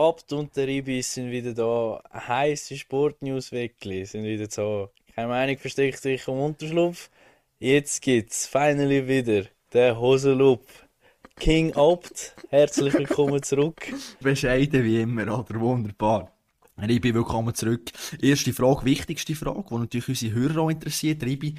Abt 0.00 0.32
und 0.32 0.56
der 0.56 0.66
Ibis 0.66 1.12
sind 1.12 1.30
wieder 1.30 1.52
da. 1.52 2.02
Heiße 2.10 2.74
Sportnews 2.78 3.52
wirklich 3.52 4.10
sind 4.10 4.24
wieder 4.24 4.48
so. 4.48 4.88
Keine 5.14 5.28
Meinung 5.28 5.58
versteckt 5.58 6.00
sich 6.00 6.26
am 6.26 6.40
Unterschlupf. 6.40 7.10
Jetzt 7.58 8.00
gibt's 8.00 8.46
finally 8.46 9.06
wieder 9.06 9.44
den 9.74 9.98
Hosenloop. 9.98 10.64
King 11.36 11.74
Abt, 11.74 12.34
herzlich 12.48 12.94
willkommen 12.94 13.42
zurück. 13.42 13.92
Bescheiden 14.20 14.84
wie 14.84 15.02
immer, 15.02 15.24
oder? 15.24 15.60
Wunderbar. 15.60 16.32
Ribi, 16.80 17.12
willkommen 17.12 17.54
zurück. 17.54 17.90
Erste 18.22 18.54
Frage, 18.54 18.86
wichtigste 18.86 19.34
Frage, 19.34 19.64
die 19.68 19.74
natürlich 19.74 20.08
unsere 20.08 20.34
Hörer 20.34 20.62
auch 20.62 20.70
interessiert. 20.70 21.22
Ribi, 21.22 21.56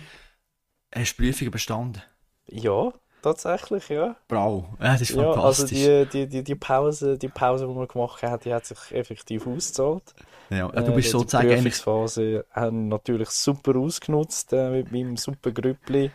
hast 0.91 1.13
du 1.13 1.23
Prüfungen 1.23 1.51
bestanden? 1.51 2.01
Ja, 2.47 2.91
tatsächlich, 3.21 3.89
ja. 3.89 4.15
Bravo, 4.27 4.65
ja, 4.79 4.93
das 4.93 5.01
ist 5.01 5.11
Ja, 5.11 5.33
also 5.35 5.65
fantastisch. 5.65 5.65
die, 5.65 6.07
die, 6.07 6.27
die, 6.27 6.43
die 6.43 6.55
Pause, 6.55 7.17
die 7.17 7.29
Pause, 7.29 7.67
die 7.67 7.75
wir 7.75 7.87
gemacht 7.87 8.23
haben, 8.23 8.39
die 8.43 8.53
hat 8.53 8.65
sich 8.65 8.79
effektiv 8.91 9.45
ausgezahlt. 9.47 10.15
ja, 10.49 10.67
du 10.83 10.93
Äh, 10.93 10.93
bist 10.93 11.11
die 11.11 11.11
sozusagen 11.11 11.51
eigentlich 11.51 11.85
Prüfungsphase 11.85 12.45
haben 12.51 12.87
natürlich 12.89 13.29
super 13.31 13.77
ausgenutzt 13.77 14.53
äh, 14.53 14.69
mit 14.71 14.91
meinem 14.91 15.17
super 15.17 15.51
Grüppli. 15.51 16.13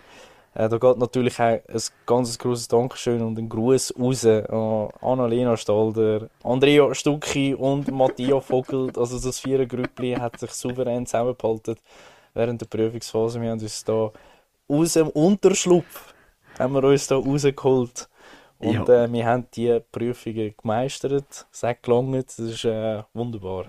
Äh, 0.55 0.69
da 0.71 0.79
geht 0.79 0.99
natürlich 0.99 1.39
auch 1.41 1.45
ein 1.45 1.63
ganz 2.07 2.39
grosses 2.39 2.69
Dankeschön 2.69 3.23
und 3.23 3.39
ein 3.39 3.49
Gruß 3.51 3.95
raus 3.99 4.25
an 4.27 4.91
Annalena 5.01 5.57
Stalder, 5.59 6.31
Andrea 6.43 6.95
Stucki 6.95 7.55
und 7.55 7.91
Matthias 7.91 8.47
Vogel. 8.47 8.93
Also 8.97 9.19
das 9.21 9.41
vier 9.41 9.67
Grüppli 9.67 10.15
hat 10.15 10.39
sich 10.41 10.53
souverän 10.53 11.07
zusammengehalten 11.07 11.77
während 12.35 12.61
der 12.63 12.67
Prüfungsphase. 12.67 13.41
Wir 13.41 13.51
haben 13.51 13.61
uns 13.61 13.85
da 13.85 14.13
aus 14.69 14.95
dem 14.95 15.09
Unterschlupf 15.11 16.15
haben 16.59 16.75
wir 16.75 16.85
uns 16.85 17.07
da 17.07 17.17
rausgeholt. 17.17 18.09
Und 18.59 18.89
Ja. 18.89 19.05
äh, 19.05 19.13
wir 19.13 19.27
haben 19.27 19.47
die 19.55 19.81
Prüfungen 19.93 20.55
gemeistert. 20.57 21.47
Es 21.53 21.63
hat 21.63 21.83
gelangt. 21.83 22.29
Das 22.29 22.39
ist 22.39 22.65
äh, 22.65 23.03
wunderbar. 23.15 23.67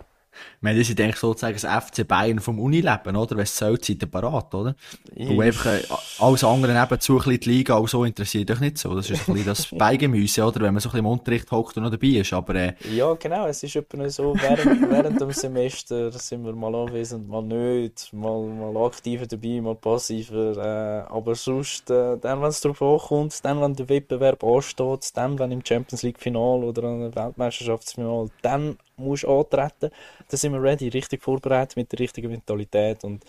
Ich 0.58 0.62
meine, 0.62 0.80
das 0.80 0.90
ist 0.90 1.00
eigentlich 1.00 1.18
sozusagen 1.18 1.58
das 1.60 1.86
FC 1.86 2.08
Bayern 2.08 2.40
vom 2.40 2.60
Unileben, 2.60 3.16
oder? 3.16 3.36
Wenn 3.36 3.44
es 3.44 3.56
Zollzeiten 3.56 4.10
parat, 4.10 4.54
oder? 4.54 4.76
Wo 5.16 5.42
einfach 5.42 5.68
äh, 5.68 5.84
alles 6.20 6.44
andere 6.44 6.74
nebenzu 6.74 7.14
ein 7.14 7.18
bisschen 7.18 7.40
die 7.40 7.50
Liga 7.50 7.76
auch 7.76 7.88
so 7.88 8.04
interessiert 8.04 8.50
euch 8.52 8.60
nicht 8.60 8.78
so. 8.78 8.96
Das 8.96 9.10
ist 9.10 9.28
ein 9.28 9.34
bisschen 9.34 9.48
das 9.48 9.68
Beigemüse, 9.78 10.44
oder? 10.44 10.62
Wenn 10.62 10.74
man 10.74 10.82
so 10.82 10.90
ein 10.90 10.92
bisschen 10.92 11.06
im 11.06 11.12
Unterricht 11.12 11.52
hockt 11.52 11.78
und 11.78 11.84
noch 11.84 11.92
dabei 11.92 12.08
ist. 12.08 12.34
Aber 12.34 12.56
äh, 12.56 12.74
Ja, 12.92 13.14
genau. 13.14 13.48
Es 13.48 13.64
ist 13.64 13.76
etwa 13.76 14.10
so, 14.10 14.36
während, 14.36 14.82
während 14.92 15.22
dem 15.22 15.32
Semester 15.32 16.12
sind 16.12 16.46
wir 16.46 16.54
mal 16.54 16.74
anwesend, 16.74 17.28
mal 17.28 17.44
nicht, 17.44 18.12
mal, 18.14 18.44
mal 18.44 18.86
aktiver 18.86 19.26
dabei, 19.26 19.62
mal 19.62 19.76
passiver. 19.76 20.58
Äh, 20.58 21.14
aber 21.14 21.36
sonst, 21.36 21.90
äh, 21.90 22.18
dann, 22.18 22.42
wenn 22.42 22.50
es 22.50 22.62
darauf 22.62 22.82
ankommt, 22.82 23.44
dann, 23.44 23.62
wenn 23.62 23.76
der 23.76 23.90
Wettbewerb 23.90 24.44
ansteht, 24.44 25.12
dann, 25.16 25.40
wenn 25.40 25.52
im 25.52 25.66
Champions 25.66 26.04
League 26.04 26.20
Final 26.20 26.64
oder 26.64 26.84
an 26.84 27.02
einem 27.02 27.16
Weltmeisterschaftsfinal, 27.16 28.30
dann 28.42 28.78
musst 28.98 29.26
antreten. 29.26 29.92
Dann 30.30 30.38
sind 30.38 30.53
wir 30.53 30.62
ready, 30.62 30.90
richtig 30.90 31.23
vorbereitet 31.23 31.78
mit 31.78 31.92
der 31.92 32.00
richtigen 32.00 32.30
Mentalität 32.30 33.04
und 33.04 33.23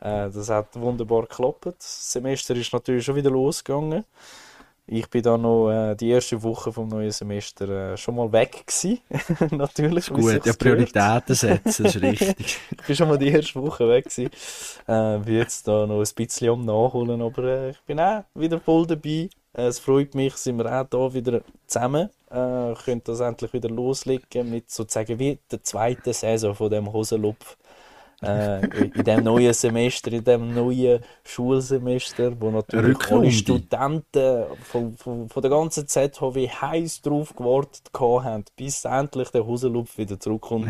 äh, 0.00 0.30
das 0.30 0.48
hat 0.48 0.74
wunderbar 0.80 1.22
geklappt. 1.22 1.66
Das 1.66 2.12
Semester 2.12 2.54
ist 2.56 2.72
natürlich 2.72 3.04
schon 3.04 3.16
wieder 3.16 3.30
losgegangen. 3.30 4.04
Ich 4.92 5.08
bin 5.08 5.22
dann 5.22 5.42
noch 5.42 5.70
äh, 5.70 5.94
die 5.94 6.10
erste 6.10 6.42
Woche 6.42 6.72
vom 6.72 6.88
neuen 6.88 7.12
Semester 7.12 7.92
äh, 7.92 7.96
schon 7.96 8.16
mal 8.16 8.32
weg 8.32 8.64
gewesen. 8.66 8.98
Natürlich, 9.56 10.08
gut, 10.08 10.44
ja. 10.44 10.52
Prioritäten 10.52 11.36
setzen, 11.36 11.86
ist 11.86 11.96
richtig. 12.02 12.58
Ich 12.72 12.86
bin 12.86 12.96
schon 12.96 13.08
mal 13.08 13.16
die 13.16 13.28
erste 13.28 13.62
Woche 13.62 13.88
weg 13.88 14.06
gewesen. 14.06 14.30
Äh, 14.88 15.18
bin 15.18 15.36
jetzt 15.36 15.68
da 15.68 15.86
noch 15.86 16.00
ein 16.00 16.14
bisschen 16.16 16.50
am 16.50 16.64
Nachholen, 16.64 17.22
aber 17.22 17.44
äh, 17.44 17.70
ich 17.70 17.80
bin 17.82 18.00
auch 18.00 18.24
wieder 18.34 18.58
voll 18.58 18.84
dabei. 18.84 19.30
Äh, 19.52 19.66
es 19.66 19.78
freut 19.78 20.14
mich, 20.14 20.34
sind 20.36 20.58
wir 20.58 20.66
auch 20.66 20.86
da 20.86 21.12
wieder 21.12 21.42
zusammen. 21.66 22.10
Äh, 22.30 22.74
können 22.84 23.02
das 23.04 23.20
endlich 23.20 23.52
wieder 23.52 23.68
loslegen 23.68 24.50
mit 24.50 24.70
sozusagen 24.70 25.18
wie 25.18 25.38
der 25.50 25.62
zweiten 25.62 26.12
Saison 26.12 26.54
von 26.54 26.70
dem 26.70 26.92
Hosenlupf. 26.92 27.56
Äh, 28.22 28.66
in 28.66 29.04
dem 29.04 29.24
neuen 29.24 29.54
Semester, 29.54 30.12
in 30.12 30.22
dem 30.22 30.54
neuen 30.54 31.00
Schulsemester, 31.24 32.38
wo 32.38 32.50
natürlich 32.50 33.10
alle. 33.10 33.30
Studenten 33.30 34.44
von, 34.62 34.94
von, 34.94 35.28
von 35.30 35.42
der 35.42 35.50
ganzen 35.50 35.88
ZHW 35.88 36.48
heiß 36.48 37.00
drauf 37.00 37.34
gewartet 37.34 37.90
haben, 37.94 38.44
bis 38.56 38.84
endlich 38.84 39.30
der 39.30 39.46
Hosenlupf 39.46 39.96
wieder 39.96 40.20
zurückkommt. 40.20 40.68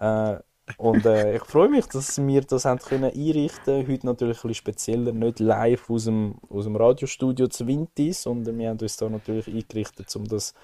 Ja. 0.00 0.32
Äh, 0.34 0.40
und 0.78 1.06
äh, 1.06 1.36
ich 1.36 1.44
freue 1.44 1.68
mich, 1.68 1.86
dass 1.86 2.18
wir 2.18 2.40
das 2.42 2.64
haben 2.64 2.80
können 2.80 3.12
einrichten. 3.12 3.86
Heute 3.86 4.06
natürlich 4.06 4.38
ein 4.38 4.48
bisschen 4.48 4.54
spezieller, 4.54 5.12
nicht 5.12 5.38
live 5.38 5.88
aus 5.88 6.04
dem, 6.04 6.36
aus 6.48 6.64
dem 6.64 6.76
Radiostudio 6.76 7.46
zu 7.46 7.66
Winti, 7.66 8.12
sondern 8.12 8.58
wir 8.58 8.70
haben 8.70 8.78
uns 8.80 8.96
da 8.96 9.08
natürlich 9.08 9.46
eingerichtet, 9.46 10.14
um 10.16 10.24
das 10.26 10.54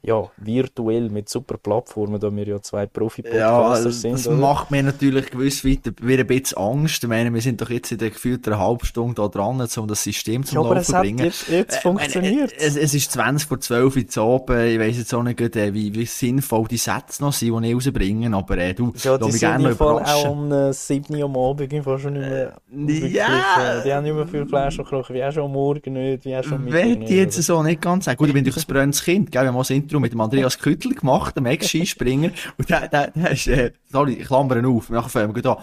ja, 0.00 0.30
virtuell 0.36 1.10
mit 1.10 1.28
super 1.28 1.58
Plattformen, 1.58 2.20
da 2.20 2.34
wir 2.34 2.46
ja 2.46 2.60
zwei 2.62 2.82
Ja, 2.82 2.86
Profi-Podcaster 2.86 3.84
das 3.84 4.00
sind. 4.00 4.26
oder? 4.28 4.36
macht 4.36 4.70
mir 4.70 4.82
natürlich 4.82 5.30
gewiss 5.30 5.64
weiter 5.64 5.90
wieder 6.00 6.22
ein 6.22 6.26
bisschen 6.28 6.56
Angst. 6.58 7.02
Ich 7.02 7.08
meine, 7.08 7.34
wir 7.34 7.40
sind 7.40 7.60
doch 7.60 7.68
jetzt 7.68 7.90
in 7.90 7.98
der 7.98 8.10
gefühlten 8.10 8.56
halben 8.58 8.84
Stunde 8.86 9.14
da 9.16 9.26
dran, 9.28 9.60
um 9.76 9.88
das 9.88 10.02
System 10.04 10.44
zum 10.44 10.62
ja, 10.62 10.68
Laufen 10.68 10.84
zu 10.84 10.92
bringen. 10.92 11.24
jetzt, 11.24 11.48
jetzt 11.48 11.76
Äh, 11.78 11.80
funktioniert. 11.80 12.52
Es, 12.58 12.76
es 12.76 12.94
ist 12.94 13.10
20 13.12 13.48
vor 13.48 13.58
12 13.60 13.96
Uhr 13.96 14.06
zu 14.06 14.22
oben. 14.22 14.66
Ich 14.66 14.78
weiss 14.78 14.98
jetzt 14.98 15.12
auch 15.12 15.22
nicht, 15.24 15.40
äh, 15.40 15.74
wie, 15.74 15.92
wie 15.94 16.06
sinnvoll 16.06 16.68
die 16.68 16.76
Sätze 16.76 17.22
noch 17.22 17.32
sind, 17.32 17.60
die 17.62 17.68
ich 17.68 17.74
rausbringe. 17.74 18.34
Aber 18.36 18.56
äh, 18.58 18.74
du, 18.74 18.92
ja, 19.02 19.18
die 19.18 19.32
sind 19.32 19.60
im 19.64 19.76
Fall 19.76 20.02
auch 20.04 20.30
um 20.30 20.52
äh, 20.52 20.72
7 20.72 21.14
Uhr 21.16 21.24
am 21.24 21.36
Abend 21.36 21.72
im 21.72 21.82
Fall 21.82 21.98
schon 21.98 22.12
nicht 22.14 22.28
mehr. 22.28 22.56
wirklich, 22.70 23.14
ja. 23.14 23.80
äh, 23.80 23.82
Die 23.84 23.92
haben 23.92 24.04
nicht 24.04 24.14
mehr 24.14 24.26
viel 24.28 24.46
Fleisch 24.46 24.78
und 24.78 24.86
Knochen, 24.88 25.14
wie 25.16 25.24
auch 25.24 25.32
schon 25.32 25.44
am 25.44 25.52
Morgen 25.52 25.92
nicht, 25.92 26.24
wie 26.24 26.36
auch 26.36 26.44
schon 26.44 26.54
am 26.54 26.64
Mittag 26.64 27.02
ich 27.02 27.10
jetzt 27.10 27.42
so 27.42 27.62
nicht 27.64 27.80
ganz 27.82 28.04
sagen. 28.04 28.16
Gut, 28.16 28.28
ich 28.28 28.34
bin 28.34 28.44
durch 28.44 28.56
ein 28.56 28.64
brennendes 28.66 29.02
Kind, 29.02 29.32
gell? 29.32 29.42
Wir 29.42 29.48
haben 29.48 29.56
Intro 29.88 30.00
mit 30.00 30.12
dem 30.12 30.20
Andreas 30.20 30.58
Küttl 30.58 30.94
gemacht, 30.94 31.34
dem 31.34 31.46
Ex-Skispringer. 31.46 32.30
Und 32.58 32.68
der, 32.68 32.88
der, 32.88 33.10
der 33.10 33.30
ist, 33.30 33.46
äh, 33.46 33.72
sorry, 33.90 34.14
ich 34.14 34.26
klammere 34.26 34.66
auf, 34.68 34.90
nachher 34.90 35.08
fangen 35.08 35.34
wir 35.34 35.46
an. 35.46 35.56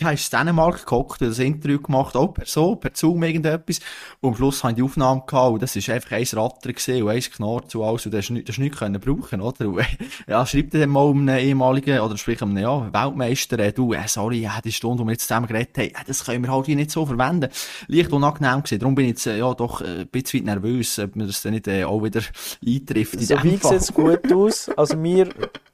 Der 0.00 0.12
ist 0.12 0.32
in 0.32 0.38
Dänemark 0.38 0.86
gehockt, 0.86 1.20
hat 1.20 1.28
das 1.28 1.38
Interview 1.38 1.78
gemacht, 1.78 2.16
auch 2.16 2.28
per 2.28 2.46
so, 2.46 2.76
per 2.76 2.92
Zoom 2.94 3.22
irgendetwas. 3.22 3.80
Und 4.20 4.30
am 4.30 4.36
Schluss 4.36 4.64
haben 4.64 4.76
die 4.76 4.82
Aufnahme 4.82 5.24
gehabt, 5.26 5.52
und 5.52 5.62
das 5.62 5.76
ist 5.76 5.90
einfach 5.90 6.12
ein 6.12 6.26
Ratter 6.32 6.72
gewesen, 6.72 7.02
und 7.02 7.10
ein 7.10 7.20
Knorr 7.20 7.68
zu 7.68 7.84
alles, 7.84 8.06
und 8.06 8.14
das 8.14 8.26
du 8.28 8.32
nicht, 8.32 8.48
das 8.48 8.56
du 8.56 8.62
nicht 8.62 8.78
können 8.78 8.98
brauchen, 8.98 9.42
oder? 9.42 9.68
Und, 9.68 9.80
äh, 9.80 9.84
ja, 10.26 10.46
schreibt 10.46 10.72
er 10.72 10.80
dann 10.80 10.90
mal 10.90 11.10
einem 11.10 11.28
ehemaligen, 11.28 12.00
oder 12.00 12.16
sprich 12.16 12.40
einem, 12.40 12.56
ja, 12.56 12.90
Weltmeister, 12.90 13.58
äh, 13.58 13.72
du, 13.74 13.92
äh, 13.92 14.08
sorry, 14.08 14.40
ja, 14.40 14.58
die 14.64 14.72
Stunde, 14.72 15.02
die 15.02 15.08
wir 15.08 15.12
jetzt 15.12 15.28
zusammen 15.28 15.48
geredet 15.48 15.76
haben, 15.76 15.88
äh, 15.88 16.04
das 16.06 16.24
können 16.24 16.42
wir 16.44 16.50
halt 16.50 16.64
hier 16.64 16.76
nicht 16.76 16.90
so 16.90 17.04
verwenden. 17.04 17.50
Leicht 17.88 18.10
unangenehm 18.10 18.62
gewesen. 18.62 18.78
Darum 18.78 18.94
bin 18.94 19.04
ich 19.04 19.10
jetzt, 19.10 19.26
äh, 19.26 19.38
ja, 19.38 19.52
doch, 19.52 19.82
äh, 19.82 20.00
ein 20.00 20.08
bisschen 20.08 20.44
nervös, 20.44 20.98
ob 20.98 21.14
mir 21.14 21.26
das 21.26 21.42
dann 21.42 21.52
nicht, 21.52 21.68
äh, 21.68 21.84
auch 21.84 22.02
wieder 22.02 22.22
eintrifft 22.66 23.14
in 23.14 23.20
So. 23.60 23.65
Sieht 23.68 23.80
es 23.80 23.92
gut 23.94 24.32
aus? 24.32 24.68
Also 24.76 24.96
mir, 24.96 25.28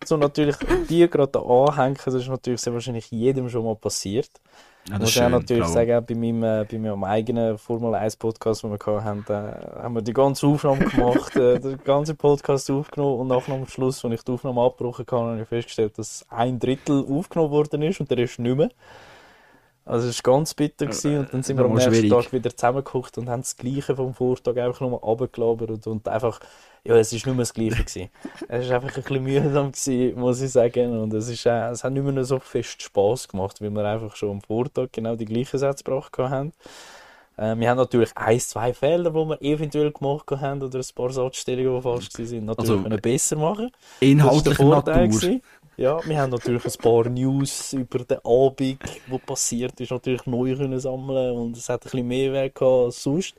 so 0.05 0.17
natürlich 0.17 0.57
dir 0.89 1.09
gerade 1.09 1.39
anhängen, 1.39 1.97
das 2.05 2.15
ist 2.15 2.29
natürlich 2.29 2.61
sehr 2.61 2.73
wahrscheinlich 2.73 3.11
jedem 3.11 3.49
schon 3.49 3.65
mal 3.65 3.77
passiert. 3.77 4.31
Ja, 4.89 4.99
muss 4.99 5.11
ist 5.11 5.23
auch 5.23 5.29
natürlich 5.29 5.63
bravo. 5.63 5.75
sagen, 5.75 6.07
bei 6.07 6.15
meinem, 6.15 6.43
äh, 6.43 6.67
bei 6.69 6.79
meinem 6.79 7.05
eigenen 7.05 7.57
Formel 7.57 7.95
1 7.95 8.17
Podcast, 8.17 8.65
den 8.65 8.71
wir 8.71 8.79
gehabt 8.79 9.05
haben, 9.05 9.25
äh, 9.29 9.81
haben 9.81 9.95
wir 9.95 10.03
die 10.03 10.13
ganze 10.13 10.47
Aufnahme 10.47 10.85
gemacht, 10.87 11.37
äh, 11.37 11.61
den 11.61 11.79
ganzen 11.85 12.17
Podcast 12.17 12.69
aufgenommen 12.69 13.21
und 13.21 13.29
nachher 13.29 13.55
am 13.55 13.67
Schluss, 13.69 14.05
als 14.05 14.15
ich 14.15 14.23
die 14.23 14.33
Aufnahme 14.33 14.61
abgebrochen 14.61 15.07
habe, 15.09 15.31
habe 15.31 15.43
ich 15.43 15.49
festgestellt, 15.49 15.99
dass 15.99 16.27
ein 16.31 16.59
Drittel 16.59 17.05
aufgenommen 17.09 17.53
worden 17.53 17.83
ist 17.83 18.01
und 18.01 18.11
der 18.11 18.19
Rest 18.19 18.41
nicht 18.41 18.57
mehr. 18.57 18.71
Also 19.85 20.09
es 20.09 20.25
war 20.25 20.35
ganz 20.35 20.55
bitter 20.55 20.87
gewesen. 20.87 21.19
und 21.19 21.35
dann 21.35 21.43
sind 21.43 21.59
wir 21.59 21.65
am 21.65 21.77
ist 21.77 21.87
nächsten 21.87 22.07
schwierig. 22.07 22.25
Tag 22.25 22.33
wieder 22.33 22.57
zusammengeguckt 22.57 23.19
und 23.19 23.29
haben 23.29 23.43
das 23.43 23.57
Gleiche 23.57 23.97
vom 23.97 24.15
Vortag 24.15 24.57
einfach 24.57 24.81
nochmal 24.81 25.01
runtergelabert 25.01 25.87
und 25.87 26.09
einfach, 26.09 26.41
ja, 26.85 26.97
es 26.97 27.13
ist 27.13 27.27
nicht 27.27 27.35
mehr 27.35 27.37
das 27.37 27.55
Gleiche 27.55 27.85
gewesen. 27.85 28.11
es 28.49 28.69
war 28.69 28.77
einfach 28.77 28.97
ein 28.97 29.03
bisschen 29.03 29.23
mühsam 29.23 29.73
gewesen, 29.73 30.19
muss 30.19 30.41
ich 30.41 30.51
sagen 30.51 30.99
und 31.01 31.15
es, 31.15 31.29
ist, 31.29 31.47
äh, 31.47 31.71
es 31.71 31.85
hat 31.85 31.93
nicht 31.93 32.05
mehr 32.05 32.25
so 32.25 32.39
fest 32.39 32.83
Spass 32.83 33.29
gemacht, 33.29 33.61
weil 33.61 33.71
wir 33.71 33.85
einfach 33.85 34.17
schon 34.17 34.31
am 34.31 34.41
Vortag 34.41 34.89
genau 34.93 35.17
die 35.17 35.25
gleichen 35.25 35.59
Sätze 35.59 35.85
gebracht 35.85 36.17
haben. 36.19 36.53
Äh, 37.37 37.57
wir 37.57 37.71
haben 37.71 37.79
natürlich 37.79 38.11
ein, 38.17 38.41
zwei 38.41 38.75
Fehler, 38.75 39.11
die 39.11 39.17
wir 39.17 39.43
eventuell 39.43 39.93
gemacht 39.93 40.31
haben 40.31 40.63
oder 40.63 40.79
ein 40.79 40.95
paar 40.95 41.11
Satzstellungen, 41.11 41.77
die 41.77 41.83
falsch 41.83 42.09
waren, 42.13 42.45
natürlich 42.45 42.71
Also, 42.71 42.83
können 42.83 43.01
besser 43.01 43.37
machen. 43.37 43.71
War 44.01 44.55
Vorteil. 44.57 45.07
Natur. 45.07 45.21
gewesen. 45.21 45.43
Ja, 45.79 45.99
wir 46.07 46.21
haben 46.21 46.31
natürlich 46.31 46.65
ein 46.67 46.83
paar 46.83 47.09
News 47.09 47.73
über 47.73 48.01
den 48.01 48.19
Abend, 48.25 48.79
wo 49.07 49.19
passiert 49.19 49.81
ist, 49.81 49.91
natürlich 49.91 50.27
neu 50.27 50.55
können 50.55 50.79
sammeln 50.79 51.35
und 51.35 51.57
es 51.57 51.69
hat 51.69 51.81
ein 51.81 51.91
bisschen 51.91 52.07
mehr 52.09 52.33
Wert 52.33 52.55
gehabt 52.55 52.85
als 52.85 53.03
sonst. 53.03 53.35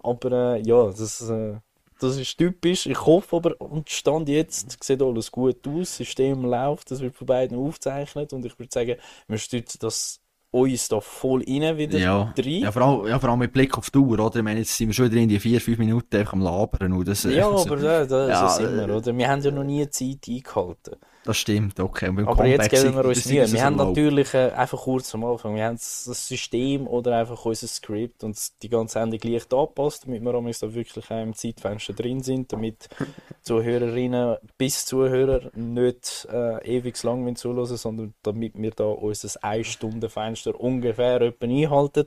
Aber 0.00 0.54
äh, 0.56 0.60
ja, 0.62 0.86
das, 0.86 1.28
äh, 1.28 1.54
das 2.02 2.16
ist 2.18 2.36
typisch. 2.36 2.86
Ich 2.86 3.04
hoffe 3.06 3.36
aber, 3.36 3.60
und 3.60 3.88
Stand 3.90 4.28
jetzt 4.28 4.82
sieht 4.82 5.02
alles 5.02 5.30
gut 5.30 5.66
aus, 5.66 5.74
das 5.88 5.96
System 5.96 6.44
läuft, 6.44 6.90
das 6.90 7.00
wird 7.00 7.14
von 7.14 7.26
beiden 7.26 7.56
aufgezeichnet 7.58 8.32
und 8.32 8.44
ich 8.44 8.58
würde 8.58 8.70
sagen, 8.72 8.96
wir 9.28 9.38
stützen 9.38 9.78
das 9.80 10.18
uns 10.54 10.86
da 10.88 11.00
voll 11.00 11.42
rein 11.48 11.78
wieder 11.78 11.98
Ja. 11.98 12.34
rein. 12.36 12.44
Ja, 12.60 12.70
vor 12.72 12.82
allem, 12.82 13.06
ja, 13.08 13.18
vor 13.18 13.30
allem 13.30 13.38
mit 13.38 13.54
Blick 13.54 13.78
auf 13.78 13.90
die 13.90 13.96
Uhr, 13.98 14.18
oder? 14.20 14.36
Ich 14.36 14.42
meine, 14.42 14.58
jetzt 14.60 14.76
sind 14.76 14.88
wir 14.88 14.92
schon 14.94 15.10
wieder 15.10 15.20
in 15.22 15.28
die 15.30 15.40
vier, 15.40 15.58
fünf 15.62 15.78
Minuten 15.78 16.14
einfach 16.14 16.34
am 16.34 16.42
Labern. 16.42 16.92
Und 16.92 17.08
das, 17.08 17.24
äh, 17.24 17.32
Ja, 17.38 17.48
also- 17.48 17.64
aber 17.72 17.76
da, 17.76 18.04
da 18.04 18.28
Ja, 18.28 18.48
so 18.48 18.62
sind 18.62 18.76
wir, 18.76 18.86
äh, 18.86 18.92
oder? 18.92 19.16
Wir 19.16 19.28
haben 19.30 19.40
ja 19.40 19.50
noch 19.50 19.64
nie 19.64 19.88
Zeit 19.88 20.18
eingehalten. 20.28 20.96
Das 21.24 21.36
stimmt, 21.36 21.78
okay. 21.78 22.08
Aber 22.08 22.24
Comeback 22.24 22.72
jetzt 22.72 22.82
geben 22.82 22.96
wir 22.96 23.04
uns 23.04 23.26
Mühe. 23.26 23.52
Wir 23.52 23.64
haben 23.64 23.76
natürlich 23.76 24.34
äh, 24.34 24.50
einfach 24.50 24.80
kurz 24.80 25.14
am 25.14 25.24
Anfang, 25.24 25.54
wir 25.54 25.64
haben 25.64 25.76
das 25.76 26.26
System 26.26 26.88
oder 26.88 27.16
einfach 27.16 27.44
unser 27.44 27.68
Skript 27.68 28.24
und 28.24 28.36
die 28.62 28.68
ganze 28.68 28.94
Sendung 28.94 29.20
leicht 29.22 29.54
angepasst, 29.54 30.04
damit 30.04 30.22
wir 30.22 30.32
da 30.32 30.74
wirklich 30.74 31.10
auch 31.10 31.22
im 31.22 31.34
Zeitfenster 31.34 31.92
drin 31.92 32.22
sind, 32.22 32.52
damit 32.52 32.88
Zuhörerinnen 33.42 34.36
bis 34.58 34.84
Zuhörer 34.84 35.50
nicht 35.54 36.26
äh, 36.32 36.76
ewig 36.76 37.00
lang 37.04 37.36
zuhören, 37.36 37.76
sondern 37.76 38.14
damit 38.24 38.54
wir 38.56 38.72
da 38.72 38.84
unser 38.84 39.28
1-Stunden-Fenster 39.28 40.58
ungefähr 40.58 41.20
etwa 41.20 41.46
einhalten. 41.46 42.06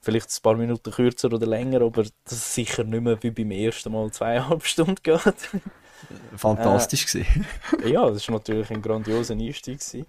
Vielleicht 0.00 0.30
ein 0.30 0.42
paar 0.42 0.56
Minuten 0.56 0.90
kürzer 0.90 1.32
oder 1.32 1.46
länger, 1.46 1.82
aber 1.82 2.02
das 2.02 2.32
ist 2.32 2.54
sicher 2.54 2.82
nicht 2.82 3.02
mehr 3.02 3.22
wie 3.22 3.30
beim 3.30 3.50
ersten 3.52 3.92
Mal 3.92 4.10
zweieinhalb 4.10 4.64
Stunden 4.66 4.96
geht. 5.02 5.20
Fantastisch 6.36 7.06
gewesen. 7.06 7.46
Ja, 7.84 8.10
das 8.10 8.28
war 8.28 8.36
natürlich 8.36 8.70
ein 8.70 8.82
grandioser 8.82 9.34
Einstieg. 9.34 9.80
Gewesen. 9.80 10.06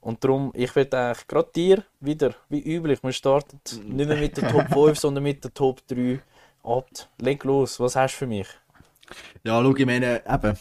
Und 0.00 0.22
darum, 0.22 0.52
ich 0.54 0.74
würde 0.76 0.96
eigentlich 0.96 1.26
gerade 1.26 1.50
dir 1.54 1.84
wieder, 2.00 2.34
wie 2.48 2.60
üblich, 2.60 3.02
wir 3.02 3.12
starten 3.12 3.60
nicht 3.86 4.08
mehr 4.08 4.16
mit 4.16 4.36
der 4.36 4.48
Top 4.48 4.72
5, 4.72 4.98
sondern 4.98 5.24
mit 5.24 5.42
der 5.42 5.52
Top 5.52 5.86
3 5.88 6.20
ab. 6.62 6.86
Leg 7.18 7.42
los, 7.42 7.80
was 7.80 7.96
hast 7.96 8.14
du 8.14 8.18
für 8.18 8.26
mich? 8.26 8.46
Ja, 9.42 9.60
schau, 9.60 9.74
ich 9.74 9.86
meine, 9.86 10.22
eben, 10.28 10.56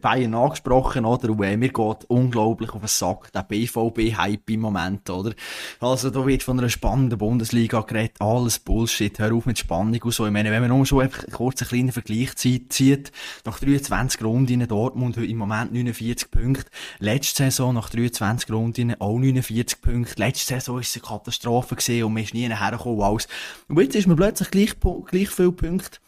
Bayern 0.00 0.34
angesprochen, 0.34 1.04
oder? 1.04 1.30
Und 1.30 1.42
äh, 1.42 1.56
mir 1.56 1.68
geht 1.68 2.04
unglaublich 2.08 2.70
auf 2.70 2.80
den 2.80 2.88
Sack, 2.88 3.32
der 3.32 3.42
BVB-Hype 3.42 4.50
im 4.50 4.60
Moment, 4.60 5.08
oder? 5.10 5.32
Also, 5.80 6.10
da 6.10 6.26
wird 6.26 6.42
von 6.42 6.58
einer 6.58 6.68
spannenden 6.68 7.18
Bundesliga 7.18 7.80
geredet, 7.80 8.16
alles 8.20 8.58
Bullshit, 8.58 9.18
hör 9.18 9.34
auf 9.34 9.46
mit 9.46 9.58
Spannung 9.58 10.00
und 10.02 10.12
so. 10.12 10.26
Ich 10.26 10.32
meine, 10.32 10.50
wenn 10.50 10.60
man 10.60 10.70
nur 10.70 10.86
schon 10.86 11.02
einfach 11.02 11.24
kurz 11.32 11.62
einen 11.62 11.68
kleinen 11.68 11.92
Vergleich 11.92 12.34
zieht, 12.36 13.12
nach 13.44 13.58
23 13.58 14.22
Runden 14.22 14.60
in 14.60 14.68
Dortmund 14.68 15.16
im 15.16 15.36
Moment 15.36 15.72
49 15.72 16.30
Punkte, 16.30 16.70
letzte 16.98 17.44
Saison 17.44 17.74
nach 17.74 17.90
23 17.90 18.50
Runden 18.50 18.94
auch 19.00 19.18
49 19.18 19.80
Punkte, 19.80 20.14
letzte 20.16 20.54
Saison 20.54 20.76
war 20.76 20.80
es 20.82 20.94
eine 20.94 21.02
Katastrophe 21.02 21.76
gewesen 21.76 22.04
und 22.04 22.14
man 22.14 22.22
ist 22.22 22.34
nie 22.34 22.48
hergekommen 22.48 22.98
und 22.98 23.04
alles. 23.04 23.28
Und 23.68 23.80
jetzt 23.80 23.96
ist 23.96 24.06
man 24.06 24.16
plötzlich 24.16 24.50
gleich, 24.50 24.74
gleich 25.10 25.28
viele 25.28 25.52
Punkte 25.52 25.98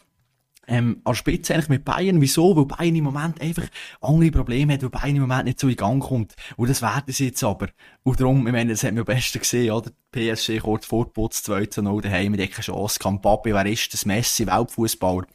ähm, 0.66 1.00
an 1.05 1.14
Spitze 1.14 1.55
eigentlich 1.55 1.69
mit 1.69 1.84
Bayern. 1.84 2.20
Wieso? 2.20 2.56
Weil 2.56 2.66
Bayern 2.66 2.96
im 2.96 3.05
Moment 3.05 3.40
einfach 3.40 3.64
andere 4.00 4.31
Probleme 4.31 4.75
hat, 4.75 4.82
weil 4.82 4.90
Bayern 4.90 5.16
im 5.16 5.22
Moment 5.22 5.44
nicht 5.44 5.61
so 5.61 5.69
in 5.69 5.76
Gang 5.76 6.02
kommt. 6.02 6.34
Und 6.56 6.70
das 6.70 6.82
werden 6.82 7.12
sie 7.12 7.26
jetzt 7.26 7.43
aber. 7.44 7.69
Und 8.02 8.20
darum, 8.20 8.46
ich 8.46 8.52
meine, 8.52 8.72
das 8.72 8.82
hat 8.82 8.93
man 8.93 9.00
am 9.00 9.06
besten 9.06 9.38
gesehen, 9.38 9.72
oder? 9.72 9.90
PSG 10.12 10.61
kurz 10.61 10.87
vor 10.87 11.12
Putz 11.12 11.43
2 11.43 11.66
zu 11.66 11.82
0 11.82 12.02
daheim, 12.02 12.32
mit 12.32 12.40
keine 12.40 12.62
Chance. 12.62 13.00
Mbappé, 13.00 13.52
wer 13.52 13.66
ist 13.66 13.93
das? 13.93 14.06
Messi, 14.06 14.46
Weltfußballer. 14.46 15.26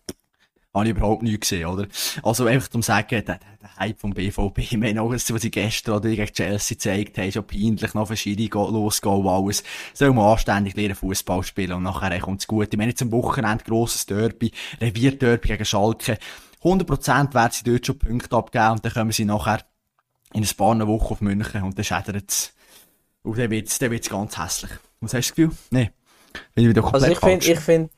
Habe 0.80 0.90
ich 0.90 0.96
überhaupt 0.98 1.24
nicht 1.24 1.42
gesehen, 1.42 1.66
oder? 1.68 1.88
Also 2.24 2.46
einfach 2.46 2.68
zum 2.70 2.82
sagen, 2.82 3.08
der, 3.10 3.22
der, 3.22 3.40
Hype 3.78 4.00
vom 4.00 4.12
BVB, 4.12 4.58
ich 4.60 4.78
meine 4.78 5.02
das, 5.10 5.34
was 5.34 5.42
sie 5.42 5.52
gestern 5.52 5.96
oder 5.96 6.10
gegen 6.10 6.26
Chelsea 6.26 6.76
gezeigt 6.76 7.18
haben, 7.18 7.32
schon 7.32 7.46
peinlich, 7.48 7.94
noch 7.94 8.10
go- 8.50 8.70
losgehen 8.70 9.28
alles. 9.28 9.64
Soll 9.94 10.12
man 10.14 10.26
anständig 10.32 10.76
lernen 10.76 10.96
Fußball 10.96 11.44
spielen 11.44 11.74
und 11.74 11.84
nachher 11.84 12.20
kommt's 12.20 12.48
gut. 12.48 12.68
Ich 12.72 12.78
meine, 12.78 12.92
jetzt 12.92 13.02
am 13.02 13.12
Wochenende 13.12 13.64
grosses 13.64 14.06
Derby, 14.06 14.52
Revierderby 14.82 15.48
gegen 15.48 15.66
Schalke. 15.66 16.18
100% 16.64 17.34
werden 17.34 17.52
sie 17.54 17.64
dort 17.64 17.86
schon 17.86 17.98
Punkte 18.00 18.36
abgeben 18.36 18.72
und 18.72 18.86
dann 18.86 18.92
kommen 18.94 19.12
sie 19.12 19.26
nachher 19.26 19.64
in 20.34 20.44
ein 20.44 20.50
paar 20.58 20.88
Wochen 20.88 21.14
auf 21.14 21.22
München 21.22 21.64
und 21.64 21.78
dann 21.78 21.86
schädert 21.86 22.54
Und 23.24 23.38
dann 23.38 23.50
dann 23.80 23.92
wird's 23.92 24.10
ganz 24.10 24.38
hässlich. 24.38 24.72
Was 25.02 25.14
hast 25.14 25.30
du 25.30 25.30
das 25.30 25.36
Gefühl? 25.36 25.52
Nee. 25.72 25.92
Bin 26.54 26.66
ich 26.66 26.70
wieder 26.70 26.84
Also 26.84 27.08
komplett 27.08 27.12
ich 27.14 27.20
finde, 27.20 27.54
ich 27.54 27.60
finde, 27.60 27.90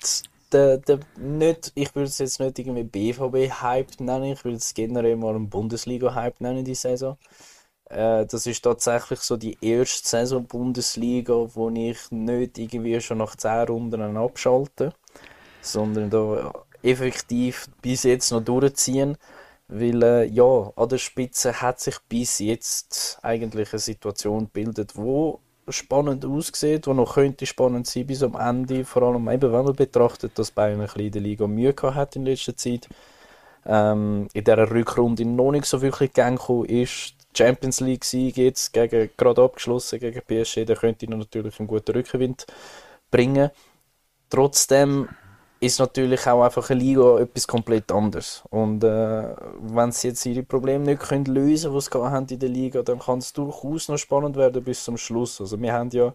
der, 0.53 0.77
der 0.77 0.99
nicht, 1.17 1.71
ich 1.75 1.93
würde 1.95 2.07
es 2.07 2.17
jetzt 2.19 2.39
nicht 2.39 2.59
irgendwie 2.59 2.83
BVB-Hype 2.83 3.99
nennen, 3.99 4.33
ich 4.33 4.43
würde 4.43 4.57
es 4.57 4.73
generell 4.73 5.15
mal 5.15 5.35
einen 5.35 5.49
Bundesliga-Hype 5.49 6.41
nennen, 6.41 6.65
die 6.65 6.75
Saison. 6.75 7.17
Äh, 7.91 8.25
das 8.25 8.45
ist 8.45 8.61
tatsächlich 8.61 9.19
so 9.19 9.37
die 9.37 9.57
erste 9.61 10.07
Saison 10.07 10.45
Bundesliga, 10.45 11.33
wo 11.53 11.69
ich 11.69 12.11
nicht 12.11 12.57
irgendwie 12.57 13.01
schon 13.01 13.17
nach 13.19 13.35
10 13.35 13.67
Runden 13.67 14.17
abschalte, 14.17 14.93
sondern 15.61 16.09
da 16.09 16.53
effektiv 16.83 17.67
bis 17.81 18.03
jetzt 18.03 18.31
noch 18.31 18.43
durchziehen. 18.43 19.17
Weil 19.67 20.03
äh, 20.03 20.25
ja, 20.25 20.71
an 20.75 20.89
der 20.89 20.97
Spitze 20.97 21.61
hat 21.61 21.79
sich 21.79 21.97
bis 22.09 22.39
jetzt 22.39 23.19
eigentlich 23.21 23.71
eine 23.71 23.79
Situation 23.79 24.45
gebildet, 24.45 24.95
wo 24.95 25.39
spannend 25.71 26.25
aussieht, 26.25 26.87
wo 26.87 26.93
noch 26.93 27.15
könnte 27.15 27.45
spannend 27.45 27.87
sein 27.87 28.07
bis 28.07 28.23
am 28.23 28.35
Ende. 28.35 28.85
Vor 28.85 29.03
allem 29.03 29.29
eben, 29.29 29.51
wenn 29.51 29.65
man 29.65 29.75
betrachtet, 29.75 30.37
dass 30.37 30.51
Bayern 30.51 30.79
ein 30.79 30.85
bisschen 30.85 31.05
in 31.05 31.11
der 31.11 31.21
Liga 31.21 31.47
Mühe 31.47 31.73
gehabt 31.73 31.95
hat 31.95 32.15
in 32.15 32.25
letzter 32.25 32.55
Zeit. 32.55 32.87
Ähm, 33.65 34.27
in 34.33 34.43
dieser 34.43 34.71
Rückrunde 34.71 35.25
noch 35.25 35.51
nicht 35.51 35.65
so 35.65 35.81
wirklich 35.81 36.13
gegangen 36.13 36.65
ist. 36.65 37.15
Champions 37.35 37.79
League 37.79 38.03
Sieg 38.03 38.37
jetzt 38.37 38.73
gegen, 38.73 39.09
gerade 39.15 39.41
abgeschlossen 39.41 39.99
gegen 39.99 40.21
PSG, 40.21 40.65
der 40.65 40.75
könnte 40.75 41.05
ihnen 41.05 41.19
natürlich 41.19 41.59
einen 41.59 41.67
guten 41.67 41.91
Rückenwind 41.91 42.45
bringen. 43.09 43.51
Trotzdem 44.29 45.09
ist 45.61 45.79
natürlich 45.79 46.25
auch 46.25 46.43
einfach 46.43 46.71
eine 46.71 46.79
Liga 46.79 47.19
etwas 47.19 47.47
komplett 47.47 47.91
anderes. 47.91 48.43
Und 48.49 48.83
äh, 48.83 49.35
wenn 49.61 49.91
sie 49.91 50.07
jetzt 50.07 50.25
ihre 50.25 50.41
Probleme 50.41 50.85
nicht 50.85 51.03
können 51.03 51.25
lösen 51.25 51.71
können, 51.71 52.25
die 52.25 52.29
sie 52.29 52.33
in 52.33 52.39
der 52.39 52.49
Liga, 52.49 52.81
dann 52.81 52.97
kann 52.97 53.19
es 53.19 53.31
durchaus 53.31 53.87
noch 53.87 53.97
spannend 53.97 54.35
werden 54.35 54.63
bis 54.63 54.83
zum 54.83 54.97
Schluss. 54.97 55.39
Also 55.39 55.61
wir 55.61 55.71
haben 55.71 55.91
ja 55.91 56.13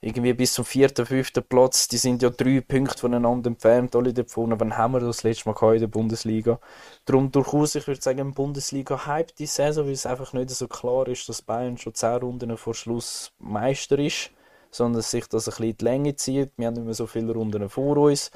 irgendwie 0.00 0.32
bis 0.34 0.54
zum 0.54 0.64
vierten, 0.64 1.06
fünften 1.06 1.44
Platz, 1.44 1.86
die 1.86 1.98
sind 1.98 2.20
ja 2.20 2.30
drei 2.30 2.60
Punkte 2.60 2.98
voneinander 2.98 3.48
entfernt, 3.48 3.94
alle 3.94 4.12
vorne. 4.26 4.58
Wann 4.58 4.76
haben 4.76 4.94
wir 4.94 5.00
das 5.00 5.22
letzte 5.22 5.48
Mal 5.48 5.74
in 5.74 5.80
der 5.80 5.86
Bundesliga? 5.86 6.58
Darum 7.04 7.30
durchaus, 7.30 7.76
ich 7.76 7.86
würde 7.86 8.02
sagen, 8.02 8.34
Bundesliga-Hype 8.34 9.36
die 9.36 9.46
Saison, 9.46 9.86
weil 9.86 9.92
es 9.92 10.04
einfach 10.04 10.32
nicht 10.32 10.50
so 10.50 10.66
klar 10.66 11.06
ist, 11.06 11.28
dass 11.28 11.42
Bayern 11.42 11.78
schon 11.78 11.94
zehn 11.94 12.16
Runden 12.16 12.56
vor 12.56 12.74
Schluss 12.74 13.32
Meister 13.38 14.00
ist, 14.00 14.32
sondern 14.72 15.00
sich 15.00 15.28
das 15.28 15.46
ein 15.46 15.52
bisschen 15.52 15.70
in 15.70 15.76
die 15.76 15.84
Länge 15.84 16.16
zieht. 16.16 16.50
Wir 16.56 16.66
haben 16.66 16.74
nicht 16.74 16.84
mehr 16.84 16.94
so 16.94 17.06
viele 17.06 17.32
Runden 17.32 17.68
vor 17.68 17.96
uns. 17.96 18.32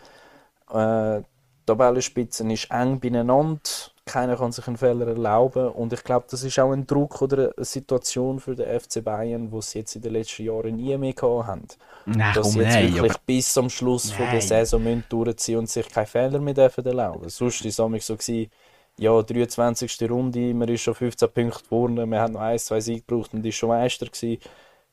Äh, 0.73 1.21
die 1.21 1.67
Tabellenspitze 1.67 2.51
ist 2.51 2.71
eng 2.71 2.99
beieinander. 2.99 3.61
Keiner 4.07 4.37
kann 4.37 4.53
sich 4.53 4.67
einen 4.67 4.79
Fehler 4.79 5.07
erlauben. 5.09 5.69
Und 5.69 5.93
ich 5.93 6.03
glaube, 6.03 6.27
das 6.31 6.43
ist 6.43 6.59
auch 6.59 6.73
ein 6.73 6.87
Druck 6.87 7.21
oder 7.21 7.53
eine 7.55 7.65
Situation 7.65 8.41
für 8.41 8.57
den 8.57 8.81
FC 8.81 9.05
Bayern, 9.05 9.53
wo 9.53 9.61
sie 9.61 9.81
jetzt 9.81 9.95
in 9.97 10.01
den 10.03 10.15
letzten 10.15 10.45
Jahren 10.45 10.77
nie 10.77 10.97
mehr 10.97 11.13
gehabt 11.13 11.47
haben. 11.47 11.67
Nein, 12.07 12.35
dass 12.35 12.53
sie 12.53 12.61
jetzt 12.61 12.75
nein, 12.75 12.95
wirklich 12.95 13.13
aber- 13.13 13.21
bis 13.27 13.53
zum 13.53 13.69
Schluss 13.69 14.11
von 14.11 14.25
der. 14.31 14.41
Saison 14.41 14.83
müssen 14.83 15.05
durchziehen 15.11 15.59
und 15.59 15.69
sich 15.69 15.89
keine 15.91 16.07
Fehler 16.07 16.39
mehr 16.39 16.55
dürfen 16.55 16.87
erlauben. 16.87 17.29
Sonst 17.29 17.63
war 17.63 17.69
es 17.69 17.79
manchmal 17.79 18.01
so, 18.01 18.17
gewesen, 18.17 18.51
ja, 18.99 19.23
23. 19.23 20.11
Runde, 20.11 20.55
man 20.55 20.69
ist 20.69 20.81
schon 20.81 20.95
15 20.95 21.29
Punkte 21.31 21.65
vorne, 21.69 22.07
wir 22.07 22.19
haben 22.21 22.33
noch 22.33 22.41
ein, 22.41 22.59
zwei 22.59 22.81
Siege 22.81 23.03
gebraucht 23.07 23.35
und 23.35 23.45
ist 23.45 23.57
schon 23.57 23.69
Meister 23.69 24.07
gewesen. 24.07 24.41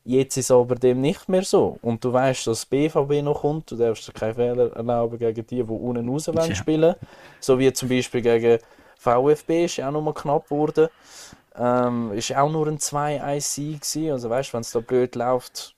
Jetzt 0.08 0.38
ist 0.38 0.46
es 0.46 0.52
aber 0.52 0.76
dem 0.76 1.02
nicht 1.02 1.28
mehr 1.28 1.42
so. 1.44 1.78
Und 1.82 2.04
du 2.04 2.14
weißt, 2.14 2.46
dass 2.46 2.60
das 2.60 2.66
BVB 2.68 3.24
noch 3.24 3.42
kommt, 3.42 3.72
du 3.72 3.76
darfst 3.76 4.08
dir 4.08 4.14
keine 4.14 4.36
Fehler 4.36 4.72
erlauben 4.76 5.18
gegen 5.18 5.46
die, 5.48 5.56
die 5.56 5.62
unten 5.64 6.08
raus 6.08 6.28
wollen 6.28 6.50
Ja. 6.50 6.56
spielen. 6.56 6.96
So 7.40 7.58
wie 7.58 7.74
zum 7.74 7.90
Beispiel 7.90 8.22
gegen 8.22 8.60
VfB 9.00 9.66
ist 9.66 9.78
ja 9.78 9.88
auch 9.90 9.94
noch 9.94 10.02
mal 10.02 10.14
knapp 10.14 10.46
geworden. 10.48 10.90
Ähm, 11.58 12.12
ist 12.14 12.36
auch 12.36 12.52
nur 12.52 12.68
ein 12.68 12.78
2-1-Sieg 12.78 13.82
gewesen. 13.82 14.12
Also 14.12 14.30
weißt, 14.30 14.54
wenn 14.54 14.62
es 14.62 14.72
da 14.72 14.80
blöd 14.80 15.16
läuft, 15.16 15.74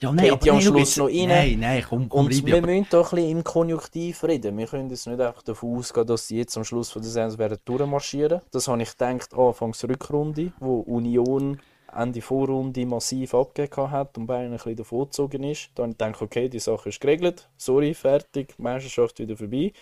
Ja, 0.00 0.10
geht 0.12 0.32
aber 0.32 0.46
ja 0.46 0.52
am 0.52 0.58
nein, 0.58 0.66
Schluss 0.66 0.96
noch 0.96 1.06
rein. 1.06 1.28
Nein, 1.28 1.56
nein, 1.60 1.84
komm, 1.88 2.08
komm, 2.08 2.20
und 2.26 2.44
wir 2.46 2.56
aber- 2.56 2.66
müssen 2.66 2.86
da 2.90 2.98
ein 3.02 3.04
bisschen 3.10 3.30
im 3.30 3.44
Konjunktiv 3.44 4.24
reden. 4.24 4.56
Wir 4.58 4.66
können 4.66 4.90
jetzt 4.90 5.06
nicht 5.06 5.20
einfach 5.20 5.42
davon 5.42 5.76
ausgehen, 5.78 6.06
dass 6.06 6.26
sie 6.26 6.38
jetzt 6.38 6.56
am 6.56 6.64
Schluss 6.64 6.90
von 6.90 7.02
der 7.02 7.10
Saison 7.10 7.38
werden 7.38 7.58
durchmarschieren. 7.64 8.40
Das 8.50 8.66
habe 8.66 8.82
ich 8.82 8.90
gedacht, 8.96 9.32
anfangs 9.34 9.84
Rückrunde, 9.84 10.52
wo 10.58 10.80
Union 10.80 11.60
Ende 11.94 12.22
Vorrunde 12.22 12.86
massiv 12.86 13.34
abgegeben 13.34 13.90
hat 13.90 14.16
und 14.18 14.26
Bayern 14.26 14.52
ein 14.52 14.52
bisschen 14.52 14.76
davongezogen 14.76 15.42
ist. 15.44 15.70
Dann 15.74 15.96
denke 15.96 16.16
ich, 16.16 16.22
okay, 16.22 16.48
die 16.48 16.58
Sache 16.58 16.88
ist 16.90 17.00
geregelt. 17.00 17.48
Sorry, 17.56 17.94
fertig, 17.94 18.54
Meisterschaft 18.58 19.18
wieder 19.18 19.36
vorbei. 19.36 19.72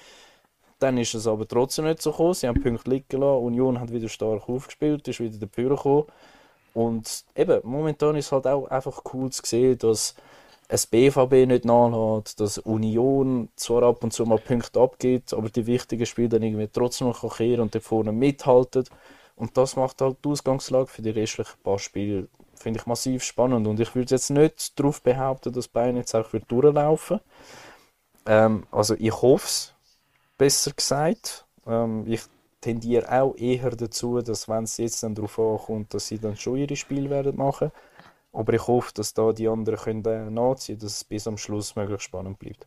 Dann 0.78 0.96
ist 0.98 1.14
es 1.14 1.26
aber 1.26 1.46
trotzdem 1.46 1.86
nicht 1.86 2.00
so 2.00 2.12
gekommen. 2.12 2.34
Sie 2.34 2.46
haben 2.46 2.62
Punkte 2.62 2.90
liegen 2.90 3.20
lassen. 3.20 3.44
Union 3.44 3.80
hat 3.80 3.92
wieder 3.92 4.08
stark 4.08 4.48
aufgespielt, 4.48 5.06
ist 5.08 5.20
wieder 5.20 5.38
dafür 5.38 5.70
gekommen. 5.70 6.04
Und 6.74 7.24
eben, 7.34 7.60
momentan 7.64 8.16
ist 8.16 8.26
es 8.26 8.32
halt 8.32 8.46
auch 8.46 8.66
einfach 8.68 9.02
cool 9.12 9.30
zu 9.30 9.42
sehen, 9.44 9.78
dass 9.78 10.14
es 10.68 10.86
BVB 10.86 11.46
nicht 11.46 11.64
nachlässt, 11.64 12.40
dass 12.40 12.58
Union 12.58 13.48
zwar 13.56 13.82
ab 13.82 14.04
und 14.04 14.12
zu 14.12 14.24
mal 14.26 14.38
Punkte 14.38 14.80
abgibt, 14.80 15.32
aber 15.32 15.48
die 15.48 15.66
wichtigen 15.66 16.06
Spiele 16.06 16.28
dann 16.28 16.42
irgendwie 16.42 16.68
trotzdem 16.68 17.08
noch 17.08 17.36
kehren 17.36 17.60
und 17.60 17.74
da 17.74 17.80
vorne 17.80 18.12
mithalten. 18.12 18.84
Und 19.38 19.56
das 19.56 19.76
macht 19.76 20.00
halt 20.00 20.16
die 20.24 20.28
Ausgangslage 20.30 20.88
für 20.88 21.00
die 21.00 21.10
restlichen 21.10 21.58
paar 21.62 21.78
Spiele, 21.78 22.28
finde 22.56 22.80
ich 22.80 22.86
massiv 22.86 23.22
spannend. 23.22 23.68
Und 23.68 23.78
ich 23.78 23.94
würde 23.94 24.14
jetzt 24.14 24.30
nicht 24.30 24.78
darauf 24.78 25.00
behaupten, 25.00 25.52
dass 25.52 25.68
Bayern 25.68 25.96
jetzt 25.96 26.14
auch 26.14 26.32
wird 26.32 26.50
durchlaufen. 26.50 27.20
Ähm, 28.26 28.66
also 28.72 28.94
ich 28.98 29.12
hoffe 29.22 29.46
es, 29.46 29.74
besser 30.36 30.72
gesagt. 30.72 31.46
Ähm, 31.66 32.04
ich 32.06 32.22
tendiere 32.60 33.12
auch 33.12 33.36
eher 33.36 33.70
dazu, 33.70 34.20
dass 34.20 34.48
wenn 34.48 34.64
es 34.64 34.76
jetzt 34.78 35.04
dann 35.04 35.14
darauf 35.14 35.38
ankommt, 35.38 35.94
dass 35.94 36.08
sie 36.08 36.18
dann 36.18 36.36
schon 36.36 36.56
ihre 36.56 36.74
Spiele 36.74 37.08
werden 37.08 37.36
machen. 37.36 37.70
Aber 38.32 38.52
ich 38.52 38.66
hoffe, 38.66 38.92
dass 38.94 39.14
da 39.14 39.32
die 39.32 39.48
anderen 39.48 39.78
können 39.78 40.04
äh, 40.04 40.30
nachziehen, 40.30 40.80
dass 40.80 40.96
es 40.96 41.04
bis 41.04 41.28
am 41.28 41.38
Schluss 41.38 41.76
möglichst 41.76 42.06
spannend 42.06 42.40
bleibt. 42.40 42.66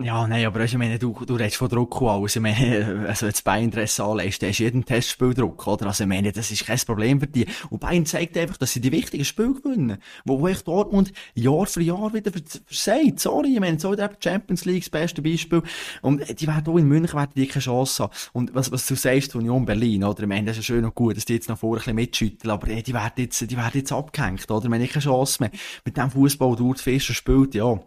Ja, 0.00 0.28
nein, 0.28 0.46
aber 0.46 0.62
ich 0.62 0.78
meine, 0.78 0.96
du, 0.96 1.12
du 1.26 1.34
redest 1.34 1.56
von 1.56 1.68
Druck 1.68 2.00
und 2.00 2.08
alles. 2.08 2.36
Ich 2.36 2.42
meine, 2.42 3.04
also 3.08 3.26
wenn 3.26 3.32
du 3.32 3.42
Bayern-Interesse 3.42 4.04
anlegst, 4.04 4.40
dann 4.40 4.50
hast 4.50 4.58
du 4.60 4.62
jeden 4.62 4.84
Testspiel 4.84 5.34
Druck, 5.34 5.66
oder? 5.66 5.86
Also 5.86 6.04
ich 6.04 6.08
meine, 6.08 6.30
das 6.30 6.52
ist 6.52 6.66
kein 6.66 6.78
Problem 6.78 7.18
für 7.18 7.26
die. 7.26 7.46
Und 7.68 7.80
Bayern 7.80 8.06
zeigt 8.06 8.38
einfach, 8.38 8.56
dass 8.58 8.72
sie 8.72 8.80
die 8.80 8.92
wichtigen 8.92 9.24
Spiele 9.24 9.54
gewinnen. 9.54 9.98
Wo, 10.24 10.38
wo 10.38 10.46
ich 10.46 10.62
Dortmund 10.62 11.12
Jahr 11.34 11.66
für 11.66 11.82
Jahr 11.82 12.14
wieder 12.14 12.30
versagt. 12.30 13.18
Sorry, 13.18 13.54
ich 13.54 13.60
meine, 13.60 13.80
so 13.80 13.92
der 13.96 14.12
Champions 14.22 14.64
League, 14.66 14.84
das 14.84 14.90
beste 14.90 15.20
Beispiel. 15.20 15.64
Und 16.00 16.40
die 16.40 16.46
werden 16.46 16.72
auch 16.72 16.78
in 16.78 16.86
München 16.86 17.18
werden 17.18 17.32
die 17.34 17.48
keine 17.48 17.64
Chance 17.64 18.04
haben. 18.04 18.12
Und 18.32 18.54
was, 18.54 18.70
was 18.70 18.86
du 18.86 18.94
sagst, 18.94 19.34
Union 19.34 19.66
Berlin, 19.66 20.04
oder? 20.04 20.22
Ich 20.22 20.28
meine, 20.28 20.46
das 20.46 20.58
ist 20.58 20.68
ja 20.68 20.76
schön 20.76 20.84
und 20.84 20.94
gut, 20.94 21.16
dass 21.16 21.24
die 21.24 21.34
jetzt 21.34 21.48
noch 21.48 21.58
vorher 21.58 21.82
ein 21.82 21.96
bisschen 21.96 21.96
mitschütteln, 21.96 22.52
aber 22.52 22.68
die 22.68 22.94
werden 22.94 23.14
jetzt, 23.16 23.50
die 23.50 23.56
werden 23.56 23.78
jetzt 23.78 23.90
abgehängt, 23.90 24.48
oder? 24.48 24.64
Ich 24.64 24.70
meine, 24.70 24.86
keine 24.86 25.02
Chance 25.02 25.38
mehr. 25.40 25.50
Mit 25.84 25.96
dem 25.96 26.08
Fußball, 26.08 26.54
der 26.54 26.74
Fischer 26.76 27.14
spielt, 27.14 27.56
ja. 27.56 27.80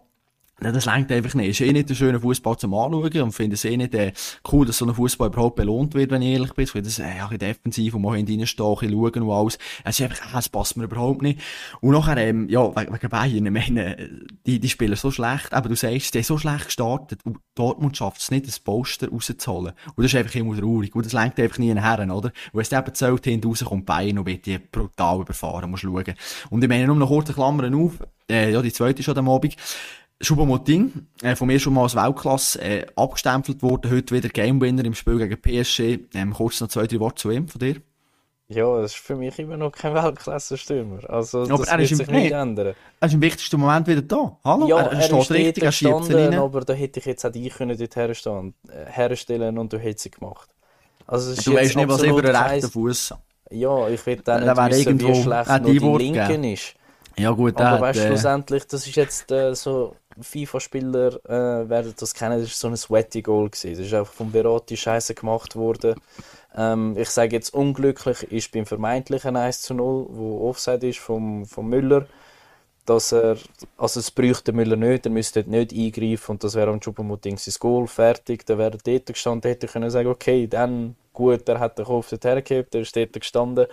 Das 0.62 0.86
längt 0.86 1.10
einfach 1.10 1.34
nicht. 1.34 1.50
Es 1.50 1.60
ist 1.60 1.66
eh 1.66 1.72
nicht 1.72 1.88
ein 1.88 1.96
schöner 1.96 2.20
Fußball 2.20 2.56
zum 2.56 2.74
Anschauen 2.74 3.22
und 3.22 3.32
finde 3.32 3.54
es 3.54 3.64
eh 3.64 3.76
nicht 3.76 3.94
äh, 3.94 4.12
cool, 4.50 4.66
dass 4.66 4.78
so 4.78 4.86
ein 4.86 4.94
Fußball 4.94 5.28
überhaupt 5.28 5.56
belohnt 5.56 5.94
wird, 5.94 6.10
wenn 6.10 6.22
ich 6.22 6.30
ehrlich 6.34 6.52
bin. 6.54 6.64
Ich 6.64 6.70
finde 6.70 6.88
das 6.88 6.98
äh, 6.98 7.04
ein 7.04 7.18
bisschen 7.20 7.38
defensiv 7.38 7.94
und 7.94 8.02
mal 8.02 8.16
hineinstehen, 8.16 8.66
ein 8.66 8.74
bisschen 8.74 8.92
schauen 8.92 9.22
und 9.22 9.30
alles. 9.30 9.58
Es 9.84 9.98
ist 9.98 10.04
einfach, 10.04 10.34
äh, 10.34 10.38
es 10.38 10.48
passt 10.48 10.76
mir 10.76 10.84
überhaupt 10.84 11.22
nicht. 11.22 11.40
Und 11.80 11.92
nachher, 11.92 12.16
ähm, 12.18 12.48
ja, 12.48 12.74
wegen 12.74 13.08
Bayern, 13.08 13.46
ich 13.46 13.52
meine, 13.52 14.10
die, 14.46 14.60
die 14.60 14.68
spielen 14.68 14.96
so 14.96 15.10
schlecht, 15.10 15.52
aber 15.52 15.68
du 15.68 15.76
sagst, 15.76 16.14
die 16.14 16.18
haben 16.18 16.24
so 16.24 16.38
schlecht 16.38 16.66
gestartet 16.66 17.20
und 17.24 17.38
Dortmund 17.54 17.96
schafft 17.96 18.20
es 18.20 18.30
nicht, 18.30 18.46
das 18.46 18.60
Poster 18.60 19.08
rauszuholen. 19.08 19.72
Und 19.94 20.04
das 20.04 20.12
ist 20.12 20.18
einfach 20.18 20.34
immer 20.34 20.58
traurig. 20.58 20.94
Und 20.94 21.06
das 21.06 21.12
lenkt 21.12 21.38
einfach 21.40 21.58
nie 21.58 21.74
Herren, 21.74 22.10
oder? 22.10 22.32
Wenn 22.52 22.62
es 22.62 22.72
eben 22.72 22.94
zählt, 22.94 23.24
hinten 23.24 23.48
rauskommt 23.48 23.86
Bayern 23.86 24.18
und 24.18 24.26
wird 24.26 24.46
die 24.46 24.58
brutal 24.58 25.20
überfahren, 25.20 25.70
musst 25.70 25.82
schauen. 25.82 26.14
Und 26.50 26.62
ich 26.62 26.68
meine, 26.68 26.86
nur 26.86 26.96
noch 26.96 27.08
kurze 27.08 27.32
Klammern 27.32 27.74
auf, 27.74 27.92
äh, 28.30 28.52
ja, 28.52 28.62
die 28.62 28.72
zweite 28.72 29.00
ist 29.00 29.04
schon 29.04 29.18
am 29.18 29.28
Abend. 29.28 29.56
Choupo-Moting, 30.22 30.92
äh, 31.22 31.34
von 31.34 31.48
mir 31.48 31.58
schon 31.58 31.74
mal 31.74 31.82
als 31.82 31.96
Weltklasse 31.96 32.60
äh, 32.60 32.86
abgestempelt 32.96 33.62
worden, 33.62 33.90
heute 33.90 34.14
wieder 34.14 34.28
Game 34.28 34.60
Winner 34.60 34.84
im 34.84 34.94
Spiel 34.94 35.18
gegen 35.18 35.40
PSG. 35.40 35.98
Ähm, 36.14 36.32
kurz 36.32 36.60
noch 36.60 36.68
zwei, 36.68 36.86
drei 36.86 37.00
Worte 37.00 37.16
zu 37.16 37.30
ihm, 37.30 37.48
von 37.48 37.58
dir. 37.58 37.76
Ja, 38.48 38.80
das 38.80 38.92
ist 38.92 39.00
für 39.00 39.16
mich 39.16 39.38
immer 39.38 39.56
noch 39.56 39.72
kein 39.72 39.94
Weltklasse-Stürmer. 39.94 41.08
Also, 41.08 41.46
das 41.46 41.50
aber 41.50 41.68
er 41.68 41.78
wird 41.78 41.88
sich 41.88 42.06
nicht 42.06 42.32
ändern. 42.32 42.74
Er 43.00 43.08
ist 43.08 43.14
im 43.14 43.22
wichtigsten 43.22 43.58
Moment 43.58 43.86
wieder 43.86 44.02
da. 44.02 44.38
Hallo? 44.44 44.68
Ja, 44.68 44.80
er, 44.80 44.92
er 44.92 45.02
steht 45.02 45.30
richtig, 45.30 45.64
er 45.64 45.72
schiebt 45.72 46.14
rein. 46.14 46.34
aber 46.34 46.60
da 46.60 46.72
hätte 46.72 47.00
ich 47.00 47.06
jetzt 47.06 47.24
auch 47.24 47.32
dich 47.32 47.52
können 47.52 47.76
dort 47.76 47.96
herstellen, 47.96 48.54
äh, 48.68 48.90
herstellen 48.90 49.58
und 49.58 49.72
du 49.72 49.78
hättest 49.78 50.00
sie 50.00 50.10
gemacht. 50.10 50.50
Also, 51.06 51.34
du 51.34 51.56
weißt 51.56 51.76
nicht, 51.76 51.88
was 51.88 52.02
über 52.02 52.22
den 52.22 52.36
rechten 52.36 52.70
Fuß 52.70 53.14
Ja, 53.50 53.88
ich 53.88 54.04
will 54.06 54.16
dann 54.16 54.44
nicht 54.44 54.56
wissen, 54.56 55.00
wie 55.00 55.22
schlecht 55.22 55.62
nur 55.62 55.98
die 55.98 56.04
Linken 56.10 56.44
ist. 56.44 56.74
Ja 57.16 57.30
gut, 57.30 57.60
aber 57.60 57.80
weißt 57.80 58.00
äh... 58.00 58.06
schlussendlich, 58.08 58.66
das 58.66 58.86
ist 58.86 58.96
jetzt 58.96 59.30
äh, 59.30 59.54
so 59.54 59.96
FIFA-Spieler 60.20 61.18
äh, 61.24 61.68
werden 61.68 61.94
das 61.98 62.14
kennen, 62.14 62.38
das 62.40 62.48
ist 62.48 62.58
so 62.58 62.68
ein 62.68 62.76
sweaty 62.76 63.22
Goal 63.22 63.50
gewesen. 63.50 63.76
Das 63.76 63.86
ist 63.86 63.94
einfach 63.94 64.12
vom 64.12 64.30
Berotti 64.30 64.76
scheiße 64.76 65.14
gemacht 65.14 65.56
worden. 65.56 65.94
Ähm, 66.56 66.96
ich 66.98 67.08
sage 67.10 67.36
jetzt 67.36 67.54
unglücklich 67.54 68.22
ist 68.24 68.52
beim 68.52 68.66
vermeintlichen 68.66 69.36
1 69.36 69.62
zu 69.62 69.74
0, 69.74 70.06
wo 70.10 70.48
Offside 70.48 70.88
ist 70.88 70.98
vom, 70.98 71.46
vom 71.46 71.68
Müller, 71.68 72.06
dass 72.84 73.12
er, 73.12 73.36
also 73.78 74.00
es 74.00 74.10
bräuchte 74.10 74.52
Müller 74.52 74.76
nicht, 74.76 75.06
er 75.06 75.12
müsste 75.12 75.44
nicht 75.48 75.72
eingreifen 75.72 76.32
und 76.32 76.44
das 76.44 76.54
wäre 76.54 76.70
am 76.70 76.80
Choupo-Moting 76.80 77.38
sein 77.38 77.54
Goal, 77.58 77.86
fertig, 77.86 78.44
dann 78.46 78.58
wäre 78.58 78.72
er 78.72 78.78
dort 78.84 79.06
gestanden, 79.06 79.48
hätte 79.48 79.66
können 79.66 79.90
sagen, 79.90 80.08
okay, 80.08 80.46
dann 80.46 80.96
gut, 81.12 81.48
er 81.48 81.60
hat 81.60 81.78
den 81.78 81.86
Kopf 81.86 82.10
dort 82.10 82.24
hergehabt, 82.24 82.74
er 82.74 82.82
ist 82.82 82.96
dort 82.96 83.12
gestanden, 83.12 83.66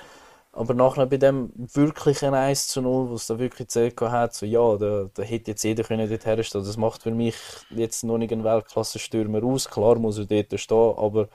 aber 0.60 0.74
nachher 0.74 1.06
bei 1.06 1.16
dem 1.16 1.54
wirklichen 1.56 2.34
1 2.34 2.68
zu 2.68 2.82
0, 2.82 3.10
wo 3.10 3.14
es 3.14 3.28
da 3.28 3.40
wirklich 3.40 3.70
zählt 3.70 4.00
hat, 4.02 4.34
so 4.34 4.46
ja, 4.46 4.76
da, 4.76 5.10
da 5.14 5.24
hätte 5.24 5.52
jetzt 5.52 5.64
jeder 5.64 5.86
können 5.86 6.10
dort 6.10 6.26
herstellen 6.26 6.66
Das 6.66 6.76
macht 6.76 7.04
für 7.04 7.12
mich 7.12 7.36
jetzt 7.70 8.04
noch 8.04 8.18
nicht 8.18 8.34
einen 8.34 8.44
Weltklasse-Stürmer 8.44 9.42
aus. 9.42 9.70
Klar 9.70 9.98
muss 10.00 10.18
er 10.18 10.26
dort 10.26 10.60
stehen, 10.60 10.94
aber 10.98 11.30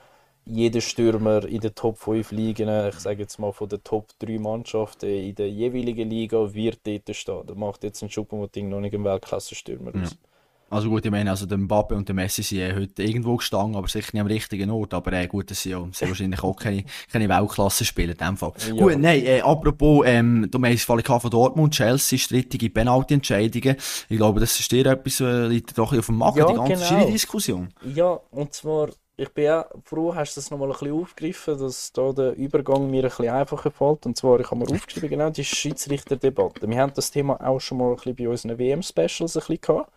jeder 0.44 0.82
Stürmer 0.82 1.42
in 1.46 1.60
den 1.60 1.74
Top 1.74 1.96
5 1.96 2.32
Ligen, 2.32 2.68
ich 2.68 2.96
sage 2.96 3.22
jetzt 3.22 3.38
mal 3.38 3.52
von 3.52 3.66
den 3.66 3.82
Top 3.82 4.08
3 4.18 4.38
Mannschaften 4.38 5.08
in 5.08 5.34
der 5.34 5.48
jeweiligen 5.48 6.10
Liga, 6.10 6.52
wird 6.52 6.80
dort 6.86 7.16
stehen. 7.16 7.46
Da 7.46 7.54
macht 7.54 7.82
jetzt 7.82 8.02
ein 8.02 8.10
Schuppenmoting 8.10 8.68
noch 8.68 8.80
nicht 8.80 8.94
einen 8.94 9.04
Weltklasse-Stürmer 9.04 9.92
aus. 10.02 10.10
Ja. 10.10 10.33
Also 10.70 10.88
gut, 10.88 11.04
ich 11.04 11.10
meine, 11.10 11.30
also 11.30 11.46
der 11.46 11.58
Mbappe 11.58 11.94
und 11.94 12.08
der 12.08 12.14
Messi 12.14 12.42
sind 12.42 12.58
ja 12.58 12.74
heute 12.74 13.02
irgendwo 13.02 13.36
gestanden, 13.36 13.76
aber 13.76 13.86
sicher 13.86 14.10
nicht 14.12 14.20
am 14.20 14.26
richtigen 14.26 14.70
Ort. 14.70 14.94
Aber 14.94 15.12
äh, 15.12 15.26
gut, 15.26 15.50
das 15.50 15.62
sind 15.62 15.72
ja 15.72 15.86
sehr 15.92 16.08
wahrscheinlich 16.08 16.42
auch 16.42 16.56
keine, 16.56 16.84
keine 17.12 17.28
Weltklasse 17.28 17.84
spielen 17.84 18.10
in 18.12 18.16
dem 18.16 18.36
Fall. 18.36 18.52
Ja. 18.68 18.74
Gut, 18.74 18.98
nein, 18.98 19.24
äh, 19.24 19.40
apropos, 19.40 20.04
ähm, 20.06 20.48
du 20.50 20.58
meinst 20.58 20.84
Fall 20.84 21.02
von 21.02 21.30
Dortmund, 21.30 21.74
Chelsea, 21.74 22.18
strittige 22.18 22.70
Penalty-Entscheidungen. 22.70 23.76
Ich 24.08 24.16
glaube, 24.16 24.40
das 24.40 24.58
ist 24.58 24.72
dir 24.72 24.86
etwas, 24.86 25.20
äh, 25.20 25.46
liegt 25.46 25.76
doch 25.78 25.96
auf 25.96 26.06
dem 26.06 26.16
Magen, 26.16 26.38
ja, 26.38 26.46
die 26.46 26.54
ganze 26.54 26.94
genau. 26.94 27.10
Diskussion. 27.10 27.68
Ja, 27.94 28.18
und 28.30 28.52
zwar, 28.54 28.88
ich 29.16 29.28
bin 29.28 29.50
auch 29.50 29.66
froh, 29.84 30.14
hast 30.14 30.36
du 30.36 30.40
das 30.40 30.50
nochmal 30.50 30.68
ein 30.68 30.72
bisschen 30.72 30.92
aufgegriffen, 30.92 31.58
dass 31.58 31.92
da 31.92 32.12
der 32.12 32.34
Übergang 32.34 32.90
mir 32.90 33.04
ein 33.04 33.08
bisschen 33.10 33.28
einfacher 33.28 33.70
fällt. 33.70 34.06
Und 34.06 34.16
zwar, 34.16 34.40
ich 34.40 34.50
habe 34.50 34.56
mir 34.64 34.74
aufgeschrieben, 34.74 35.10
genau 35.10 35.30
die 35.30 35.44
Schiedsrichterdebatte. 35.44 36.68
Wir 36.68 36.78
haben 36.78 36.92
das 36.94 37.10
Thema 37.10 37.40
auch 37.40 37.60
schon 37.60 37.78
mal 37.78 37.90
ein 37.90 37.96
bisschen 37.96 38.16
bei 38.16 38.28
unseren 38.28 38.58
WM-Specials 38.58 39.36
ein 39.36 39.40
bisschen 39.40 39.60
gehabt 39.60 39.92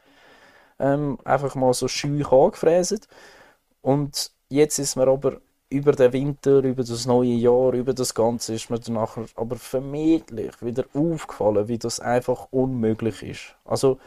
ähm, 0.79 1.17
einfach 1.23 1.55
mal 1.55 1.73
so 1.73 1.87
schüch 1.87 2.31
angefräset. 2.31 3.07
Und 3.81 4.31
jetzt 4.49 4.79
ist 4.79 4.95
mir 4.95 5.07
aber 5.07 5.37
über 5.69 5.91
den 5.91 6.13
Winter, 6.13 6.63
über 6.63 6.83
das 6.83 7.05
neue 7.05 7.33
Jahr, 7.33 7.73
über 7.73 7.93
das 7.93 8.13
Ganze 8.13 8.53
ist 8.55 8.69
mir 8.69 8.79
dann 8.79 8.97
aber 8.97 9.55
vermehrt 9.57 10.31
wieder 10.61 10.85
aufgefallen, 10.93 11.67
wie 11.67 11.77
das 11.77 11.99
einfach 11.99 12.47
unmöglich 12.51 13.21
ist. 13.23 13.55
Also 13.65 13.99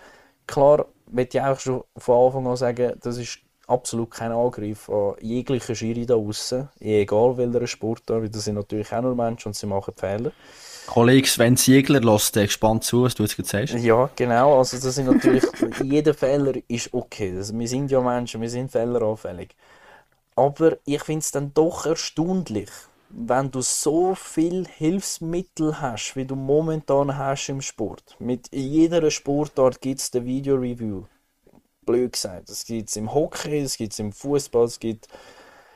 klar, 0.46 0.86
möchte 1.10 1.38
ich 1.38 1.44
auch 1.44 1.58
schon 1.58 1.84
von 1.96 2.26
Anfang 2.26 2.46
an 2.46 2.56
sagen, 2.56 2.94
das 3.02 3.18
ist 3.18 3.40
absolut 3.66 4.10
kein 4.10 4.32
Angriff 4.32 4.88
an 4.88 5.14
jegliche 5.20 5.76
Schiri 5.76 6.06
da 6.06 6.14
draußen, 6.14 6.68
egal 6.80 7.36
welcher 7.36 7.66
Sportart, 7.66 8.22
weil 8.22 8.28
das 8.28 8.44
sind 8.44 8.56
natürlich 8.56 8.92
auch 8.92 9.02
nur 9.02 9.14
Menschen 9.14 9.48
und 9.48 9.54
sie 9.54 9.66
machen 9.66 9.94
Fehler. 9.96 10.32
Kollege 10.86 11.28
Sven 11.28 11.56
Ziegler 11.56 12.00
lässt 12.00 12.34
dir 12.34 12.46
gespannt 12.46 12.84
zu, 12.84 13.04
was 13.04 13.14
du 13.14 13.22
jetzt 13.22 13.36
gesagt 13.36 13.72
hast. 13.72 13.82
Ja, 13.82 14.10
genau. 14.16 14.58
Also 14.58 14.78
das 14.78 14.94
sind 14.94 15.06
natürlich, 15.06 15.44
jeder 15.82 16.14
Fehler 16.14 16.54
ist 16.68 16.92
okay. 16.92 17.36
Also, 17.36 17.58
wir 17.58 17.68
sind 17.68 17.90
ja 17.90 18.00
Menschen, 18.00 18.40
wir 18.40 18.50
sind 18.50 18.72
fehleranfällig. 18.72 19.54
Aber 20.36 20.78
ich 20.84 21.02
finde 21.02 21.20
es 21.20 21.30
dann 21.30 21.52
doch 21.54 21.86
erstaunlich, 21.86 22.70
wenn 23.10 23.50
du 23.50 23.60
so 23.60 24.14
viel 24.14 24.66
Hilfsmittel 24.66 25.80
hast, 25.80 26.16
wie 26.16 26.24
du 26.24 26.36
momentan 26.36 27.16
hast 27.16 27.48
im 27.48 27.60
Sport. 27.60 28.16
Mit 28.18 28.48
jeder 28.52 29.10
Sportart 29.10 29.80
gibt 29.80 30.00
es 30.00 30.12
eine 30.14 30.24
Video-Review. 30.24 31.04
Blöd 31.84 32.12
gesagt. 32.12 32.48
Das 32.48 32.64
gibt 32.64 32.88
es 32.88 32.96
im 32.96 33.12
Hockey, 33.12 33.62
das 33.62 33.76
gibt 33.76 33.92
es 33.92 33.98
im 33.98 34.12
Fußball, 34.12 34.64
es 34.64 34.78
gibt 34.78 35.08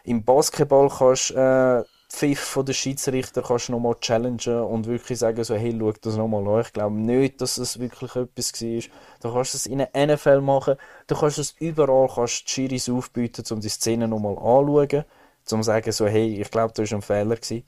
im 0.05 0.23
Basketball 0.23 0.89
kannst 0.89 1.31
äh, 1.33 1.83
Pfiff 2.15 2.41
von 2.41 2.65
der 2.65 2.73
Schiedsrichter 2.73 3.43
kannst 3.43 3.69
du 3.69 3.73
nochmal 3.73 3.97
challengen 4.01 4.61
und 4.61 4.87
wirklich 4.87 5.19
sagen, 5.19 5.43
so, 5.43 5.55
hey, 5.55 5.77
schau 5.79 5.93
das 6.01 6.17
nochmal 6.17 6.47
an. 6.47 6.61
Ich 6.61 6.73
glaube 6.73 6.95
nicht, 6.95 7.41
dass 7.41 7.59
es 7.59 7.79
wirklich 7.79 8.15
etwas 8.15 8.53
war. 8.53 8.83
Du 9.23 9.33
kannst 9.35 9.55
es 9.55 9.67
in 9.67 9.81
einer 9.83 10.07
NFL 10.07 10.41
machen, 10.41 10.77
du 11.07 11.15
kannst 11.17 11.39
es 11.39 11.55
überall, 11.59 12.09
kannst 12.15 12.45
die 12.47 12.51
Schiris 12.51 12.89
aufbieten, 12.89 13.45
um 13.51 13.61
die 13.61 13.69
Szene 13.69 14.07
nochmal 14.07 14.39
anzuschauen, 14.39 15.05
um 15.51 15.63
zu 15.63 15.63
sagen, 15.63 15.93
so, 15.93 16.07
hey, 16.07 16.41
ich 16.41 16.51
glaube, 16.51 16.73
da 16.75 16.83
war 16.83 16.93
ein 16.93 17.03
Fehler. 17.03 17.37
Gewesen. 17.37 17.65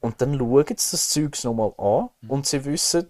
Und 0.00 0.20
dann 0.20 0.38
schauen 0.38 0.64
sie 0.66 0.90
das 0.92 1.10
Zeug 1.10 1.42
nochmal 1.44 1.72
an 1.76 2.10
mhm. 2.20 2.30
und 2.30 2.46
sie 2.46 2.64
wissen, 2.64 3.08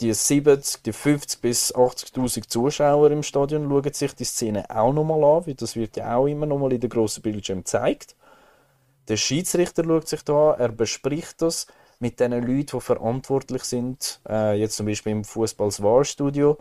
die 0.00 0.12
70, 0.12 0.82
die 0.84 0.92
50 0.92 1.40
bis 1.40 1.74
80.000 1.74 2.48
Zuschauer 2.48 3.10
im 3.10 3.24
Stadion 3.24 3.68
schauen 3.68 3.94
sich 3.94 4.14
die 4.14 4.24
Szene 4.24 4.64
auch 4.70 4.92
nochmal 4.92 5.24
an, 5.24 5.46
weil 5.46 5.54
das 5.54 5.74
wird 5.74 5.96
ja 5.96 6.16
auch 6.16 6.26
immer 6.26 6.46
nochmal 6.46 6.72
in 6.72 6.80
der 6.80 6.88
grossen 6.88 7.22
Bildschirm 7.22 7.58
gezeigt. 7.58 8.14
Der 9.08 9.16
Schiedsrichter 9.16 9.84
schaut 9.84 10.08
sich 10.08 10.22
da 10.22 10.52
an, 10.52 10.60
er 10.60 10.68
bespricht 10.68 11.40
das 11.40 11.66
mit 11.98 12.20
den 12.20 12.32
Leuten, 12.32 12.66
die 12.78 12.80
verantwortlich 12.80 13.64
sind, 13.64 14.20
äh, 14.28 14.58
jetzt 14.58 14.76
zum 14.76 14.86
Beispiel 14.86 15.12
im 15.12 15.24
Fußballswahlstudio 15.24 16.58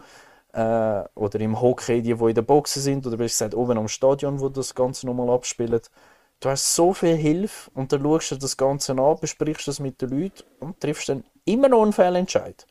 äh, 0.54 1.04
oder 1.16 1.40
im 1.40 1.62
Hockey, 1.62 2.02
die, 2.02 2.14
die 2.14 2.24
in 2.24 2.36
der 2.36 2.42
Boxen 2.42 2.82
sind 2.82 3.06
oder 3.06 3.18
besser 3.18 3.46
gesagt 3.46 3.56
oben 3.56 3.78
am 3.78 3.88
Stadion, 3.88 4.40
wo 4.40 4.50
das 4.50 4.74
Ganze 4.74 5.06
nochmal 5.06 5.30
abspielt. 5.30 5.92
Du 6.40 6.50
hast 6.50 6.74
so 6.76 6.94
viel 6.94 7.16
Hilfe 7.16 7.70
und 7.74 7.92
dann 7.92 8.02
schaust 8.02 8.32
du 8.32 8.36
das 8.38 8.58
Ganze 8.58 8.94
an, 8.94 9.20
besprichst 9.20 9.68
das 9.68 9.80
mit 9.80 10.02
den 10.02 10.10
Leuten 10.10 10.44
und 10.60 10.80
triffst 10.80 11.10
dann 11.10 11.24
immer 11.46 11.68
noch 11.68 11.84
einen 11.84 11.94
Fehlentscheid. 11.94 12.66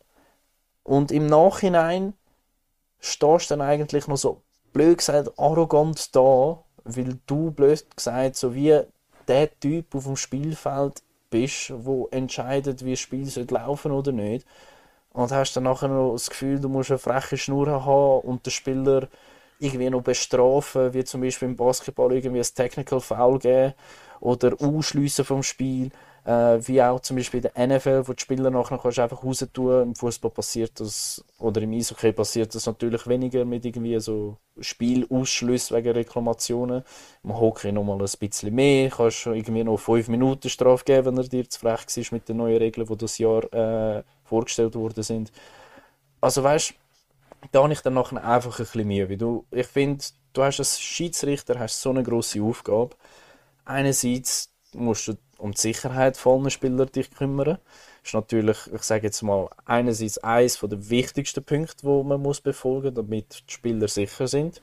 Und 0.85 1.11
im 1.13 1.27
Nachhinein 1.27 2.15
stehst 3.01 3.51
du 3.51 3.57
dann 3.57 3.61
eigentlich 3.61 4.07
noch 4.07 4.17
so 4.17 4.43
blöd 4.73 4.99
gesagt 4.99 5.39
arrogant 5.39 6.15
da, 6.15 6.63
weil 6.85 7.19
du 7.27 7.51
blöd 7.51 7.85
gesagt 7.97 8.37
so 8.37 8.55
wie 8.55 8.83
der 9.29 9.59
Typ 9.59 9.95
auf 9.95 10.05
dem 10.05 10.17
Spielfeld 10.17 11.03
bist, 11.31 11.73
wo 11.75 12.09
entscheidet, 12.11 12.85
wie 12.85 12.93
das 12.93 13.01
Spiel 13.01 13.29
laufen 13.51 13.93
oder 13.93 14.13
nicht. 14.13 14.47
Und 15.13 15.33
hast 15.33 15.57
dann 15.57 15.65
nachher 15.65 15.89
noch 15.89 16.13
das 16.13 16.29
Gefühl, 16.29 16.61
du 16.61 16.69
musst 16.69 16.91
eine 16.91 16.99
freche 16.99 17.39
Schnur 17.39 17.69
haben 17.85 18.21
und 18.21 18.45
den 18.45 18.51
Spieler 18.51 19.09
irgendwie 19.59 19.89
noch 19.89 20.03
bestrafen, 20.03 20.93
wie 20.93 21.05
zum 21.05 21.23
Beispiel 21.23 21.49
im 21.49 21.57
Basketball 21.57 22.13
irgendwie 22.13 22.41
ein 22.41 22.55
Technical 22.55 23.01
Foul 23.01 23.39
geben 23.39 23.75
oder 24.21 24.55
ausschliessen 24.61 25.25
vom 25.25 25.43
Spiel. 25.43 25.91
Äh, 26.27 26.67
wie 26.67 26.83
auch 26.83 26.99
zum 26.99 27.17
Beispiel 27.17 27.39
in 27.45 27.51
der 27.55 27.79
NFL, 27.79 28.09
wo 28.09 28.13
die 28.13 28.21
Spieler 28.21 28.51
nachher 28.51 28.79
kannst 28.79 28.99
einfach 28.99 29.23
raus 29.23 29.47
tun. 29.53 29.83
Im 29.83 29.95
Fußball 29.95 30.33
passiert 30.33 30.81
das, 30.81 31.25
oder 31.39 31.63
im 31.63 31.73
Eishockey 31.73 32.11
passiert 32.13 32.53
das 32.53 32.67
natürlich 32.67 33.07
weniger 33.07 33.45
mit 33.45 33.65
irgendwie 33.65 34.01
so 34.01 34.37
Spielausschluss 34.59 35.71
wegen 35.71 35.93
Reklamationen. 35.93 36.83
Im 37.23 37.39
Hockey 37.39 37.71
nochmal 37.71 37.99
ein 38.01 38.11
bisschen 38.19 38.53
mehr. 38.53 38.91
Kannst 38.91 39.25
irgendwie 39.27 39.63
noch 39.63 39.77
5 39.77 40.09
Minuten 40.09 40.51
Strafe 40.51 40.85
geben, 40.85 41.07
wenn 41.07 41.19
er 41.19 41.29
dir 41.29 41.49
zu 41.49 41.61
frech 41.61 41.87
war 41.87 42.05
mit 42.11 42.29
den 42.29 42.39
neuen 42.39 42.59
Regeln, 42.59 42.89
die 42.89 42.97
das 42.97 43.19
Jahr 43.19 43.45
äh, 43.55 44.03
vorgestellt 44.25 44.75
worden 44.75 45.05
sind. 45.05 45.31
Also 46.21 46.43
weißt 46.43 46.75
da 47.53 47.63
habe 47.63 47.73
ich 47.73 47.81
dann 47.83 47.95
nachher 47.95 48.25
einfach 48.25 48.59
ein 48.59 48.65
bisschen 48.65 48.89
Mühe. 48.89 49.17
Du, 49.17 49.47
ich 49.53 49.67
finde, 49.69 50.05
du 50.33 50.43
hast 50.43 50.59
als 50.59 50.81
Schiedsrichter 50.81 51.59
hast 51.59 51.81
so 51.81 51.91
eine 51.91 52.03
grosse 52.03 52.43
Aufgabe. 52.43 52.97
Einerseits 53.65 54.51
musst 54.73 55.09
du 55.09 55.15
um 55.39 55.53
die 55.53 55.61
Sicherheit 55.61 56.17
von 56.17 56.49
Spieler 56.51 56.87
dich 56.87 57.11
kümmern. 57.11 57.59
Das 58.03 58.11
ist 58.11 58.15
natürlich, 58.15 58.59
ich 58.73 58.83
sage 58.83 59.07
jetzt 59.07 59.23
mal, 59.23 59.49
einerseits 59.65 60.19
eines 60.19 60.59
der 60.61 60.91
wichtigsten 60.91 61.45
Punkte, 61.45 61.85
wo 61.85 62.03
man 62.03 62.23
muss 62.23 62.41
befolgen, 62.41 62.95
damit 62.95 63.45
die 63.49 63.53
Spieler 63.53 63.89
sicher 63.89 64.29
sind. 64.29 64.61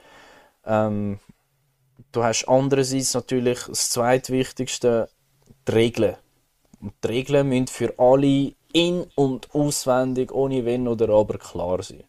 Ähm, 0.65 1.19
du 2.11 2.23
hast 2.23 2.47
andererseits 2.47 3.13
natürlich 3.13 3.59
das 3.67 3.89
zweitwichtigste, 3.89 5.09
die 5.67 5.71
Regeln. 5.71 6.15
Und 6.81 6.93
die 7.03 7.07
Regeln 7.07 7.49
müssen 7.49 7.67
für 7.67 7.93
alle 7.97 8.53
in- 8.73 9.07
und 9.15 9.53
auswendig, 9.53 10.31
ohne 10.31 10.65
Wenn 10.65 10.87
oder 10.87 11.09
Aber 11.09 11.37
klar 11.37 11.81
sein. 11.83 12.03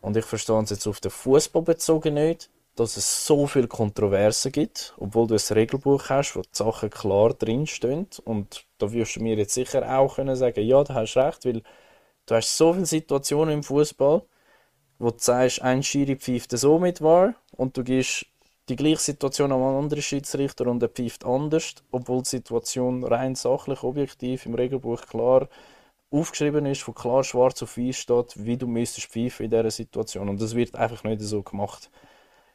Und 0.00 0.16
ich 0.16 0.24
verstehe 0.24 0.62
es 0.62 0.70
jetzt 0.70 0.86
auf 0.86 1.00
den 1.00 1.10
Fußball 1.10 1.62
bezogen 1.62 2.14
nicht, 2.14 2.50
dass 2.76 2.96
es 2.96 3.26
so 3.26 3.46
viel 3.46 3.66
Kontroversen 3.68 4.52
gibt, 4.52 4.94
obwohl 4.98 5.26
du 5.26 5.34
ein 5.34 5.54
Regelbuch 5.54 6.08
hast, 6.08 6.36
wo 6.36 6.42
die 6.42 6.48
Sachen 6.52 6.90
klar 6.90 7.34
drinstehen. 7.34 8.06
Und 8.24 8.64
da 8.78 8.92
wirst 8.92 9.16
du 9.16 9.20
mir 9.20 9.36
jetzt 9.36 9.54
sicher 9.54 9.98
auch 9.98 10.16
können 10.16 10.36
sagen, 10.36 10.64
ja, 10.64 10.82
da 10.84 10.94
hast 10.94 11.16
recht, 11.16 11.44
weil 11.44 11.62
du 12.26 12.34
hast 12.34 12.56
so 12.56 12.72
viele 12.72 12.86
Situationen 12.86 13.54
im 13.54 13.62
Fußball, 13.62 14.22
wo 14.98 15.10
du 15.10 15.18
sagst, 15.18 15.62
ein 15.62 15.82
Schiri 15.82 16.16
pfeift 16.16 16.52
so 16.52 16.78
mit 16.78 17.00
war 17.02 17.34
und 17.56 17.76
du 17.76 17.84
gehst 17.84 18.26
die 18.68 18.76
gleiche 18.76 18.98
Situation 19.00 19.50
an 19.52 19.60
einen 19.60 19.78
anderen 19.78 20.02
Schiedsrichter 20.02 20.66
und 20.68 20.82
er 20.82 20.88
pfeift 20.88 21.24
anders, 21.24 21.74
obwohl 21.90 22.22
die 22.22 22.28
Situation 22.28 23.02
rein 23.04 23.34
sachlich, 23.34 23.82
objektiv 23.82 24.46
im 24.46 24.54
Regelbuch 24.54 25.02
klar 25.06 25.48
aufgeschrieben 26.10 26.66
ist, 26.66 26.86
wo 26.86 26.92
klar 26.92 27.24
schwarz 27.24 27.62
auf 27.62 27.76
weiß 27.76 27.96
steht, 27.96 28.44
wie 28.44 28.56
du 28.56 28.66
müsstest 28.66 29.08
pfeifen 29.08 29.44
in 29.44 29.50
dieser 29.50 29.70
Situation. 29.70 30.28
Und 30.28 30.40
das 30.40 30.54
wird 30.54 30.74
einfach 30.74 31.04
nicht 31.04 31.20
so 31.20 31.42
gemacht. 31.42 31.90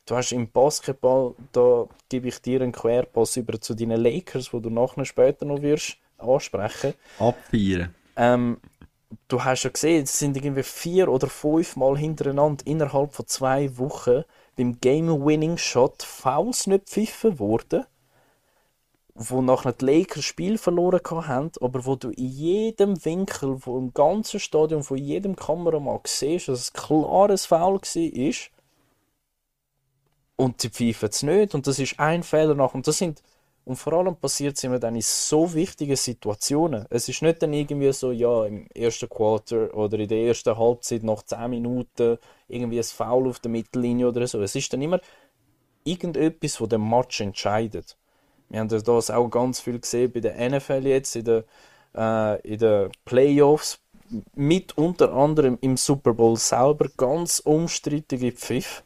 Du 0.06 0.16
hast 0.16 0.32
im 0.32 0.52
Basketball, 0.52 1.34
da 1.52 1.88
gebe 2.10 2.28
ich 2.28 2.40
dir 2.40 2.62
einen 2.62 2.72
Querpass 2.72 3.38
über 3.38 3.60
zu 3.60 3.74
deinen 3.74 4.00
Lakers, 4.00 4.54
wo 4.54 4.60
du 4.60 4.70
nachher 4.70 5.04
später 5.04 5.46
noch 5.46 5.64
wirst 5.64 5.98
ansprechen. 6.20 6.94
Abfeiern. 7.18 7.94
Ähm, 8.16 8.58
du 9.28 9.44
hast 9.44 9.64
ja 9.64 9.72
gesehen, 9.72 10.04
es 10.04 10.20
sind 10.20 10.38
irgendwie 10.38 10.62
vier 10.62 11.10
oder 11.10 11.28
fünf 11.28 11.76
Mal 11.76 11.98
hintereinander 11.98 12.66
innerhalb 12.68 13.14
von 13.14 13.26
zwei 13.26 13.76
Wochen 13.80 14.24
beim 14.56 14.80
Game-Winning-Shot 14.80 16.04
Fouls 16.04 16.68
nicht 16.68 16.88
pfiffen 16.88 17.40
worden, 17.40 17.86
wo 19.16 19.42
nachher 19.42 19.74
die 19.74 19.86
Lakers 19.86 20.24
Spiel 20.24 20.60
verloren 20.60 21.28
haben, 21.28 21.52
aber 21.62 21.84
wo 21.86 21.96
du 21.96 22.12
in 22.12 22.28
jedem 22.28 23.04
Winkel 23.04 23.58
vom 23.58 23.92
ganzen 23.94 24.40
Stadion, 24.40 24.84
von 24.84 24.98
jedem 24.98 25.36
Kameramann 25.36 26.02
siehst, 26.06 26.48
dass 26.48 26.60
es 26.60 26.74
ein 26.76 26.80
klares 26.80 27.48
Foul 27.48 27.82
war 27.82 28.55
und 30.36 30.62
sie 30.62 30.70
pfeifen 30.70 31.10
es 31.10 31.24
nicht 31.24 31.56
und 31.56 31.68
das 31.68 31.80
ist 31.80 32.00
ein 32.00 32.24
Fehler 32.24 32.56
nach 32.56 32.74
und 32.74 32.88
das 32.88 32.98
sind 32.98 33.22
und 33.66 33.78
vor 33.78 33.94
allem 33.94 34.16
passiert 34.16 34.58
es 34.58 34.64
immer 34.64 34.78
dann 34.78 34.96
in 34.96 35.02
so 35.02 35.52
wichtigen 35.56 35.96
Situationen. 35.96 36.86
Es 36.92 37.10
ist 37.10 37.24
nicht 37.24 37.42
dann 37.42 37.52
irgendwie 37.52 37.92
so, 37.94 38.12
ja, 38.12 38.46
im 38.46 38.68
ersten 38.76 39.10
Quarter 39.10 39.74
oder 39.74 39.98
in 39.98 40.08
der 40.08 40.20
ersten 40.20 40.56
Halbzeit 40.56 41.02
nach 41.02 41.24
10 41.24 41.50
Minuten 41.50 42.20
irgendwie 42.48 42.78
ein 42.78 42.84
Foul 42.84 43.28
auf 43.28 43.40
der 43.40 43.50
Mittellinie 43.50 44.10
oder 44.10 44.28
so. 44.28 44.40
Es 44.40 44.56
ist 44.56 44.72
dann 44.72 44.84
immer 44.84 45.00
irgendetwas, 45.84 46.58
das 46.60 46.70
den 46.70 46.88
Match 46.88 47.22
entscheidet. 47.22 47.98
Wir 48.50 48.60
haben 48.60 48.70
das 48.70 49.10
auch 49.10 49.30
ganz 49.30 49.60
viel 49.60 49.80
gesehen 49.80 50.12
bei 50.12 50.20
der 50.20 50.36
NFL 50.48 50.86
jetzt, 50.86 51.16
in 51.16 51.26
den 51.26 51.44
äh, 51.96 52.40
in 52.42 52.60
den 52.60 52.92
Playoffs, 53.04 53.80
mit 54.36 54.78
unter 54.78 55.12
anderem 55.14 55.58
im 55.62 55.78
Super 55.78 56.14
Bowl 56.14 56.38
selber 56.38 56.88
ganz 56.96 57.40
umstrittige 57.40 58.32
Pfiff. 58.32 58.84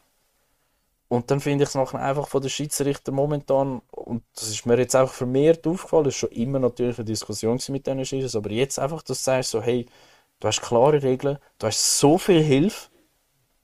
Und 1.10 1.32
dann 1.32 1.39
finde 1.42 1.63
ich 1.63 1.70
es 1.70 1.75
nachher 1.75 2.00
einfach 2.01 2.28
von 2.28 2.42
den 2.42 2.51
Schiedsrichter 2.51 3.12
momentan, 3.12 3.82
und 3.92 4.24
das 4.36 4.50
ist 4.50 4.66
mir 4.68 4.78
jetzt 4.78 4.96
auch 4.96 5.12
vermehrt 5.12 5.66
aufgefallen, 5.66 6.05
das 6.05 6.14
war 6.14 6.29
schon 6.29 6.38
immer 6.38 6.60
natürlich 6.60 7.00
eine 7.00 7.05
Diskussion 7.05 7.60
mit 7.70 7.88
diesen 7.88 8.05
Schiedsrichtern, 8.05 8.44
aber 8.44 8.51
jetzt 8.51 8.77
einfach, 8.79 9.01
dass 9.01 9.18
du 9.18 9.24
sagst, 9.24 9.50
so, 9.50 9.62
hey, 9.62 9.88
du 10.40 10.48
hast 10.48 10.62
klare 10.62 11.01
Regeln, 11.01 11.40
du 11.57 11.68
hast 11.68 12.00
so 12.00 12.20
viel 12.20 12.44
Hilfe, 12.44 12.90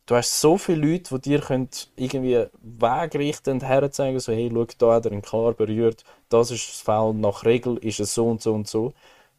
du 0.08 0.15
hast 0.15 0.41
so 0.41 0.58
viele 0.58 0.93
Leute, 0.93 1.19
die 1.19 1.30
dir 1.30 1.39
können 1.41 1.69
irgendwie 1.96 2.48
wegrichten 2.62 3.54
und 3.54 3.63
herzeigen, 3.63 4.19
so, 4.19 4.34
hey, 4.34 4.50
schau, 4.52 4.65
da 4.80 4.93
hat 4.96 5.06
er 5.06 5.12
ihn 5.12 5.22
klar 5.22 5.54
berührt, 5.54 6.04
das 6.30 6.50
ist 6.50 6.67
das 6.67 6.82
Foul, 6.82 7.13
nach 7.13 7.46
Regel 7.46 7.78
ist 7.78 8.00
es 8.00 8.15
so 8.15 8.28
und 8.28 8.41
so 8.41 8.56
und 8.56 8.67
so. 8.67 8.93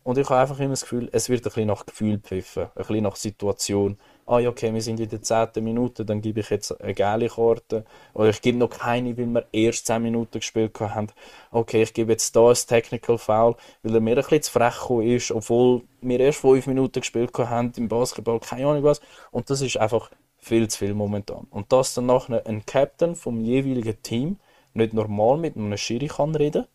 Und 0.04 0.18
ich 0.18 0.30
habe 0.30 0.42
einfach 0.42 0.60
immer 0.60 0.70
das 0.70 0.82
Gefühl, 0.82 1.08
es 1.12 1.28
wird 1.28 1.40
ein 1.40 1.44
bisschen 1.44 1.66
nach 1.66 1.84
Gefühl 1.86 2.20
pfiffen, 2.20 2.64
ein 2.66 2.70
bisschen 2.76 3.02
nach 3.02 3.16
Situation 3.16 3.98
ah 4.26 4.40
ja, 4.40 4.48
okay, 4.50 4.74
wir 4.74 4.82
sind 4.82 5.00
in 5.00 5.08
der 5.08 5.22
10. 5.22 5.62
Minute, 5.62 6.04
dann 6.04 6.20
gebe 6.20 6.40
ich 6.40 6.50
jetzt 6.50 6.80
eine 6.80 6.94
gelbe 6.94 7.28
Karte. 7.28 7.84
Oder 8.12 8.30
ich 8.30 8.42
gebe 8.42 8.58
noch 8.58 8.70
keine, 8.70 9.16
weil 9.16 9.26
wir 9.26 9.46
erst 9.52 9.86
10 9.86 10.02
Minuten 10.02 10.40
gespielt 10.40 10.78
haben. 10.80 11.08
Okay, 11.50 11.82
ich 11.82 11.94
gebe 11.94 12.12
jetzt 12.12 12.34
da 12.34 12.48
ein 12.48 12.54
Technical 12.54 13.18
Foul, 13.18 13.56
weil 13.82 13.94
er 13.94 14.00
mir 14.00 14.16
ein 14.16 14.16
bisschen 14.16 14.42
zu 14.42 14.52
frech 14.52 14.90
ist, 15.04 15.30
obwohl 15.30 15.82
wir 16.00 16.20
erst 16.20 16.40
5 16.40 16.66
Minuten 16.66 17.00
gespielt 17.00 17.32
haben 17.38 17.72
im 17.76 17.88
Basketball, 17.88 18.40
keine 18.40 18.66
Ahnung 18.66 18.82
was. 18.82 19.00
Und 19.30 19.48
das 19.48 19.60
ist 19.60 19.76
einfach 19.76 20.10
viel 20.38 20.68
zu 20.68 20.78
viel 20.78 20.94
momentan. 20.94 21.46
Und 21.50 21.72
dass 21.72 21.94
dann 21.94 22.06
nachher 22.06 22.46
ein 22.46 22.66
Captain 22.66 23.14
vom 23.14 23.40
jeweiligen 23.40 24.02
Team 24.02 24.38
nicht 24.74 24.92
normal 24.92 25.38
mit 25.38 25.56
einem 25.56 25.76
Schiri 25.76 26.08
kann 26.08 26.34
reden 26.34 26.66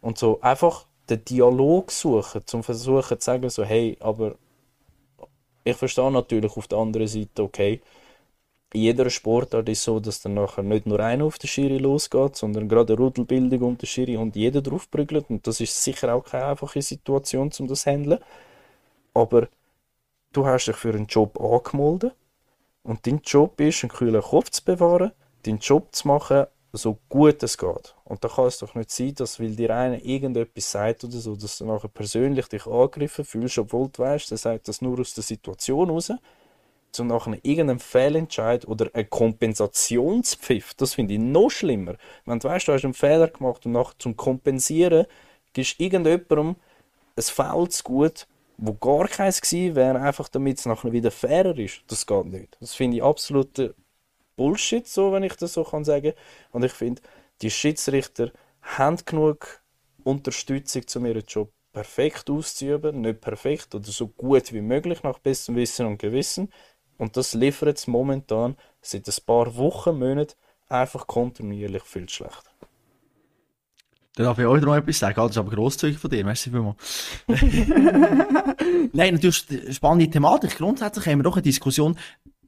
und 0.00 0.18
so 0.18 0.40
einfach 0.40 0.86
den 1.08 1.24
Dialog 1.24 1.90
suchen, 1.90 2.42
zum 2.46 2.62
versuchen 2.62 3.20
zu 3.20 3.24
sagen, 3.24 3.50
so, 3.50 3.64
hey, 3.64 3.96
aber 4.00 4.36
ich 5.64 5.76
verstehe 5.76 6.10
natürlich 6.10 6.56
auf 6.56 6.68
der 6.68 6.78
anderen 6.78 7.08
Seite, 7.08 7.42
okay, 7.42 7.80
in 8.74 8.82
jeder 8.82 9.08
Sportart 9.08 9.68
ist 9.68 9.78
es 9.78 9.84
so, 9.84 10.00
dass 10.00 10.20
dann 10.20 10.34
nachher 10.34 10.64
nicht 10.64 10.84
nur 10.84 10.98
einer 10.98 11.24
auf 11.24 11.38
der 11.38 11.46
Schiri 11.46 11.78
losgeht, 11.78 12.36
sondern 12.36 12.68
gerade 12.68 12.94
eine 12.94 13.02
Rudelbildung 13.02 13.62
unter 13.62 13.82
der 13.82 13.86
Schiri 13.86 14.16
und 14.16 14.34
jeder 14.34 14.62
drauf 14.62 14.90
prügelt. 14.90 15.30
Und 15.30 15.46
das 15.46 15.60
ist 15.60 15.82
sicher 15.82 16.12
auch 16.12 16.24
keine 16.24 16.46
einfache 16.46 16.82
Situation, 16.82 17.50
um 17.60 17.68
das 17.68 17.82
zu 17.82 17.90
handeln. 17.90 18.18
Aber 19.14 19.48
du 20.32 20.44
hast 20.44 20.66
dich 20.66 20.76
für 20.76 20.92
einen 20.92 21.06
Job 21.06 21.40
angemeldet 21.40 22.14
und 22.82 23.06
dein 23.06 23.20
Job 23.24 23.60
ist, 23.60 23.84
einen 23.84 23.92
kühlen 23.92 24.20
Kopf 24.20 24.50
zu 24.50 24.64
bewahren, 24.64 25.12
deinen 25.44 25.58
Job 25.58 25.94
zu 25.94 26.08
machen, 26.08 26.46
so 26.76 26.98
gut 27.08 27.42
es 27.42 27.56
geht. 27.58 27.94
Und 28.04 28.24
da 28.24 28.28
kann 28.28 28.46
es 28.46 28.58
doch 28.58 28.74
nicht 28.74 28.90
sein, 28.90 29.14
dass 29.14 29.40
weil 29.40 29.54
dir 29.54 29.74
einer 29.74 30.04
irgendetwas 30.04 30.70
sagt 30.70 31.04
oder 31.04 31.18
so, 31.18 31.36
dass 31.36 31.58
du 31.58 31.66
nachher 31.66 31.88
persönlich 31.88 32.48
dich 32.48 32.66
angegriffen 32.66 33.24
fühlst, 33.24 33.58
obwohl 33.58 33.88
du 33.88 34.02
weißt, 34.02 34.30
der 34.30 34.38
sagt 34.38 34.68
das 34.68 34.82
nur 34.82 34.98
aus 35.00 35.14
der 35.14 35.24
Situation 35.24 35.90
raus, 35.90 36.12
zum 36.92 37.08
nachher 37.08 37.38
irgendeinen 37.42 37.80
Fehlentscheid 37.80 38.66
oder 38.66 38.90
ein 38.92 39.10
Kompensationspfiff, 39.10 40.74
das 40.74 40.94
finde 40.94 41.14
ich 41.14 41.20
noch 41.20 41.50
schlimmer. 41.50 41.96
Wenn 42.24 42.38
du 42.38 42.48
weißt, 42.48 42.68
du 42.68 42.72
hast 42.72 42.84
einen 42.84 42.94
Fehler 42.94 43.28
gemacht 43.28 43.66
und 43.66 43.72
nachher 43.72 43.98
zum 43.98 44.16
Kompensieren 44.16 45.06
gibst 45.52 45.80
irgendjemandem 45.80 46.56
ein 47.16 47.22
Foul 47.22 47.68
zu 47.68 47.82
gut, 47.84 48.26
wo 48.56 48.72
gar 48.74 49.08
keins 49.08 49.40
gewesen 49.40 49.74
wäre, 49.74 50.00
einfach 50.00 50.28
damit 50.28 50.58
es 50.58 50.66
nachher 50.66 50.92
wieder 50.92 51.10
fairer 51.10 51.58
ist. 51.58 51.82
Das 51.88 52.06
geht 52.06 52.26
nicht. 52.26 52.56
Das 52.60 52.74
finde 52.74 52.98
ich 52.98 53.02
absolut 53.02 53.74
Bullshit, 54.36 54.86
so, 54.86 55.12
wenn 55.12 55.22
ich 55.22 55.34
das 55.36 55.54
so 55.54 55.64
kann 55.64 55.84
sagen. 55.84 56.12
Und 56.50 56.64
ich 56.64 56.72
finde, 56.72 57.02
die 57.42 57.50
Schiedsrichter 57.50 58.30
haben 58.62 58.96
genug 59.04 59.62
Unterstützung, 60.02 60.82
um 60.96 61.06
ihren 61.06 61.24
Job 61.26 61.52
perfekt 61.72 62.30
auszuüben. 62.30 63.00
Nicht 63.00 63.20
perfekt 63.20 63.74
oder 63.74 63.90
so 63.90 64.08
gut 64.08 64.52
wie 64.52 64.60
möglich, 64.62 65.02
nach 65.02 65.18
bestem 65.18 65.56
Wissen 65.56 65.86
und 65.86 65.98
Gewissen. 65.98 66.52
Und 66.96 67.16
das 67.16 67.34
liefert 67.34 67.78
es 67.78 67.86
momentan 67.86 68.56
seit 68.80 69.08
ein 69.08 69.24
paar 69.26 69.56
Wochen, 69.56 69.98
Monaten 69.98 70.34
einfach 70.68 71.06
kontinuierlich 71.06 71.82
viel 71.82 72.08
schlechter. 72.08 72.50
Da 74.16 74.22
darf 74.22 74.38
ich 74.38 74.46
euch 74.46 74.62
noch 74.62 74.76
etwas 74.76 75.00
sagen, 75.00 75.16
das 75.16 75.32
ist 75.32 75.38
aber 75.38 75.50
grosszügig 75.50 75.98
von 75.98 76.08
dir, 76.08 76.24
merci 76.24 76.48
vielmals. 76.48 76.76
Nein, 78.92 79.14
natürlich 79.14 79.74
spannende 79.74 80.08
Thematik. 80.08 80.56
Grundsätzlich 80.56 81.06
haben 81.06 81.18
wir 81.18 81.24
doch 81.24 81.34
eine 81.34 81.42
Diskussion, 81.42 81.98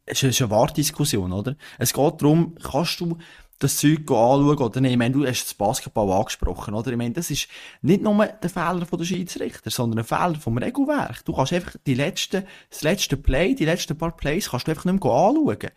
es 0.07 0.23
ist 0.23 0.40
eine 0.40 0.51
Wartdiskussion, 0.51 1.33
oder? 1.33 1.57
Es 1.79 1.92
geht 1.92 2.23
darum, 2.23 2.55
kannst 2.62 3.01
du 3.01 3.19
das 3.59 3.79
Zeug 3.79 4.01
anschauen 4.03 4.59
oder 4.59 4.81
nicht? 4.81 4.92
Ich 4.92 4.99
meine, 4.99 5.14
du 5.14 5.27
hast 5.27 5.45
das 5.45 5.55
Basketball 5.55 6.11
angesprochen, 6.11 6.75
oder? 6.75 6.90
Ich 6.90 6.97
meine, 6.97 7.14
das 7.14 7.31
ist 7.31 7.49
nicht 7.83 8.03
nur 8.03 8.27
der 8.27 8.51
Fehler 8.51 8.87
der 8.87 9.05
Schiedsrichter, 9.05 9.71
sondern 9.71 10.01
ein 10.01 10.05
Fehler 10.05 10.37
vom 10.37 10.59
Regelwerk. 10.59 11.25
Du 11.25 11.35
kannst 11.35 11.53
einfach 11.53 11.75
die 11.87 11.95
letzten, 11.95 12.45
das 12.71 12.83
letzte 12.83 13.16
Play, 13.16 13.55
die 13.55 13.64
letzten 13.64 13.99
paar 13.99 14.16
Plays, 14.16 14.51
kannst 14.51 14.69
du 14.69 14.73
einfach 14.73 14.85
nicht 14.85 15.03
mehr 15.03 15.12
anschauen. 15.12 15.71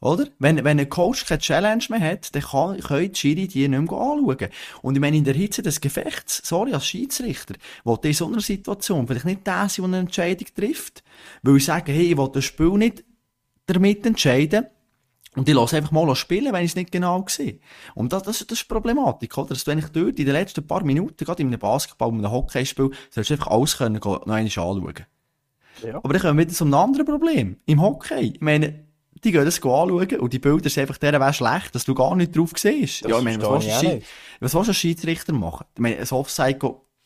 Oder? 0.00 0.28
Wenn, 0.38 0.62
wenn 0.64 0.78
ein 0.78 0.88
Coach 0.88 1.26
keine 1.26 1.40
Challenge 1.40 1.84
mehr 1.88 2.00
hat, 2.00 2.32
dann 2.34 2.42
kann, 2.42 2.78
können 2.78 3.12
die 3.12 3.18
Schiri 3.18 3.48
die 3.48 3.66
nicht 3.66 3.70
mehr 3.70 3.98
anschauen. 3.98 4.48
Und 4.80 4.94
ich 4.94 5.00
meine, 5.00 5.16
in 5.16 5.24
der 5.24 5.34
Hitze 5.34 5.60
des 5.60 5.80
Gefechts, 5.80 6.40
sorry, 6.44 6.72
als 6.72 6.86
Schiedsrichter, 6.86 7.54
will 7.84 7.98
in 8.02 8.12
so 8.12 8.26
einer 8.26 8.40
Situation 8.40 9.08
vielleicht 9.08 9.24
nicht 9.24 9.46
der 9.46 9.68
sein, 9.68 9.82
der 9.82 9.84
eine 9.84 9.98
Entscheidung 9.98 10.46
trifft. 10.54 11.02
Weil 11.42 11.56
ich 11.56 11.64
sage, 11.64 11.90
hey, 11.90 12.12
ich 12.12 12.16
will 12.16 12.30
das 12.32 12.44
Spiel 12.44 12.70
nicht 12.70 13.04
damit 13.74 14.04
entscheiden. 14.06 14.66
Und 15.36 15.48
ich 15.48 15.54
lasse 15.54 15.76
einfach 15.76 15.92
mal 15.92 16.16
spielen, 16.16 16.52
wenn 16.52 16.64
ich 16.64 16.72
es 16.72 16.76
nicht 16.76 16.90
genau 16.90 17.24
sehe. 17.28 17.60
Und 17.94 18.12
das, 18.12 18.24
das, 18.24 18.38
das 18.38 18.58
ist 18.58 18.62
die 18.62 18.74
Problematik, 18.74 19.36
oder? 19.38 19.50
Dass 19.50 19.62
du 19.62 19.70
eigentlich 19.70 19.90
dort 19.90 20.18
in 20.18 20.26
den 20.26 20.32
letzten 20.32 20.66
paar 20.66 20.82
Minuten, 20.82 21.24
gerade 21.24 21.42
in 21.42 21.48
einem 21.48 21.60
Basketball, 21.60 22.08
in 22.08 22.18
einem 22.18 22.32
Hockeyspiel, 22.32 22.90
sollst 23.10 23.30
du 23.30 23.34
einfach 23.34 23.48
alles 23.48 23.76
können, 23.76 24.00
noch 24.02 24.22
einmal 24.22 24.40
anschauen. 24.40 24.94
Ja. 25.84 25.96
Aber 25.96 26.12
dann 26.12 26.22
kommen 26.22 26.38
wir 26.38 26.46
wieder 26.46 26.54
zu 26.54 26.64
einem 26.64 26.74
anderen 26.74 27.06
Problem. 27.06 27.56
Im 27.66 27.80
Hockey. 27.80 28.32
Ich 28.34 28.40
meine, 28.40 28.88
die 29.22 29.32
gehen 29.32 29.44
das 29.44 29.62
anschauen 29.62 30.18
und 30.18 30.32
die 30.32 30.38
Bilder 30.38 30.68
sind 30.70 30.82
einfach 30.82 30.98
der 30.98 31.32
schlecht, 31.32 31.74
dass 31.74 31.84
du 31.84 31.94
gar 31.94 32.16
nicht 32.16 32.36
drauf 32.36 32.52
siehst. 32.56 33.04
Das 33.04 33.10
ja, 33.10 33.18
ich 33.18 33.24
meine, 33.24 33.42
was 33.42 33.64
willst, 33.64 33.82
du, 33.82 34.02
was 34.40 34.54
willst 34.54 34.68
du 34.68 34.70
als 34.70 34.76
Schiedsrichter 34.76 35.32
machen? 35.32 35.66
Ich 35.74 35.80
meine, 35.80 35.98
ein 35.98 36.08
Offside 36.08 36.58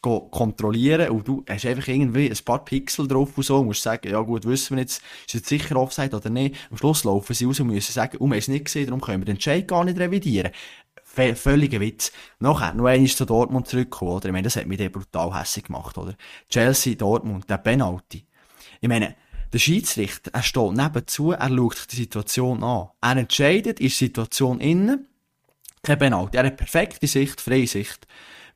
kontrollieren 0.03 1.11
und 1.11 1.29
du 1.29 1.45
hast 1.49 1.65
einfach 1.65 1.87
irgendwie 1.87 2.29
ein 2.29 2.38
paar 2.45 2.65
Pixel 2.65 3.07
drauf 3.07 3.31
und 3.37 3.45
so 3.45 3.61
und 3.61 3.67
musst 3.67 3.83
sagen, 3.83 4.11
ja 4.11 4.21
gut, 4.21 4.45
wissen 4.45 4.77
wir 4.77 4.83
jetzt, 4.83 5.01
ist 5.27 5.35
jetzt 5.35 5.49
sicher 5.49 5.77
Offside 5.77 6.17
oder 6.17 6.29
nicht. 6.29 6.57
Am 6.71 6.77
Schluss 6.77 7.05
laufen 7.05 7.33
sie 7.35 7.45
raus 7.45 7.61
und 7.61 7.69
müssen 7.69 7.93
sagen, 7.93 8.17
oh, 8.19 8.27
wir 8.27 8.33
haben 8.33 8.38
es 8.38 8.49
nicht 8.49 8.65
gesehen, 8.65 8.87
darum 8.87 9.01
können 9.01 9.21
wir 9.21 9.27
den 9.27 9.37
Entscheid 9.37 9.67
gar 9.69 9.85
nicht 9.85 9.99
revidieren. 9.99 10.51
V 11.05 11.35
völliger 11.35 11.79
Witz. 11.81 12.11
Nachher, 12.41 12.75
noch 12.75 12.87
einmal 12.87 13.09
zu 13.09 13.25
Dortmund 13.25 13.69
zurückkommen, 13.69 14.12
oder? 14.12 14.27
Ich 14.27 14.33
meine, 14.33 14.45
das 14.45 14.57
hat 14.57 14.67
mich 14.67 14.91
brutal 14.91 15.38
hässlich 15.38 15.67
gemacht, 15.67 15.97
oder? 15.97 16.17
Chelsea, 16.49 16.95
Dortmund, 16.95 17.49
der 17.49 17.59
Penalty. 17.59 18.25
Ich 18.81 18.88
meine, 18.88 19.15
der 19.53 19.59
Schiedsrichter, 19.59 20.31
er 20.33 20.43
steht 20.43 20.73
nebenzu, 20.73 21.33
er 21.33 21.49
schaut 21.49 21.77
sich 21.77 21.87
die 21.88 21.97
Situation 21.97 22.65
an. 22.65 22.88
Er 23.03 23.17
entscheidet 23.19 23.79
in 23.79 23.88
der 23.88 23.97
Situation 23.97 24.61
innen, 24.61 25.07
kein 25.83 25.99
Penalty. 25.99 26.38
Er 26.38 26.47
hat 26.47 26.57
perfekte 26.57 27.07
Sicht, 27.07 27.41
freie 27.41 27.67
Sicht. 27.67 28.07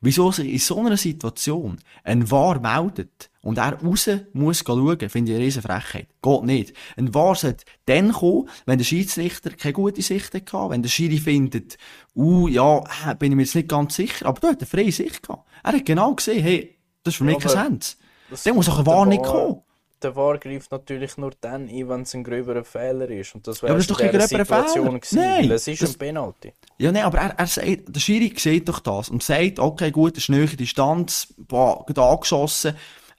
Wieso 0.01 0.31
sich 0.31 0.51
in 0.51 0.59
so 0.59 0.79
einer 0.79 0.97
Situation 0.97 1.77
ein 2.03 2.29
Wahr 2.29 2.59
meldet 2.59 3.29
und 3.41 3.57
er 3.57 3.81
raus 3.81 4.09
muss 4.33 4.63
schauen, 4.65 5.09
finde 5.09 5.31
ich 5.31 5.37
eine 5.37 5.45
riesen 5.45 5.61
Frechheit. 5.61 6.09
Geht 6.21 6.43
nicht. 6.43 6.73
Ein 6.97 7.13
Wahr 7.13 7.35
sollte 7.35 7.65
dann 7.85 8.11
kommen, 8.11 8.49
wenn 8.65 8.77
der 8.77 8.85
Schiedsrichter 8.85 9.51
keine 9.51 9.73
gute 9.73 10.01
Sicht 10.01 10.33
hatte, 10.33 10.69
wenn 10.69 10.83
der 10.83 10.89
Schiri 10.89 11.17
findet, 11.17 11.77
uh, 12.15 12.47
ja, 12.47 12.83
bin 13.17 13.31
ich 13.31 13.35
mir 13.35 13.43
jetzt 13.43 13.55
nicht 13.55 13.69
ganz 13.69 13.95
sicher, 13.95 14.27
aber 14.27 14.39
du 14.39 14.47
hat 14.47 14.59
eine 14.59 14.67
freie 14.67 14.91
Sicht 14.91 15.23
gehabt. 15.23 15.47
Er 15.63 15.73
hat 15.73 15.85
genau 15.85 16.13
gesehen, 16.13 16.43
hey, 16.43 16.77
das 17.03 17.13
ist 17.13 17.17
für 17.17 17.23
mich 17.23 17.35
ja, 17.35 17.49
kein 17.49 17.71
Sens. 17.71 17.97
Dann 18.43 18.55
muss 18.55 18.69
auch 18.69 18.79
ein 18.79 18.85
Wahr 18.85 19.05
nicht 19.05 19.23
kommen 19.23 19.61
der 20.03 20.15
VAR 20.15 20.37
greift 20.37 20.71
natürlich 20.71 21.17
nur 21.17 21.31
dann 21.41 21.67
ein, 21.67 21.89
wenn 21.89 22.01
es 22.01 22.13
ein 22.13 22.23
gröberer 22.23 22.63
Fehler 22.63 23.09
ist. 23.09 23.35
Und 23.35 23.47
das 23.47 23.61
wäre 23.63 23.77
ja, 23.77 23.85
doch 23.85 23.99
in 23.99 24.21
Situation 24.21 24.99
gewesen, 24.99 25.19
nein, 25.19 25.51
es 25.51 25.67
ist 25.67 25.81
das, 25.81 25.93
ein 25.93 25.97
Penalty. 25.97 26.53
Ja, 26.77 26.91
nein, 26.91 27.03
aber 27.03 27.17
er, 27.17 27.29
er 27.37 27.47
sagt, 27.47 27.67
der 27.87 27.99
Schiri 27.99 28.33
sieht 28.37 28.69
doch 28.69 28.79
das 28.79 29.09
und 29.09 29.23
sagt, 29.23 29.59
okay, 29.59 29.91
gut, 29.91 30.17
ist 30.17 30.29
eine 30.29 30.45
Distanz, 30.45 31.33
boah, 31.37 31.85
angeschossen. 31.95 32.75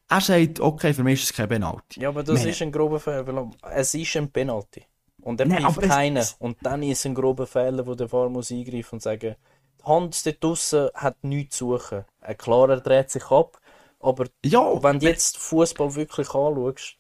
Er 0.08 0.20
sagt, 0.20 0.60
okay, 0.60 0.94
für 0.94 1.02
mich 1.02 1.20
ist 1.20 1.30
es 1.30 1.36
kein 1.36 1.48
Penalty. 1.48 2.00
Ja, 2.00 2.08
aber 2.08 2.22
das 2.22 2.38
Meine. 2.38 2.50
ist 2.50 2.62
ein 2.62 2.72
grober 2.72 2.98
Fehler. 3.00 3.50
Es 3.74 3.92
ist 3.94 4.16
ein 4.16 4.30
Penalty. 4.30 4.84
Und 5.20 5.40
er 5.40 5.48
pfeift 5.48 5.82
keiner. 5.82 6.24
Und 6.38 6.56
dann 6.62 6.82
ist 6.82 7.00
es 7.00 7.06
ein 7.06 7.14
grober 7.14 7.46
Fehler, 7.46 7.86
wo 7.86 7.94
der 7.94 8.10
VAR 8.10 8.30
muss 8.30 8.50
eingreifen 8.50 8.96
und 8.96 9.02
sagen, 9.02 9.34
die 9.80 9.84
Hand 9.84 10.26
dort 10.26 10.44
draussen 10.44 10.88
hat 10.94 11.22
nichts 11.24 11.58
zu 11.58 11.76
suchen. 11.76 12.04
Klar, 12.38 12.70
er 12.70 12.80
dreht 12.80 13.10
sich 13.10 13.30
ab, 13.30 13.57
aber 14.00 14.26
ja, 14.44 14.82
wenn 14.82 15.00
du 15.00 15.06
jetzt 15.06 15.38
Fußball 15.38 15.94
wirklich 15.94 16.28
anschaust, 16.28 16.96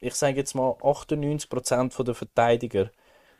ich 0.00 0.14
sage 0.14 0.36
jetzt 0.36 0.54
mal 0.54 0.72
98% 0.80 2.02
der 2.04 2.14
Verteidiger 2.14 2.90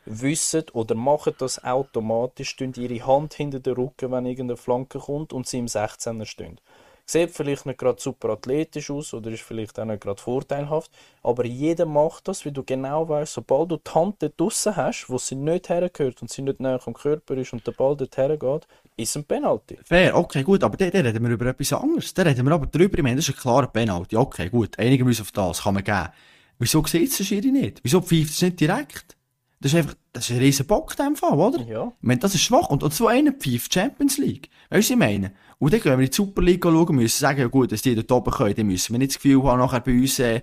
wissen 0.05 0.65
oder 0.73 0.95
machen 0.95 1.33
das 1.37 1.63
automatisch, 1.63 2.55
tun 2.55 2.73
ihre 2.77 3.05
Hand 3.05 3.33
hinter 3.33 3.59
den 3.59 3.73
Rücken, 3.75 4.11
wenn 4.11 4.25
irgendeine 4.25 4.57
Flanke 4.57 4.99
kommt 4.99 5.33
und 5.33 5.47
sie 5.47 5.59
im 5.59 5.67
16er 5.67 6.25
stehen. 6.25 6.59
Sieht 7.07 7.31
vielleicht 7.31 7.67
nicht 7.67 7.77
gerade 7.77 8.01
super 8.01 8.29
athletisch 8.29 8.89
aus 8.89 9.13
oder 9.13 9.29
ist 9.29 9.43
vielleicht 9.43 9.79
auch 9.79 9.85
nicht 9.85 10.01
gerade 10.01 10.19
vorteilhaft, 10.19 10.89
aber 11.21 11.45
jeder 11.45 11.85
macht 11.85 12.27
das, 12.27 12.45
weil 12.45 12.51
du 12.51 12.63
genau 12.63 13.07
weißt, 13.07 13.33
sobald 13.33 13.71
du 13.71 13.77
die 13.77 13.91
Hand 13.91 14.23
dort 14.23 14.39
draussen 14.39 14.75
hast, 14.75 15.05
wo 15.07 15.19
sie 15.19 15.35
nicht 15.35 15.69
hergehört 15.69 16.21
und 16.23 16.31
sie 16.31 16.41
nicht 16.41 16.59
näher 16.59 16.79
am 16.83 16.93
Körper 16.95 17.35
ist 17.37 17.53
und 17.53 17.65
der 17.67 17.73
Ball 17.73 17.95
dort 17.95 18.17
hergeht, 18.17 18.67
ist 18.97 19.15
ein 19.15 19.23
Penalty. 19.23 19.77
Fair, 19.83 20.15
okay, 20.17 20.41
gut, 20.41 20.63
aber 20.63 20.77
da, 20.77 20.85
reden 20.85 21.23
wir 21.23 21.29
über 21.29 21.45
etwas 21.45 21.73
anderes. 21.73 22.11
Da 22.11 22.23
reden 22.23 22.43
wir 22.43 22.53
aber 22.53 22.65
drüber, 22.65 22.97
ich 22.97 23.03
meine, 23.03 23.17
das 23.17 23.29
ist 23.29 23.35
ein 23.35 23.39
klarer 23.41 23.67
Penalty. 23.67 24.15
Okay, 24.15 24.49
gut, 24.49 24.79
einigen 24.79 25.05
müssen 25.05 25.21
auf 25.21 25.31
das, 25.31 25.61
kann 25.61 25.75
man 25.75 25.83
geben. 25.83 26.09
Wieso 26.57 26.83
sieht 26.85 27.11
es 27.11 27.17
der 27.17 27.23
Schiri 27.23 27.51
nicht? 27.51 27.81
Wieso 27.83 28.01
pfeift 28.01 28.31
es 28.31 28.41
nicht 28.41 28.59
direkt? 28.59 29.15
Das 29.59 29.73
ist 29.73 29.77
einfach, 29.77 29.95
das 30.13 30.29
ist 30.29 30.35
ein 30.35 30.39
riesen 30.39 30.65
Bock 30.67 30.95
in 30.97 31.05
dem 31.05 31.15
Fall, 31.15 31.37
oder? 31.37 31.61
Ja. 31.63 31.87
Ich 31.87 32.07
meine, 32.07 32.19
das 32.19 32.35
ist 32.35 32.41
schwach. 32.41 32.69
Und, 32.69 32.83
und 32.83 32.93
so 32.93 33.07
einer 33.07 33.31
pfeift 33.31 33.73
Champions 33.73 34.17
League. 34.17 34.49
Weißt 34.69 34.89
du, 34.89 34.93
was 34.93 34.95
ich 34.95 34.95
meine? 34.95 35.31
Und 35.59 35.73
dann 35.73 35.81
gehen 35.81 35.97
wir 35.97 36.05
in 36.05 36.09
die 36.09 36.15
Superliga 36.15 36.69
schauen, 36.69 36.95
müssen 36.95 37.19
sagen, 37.19 37.39
ja 37.39 37.47
gut, 37.47 37.71
dass 37.71 37.81
die 37.81 37.95
dort 37.95 38.11
oben 38.11 38.31
können, 38.31 38.55
dann 38.55 38.67
müssen 38.67 38.93
wir 38.93 38.99
nicht 38.99 39.11
das 39.11 39.21
Gefühl 39.21 39.43
haben, 39.43 39.59
nachher 39.59 39.79
bei 39.79 39.93
uns, 39.93 40.19
äh, 40.19 40.41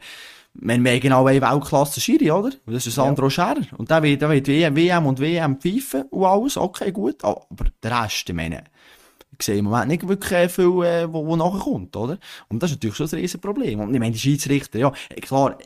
wir 0.54 1.00
genau 1.00 1.26
eine 1.26 1.40
Weltklasse 1.40 2.00
Schiri, 2.00 2.30
oder? 2.30 2.52
Und 2.66 2.74
das 2.74 2.86
ist 2.86 2.94
Sandro 2.94 3.24
ja. 3.26 3.30
Scherer. 3.30 3.62
Und 3.76 3.90
der 3.90 4.02
wird, 4.02 4.20
der 4.20 4.30
wird 4.30 4.46
WM, 4.48 4.76
WM 4.76 5.06
und 5.06 5.18
WM 5.18 5.56
pfeifen 5.58 6.02
und 6.10 6.24
alles, 6.24 6.56
okay, 6.56 6.92
gut. 6.92 7.24
Aber 7.24 7.46
der 7.82 8.02
Rest, 8.02 8.28
ich 8.28 8.34
meine, 8.34 8.64
ich 9.38 9.46
sehe 9.46 9.56
im 9.56 9.64
Moment 9.64 9.88
nicht 9.88 10.06
wirklich 10.06 10.52
viel, 10.52 10.84
äh, 10.84 11.12
wo, 11.12 11.26
wo 11.26 11.36
nachkommt, 11.36 11.96
oder? 11.96 12.18
Und 12.48 12.62
das 12.62 12.70
ist 12.70 12.76
natürlich 12.76 12.96
schon 12.96 13.08
ein 13.08 13.20
riesen 13.20 13.40
Problem. 13.40 13.80
Und 13.80 13.94
ich 13.94 14.00
meine, 14.00 14.12
die 14.12 14.18
Schiedsrichter, 14.18 14.78
ja, 14.78 14.92
klar, 15.22 15.56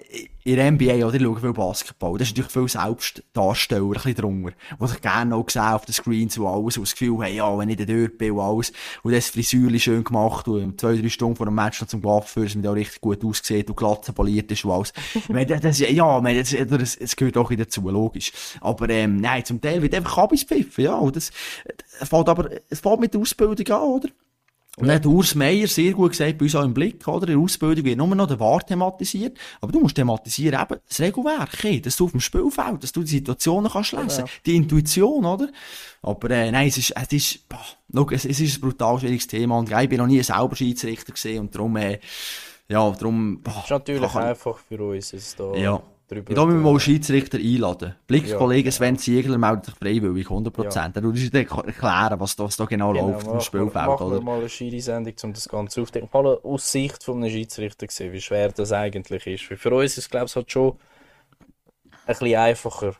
in 0.47 0.55
der 0.55 0.71
NBA, 0.71 1.05
oder, 1.05 1.17
ich 1.17 1.23
schaue 1.23 1.41
viel 1.41 1.53
Basketball, 1.53 2.19
das 2.19 2.29
ist 2.29 2.37
natürlich 2.37 2.53
viel 2.53 2.69
Selbstdarsteller, 2.69 3.83
ein 3.85 3.91
bisschen 3.91 4.15
drunter, 4.15 4.53
die 4.81 4.87
sich 4.87 5.01
gerne 5.01 5.35
auch 5.35 5.51
sehen 5.51 5.63
auf 5.63 5.85
den 5.87 5.93
Screens 5.93 6.39
und 6.39 6.47
alles, 6.47 6.77
und 6.77 6.87
das 6.87 6.93
Gefühl 6.93 7.19
haben, 7.19 7.35
ja, 7.35 7.59
wenn 7.59 7.69
ich 7.69 7.77
da 7.79 7.85
dort 7.85 8.17
bin 8.17 8.31
und 8.31 8.41
alles, 8.41 8.73
und 9.03 9.13
das 9.13 9.29
Frisürli 9.29 9.81
schön 9.81 10.05
gemacht 10.05 10.47
und 10.47 10.81
zwei, 10.81 10.97
drei 10.97 11.09
Stunden 11.09 11.35
vor 11.35 11.47
dem 11.47 11.57
Match 11.57 11.81
noch 11.81 11.89
zum 11.89 12.01
Coiffeur, 12.01 12.45
dass 12.45 12.55
man 12.55 12.63
da 12.63 12.71
richtig 12.71 13.01
gut 13.01 13.25
aussieht 13.25 13.69
und 13.69 13.77
glatt 13.77 14.15
poliert 14.15 14.53
ist 14.53 14.65
und 14.65 14.71
alles. 14.71 14.93
meine, 15.29 15.59
das, 15.59 15.81
ja, 15.81 15.89
ich 15.89 16.23
meine, 16.23 16.39
das, 16.39 16.55
das, 16.69 16.97
das 16.97 17.17
gehört 17.17 17.37
auch 17.39 17.53
dazu, 17.53 17.81
logisch. 17.91 18.31
Aber, 18.61 18.89
ähm, 18.89 19.21
nein, 19.21 19.45
zum 19.45 19.61
Teil 19.61 19.83
wird 19.83 19.97
einfach 19.97 20.15
Kabis 20.15 20.45
pfiffen, 20.45 20.85
ja, 20.85 20.95
und 20.95 21.17
das, 21.17 21.33
es 22.01 22.09
fällt 22.09 22.29
aber, 22.29 22.51
es 22.71 22.79
fällt 22.79 23.01
mit 23.01 23.13
der 23.13 23.21
Ausbildung 23.21 23.67
an, 23.77 23.83
oder? 23.83 24.09
Und 24.79 24.89
dann 24.89 24.97
hat 24.97 25.07
Urs 25.07 25.35
Meier 25.35 25.67
sehr 25.69 25.93
gut 25.93 26.11
gesagt, 26.11 26.37
bei 26.37 26.45
uns 26.45 26.55
auch 26.55 26.63
im 26.63 26.75
Blick, 26.75 27.09
oder? 27.09 27.27
In 27.29 27.35
der 27.35 27.43
Ausbildung 27.43 27.83
wird 27.87 27.97
nur 27.97 28.15
noch 28.15 28.27
der 28.27 28.39
Wahr 28.39 28.61
thematisiert. 28.61 29.39
Aber 29.63 29.73
du 29.73 29.81
musst 29.81 29.97
thematisieren 29.97 30.61
eben 30.61 30.81
das 30.87 31.01
Regelwerk, 31.01 31.63
hey, 31.63 31.81
dass 31.81 31.97
du 31.97 32.05
auf 32.05 32.11
dem 32.11 32.21
Spielfeld, 32.21 32.83
dass 32.83 32.93
du 32.93 33.01
die 33.01 33.09
Situationen 33.09 33.71
kannst 33.71 33.93
lesen. 33.93 34.27
Ja. 34.27 34.33
Die 34.45 34.55
Intuition, 34.55 35.25
oder? 35.25 35.49
Aber, 36.03 36.31
äh, 36.31 36.51
nein, 36.51 36.69
es 36.69 36.77
ist, 36.77 36.93
es 36.95 37.13
ist, 37.13 37.49
boah, 37.49 37.65
look, 37.91 38.13
es, 38.13 38.27
es 38.27 38.39
ist 38.39 38.59
ein 38.59 38.61
brutal 38.61 39.01
schwieriges 39.01 39.27
Thema 39.27 39.59
und 39.59 39.73
ich 39.73 39.89
bin 39.89 39.97
noch 39.97 40.07
nie 40.07 40.23
selber 40.23 40.55
Schiedsrichter 40.55 41.13
gesehen 41.13 41.41
und 41.41 41.55
darum, 41.55 41.75
äh, 41.77 41.99
ja, 42.69 42.91
darum, 42.91 43.41
boah. 43.43 43.55
Das 43.55 43.65
ist 43.65 43.71
natürlich 43.71 44.15
einfach 44.15 44.59
für 44.59 44.83
uns, 44.83 45.15
es 45.15 45.37
da. 45.37 45.55
Ja 45.55 45.83
drüber. 46.09 46.35
Da 46.35 46.45
müssen 46.45 46.65
wir 46.65 46.73
mal 46.73 46.81
Schiedsrichter 46.81 47.39
einladen. 47.39 47.95
Blickkollege 48.07 48.69
ja, 48.69 48.73
Sven 48.73 48.99
Ziegler 48.99 49.39
meldet 49.39 49.67
sich 49.67 49.75
freiwillig, 49.75 50.27
100%. 50.27 50.75
Ja. 50.75 50.91
Er 50.95 51.03
würde 51.03 51.19
dir 51.19 51.41
erklären, 51.41 52.21
was 52.21 52.37
da, 52.37 52.45
was 52.45 52.57
da 52.57 52.65
genau, 52.65 52.93
genau 52.93 53.11
läuft 53.11 53.27
im 53.27 53.41
Spielfeld. 53.41 53.75
Machen 53.75 54.11
wir 54.11 54.21
mal 54.21 54.39
eine 54.39 54.49
Schiri-Sendung, 54.49 55.15
um 55.23 55.33
das 55.33 55.49
Ganze 55.49 55.83
aufzudecken. 55.83 56.09
Mal 56.13 56.39
aus 56.43 56.71
Sicht 56.71 57.03
von 57.03 57.19
einem 57.19 57.31
Schiedsrichter 57.31 57.87
sehen, 57.89 58.13
wie 58.13 58.21
schwer 58.21 58.51
das 58.51 58.73
eigentlich 58.73 59.27
ist. 59.27 59.51
Weil 59.51 59.57
für 59.57 59.75
uns 59.75 59.93
ist 59.93 59.99
es, 59.99 60.11
glaube 60.11 60.27
ich, 60.27 60.37
halt 60.37 60.51
schon 60.51 60.73
ein 60.73 60.79
bisschen 62.07 62.37
einfacher. 62.37 62.95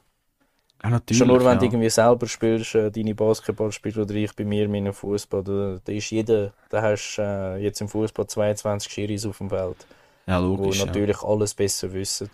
Ja, 0.83 1.01
schon 1.11 1.29
nur, 1.29 1.41
wenn 1.41 1.47
ja. 1.47 1.55
du 1.57 1.65
irgendwie 1.65 1.91
selber 1.91 2.29
spielst, 2.29 2.75
äh, 2.75 2.91
deine 2.91 3.15
Basketball 3.15 3.73
spielst 3.73 3.99
oder 3.99 4.15
ich 4.15 4.37
bei 4.37 4.45
mir 4.45 4.69
meinen 4.69 4.93
Fußball, 4.93 5.43
da, 5.43 5.81
da 5.83 5.93
ist 5.93 6.11
jeder, 6.11 6.53
da 6.69 6.83
hast 6.83 7.19
äh, 7.19 7.57
jetzt 7.57 7.81
im 7.81 7.89
Fußball 7.89 8.27
22 8.27 8.93
Schiris 8.93 9.27
auf 9.27 9.39
dem 9.39 9.49
Feld. 9.49 9.87
Ja, 10.27 10.39
logisch. 10.39 10.79
Die 10.79 10.85
natürlich 10.85 11.23
alles 11.23 11.55
besser 11.55 11.93
wissen 11.93 12.31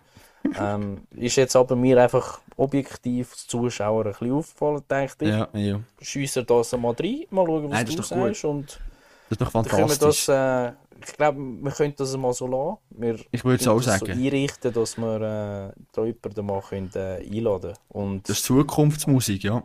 ähm, 0.58 1.02
ist 1.10 1.36
jetzt 1.36 1.56
aber 1.56 1.76
mir 1.76 2.00
einfach 2.02 2.40
objektiv 2.56 3.32
als 3.32 3.46
Zuschauer 3.46 4.06
ein 4.06 4.12
bisschen 4.12 4.32
aufgefallen, 4.32 4.82
denke 4.90 5.14
ich. 5.20 5.28
Ja, 5.28 5.48
ja. 5.52 5.80
Schiessen 6.00 6.46
das 6.46 6.72
mal 6.72 6.94
rein, 6.98 7.24
mal 7.30 7.46
schauen, 7.46 7.64
was 7.64 7.70
Nein, 7.70 7.86
du 7.86 8.02
sagst. 8.02 8.44
Und 8.44 8.66
das 8.68 8.78
ist 9.30 9.40
doch 9.40 9.50
fantastisch. 9.50 10.26
Das, 10.26 10.28
äh, 10.28 10.72
ich 11.04 11.16
glaube, 11.16 11.38
wir 11.38 11.72
können 11.72 11.94
das 11.96 12.16
mal 12.16 12.32
so 12.32 12.46
lassen. 12.46 12.78
Wir 12.90 13.18
ich 13.30 13.44
würde 13.44 13.60
es 13.60 13.68
auch 13.68 13.80
sagen. 13.80 14.06
so 14.06 14.12
einrichten, 14.12 14.72
dass 14.72 14.96
wir 14.96 15.16
äh, 15.16 15.80
da 15.92 16.04
jemanden 16.04 16.46
mal 16.46 16.60
können, 16.60 16.90
äh, 16.94 17.16
einladen 17.24 17.74
können. 17.92 18.22
Das 18.24 18.38
ist 18.38 18.44
Zukunftsmusik, 18.44 19.44
ja. 19.44 19.62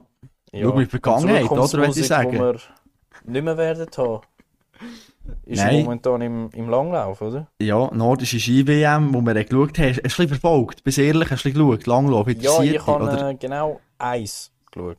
ja. 0.51 0.63
Schau 0.63 0.75
mit 0.75 0.89
Vergangenheit, 0.89 1.49
oder? 1.49 1.71
Würde 1.73 1.99
ich 1.99 2.07
sagen. 2.07 2.31
Die 2.31 2.39
wir 2.39 2.59
nicht 3.25 3.43
mehr 3.43 3.57
werden 3.57 3.87
haben. 3.97 4.21
Ist 5.45 5.63
Nein. 5.63 5.83
momentan 5.83 6.21
im, 6.21 6.49
im 6.53 6.69
Langlauf, 6.69 7.21
oder? 7.21 7.47
Ja, 7.61 7.89
nordische 7.93 8.39
Ski-WM, 8.39 9.13
wo 9.13 9.21
wir 9.21 9.33
geschaut 9.43 9.77
haben. 9.77 9.89
Hast 9.89 9.97
du 9.97 10.01
ein 10.01 10.03
bisschen 10.03 10.27
verfolgt? 10.29 10.83
Bist 10.83 10.97
ehrlich, 10.97 11.29
hast 11.29 11.43
du 11.43 11.51
geschaut? 11.51 11.85
Langlauf, 11.85 12.27
Ja, 12.27 12.61
ich 12.61 12.87
habe 12.87 13.29
äh, 13.29 13.35
genau 13.35 13.79
eins 13.97 14.51
geschaut. 14.71 14.97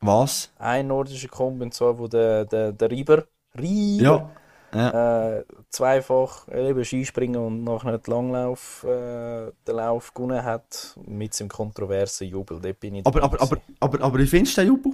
Was? 0.00 0.52
Ein 0.58 0.88
nordischer 0.88 1.28
Kombi, 1.28 1.64
und 1.64 1.74
zwar, 1.74 1.98
wo 1.98 2.06
der, 2.06 2.44
der, 2.44 2.72
der 2.72 2.90
Rieber, 2.90 3.24
Rieber 3.58 4.02
ja. 4.04 4.30
Ja. 4.74 5.38
Äh, 5.38 5.44
zweifach 5.70 6.48
eben 6.48 6.84
Skispringen 6.84 7.40
und 7.40 7.62
nachher 7.62 7.96
den 7.96 8.12
Langlauf, 8.12 8.84
äh, 8.84 9.52
den 9.66 9.76
Lauf 9.76 10.12
gewonnen 10.12 10.42
hat, 10.42 10.98
mit 11.06 11.32
seinem 11.32 11.48
kontroversen 11.48 12.26
Jubel. 12.26 12.60
Dort 12.60 12.80
bin 12.80 12.96
ich 12.96 13.06
aber, 13.06 13.22
aber, 13.22 13.40
aber, 13.40 13.56
aber, 13.78 14.02
aber 14.02 14.18
wie 14.18 14.26
findest 14.26 14.56
du 14.56 14.62
den 14.62 14.68
Jubel? 14.68 14.92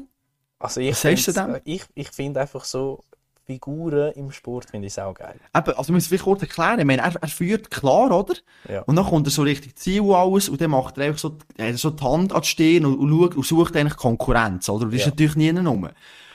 Also 0.59 0.83
ich 0.83 0.91
Was 0.91 1.01
sagst 1.01 1.29
du 1.29 1.33
denn? 1.33 1.61
Ich, 1.65 1.85
ich 1.95 2.11
finde 2.11 2.41
einfach 2.41 2.65
so, 2.65 3.03
Figuren 3.51 4.13
im 4.13 4.31
Sport 4.31 4.71
finde 4.71 4.87
ich 4.87 5.01
auch 5.01 5.13
geil. 5.13 5.35
Eben, 5.57 5.73
also 5.77 5.93
müssen 5.93 6.13
wir 6.13 6.19
kurz 6.21 6.41
erklären, 6.43 6.79
ich 6.79 6.85
meine, 6.85 7.03
er, 7.03 7.17
er 7.21 7.29
führt 7.29 7.69
klar, 7.69 8.17
oder? 8.17 8.35
Ja. 8.69 8.83
Und 8.83 8.95
dann 8.95 9.05
kommt 9.05 9.27
er 9.27 9.33
so 9.33 9.43
richtig 9.43 9.75
Ziel 9.77 10.03
aus 10.03 10.49
und 10.49 10.61
dann 10.61 10.71
macht 10.71 10.97
er 10.99 11.07
einfach 11.07 11.19
so, 11.19 11.37
er 11.57 11.77
so 11.77 11.91
die 11.91 12.05
Hand 12.05 12.33
an 12.33 12.43
die 12.43 12.47
Stirn 12.47 12.87
und, 12.87 12.99
und, 12.99 13.11
schaut, 13.11 13.35
und 13.35 13.45
sucht 13.45 13.77
eigentlich 13.77 13.97
Konkurrenz, 13.97 14.69
oder? 14.69 14.85
Und 14.85 14.93
das 14.93 15.01
Ja. 15.01 15.07
ist 15.07 15.13
natürlich 15.15 15.35
nie 15.35 15.51
rum. 15.51 15.89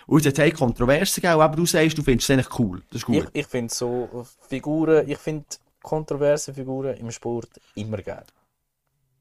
Und 0.08 0.26
jetzt 0.26 0.38
hat 0.38 0.46
es 0.52 0.60
Kontroversen 0.60 1.22
gegeben, 1.22 1.42
aber 1.42 1.56
du 1.56 1.66
sagst, 1.66 1.98
du 1.98 2.04
findest 2.04 2.30
es 2.30 2.34
eigentlich 2.34 2.60
cool. 2.60 2.82
Das 2.90 2.98
ist 2.98 3.06
gut. 3.06 3.16
Ich, 3.16 3.42
ich 3.42 3.48
finde 3.48 3.74
so 3.74 4.26
Figuren, 4.50 5.10
ich 5.10 5.18
finde 5.18 5.46
kontroverse 5.82 6.54
Figuren 6.54 6.98
im 6.98 7.12
Sport 7.12 7.50
immer 7.76 7.98
geil. 7.98 8.26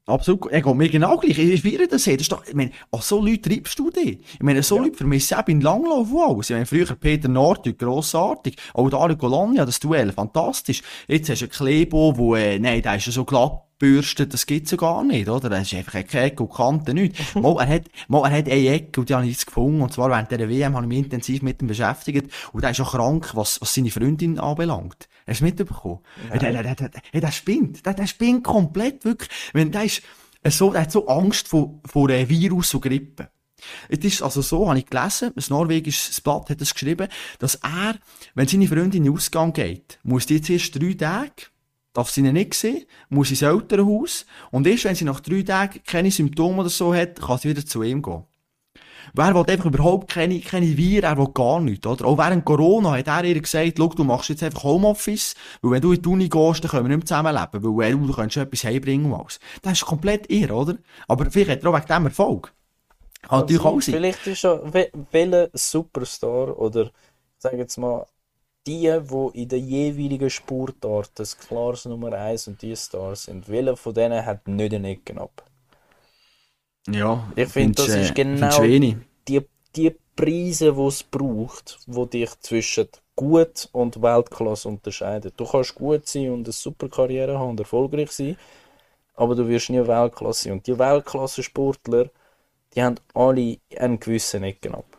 Absolut. 0.07 0.51
Er 0.51 0.61
geht 0.61 0.75
mir 0.75 0.89
genau 0.89 1.17
gleich. 1.17 1.37
Ich 1.39 1.61
feiere 1.61 1.87
das 1.87 2.03
sehr. 2.03 2.13
Das 2.13 2.23
ist 2.23 2.31
doch, 2.31 2.45
ich 2.45 2.53
meine, 2.53 2.71
an 2.91 3.01
so 3.01 3.19
Leute 3.19 3.49
treibst 3.49 3.77
du 3.79 3.89
dich. 3.89 4.19
Ich 4.33 4.41
meine, 4.41 4.61
so 4.61 4.77
Ja. 4.77 4.83
Leute 4.83 4.97
vermissen 4.97 5.37
auch 5.37 5.47
in 5.47 5.61
Langlauf 5.61 6.09
alles. 6.15 6.49
Ich 6.49 6.53
meine, 6.53 6.65
früher 6.67 6.85
Peter 6.95 7.27
Nordtück, 7.27 7.79
grossartig. 7.79 8.55
Auch 8.75 8.89
Dario 8.89 9.17
Colonia, 9.17 9.65
das 9.65 9.79
Duell, 9.79 10.11
fantastisch. 10.11 10.83
Jetzt 11.07 11.29
hast 11.29 11.41
du 11.41 11.45
einen 11.45 11.51
Klebo, 11.51 12.15
wo, 12.17 12.35
äh, 12.35 12.59
nein, 12.59 12.83
der 12.83 12.97
ist 12.97 13.07
ja 13.07 13.11
so 13.11 13.25
glatt 13.25 13.64
bürstet, 13.77 14.33
das 14.33 14.45
gibt's 14.45 14.71
ja 14.71 14.77
gar 14.77 15.03
nicht, 15.03 15.27
oder? 15.27 15.49
Das 15.49 15.63
ist 15.63 15.73
einfach 15.73 16.05
keine 16.05 16.25
Ecke 16.25 16.43
und 16.43 16.53
Kante, 16.53 16.93
nichts. 16.93 17.35
mal, 17.35 17.55
er 17.59 17.67
hat, 17.67 17.83
mal, 18.07 18.29
er 18.29 18.37
hat 18.37 18.49
eine 18.49 18.67
Ecke 18.67 19.01
und 19.01 19.09
die 19.09 19.13
habe 19.13 19.25
ich 19.25 19.31
jetzt 19.31 19.47
gefunden. 19.47 19.81
Und 19.81 19.93
zwar 19.93 20.09
während 20.09 20.31
dieser 20.31 20.49
WM 20.49 20.75
habe 20.75 20.85
ich 20.85 20.89
mich 20.89 20.97
intensiv 20.99 21.41
mit 21.41 21.61
ihm 21.61 21.67
beschäftigt. 21.67 22.31
Und 22.53 22.63
der 22.63 22.71
ist 22.71 22.81
auch 22.81 22.91
krank, 22.91 23.31
was, 23.33 23.59
was 23.61 23.73
seine 23.73 23.91
Freundin 23.91 24.39
anbelangt. 24.39 25.07
Hast 25.27 25.41
du 25.41 25.45
mitbekommen? 25.45 25.99
Der, 26.31 26.39
der, 26.39 26.63
der, 26.63 26.75
der, 26.75 26.89
der, 26.89 27.21
der 27.21 27.31
spinnt. 27.31 27.85
Der, 27.85 27.93
der 27.93 28.07
spinnt 28.07 28.43
komplett, 28.43 29.03
wirklich. 29.05 29.29
Wenn, 29.53 29.71
der 29.71 29.83
ist, 29.83 30.03
so, 30.49 30.71
der 30.71 30.83
hat 30.83 30.91
so 30.91 31.07
Angst 31.07 31.47
vor, 31.47 31.79
vor 31.85 32.09
äh, 32.09 32.29
Virus 32.29 32.73
und 32.73 32.81
Grippe. 32.81 33.29
Es 33.89 33.99
ist 33.99 34.21
also 34.21 34.41
so, 34.41 34.67
habe 34.67 34.79
ich 34.79 34.85
gelesen, 34.85 35.31
ein 35.35 35.43
norwegisches 35.49 36.21
Blatt 36.21 36.49
hat 36.49 36.61
es 36.61 36.73
geschrieben, 36.73 37.07
dass 37.39 37.55
er, 37.55 37.95
wenn 38.35 38.47
seine 38.47 38.67
Freundin 38.67 38.93
in 38.93 39.03
den 39.05 39.13
Ausgang 39.13 39.53
geht, 39.53 39.97
muss 40.03 40.27
die 40.27 40.41
zuerst 40.41 40.79
drei 40.79 40.93
Tage, 40.93 41.47
darf 41.95 42.11
sie 42.11 42.21
ihn 42.21 42.33
nicht 42.33 42.53
sehen, 42.53 42.85
muss 43.09 43.31
ins 43.31 43.41
Elternhaus, 43.41 44.27
und 44.51 44.67
erst 44.67 44.85
wenn 44.85 44.95
sie 44.95 45.05
nach 45.05 45.21
drei 45.21 45.41
Tagen 45.41 45.81
keine 45.83 46.11
Symptome 46.11 46.61
oder 46.61 46.69
so 46.69 46.93
hat, 46.93 47.19
kann 47.19 47.39
sie 47.39 47.49
wieder 47.49 47.65
zu 47.65 47.81
ihm 47.81 48.03
gehen. 48.03 48.23
Wer 49.13 49.33
will 49.33 49.45
einfach 49.47 49.65
überhaupt 49.65 50.11
keine, 50.11 50.39
keine 50.39 50.75
Viren, 50.75 51.03
er 51.03 51.17
will 51.17 51.29
gar 51.33 51.61
nichts, 51.61 51.85
oder? 51.87 52.05
Auch 52.05 52.17
während 52.17 52.43
Corona 52.43 52.91
hat 52.97 53.07
er 53.07 53.23
ihr 53.23 53.39
gesagt, 53.39 53.75
schau, 53.77 53.87
du 53.87 54.03
machst 54.03 54.29
jetzt 54.29 54.43
einfach 54.43 54.63
Homeoffice, 54.63 55.35
weil 55.61 55.71
wenn 55.71 55.81
du 55.81 55.93
in 55.93 56.01
die 56.01 56.09
Uni 56.09 56.27
gehst, 56.27 56.63
dann 56.63 56.71
können 56.71 56.85
wir 56.85 56.97
nicht 56.97 57.09
mehr 57.09 57.23
zusammenleben, 57.23 57.77
weil 57.77 57.93
äh, 57.93 57.95
du 57.95 58.13
kannst 58.13 58.35
etwas 58.35 58.63
heimbringen 58.63 59.11
und 59.11 59.19
alles. 59.19 59.39
Das 59.61 59.73
ist 59.73 59.85
komplett 59.85 60.29
irre, 60.29 60.53
oder? 60.53 60.77
Aber 61.07 61.29
vielleicht 61.29 61.51
hat 61.51 61.63
er 61.63 61.69
auch 61.69 61.75
wegen 61.77 61.87
dem 61.87 62.05
Erfolg. 62.07 62.51
Kann 63.21 63.39
natürlich 63.39 63.63
auch 63.63 63.81
sein. 63.81 63.95
Vielleicht 63.95 64.27
ist 64.27 64.43
we- 64.43 64.91
welcher 65.11 65.49
Superstar 65.53 66.57
oder 66.59 66.91
sag 67.37 67.53
jetzt 67.53 67.77
mal 67.77 68.05
die, 68.67 68.99
die 69.01 69.41
in 69.41 69.49
der 69.49 69.59
jeweiligen 69.59 70.29
Sportart 70.29 71.11
das 71.15 71.37
klares 71.37 71.85
Nummer 71.85 72.13
1 72.13 72.47
und 72.47 72.61
die 72.61 72.75
Stars 72.75 73.23
sind, 73.25 73.47
welcher 73.49 73.77
von 73.77 73.93
denen 73.93 74.25
hat 74.25 74.47
nicht 74.47 74.73
eine 74.73 74.89
Ecke 74.89 75.19
ab? 75.19 75.43
Ja, 76.87 77.31
Ich 77.35 77.49
finde, 77.49 77.75
das 77.75 77.89
ist 77.89 78.11
äh, 78.11 78.13
genau 78.13 78.63
die, 79.27 79.41
die 79.75 79.95
Preise, 80.15 80.73
die 80.73 80.81
es 80.81 81.03
braucht, 81.03 81.79
wo 81.87 82.05
dich 82.05 82.29
zwischen 82.39 82.87
gut 83.15 83.69
und 83.71 84.01
Weltklasse 84.01 84.69
unterscheiden. 84.69 85.31
Du 85.35 85.45
kannst 85.45 85.75
gut 85.75 86.07
sein 86.07 86.31
und 86.31 86.45
eine 86.45 86.53
super 86.53 86.89
Karriere 86.89 87.39
haben 87.39 87.51
und 87.51 87.59
erfolgreich 87.59 88.11
sein, 88.11 88.37
aber 89.15 89.35
du 89.35 89.47
wirst 89.47 89.69
nie 89.69 89.85
Weltklasse 89.87 90.43
sein. 90.43 90.53
Und 90.53 90.67
die 90.67 90.77
Weltklasse-Sportler, 90.77 92.09
die 92.73 92.83
haben 92.83 92.95
alle 93.13 93.57
einen 93.77 93.99
gewissen 93.99 94.43
Ecken 94.43 94.75
ab. 94.75 94.94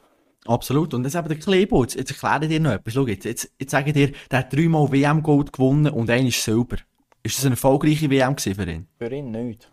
Absolut. 0.47 0.95
Und 0.95 1.03
das 1.03 1.15
ist 1.15 1.19
eben 1.19 1.29
der 1.29 1.39
Klebo. 1.39 1.83
Jetzt, 1.83 1.95
jetzt 1.95 2.11
erkläre 2.11 2.45
ich 2.45 2.49
dir 2.51 2.61
noch 2.61 2.73
etwas. 2.73 2.95
Schau 2.95 3.07
jetzt, 3.07 3.25
jetzt, 3.25 3.51
jetzt 3.59 3.71
sage 3.71 3.91
ich 3.91 3.95
dir, 3.95 4.13
der 4.31 4.41
hat 4.41 4.53
dreimal 4.53 4.91
WM-Gold 4.91 5.53
gewonnen 5.53 5.93
und 5.93 6.11
einer 6.11 6.29
ist 6.29 6.43
Silber. 6.43 6.77
Ist 7.23 7.39
das 7.39 7.45
eine 7.45 7.55
erfolgreiche 7.55 8.09
WM 8.11 8.37
gewesen 8.37 8.55
für 8.55 8.71
ihn? 8.71 8.87
Für 8.99 9.13
ihn 9.13 9.31
nicht. 9.31 9.71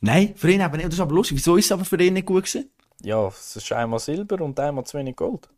Nein, 0.00 0.34
für 0.36 0.50
ihn 0.50 0.60
eben 0.60 0.76
nicht. 0.76 0.86
Das 0.86 0.94
ist 0.94 1.00
aber 1.00 1.14
lustig. 1.14 1.38
Wieso 1.38 1.56
ist 1.56 1.66
es 1.66 1.72
aber 1.72 1.84
für 1.84 2.00
ihn 2.02 2.14
nicht 2.14 2.26
gut 2.26 2.44
gewesen? 2.44 2.70
Ja, 3.02 3.28
es 3.28 3.56
ist 3.56 3.72
einmal 3.72 3.98
Silber 3.98 4.42
und 4.42 4.58
einmal 4.60 4.84
zu 4.84 4.98
wenig 4.98 5.16
Gold. 5.16 5.48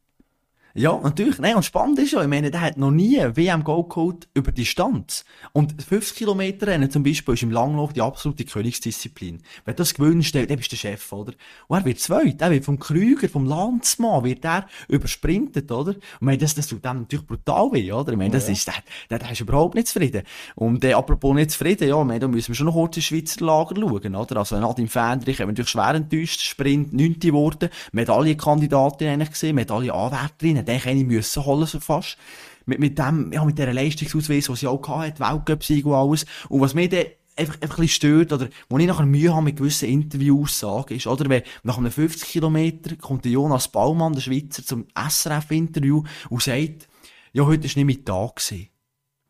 Ja, 0.74 0.98
natürlich. 1.02 1.38
Nein, 1.38 1.56
und 1.56 1.64
spannend 1.64 1.98
ist 1.98 2.12
ja, 2.12 2.22
ich 2.22 2.28
meine, 2.28 2.50
der 2.50 2.60
hat 2.62 2.78
noch 2.78 2.90
nie 2.90 3.18
WM 3.34 3.62
Gold 3.62 3.90
geholt 3.90 4.28
über 4.34 4.52
Distanz. 4.52 5.24
Und 5.52 5.82
50 5.82 6.16
Kilometer 6.16 6.66
Rennen 6.68 6.90
zum 6.90 7.02
Beispiel 7.02 7.34
ist 7.34 7.42
im 7.42 7.50
Langlauf 7.50 7.92
die 7.92 8.00
absolute 8.00 8.44
Königsdisziplin. 8.44 9.42
Wenn 9.64 9.76
das 9.76 9.92
gewinnst, 9.94 10.34
dann 10.34 10.46
bist 10.46 10.72
du 10.72 10.76
der 10.76 10.80
Chef, 10.80 11.12
oder? 11.12 11.32
Und 11.68 11.78
er 11.78 11.84
wird 11.84 12.00
zweit. 12.00 12.40
Er 12.40 12.50
wird 12.50 12.64
vom 12.64 12.78
Krüger, 12.78 13.28
vom 13.28 13.44
Landsmann, 13.44 14.24
wird 14.24 14.44
er 14.44 14.66
übersprintet, 14.88 15.70
oder? 15.70 15.90
Und 15.92 15.98
ich 15.98 16.20
meine, 16.20 16.38
das, 16.38 16.54
das 16.54 16.68
tut 16.68 16.84
dem 16.84 17.00
natürlich 17.00 17.26
brutal 17.26 17.70
weh, 17.72 17.92
oder? 17.92 18.12
Ich 18.12 18.18
meine, 18.18 18.30
das 18.32 18.46
Ja. 18.46 18.52
ist, 18.52 18.68
der, 19.10 19.18
der, 19.18 19.30
ist 19.30 19.40
überhaupt 19.40 19.74
nicht 19.74 19.88
zufrieden. 19.88 20.22
Und, 20.54 20.84
äh, 20.84 20.94
apropos 20.94 21.34
nicht 21.34 21.50
zufrieden, 21.50 21.88
ja, 21.88 22.00
ich 22.00 22.06
meine, 22.06 22.20
da 22.20 22.28
müssen 22.28 22.48
wir 22.48 22.54
schon 22.54 22.66
noch 22.66 22.74
kurz 22.74 22.96
ins 22.96 23.04
Schweizer 23.06 23.44
Lager 23.44 23.74
schauen, 23.78 24.16
oder? 24.16 24.36
Also, 24.38 24.58
Nadim 24.58 24.88
Fendrich 24.88 25.38
haben 25.40 25.48
wir 25.48 25.52
natürlich 25.52 25.70
schwer 25.70 25.94
enttäuscht, 25.94 26.40
Sprint 26.40 26.92
9. 26.94 27.18
geworden, 27.20 27.68
Medaillenkandidatin 27.92 29.08
eigentlich 29.08 29.30
gesehen, 29.30 29.54
Medaillenanwärterin, 29.56 30.61
hätte 30.62 30.72
eigentlich 30.72 31.04
eine 31.04 31.04
müssen 31.04 31.44
holen, 31.44 31.66
so 31.66 31.80
fast. 31.80 32.16
Mit, 32.64 32.78
mit 32.78 32.98
dem, 32.98 33.32
ja, 33.32 33.44
mit 33.44 33.58
dieser 33.58 33.72
Leistungsausweis, 33.72 34.46
die 34.46 34.56
sie 34.56 34.66
auch 34.68 34.86
hatte, 34.88 35.18
Weltcup-Sieg 35.18 35.84
und 35.84 35.94
alles. 35.94 36.26
Und 36.48 36.60
was 36.60 36.74
mich 36.74 36.90
dann 36.90 37.06
einfach, 37.36 37.54
einfach 37.60 37.78
ein 37.78 37.82
bisschen 37.82 37.88
stört, 37.88 38.32
oder, 38.32 38.48
wo 38.68 38.78
ich 38.78 38.86
nachher 38.86 39.06
Mühe 39.06 39.32
habe 39.32 39.44
mit 39.44 39.56
gewissen 39.56 39.88
Interviewaussagen, 39.88 40.96
ist, 40.96 41.06
oder, 41.06 41.28
wenn 41.28 41.42
nach 41.62 41.78
einem 41.78 41.90
50 41.90 42.28
Kilometer 42.28 42.96
kommt 42.96 43.24
der 43.24 43.32
Jonas 43.32 43.68
Baumann, 43.68 44.12
der 44.12 44.20
Schweizer, 44.20 44.64
zum 44.64 44.86
SRF-Interview 44.94 46.02
und 46.30 46.42
sagt, 46.42 46.88
ja, 47.32 47.46
heute 47.46 47.66
ist 47.66 47.76
nicht 47.76 47.86
mein 47.86 48.04
Tag. 48.04 48.40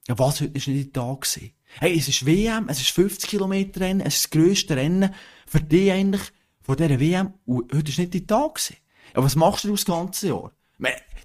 Ja, 0.09 0.19
was, 0.19 0.41
heute 0.41 0.59
ist 0.59 0.69
nicht 0.69 0.97
dein 0.97 1.05
Tag? 1.05 1.27
Hey, 1.79 1.97
es 1.99 2.09
ist 2.09 2.27
WM, 2.27 2.69
es 2.69 2.81
ist 2.81 2.91
50 2.91 3.31
Kilometer 3.31 3.81
Rennen, 3.81 4.01
es 4.01 4.17
ist 4.17 4.25
das 4.25 4.31
grösste 4.31 4.77
Rennen 4.77 5.15
für 5.47 5.61
dich 5.61 5.91
eigentlich 5.91 6.23
von 6.61 6.77
dieser 6.77 7.01
WM 7.01 7.33
und 7.47 7.73
heute 7.73 7.91
ist 7.91 7.99
nicht 7.99 8.15
dein 8.15 8.27
Tag. 8.27 8.61
Ja, 9.15 9.23
was 9.23 9.37
machst 9.37 9.65
du 9.65 9.71
das 9.71 9.85
ganze 9.85 10.29
Jahr? 10.29 10.53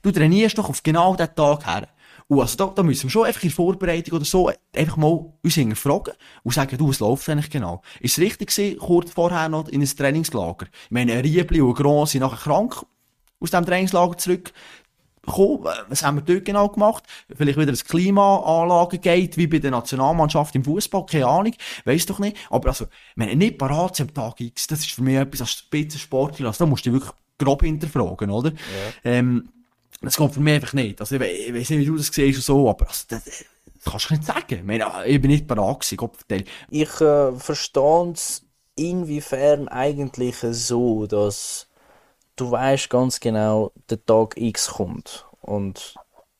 Du 0.01 0.11
trainierst 0.11 0.57
doch 0.57 0.69
auf 0.69 0.83
genau 0.83 1.15
diesen 1.15 1.35
Tag 1.35 1.65
her. 1.65 1.87
Und 2.27 2.41
also 2.41 2.57
da, 2.57 2.67
da 2.67 2.83
müssen 2.83 3.03
wir 3.03 3.09
schon 3.09 3.25
einfach 3.25 3.43
in 3.43 3.49
Vorbereitung 3.49 4.15
oder 4.15 4.25
so 4.25 4.51
einfach 4.75 4.97
mal 4.97 5.33
uns 5.43 5.55
hinterfragen 5.55 6.13
und 6.43 6.53
sagen, 6.53 6.77
du, 6.77 6.89
was 6.89 6.99
läuft 6.99 7.29
eigentlich 7.29 7.49
genau? 7.49 7.81
Ist 8.01 8.17
es 8.17 8.23
richtig 8.23 8.49
gewesen, 8.49 8.77
kurz 8.79 9.11
vorher 9.11 9.47
noch 9.47 9.69
in 9.69 9.81
ein 9.81 9.87
Trainingslager? 9.87 10.67
Ich 10.85 10.91
meine, 10.91 11.13
ein 11.13 11.19
Riebli 11.21 11.61
und 11.61 11.69
ein 11.69 11.83
Grand 11.83 12.09
sind 12.09 12.21
nachher 12.21 12.37
krank 12.37 12.85
aus 13.39 13.51
dem 13.51 13.65
Trainingslager 13.65 14.17
zurück. 14.17 14.51
Äh, 15.25 15.31
Was 15.89 16.03
haben 16.03 16.17
wir 16.17 16.21
dort 16.21 16.45
genau 16.45 16.69
gemacht? 16.69 17.03
Vielleicht 17.33 17.57
wieder 17.57 17.71
das 17.71 17.85
Klimaanlage 17.85 18.97
geht, 18.97 19.37
wie 19.37 19.47
bei 19.47 19.59
der 19.59 19.71
Nationalmannschaft 19.71 20.55
im 20.55 20.63
Fußball, 20.63 21.05
keine 21.05 21.27
Ahnung, 21.27 21.53
weiss 21.85 22.05
doch 22.05 22.19
nicht. 22.19 22.37
Aber 22.49 22.69
also, 22.69 22.87
wenn 23.15 23.37
nicht 23.37 23.57
parat 23.57 23.99
am 24.01 24.13
Tag 24.13 24.39
X, 24.39 24.67
das 24.67 24.79
ist 24.79 24.91
für 24.91 25.01
mich 25.03 25.15
etwas 25.15 25.41
als 25.41 25.51
Spitzensportler, 25.51 26.47
also 26.47 26.65
da 26.65 26.69
musst 26.69 26.85
du 26.85 26.93
wirklich 26.93 27.13
grob 27.37 27.63
hinterfragen, 27.63 28.29
oder? 28.29 28.51
Ähm, 29.03 29.49
das 30.01 30.17
kommt 30.17 30.33
für 30.33 30.39
mich 30.39 30.55
einfach 30.55 30.73
nicht. 30.73 30.99
Also, 30.99 31.15
ich, 31.15 31.21
ich 31.21 31.53
weiss 31.53 31.69
nicht, 31.69 31.79
wie 31.79 31.85
du 31.85 31.97
das 31.97 32.07
siehst 32.07 32.37
und 32.37 32.43
so, 32.43 32.69
aber 32.69 32.87
also, 32.87 33.05
das, 33.09 33.23
das 33.23 33.45
kannst 33.85 34.09
du 34.09 34.13
nicht 34.13 34.25
sagen. 34.25 34.55
Ich, 34.59 34.63
meine, 34.63 34.85
ich 35.05 35.21
bin 35.21 35.31
nicht 35.31 35.47
parat 35.47 35.81
gewesen, 35.81 35.97
Gott. 35.97 36.11
Ich 36.69 37.01
äh, 37.01 37.31
verstehe 37.33 38.11
es 38.13 38.43
inwiefern 38.75 39.67
eigentlich 39.67 40.37
so, 40.37 41.07
dass 41.07 41.67
du 42.35 42.51
weißt 42.51 42.89
ganz 42.89 43.19
genau, 43.19 43.71
der 43.89 44.05
Tag 44.05 44.37
X 44.37 44.69
kommt 44.69 45.25
und 45.41 45.95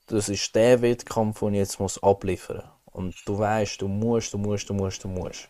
das 0.06 0.30
ist 0.30 0.56
der 0.56 0.82
Wettkampf, 0.82 1.40
den 1.40 1.54
ich 1.54 1.60
jetzt 1.60 1.80
muss 1.80 2.02
abliefern 2.02 2.64
und 2.86 3.16
du 3.26 3.38
weißt, 3.38 3.82
du 3.82 3.88
musst, 3.88 4.34
du 4.34 4.38
musst, 4.38 4.70
du 4.70 4.74
musst, 4.74 5.04
du 5.04 5.08
musst. 5.08 5.50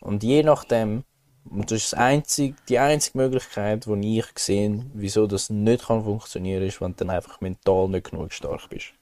Und 0.00 0.22
je 0.22 0.42
nachdem, 0.42 1.04
und 1.48 1.70
das 1.70 1.78
ist 1.84 1.92
das 1.92 1.98
einzig, 2.00 2.54
die 2.68 2.78
einzige 2.78 3.18
Möglichkeit, 3.18 3.86
die 3.86 4.18
ich 4.18 4.26
sehe, 4.36 4.84
wieso 4.94 5.26
das 5.26 5.50
nicht 5.50 5.86
kann 5.86 6.04
funktionieren, 6.04 6.62
ist, 6.62 6.80
wenn 6.80 6.92
du 6.92 6.96
dann 7.04 7.10
einfach 7.10 7.40
mental 7.40 7.88
nicht 7.88 8.10
genug 8.10 8.32
stark 8.32 8.68
bist. 8.68 8.92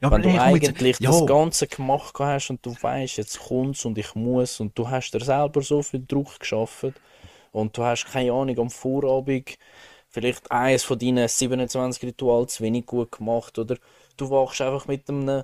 Ja, 0.00 0.10
Wenn 0.10 0.22
du 0.22 0.30
jetzt- 0.30 0.40
eigentlich 0.40 0.98
ja. 0.98 1.10
das 1.10 1.26
Ganze 1.26 1.66
gemacht 1.66 2.14
hast 2.18 2.48
und 2.50 2.64
du 2.64 2.74
weißt, 2.80 3.18
jetzt 3.18 3.38
kommt's 3.38 3.84
und 3.84 3.98
ich 3.98 4.14
muss 4.14 4.58
und 4.60 4.76
du 4.78 4.88
hast 4.88 5.10
dir 5.10 5.22
selber 5.22 5.60
so 5.60 5.82
viel 5.82 6.02
Druck 6.06 6.40
geschaffen 6.40 6.94
und 7.52 7.76
du 7.76 7.82
hast 7.82 8.06
keine 8.06 8.32
Ahnung 8.32 8.58
am 8.58 8.70
Vorabend 8.70 9.56
vielleicht 10.08 10.50
eines 10.50 10.84
von 10.84 10.98
deinen 10.98 11.28
27 11.28 12.02
Ritualen 12.02 12.48
zu 12.48 12.62
wenig 12.62 12.86
gut 12.86 13.12
gemacht 13.12 13.58
oder 13.58 13.76
du 14.16 14.30
wachst 14.30 14.62
einfach 14.62 14.86
mit 14.86 15.08
einem 15.10 15.42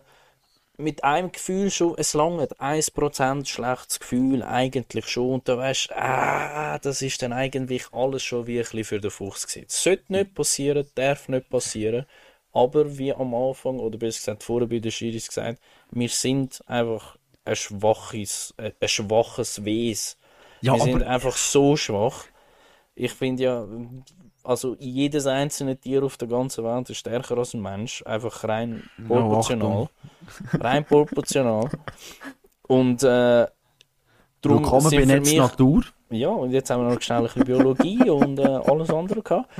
mit 0.81 1.05
einem 1.05 1.33
Gefühl 1.33 1.71
schon, 1.71 1.95
es 1.99 2.15
langt 2.15 2.61
1% 2.61 3.47
schlechtes 3.47 4.01
Gefühl 4.01 4.43
eigentlich 4.43 5.09
schon 5.09 5.35
und 5.35 5.49
du 5.49 5.57
weißt, 5.57 5.93
ah, 5.93 6.79
das 6.79 7.03
ist 7.03 7.23
dann 7.23 7.33
eigentlich 7.33 7.93
alles 7.93 8.23
schon 8.23 8.47
wie 8.47 8.59
ein 8.59 8.65
bisschen 8.65 8.85
für 8.85 9.01
den 9.01 9.11
Fuchs 9.11 9.47
gewesen. 9.47 9.67
Das 9.69 9.83
sollte 9.83 10.13
nicht 10.13 10.35
passieren, 10.35 10.87
darf 10.95 11.29
nicht 11.29 11.49
passieren, 11.51 12.07
Aber 12.53 12.99
wie 12.99 13.15
am 13.15 13.35
Anfang, 13.35 13.79
oder 13.79 13.99
besser 13.99 14.19
gesagt 14.19 14.43
vorher 14.45 14.69
bei 14.69 14.81
den 14.81 14.91
Schiris 14.93 15.29
gesagt, 15.29 15.61
wir 15.91 16.09
sind 16.09 16.63
einfach 16.69 17.17
ein 17.45 17.57
schwaches, 17.57 18.55
ein 18.59 18.75
schwaches 18.89 19.65
Wesen. 19.65 20.17
Ja, 20.61 20.75
wir 20.75 20.81
sind 20.81 21.03
einfach 21.03 21.37
so 21.37 21.77
schwach. 21.77 22.27
Ich 22.95 23.13
finde 23.13 23.43
ja, 23.45 23.67
also 24.43 24.77
jedes 24.79 25.27
einzelne 25.27 25.77
Tier 25.77 26.03
auf 26.03 26.17
der 26.17 26.29
ganzen 26.29 26.65
Welt 26.65 26.91
ist 26.91 26.99
stärker 26.99 27.39
als 27.39 27.55
ein 27.55 27.63
Mensch. 27.63 28.03
Einfach 28.07 28.45
rein 28.45 28.83
proportional. 29.07 29.89
rein 30.53 30.85
proportional. 30.85 31.71
Und 32.67 33.03
äh, 33.03 33.47
darum 34.41 34.59
Willkommen 34.59 34.85
bei 34.85 34.91
sind 34.91 35.09
Netz 35.09 35.29
mich 35.29 35.39
Natur. 35.39 35.85
ja, 36.11 36.29
und 36.29 36.53
jetzt 36.53 36.71
haben 36.71 36.87
wir 36.87 36.95
noch 36.95 37.03
schnell 37.03 37.19
ein 37.19 37.25
bisschen 37.25 37.45
Biologie 37.45 38.11
und 38.11 38.39
äh, 38.39 38.43
alles 38.45 38.91
andere 38.91 39.23
gehabt. 39.23 39.51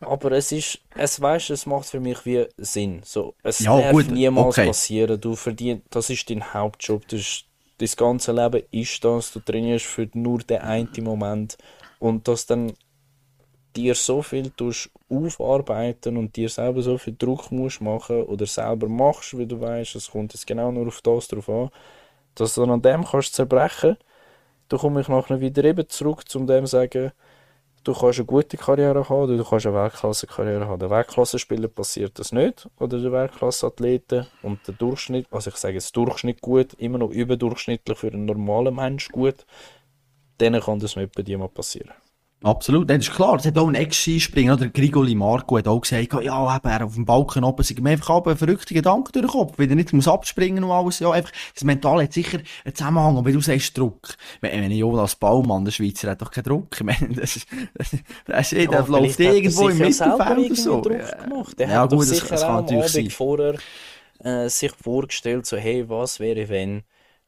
Aber 0.00 0.32
es 0.32 0.52
ist, 0.52 0.78
es 0.94 1.20
weißt, 1.20 1.50
es 1.50 1.66
macht 1.66 1.86
für 1.86 2.00
mich 2.00 2.24
wie 2.24 2.46
Sinn. 2.56 3.00
So, 3.04 3.34
es 3.42 3.58
Ja, 3.60 3.80
darf 3.80 3.92
gut, 3.92 4.10
niemals 4.10 4.58
okay. 4.58 4.66
passieren. 4.68 5.20
Du 5.20 5.34
verdienst, 5.34 5.84
das 5.90 6.10
ist 6.10 6.30
dein 6.30 6.54
Hauptjob. 6.54 7.06
Das, 7.08 7.20
ist, 7.20 7.44
das 7.78 7.96
ganze 7.96 8.32
Leben 8.32 8.62
ist 8.70 9.04
das. 9.04 9.32
Du 9.32 9.40
trainierst 9.40 9.86
für 9.86 10.08
nur 10.14 10.38
den 10.38 10.60
einen 10.60 10.88
Moment. 11.00 11.58
Und 11.98 12.28
dass 12.28 12.46
dann 12.46 12.72
dir 13.76 13.94
so 13.94 14.22
viel 14.22 14.50
tust 14.50 14.90
aufarbeiten 15.08 16.16
und 16.16 16.34
dir 16.36 16.48
selber 16.48 16.82
so 16.82 16.98
viel 16.98 17.14
Druck 17.16 17.52
musst 17.52 17.80
machen 17.80 18.22
oder 18.22 18.46
selber 18.46 18.88
machst, 18.88 19.36
wie 19.36 19.46
du 19.46 19.60
weißt, 19.60 19.96
es 19.96 20.10
kommt 20.10 20.32
jetzt 20.34 20.46
genau 20.46 20.72
nur 20.72 20.88
auf 20.88 21.00
das 21.02 21.28
drauf 21.28 21.48
an, 21.48 21.70
dass 22.34 22.54
du 22.54 22.62
dann 22.62 22.70
an 22.70 22.82
dem 22.82 23.04
kannst 23.04 23.34
zerbrechen 23.34 23.96
da 24.68 24.76
komme 24.76 25.00
ich 25.00 25.08
nachher 25.08 25.40
wieder 25.40 25.64
eben 25.64 25.88
zurück, 25.88 26.28
zum 26.28 26.46
dem 26.46 26.64
zu 26.64 26.72
sagen, 26.72 27.12
du 27.84 27.94
kannst 27.94 28.18
eine 28.18 28.26
gute 28.26 28.56
Karriere 28.56 29.08
haben 29.08 29.22
oder 29.22 29.36
du 29.36 29.44
kannst 29.44 29.66
eine 29.66 29.76
Weltklasse-Karriere 29.76 30.66
haben. 30.66 30.80
Der 30.80 30.90
Weltklasse-Spieler 30.90 31.68
passiert 31.68 32.18
das 32.18 32.32
nicht, 32.32 32.68
oder 32.78 33.00
der 33.00 33.12
Weltklasse-Athleten 33.12 34.26
und 34.42 34.66
der 34.66 34.74
Durchschnitt, 34.74 35.26
also 35.30 35.50
ich 35.50 35.56
sage 35.56 35.74
jetzt 35.74 35.96
Durchschnitt 35.96 36.40
gut, 36.40 36.74
immer 36.74 36.98
noch 36.98 37.10
überdurchschnittlich 37.10 37.98
für 37.98 38.08
einen 38.08 38.24
normalen 38.24 38.74
Mensch 38.74 39.08
gut, 39.10 39.46
denen 40.40 40.60
kann 40.60 40.80
das 40.80 40.96
nicht 40.96 41.14
bei 41.14 41.22
dir 41.22 41.38
mal 41.38 41.48
passieren. 41.48 41.92
Absolut, 42.42 42.88
das 42.90 42.98
ist 42.98 43.12
klar. 43.14 43.36
Es 43.36 43.46
hat 43.46 43.56
auch 43.56 43.66
ein 43.66 43.74
Ex-Skispringer, 43.74 44.54
oder 44.54 44.68
Grigoli 44.68 45.14
Marco 45.14 45.56
hat 45.56 45.66
auch 45.66 45.80
gesagt, 45.80 46.12
ja, 46.12 46.56
eben, 46.56 46.68
er 46.68 46.84
auf 46.84 46.94
dem 46.94 47.04
Balken 47.06 47.42
oben, 47.44 47.62
sind 47.64 47.80
mir 47.82 47.90
einfach 47.90 48.10
aber 48.10 48.32
ein 48.32 48.36
verrückter 48.36 48.74
Gedanke 48.74 49.10
durch 49.10 49.24
den 49.24 49.30
Kopf, 49.30 49.58
weil 49.58 49.68
er 49.70 49.74
nicht 49.74 49.92
muss 49.94 50.06
abspringen 50.06 50.62
und 50.62 50.70
alles, 50.70 50.98
ja, 51.00 51.10
einfach, 51.10 51.32
das 51.54 51.64
Mental 51.64 52.02
hat 52.02 52.12
sicher 52.12 52.38
einen 52.64 52.74
Zusammenhang, 52.74 53.24
wie 53.24 53.32
du 53.32 53.40
sagst, 53.40 53.76
Druck. 53.76 54.16
Wenn, 54.42 54.62
wenn 54.62 54.70
Jonas 54.70 55.16
Baumann, 55.16 55.64
der 55.64 55.72
Schweizer, 55.72 56.10
hat 56.10 56.20
doch 56.20 56.30
keinen 56.30 56.44
Druck. 56.44 56.68
Ich 56.76 56.84
meine, 56.84 57.08
das 57.14 57.36
ist, 57.36 57.48
das, 57.74 57.96
das 58.26 58.52
ist, 58.52 58.70
der 58.70 58.86
läuft 58.86 59.18
irgendwo 59.18 59.68
im 59.68 59.78
ja 59.78 59.86
Mittelfeld 59.86 60.38
oder 60.38 60.54
so. 60.54 60.80
Druck 60.82 61.22
gemacht. 61.24 61.58
Der 61.58 61.68
Ja, 61.68 61.80
hat 61.82 61.90
gut, 61.90 62.00
das- 62.02 62.08
sicher 62.10 62.26
das 62.28 62.42
kann 62.42 62.64
natürlich 62.64 62.92
sein. 62.92 63.10
vorher 63.10 63.54
äh, 64.20 64.48
sich 64.50 64.72
vorgestellt, 64.72 65.46
so, 65.46 65.56
hey, 65.56 65.88
was 65.88 66.20
wäre, 66.20 66.48
wenn, 66.50 66.82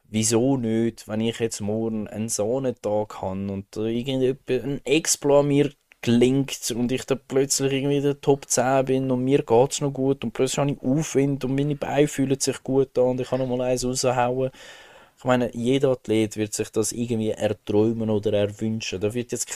wieso 0.09 0.57
nicht, 0.57 1.07
wenn 1.07 1.21
ich 1.21 1.39
jetzt 1.39 1.61
morgen 1.61 2.07
einen 2.07 2.29
Sonnentag 2.29 3.21
habe 3.21 3.51
und 3.51 3.65
da 3.71 3.81
irgendwie 3.81 4.35
ein 4.49 4.81
Exploit 4.85 5.45
mir 5.45 5.71
gelingt 6.01 6.71
und 6.71 6.91
ich 6.91 7.05
dann 7.05 7.19
plötzlich 7.27 7.73
irgendwie 7.73 8.01
der 8.01 8.21
Top 8.21 8.45
10 8.49 8.85
bin 8.85 9.11
und 9.11 9.23
mir 9.23 9.43
geht 9.43 9.71
es 9.71 9.81
noch 9.81 9.91
gut 9.91 10.23
und 10.23 10.31
plötzlich 10.31 10.57
habe 10.59 10.71
ich 10.71 10.81
Aufwind 10.81 11.43
und 11.45 11.55
meine 11.55 11.75
Beine 11.75 12.07
fühlen 12.07 12.39
sich 12.39 12.63
gut 12.63 12.97
an 12.97 13.05
und 13.05 13.21
ich 13.21 13.29
kann 13.29 13.39
noch 13.39 13.47
mal 13.47 13.61
eins 13.61 13.85
raushauen. 13.85 14.51
Ich 15.17 15.25
meine, 15.25 15.53
jeder 15.53 15.89
Athlet 15.91 16.37
wird 16.37 16.53
sich 16.53 16.69
das 16.71 16.93
irgendwie 16.93 17.31
erträumen 17.31 18.09
oder 18.09 18.31
erwünschen. 18.33 19.01
Da 19.01 19.13
wird 19.13 19.33
jetzt 19.33 19.47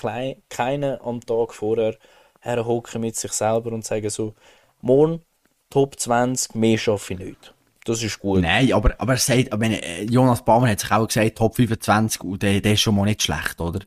keiner 0.50 1.00
am 1.02 1.22
Tag 1.22 1.54
vorher 1.54 1.98
herhocken 2.42 3.02
mit 3.02 3.16
sich 3.16 3.32
selber 3.32 3.72
und 3.72 3.86
sagen 3.86 4.10
so, 4.10 4.34
morgen 4.82 5.22
Top 5.70 5.98
20, 6.00 6.56
mehr 6.56 6.78
schaffe 6.78 7.14
ich 7.14 7.20
nicht. 7.20 7.53
Das 7.86 8.02
ist 8.02 8.18
gut. 8.20 8.42
Nein, 8.42 8.72
aber, 8.72 8.96
aber 8.98 9.14
er 9.14 9.18
sagt, 9.18 9.58
meine, 9.60 9.82
äh, 9.84 10.04
Jonas 10.06 10.44
Baumann 10.46 10.70
hat 10.70 10.80
sich 10.80 10.92
auch 10.92 11.06
gesagt, 11.06 11.38
Top 11.38 11.56
25, 11.58 12.24
und 12.24 12.42
der, 12.42 12.62
der 12.62 12.74
ist 12.74 12.82
schon 12.82 12.96
mal 12.96 13.04
nicht 13.04 13.22
schlecht, 13.24 13.60
oder? 13.60 13.80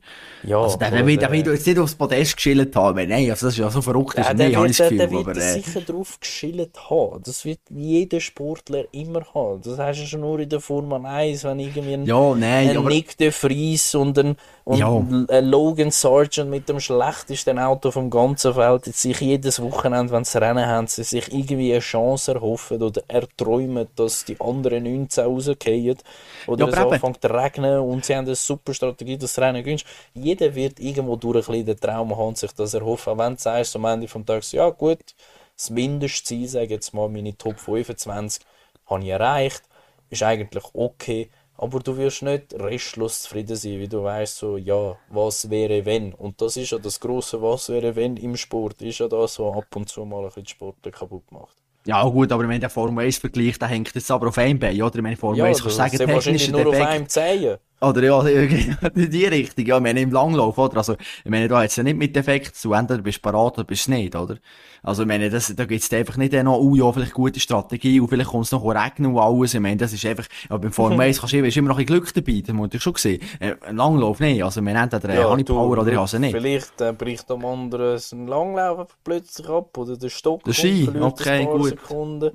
Ja, 0.43 0.61
Also, 0.61 0.77
der, 0.77 0.89
aber 0.89 0.97
der, 0.99 1.07
will, 1.07 1.17
der 1.17 1.29
der- 1.31 1.45
will 1.47 1.53
jetzt 1.55 1.67
nicht 1.67 1.79
aufs 1.79 1.95
Podest 1.95 2.37
geschillt 2.37 2.77
haben, 2.77 3.09
nein, 3.09 3.31
also, 3.31 3.47
das 3.47 3.55
ist 3.55 3.59
ja 3.59 3.71
so 3.71 3.81
verrückt, 3.81 4.19
Ja, 4.19 4.25
er 4.25 4.35
der 4.35 4.47
nicht, 4.49 4.57
habe 4.57 4.69
ich 4.69 4.79
wird, 4.79 4.81
das 4.81 4.89
der, 4.89 4.91
Gefühl, 4.91 4.99
der 4.99 5.11
wird 5.11 5.21
aber, 5.25 5.35
das 5.35 5.45
äh, 5.45 5.61
sicher 5.63 5.81
drauf 5.81 6.21
geschillt 6.21 6.91
haben. 6.91 7.23
Das 7.25 7.45
wird 7.47 7.61
jeder 7.71 8.21
Sportler 8.21 8.85
immer 8.93 9.25
haben. 9.35 9.63
Das 9.63 9.79
hast 9.79 10.01
du 10.03 10.07
schon 10.07 10.21
nur 10.21 10.41
in 10.41 10.49
der 10.51 10.61
Formel 10.61 11.05
1, 11.07 11.45
wenn 11.45 11.59
irgendwie 11.59 11.95
ein, 11.95 12.05
ja, 12.05 12.35
nein, 12.35 12.69
ein 12.71 12.77
aber, 12.77 12.89
Nick 12.91 13.17
de 13.17 13.31
Vries 13.31 13.95
und 13.95 14.19
ein, 14.19 14.37
und 14.65 14.79
Ja. 14.79 14.95
ein 14.95 15.45
Logan 15.47 15.91
Sargent 15.91 16.51
mit 16.51 16.69
dem 16.69 16.81
schlechtesten 16.81 17.59
Auto 17.59 17.91
vom 17.91 18.11
ganzen 18.11 18.53
Feld 18.53 18.87
jetzt 18.89 19.01
sich 19.01 19.21
jedes 19.21 19.63
Wochenende, 19.63 20.13
wenn 20.13 20.25
sie 20.25 20.39
Rennen 20.41 20.67
haben, 20.67 20.87
sie 20.87 21.05
sich 21.05 21.33
irgendwie 21.33 21.73
eine 21.73 21.81
Chance 21.81 22.35
erhoffen 22.35 22.83
oder 22.83 23.03
erträumen, 23.09 23.86
dass 23.95 24.25
die 24.25 24.41
anderen 24.41 24.85
19 24.85 25.25
rausgehen 25.25 25.99
oder 26.47 26.67
Ja, 26.67 26.69
es 26.69 26.81
anfängt 26.81 27.23
zu 27.23 27.29
regnen 27.29 27.81
und 27.81 28.05
sie 28.05 28.15
haben 28.17 28.27
eine 28.27 28.35
super 28.35 28.75
Strategie, 28.75 29.17
dass 29.19 29.35
das 29.35 29.45
Rennen 29.45 29.63
gewinnst. 29.63 29.87
Jeder 30.15 30.55
wird 30.55 30.81
irgendwo 30.81 31.17
durch 31.17 31.49
ein 31.49 31.65
den 31.65 31.79
Traum 31.79 32.17
haben 32.17 32.35
sich 32.35 32.53
das 32.53 32.75
erhoffen, 32.75 33.13
auch 33.15 33.19
wenn 33.19 33.35
du 33.35 33.41
sagst 33.41 33.77
am 33.77 33.85
Ende 33.85 34.09
vom 34.09 34.25
Tag, 34.27 34.43
so, 34.45 34.57
ja 34.57 34.71
gut, 34.71 35.15
das 35.57 35.71
Mindestziel, 35.71 36.49
sage 36.49 36.75
jetzt 36.75 36.93
mal, 36.95 37.09
meine 37.09 37.37
Top 37.37 37.59
25 37.59 38.43
habe 38.87 39.03
ich 39.03 39.09
erreicht, 39.11 39.63
ist 40.11 40.23
eigentlich 40.23 40.65
okay, 40.75 41.31
aber 41.59 41.81
du 41.81 41.97
wirst 41.97 42.23
nicht 42.23 42.55
restlos 42.55 43.23
zufrieden 43.23 43.57
sein, 43.57 43.79
wie 43.81 43.89
du 43.89 44.03
weißt, 44.03 44.37
so, 44.39 44.57
ja, 44.57 44.99
was 45.09 45.49
wäre 45.51 45.85
wenn? 45.87 46.13
Und 46.15 46.41
das 46.43 46.57
ist 46.57 46.71
ja 46.71 46.79
das 46.79 47.01
große 47.01 47.41
Was 47.43 47.69
wäre 47.71 47.97
wenn 47.97 48.17
im 48.17 48.37
Sport, 48.37 48.83
ist 48.83 48.99
ja 48.99 49.09
das, 49.09 49.39
was 49.39 49.57
ab 49.57 49.75
und 49.75 49.89
zu 49.89 50.05
mal 50.05 50.19
ein 50.21 50.27
bisschen 50.27 50.45
die 50.45 50.51
Sportler 50.51 50.93
kaputt 50.93 51.33
macht. 51.33 51.57
Ja, 51.87 52.03
gut, 52.05 52.33
aber 52.33 52.49
wenn 52.49 52.61
der 52.61 52.71
Formel 52.71 53.05
1 53.05 53.19
vergleicht, 53.19 53.63
dann 53.63 53.69
hängt 53.69 53.95
das 53.95 54.11
aber 54.11 54.29
auf 54.29 54.39
einem 54.39 54.59
Bein, 54.59 54.81
oder? 54.83 54.97
Ich 54.97 55.03
meine, 55.03 55.17
Formel 55.17 55.39
Ja, 55.39 55.45
1 55.45 55.59
du 55.59 55.63
kannst 55.65 55.79
du 55.79 55.99
sagen, 55.99 56.21
technischer 56.21 56.53
nur 56.53 56.67
auf 56.67 56.73
Defekt, 56.73 56.91
einem 56.91 57.09
Zehen. 57.09 57.57
Oder 57.81 58.03
ja, 58.03 58.27
in 58.27 58.71
die 59.11 59.27
Richtung. 59.27 59.67
Ja, 59.67 59.77
ich 59.77 59.83
meine, 59.83 60.01
im 60.01 60.11
Langlauf, 60.11 60.57
oder? 60.57 60.79
Also, 60.79 60.95
ich 60.95 61.31
meine, 61.31 61.47
da 61.47 61.59
hat 61.59 61.67
es 61.67 61.77
ja 61.77 61.83
nicht 61.83 61.99
mit 61.99 62.17
Defekt 62.17 62.57
zu, 62.57 62.73
entweder 62.73 63.03
bist 63.03 63.19
du 63.19 63.23
parat 63.23 63.59
oder 63.59 63.65
bist 63.65 63.87
du 63.87 63.91
nicht, 63.91 64.17
oder? 64.17 64.37
Also, 64.83 65.03
ich 65.03 65.09
meine, 65.09 65.29
das, 65.29 65.55
da 65.55 65.67
gibt's 65.67 65.93
einfach 65.93 66.17
nicht 66.17 66.33
noch, 66.33 66.59
oh 66.59 66.75
ja, 66.75 66.91
vielleicht 66.91 67.13
gute 67.13 67.39
Strategie, 67.39 68.01
und 68.01 68.09
vielleicht 68.09 68.31
kommt 68.31 68.47
es 68.47 68.53
noch 68.53 68.65
regnen 68.65 69.15
und 69.15 69.19
alles. 69.19 69.53
Ich 69.53 69.61
meine, 69.61 69.77
das 69.77 69.93
ist 69.93 70.07
einfach, 70.07 70.25
ja, 70.49 70.57
beim 70.57 70.73
Formel 70.73 70.99
1 70.99 71.21
kannst 71.21 71.35
du, 71.35 71.47
ist 71.47 71.57
immer 71.59 71.69
noch 71.69 71.79
ein 71.79 71.85
Glück 71.85 72.13
dabei, 72.15 72.43
das 72.47 72.55
muss 72.55 72.71
ich 72.73 72.83
schon 72.83 72.95
sehen. 72.95 73.21
Äh, 73.41 73.57
ein 73.67 73.77
Langlauf 73.77 74.21
nicht, 74.21 74.43
also, 74.43 74.63
wir 74.63 74.75
entweder 74.75 75.15
ja, 75.15 75.29
habe 75.29 75.41
ich 75.41 75.47
Power 75.47 75.77
oder 75.79 75.93
ich 75.93 75.99
habe 75.99 76.09
sie 76.09 76.19
nicht. 76.19 76.35
Vielleicht 76.35 76.81
äh, 76.81 76.95
bricht 76.95 77.31
am 77.31 77.45
anderen 77.45 78.01
ein 78.13 78.27
Langlauf 78.27 78.97
plötzlich 79.05 79.49
ab 79.51 79.77
oder 79.77 79.99
der 79.99 80.09
Stock 80.09 80.45
Der 80.45 80.55
Ski, 80.55 80.89
okay, 80.99 81.45
gut. 81.45 81.69
Sekunden. 81.69 82.31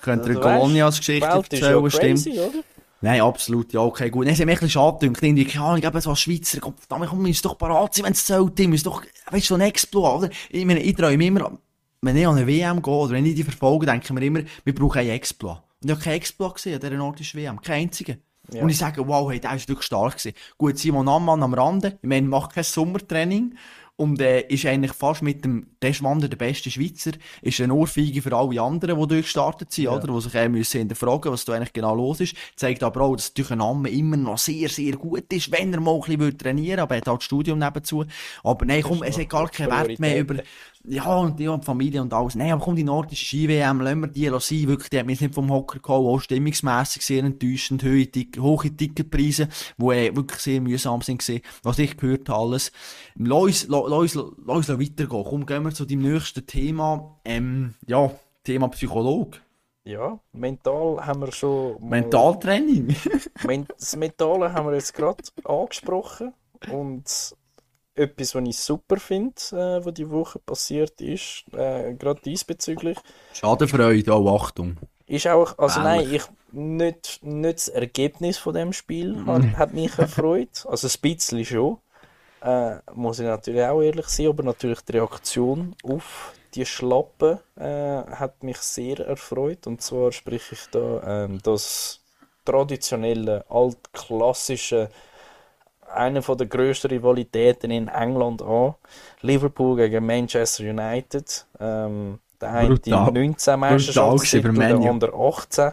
Könnt 0.00 0.24
ihr 0.26 0.36
Also, 0.36 0.40
Colonias 0.40 0.94
Die 0.94 1.00
Geschichte 1.00 1.28
Welt 1.28 1.52
ist 1.52 1.60
ja 1.60 1.68
erzählen, 1.68 1.90
stimmt? 1.90 2.24
crazy, 2.24 2.40
oder? 2.40 2.64
Nein, 3.02 3.20
absolut, 3.20 3.72
ja, 3.72 3.80
okay, 3.80 4.08
gut. 4.10 4.26
Nein, 4.26 4.34
sie 4.34 4.42
haben 4.42 4.46
mich 4.46 4.56
ein 4.56 4.60
bisschen 4.60 4.80
schade 4.80 4.98
gedacht. 5.06 5.22
Irgendwie, 5.22 5.44
keine 5.44 5.64
Ahnung, 5.64 5.82
eben 5.82 6.00
so 6.00 6.10
als 6.10 6.20
Schweizer, 6.20 6.60
Gott, 6.60 6.74
verdammt, 6.78 7.10
komm, 7.10 7.18
wir 7.20 7.28
müssen 7.28 7.42
doch 7.42 7.58
parat 7.58 7.94
sein, 7.94 8.06
wenn 8.06 8.12
es 8.12 8.24
zählt, 8.24 8.56
wir 8.56 8.68
müssen 8.68 8.84
doch, 8.84 9.02
weißt 9.30 9.44
du, 9.44 9.48
so 9.48 9.54
ein 9.54 9.60
Exploit, 9.60 10.18
oder? 10.18 10.30
Ich 10.50 10.64
meine, 10.64 10.80
ich 10.80 10.96
träume 10.96 11.26
immer, 11.26 11.58
wenn 12.00 12.16
ich 12.16 12.26
an 12.26 12.36
eine 12.36 12.46
WM 12.46 12.80
gehe, 12.80 12.94
oder 12.94 13.12
wenn 13.12 13.26
ich 13.26 13.34
die 13.34 13.44
verfolge, 13.44 13.86
denke 13.86 14.04
ich 14.04 14.12
mir 14.12 14.24
immer, 14.24 14.40
wir 14.64 14.74
brauchen 14.74 14.98
einen 14.98 15.10
Exploit. 15.10 15.58
Und 15.82 15.90
ich 15.90 15.90
habe 15.90 16.02
keinen 16.02 16.14
Exploit 16.14 16.54
gesehen 16.54 16.74
an 16.74 16.80
dieser 16.80 16.94
nordischen 16.94 17.40
WM, 17.40 17.60
keinen 17.60 17.82
einzigen. 17.82 18.22
Ja. 18.52 18.62
Und 18.62 18.68
ich 18.70 18.78
sage, 18.78 19.06
wow, 19.06 19.30
hey, 19.30 19.40
der 19.40 19.54
ist 19.54 19.68
wirklich 19.68 19.86
stark 19.86 20.16
gewesen. 20.16 20.36
Gut, 20.56 20.78
Simon 20.78 21.08
Ammann 21.08 21.42
am 21.42 21.52
Rande, 21.52 21.98
ich 22.00 22.08
meine, 22.08 22.26
macht 22.26 22.54
kein 22.54 22.64
Sommertraining. 22.64 23.56
Und 23.98 24.20
äh, 24.20 24.42
ist 24.48 24.66
eigentlich 24.66 24.92
fast 24.92 25.22
mit 25.22 25.42
dem 25.44 25.68
Deschwander 25.82 26.28
der 26.28 26.36
beste 26.36 26.70
Schweizer, 26.70 27.12
ist 27.40 27.60
eine 27.62 27.72
Ohrfeige 27.72 28.20
für 28.20 28.36
alle 28.36 28.60
anderen, 28.60 29.00
die 29.00 29.06
durchgestartet 29.06 29.72
sind, 29.72 29.88
oder? 29.88 30.06
Die 30.06 30.20
sich 30.20 30.34
äh, 30.34 30.50
müssen 30.50 30.78
hinterfragen, 30.78 31.32
was 31.32 31.46
da 31.46 31.54
eigentlich 31.54 31.72
genau 31.72 31.94
los 31.94 32.20
ist. 32.20 32.36
Zeigt 32.56 32.82
aber 32.82 33.00
auch, 33.00 33.16
dass 33.16 33.32
durch 33.32 33.50
Amme 33.50 33.88
immer 33.88 34.18
noch 34.18 34.36
sehr, 34.36 34.68
sehr 34.68 34.92
gut 34.92 35.32
ist, 35.32 35.50
wenn 35.50 35.72
er 35.72 35.80
mal 35.80 35.94
ein 35.94 36.00
bisschen 36.00 36.20
würde 36.20 36.36
trainieren 36.36 36.80
aber 36.80 36.94
er 36.94 37.00
hat 37.00 37.08
halt 37.08 37.18
das 37.18 37.24
Studium 37.24 37.58
nebenzu. 37.58 38.04
Aber 38.42 38.66
nein, 38.66 38.82
komm, 38.82 39.02
es 39.02 39.18
hat 39.18 39.28
gar 39.30 39.48
keinen 39.48 39.70
Wert 39.70 39.98
mehr 39.98 40.20
über, 40.20 40.42
ja, 40.88 41.16
und 41.16 41.38
die 41.38 41.46
Familie 41.62 42.00
und 42.02 42.12
alles. 42.12 42.34
Nein, 42.34 42.52
aber 42.52 42.64
komm, 42.64 42.76
die 42.76 42.84
nordische 42.84 43.24
Ski-WM, 43.24 43.80
lassen 43.80 44.00
wir 44.00 44.08
die 44.08 44.26
sein. 44.26 44.68
Wirklich, 44.68 44.90
die 44.90 44.98
hat 44.98 45.06
mich 45.06 45.20
nicht 45.20 45.34
vom 45.34 45.50
Hocker 45.50 45.80
gehauen, 45.80 46.06
auch 46.06 46.20
stimmungsmässig 46.20 47.02
sehr 47.02 47.24
enttäuschend, 47.24 47.82
hohe, 47.82 48.06
Tick- 48.06 48.38
hohe 48.38 48.70
Ticketpreise, 48.70 49.48
die 49.76 49.84
äh, 49.86 50.14
wirklich 50.14 50.40
sehr 50.40 50.60
mühsam 50.60 51.00
sind 51.00 51.20
gewesen. 51.20 51.42
Was 51.62 51.78
ich 51.78 51.96
gehört 51.96 52.28
habe, 52.28 52.40
alles. 52.40 52.72
Lass 53.16 53.64
uns, 53.66 54.68
weitergehen. 54.68 55.24
Komm, 55.24 55.46
gehen 55.46 55.64
wir 55.64 55.72
zu 55.72 55.84
deinem 55.84 56.02
nächsten 56.02 56.46
Thema. 56.46 57.18
Ähm, 57.24 57.74
ja, 57.86 58.10
Thema 58.44 58.68
Psycholog. 58.68 59.40
Ja, 59.84 60.18
mental 60.32 61.04
haben 61.06 61.20
wir 61.20 61.32
schon. 61.32 61.76
Mentaltraining. 61.80 62.94
Men 63.46 63.66
das 63.78 63.94
Mentale 63.96 64.52
haben 64.52 64.66
wir 64.66 64.74
jetzt 64.74 64.94
gerade 64.94 65.22
angesprochen. 65.44 66.32
Und 66.72 67.36
etwas, 67.96 68.34
was 68.34 68.48
ich 68.48 68.58
super 68.58 68.98
finde, 68.98 69.34
äh, 69.52 69.84
was 69.84 69.94
die 69.94 70.10
Woche 70.10 70.38
passiert 70.38 71.00
ist, 71.00 71.44
äh, 71.52 71.94
gerade 71.94 72.20
diesbezüglich, 72.22 72.98
Schadenfreude, 73.32 74.12
oh, 74.12 74.36
Achtung. 74.36 74.76
ist 75.06 75.26
auch, 75.26 75.58
also 75.58 75.80
nein, 75.80 76.00
Ähnlich. 76.00 76.22
ich, 76.22 76.52
nicht, 76.52 77.20
nicht 77.22 77.58
das 77.58 77.68
Ergebnis 77.68 78.38
von 78.38 78.54
dem 78.54 78.72
Spiel 78.72 79.24
hat, 79.26 79.42
hat 79.56 79.74
mich 79.74 79.98
erfreut. 79.98 80.64
Also 80.68 80.88
ein 80.88 81.00
bisschen 81.00 81.44
schon. 81.44 81.78
Äh, 82.42 82.76
muss 82.94 83.18
ich 83.18 83.26
natürlich 83.26 83.62
auch 83.64 83.82
ehrlich 83.82 84.06
sein, 84.06 84.28
aber 84.28 84.42
natürlich 84.42 84.80
die 84.82 84.92
Reaktion 84.92 85.74
auf 85.82 86.32
die 86.54 86.64
Schlappe 86.64 87.40
äh, 87.56 88.10
hat 88.14 88.42
mich 88.42 88.58
sehr 88.58 89.00
erfreut. 89.00 89.66
Und 89.66 89.82
zwar 89.82 90.12
spreche 90.12 90.54
ich 90.54 90.66
da 90.70 91.24
ähm, 91.24 91.40
das 91.42 92.00
traditionelle, 92.44 93.44
altklassische, 93.50 94.88
eine 95.94 96.22
von 96.22 96.38
der 96.38 96.46
grössten 96.46 96.88
Rivalitäten 96.88 97.70
in 97.70 97.88
England 97.88 98.42
an. 98.42 98.74
Liverpool 99.22 99.76
gegen 99.76 100.04
Manchester 100.04 100.64
United. 100.64 101.46
Ähm, 101.58 102.18
der 102.40 102.52
eine 102.52 102.78
die 102.78 102.90
19 102.90 103.58
Meisterschaftstitel, 103.58 104.52
der 104.52 104.76
andere 104.76 105.14
18. 105.14 105.72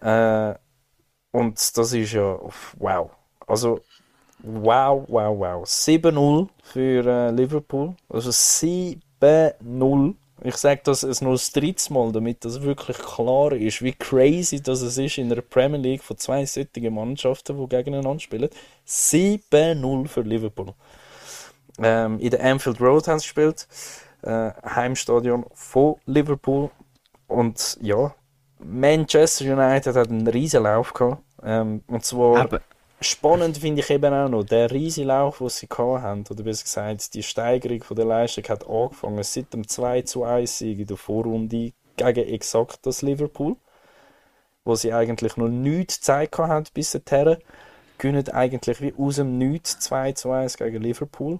Äh, 0.00 0.54
und 1.30 1.78
das 1.78 1.92
ist 1.92 2.12
ja, 2.12 2.38
wow. 2.78 3.10
Also, 3.46 3.80
wow, 4.38 5.04
wow, 5.08 5.38
wow. 5.38 5.64
7-0 5.64 6.48
für 6.62 7.06
äh, 7.06 7.30
Liverpool. 7.30 7.94
Also 8.08 8.30
7-0. 8.30 10.14
Ich 10.44 10.56
sage 10.56 10.80
das 10.84 11.02
es 11.02 11.20
nur 11.20 11.32
das 11.32 11.52
dritte 11.52 11.92
Mal, 11.92 12.10
damit 12.10 12.44
das 12.44 12.62
wirklich 12.62 12.98
klar 12.98 13.52
ist, 13.52 13.82
wie 13.82 13.92
crazy 13.92 14.60
das 14.60 14.82
ist 14.82 15.18
in 15.18 15.28
der 15.28 15.40
Premier 15.40 15.78
League 15.78 16.02
von 16.02 16.16
zwei 16.18 16.44
solchen 16.46 16.94
Mannschaften, 16.94 17.56
die 17.56 17.68
gegeneinander 17.68 18.18
spielen. 18.18 18.50
7-0 18.86 20.08
für 20.08 20.22
Liverpool. 20.22 20.74
Ähm, 21.78 22.18
in 22.18 22.30
der 22.30 22.42
Anfield 22.42 22.80
Road 22.80 23.06
haben 23.06 23.18
sie 23.18 23.24
gespielt. 23.24 23.68
Äh, 24.22 24.50
Heimstadion 24.64 25.46
von 25.54 25.96
Liverpool. 26.06 26.70
Und 27.28 27.78
ja, 27.80 28.14
Manchester 28.58 29.44
United 29.44 29.96
hat 29.96 30.08
einen 30.08 30.26
riesen 30.26 30.64
Lauf 30.64 30.92
gehabt. 30.92 31.22
Ähm, 31.42 31.82
und 31.86 32.04
zwar 32.04 32.42
Aber. 32.42 32.60
Spannend 33.02 33.58
finde 33.58 33.80
ich 33.80 33.90
eben 33.90 34.12
auch 34.12 34.28
noch, 34.28 34.44
der 34.44 34.70
riesen 34.70 35.06
Lauf, 35.06 35.38
den 35.38 35.48
sie 35.48 35.68
haben, 35.68 36.24
oder 36.28 36.42
besser 36.42 36.64
gesagt, 36.64 37.14
die 37.14 37.22
Steigerung 37.22 37.82
von 37.82 37.96
der 37.96 38.06
Leistung 38.06 38.44
hat 38.44 38.68
angefangen 38.68 39.22
seit 39.22 39.52
dem 39.52 39.66
2 39.66 40.02
zu 40.02 40.24
1 40.24 40.58
Sieg 40.58 40.78
in 40.80 40.86
der 40.86 40.96
Vorrunde 40.96 41.72
gegen 41.96 42.28
exakt 42.28 42.80
das 42.82 43.02
Liverpool, 43.02 43.56
wo 44.64 44.74
sie 44.74 44.92
eigentlich 44.92 45.36
noch 45.36 45.48
nichts 45.48 46.00
gezeigt 46.00 46.38
haben 46.38 46.66
bis 46.74 46.98
dahin, 47.04 47.36
gewinnen 47.98 48.28
eigentlich 48.30 48.80
wie 48.80 48.94
aus 48.98 49.16
dem 49.16 49.38
Nichts 49.38 49.78
2 49.80 50.12
zu 50.12 50.30
1 50.30 50.56
gegen 50.56 50.82
Liverpool. 50.82 51.38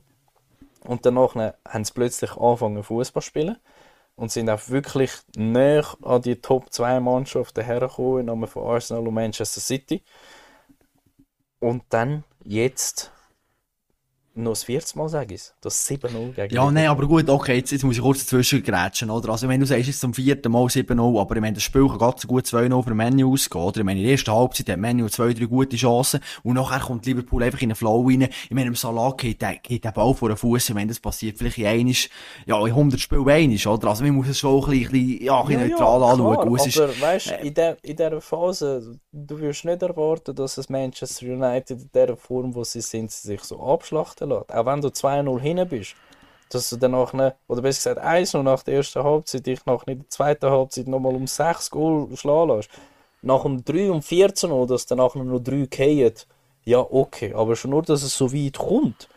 Und 0.85 1.07
danach 1.07 1.35
haben 1.35 1.85
sie 1.85 1.93
plötzlich 1.93 2.37
angefangen 2.37 2.83
Fußball 2.83 3.23
spielen 3.23 3.57
und 4.17 4.31
sind 4.31 4.51
auch 4.51 4.69
wirklich 4.69 5.13
näher 5.37 5.87
an 6.03 6.23
die 6.23 6.37
Top 6.37 6.73
2 6.73 7.01
Mannschaften 7.01 7.65
hergekommen, 7.65 8.21
im 8.21 8.27
Namen 8.27 8.49
von 8.49 8.67
Arsenal 8.67 9.07
und 9.07 9.15
Manchester 9.15 9.61
City. 9.61 10.03
Und 11.63 11.85
dann 11.91 12.25
jetzt 12.45 13.13
noch 14.35 14.53
das 14.53 14.65
vierte 14.65 14.97
Mal, 14.97 15.09
sage 15.09 15.35
ich 15.35 15.43
Das 15.61 15.89
7-0 15.89 16.33
gegen 16.33 16.55
Ja, 16.55 16.71
nein, 16.71 16.87
aber 16.87 17.07
gut, 17.07 17.29
okay, 17.29 17.57
jetzt, 17.57 17.71
jetzt 17.71 17.85
muss 17.85 17.97
ich 17.97 18.03
kurz 18.03 18.21
dazwischen 18.21 18.63
grätschen, 18.63 19.11
oder? 19.11 19.31
Also, 19.31 19.49
wenn 19.49 19.61
du 19.61 19.67
sagst, 19.67 19.87
jetzt 19.87 20.01
zum 20.01 20.15
vierten 20.15 20.51
Mal 20.51 20.65
7-0, 20.65 21.21
aber 21.21 21.37
ich 21.37 21.41
meine, 21.41 21.55
das 21.55 21.63
Spiel 21.63 21.87
kann 21.89 21.99
ganz 21.99 22.27
gut 22.27 22.45
2-0 22.45 22.83
für 22.83 22.95
Menu 22.95 23.33
ausgehen, 23.33 23.65
oder? 23.65 23.79
Ich 23.81 23.85
meine, 23.85 24.01
in 24.01 24.05
der 24.05 24.13
ersten 24.13 24.33
Halbzeit 24.33 24.69
hat 24.69 24.79
Menu 24.79 25.09
zwei, 25.09 25.33
drei 25.33 25.45
gute 25.45 25.77
Chancen 25.77 26.21
und 26.43 26.55
nachher 26.55 26.81
kommt 26.81 27.05
Liverpool 27.07 27.43
einfach 27.43 27.61
in 27.61 27.71
den 27.71 27.77
Flow 27.77 28.07
rein. 28.07 28.23
Ich 28.23 28.51
meine, 28.51 28.69
im 28.69 28.75
Salah 28.75 29.15
geht 29.17 29.43
der, 29.43 29.57
geht 29.57 29.85
der 29.85 29.93
Ball 29.93 30.15
vor 30.15 30.29
den 30.29 30.37
Fuß. 30.37 30.71
Ich 30.71 30.75
meine, 30.75 30.89
das 30.89 31.01
passiert 31.01 31.39
vielleicht 31.39 31.59
in 31.59 31.67
einisch, 31.67 32.09
ja, 32.47 32.59
in 32.59 32.73
100 32.73 33.01
Spielen 33.01 33.29
einisch, 33.29 33.67
oder? 33.67 33.89
Also, 33.89 34.05
man 34.05 34.15
muss 34.15 34.29
es 34.29 34.39
schon 34.39 34.65
ein 34.65 34.71
bisschen, 34.71 35.23
ja, 35.23 35.41
ein 35.41 35.47
bisschen 35.47 35.63
ja, 35.63 35.69
neutral 35.69 36.01
ja, 36.01 36.07
anschauen. 36.07 36.35
Klar, 36.35 36.47
aber, 36.47 36.67
ist, 36.67 37.01
weißt, 37.01 37.31
äh, 37.33 37.47
in, 37.47 37.55
der, 37.55 37.77
in 37.83 37.97
dieser 37.97 38.21
Phase, 38.21 38.99
du 39.13 39.41
wirst 39.41 39.65
nicht 39.65 39.83
erwarten, 39.83 40.35
dass 40.35 40.57
es 40.57 40.69
Manchester 40.69 41.27
United 41.27 41.83
in 41.83 41.91
der 41.93 42.17
Form, 42.17 42.55
wo 42.55 42.65
sie 42.65 42.81
sind, 42.81 43.11
sich 43.11 43.43
so 43.43 43.61
abschlachten 43.61 44.22
lässt. 44.31 44.53
Auch 44.53 44.67
wenn 44.67 44.81
du 44.81 44.89
2-0 44.89 45.41
hinten 45.41 45.69
bist, 45.69 45.95
dass 46.51 46.71
du 46.71 46.77
dann 46.77 46.93
nach 46.93 47.13
einer, 47.15 47.35
oder 47.49 47.63
besser 47.63 47.95
gesagt 47.95 48.07
1-0 48.07 48.43
nach 48.43 48.63
der 48.63 48.75
ersten 48.75 49.03
Halbzeit, 49.03 49.47
dich 49.47 49.65
nach 49.67 49.85
der 49.85 49.97
zweiten 50.09 50.51
Halbzeit 50.51 50.87
nochmal 50.87 51.15
um 51.15 51.27
6 51.27 51.71
Goal 51.71 52.09
schlagen 52.17 52.57
lässt. 52.57 52.71
Nach 53.23 53.43
dem 53.43 53.65
3 53.65 53.91
um 53.91 54.03
14 54.03 54.51
0 54.51 54.67
dass 54.67 54.87
dann 54.87 54.99
nachher 54.99 55.25
nur 55.25 55.41
3 55.41 55.67
gehen, 55.67 56.15
ja 56.65 56.79
okay, 56.79 57.33
aber 57.35 57.57
schon 57.57 57.71
nur, 57.71 57.83
dass 57.83 58.03
es 58.03 58.17
so 58.17 58.33
weit 58.33 58.59
kommt, 58.59 59.09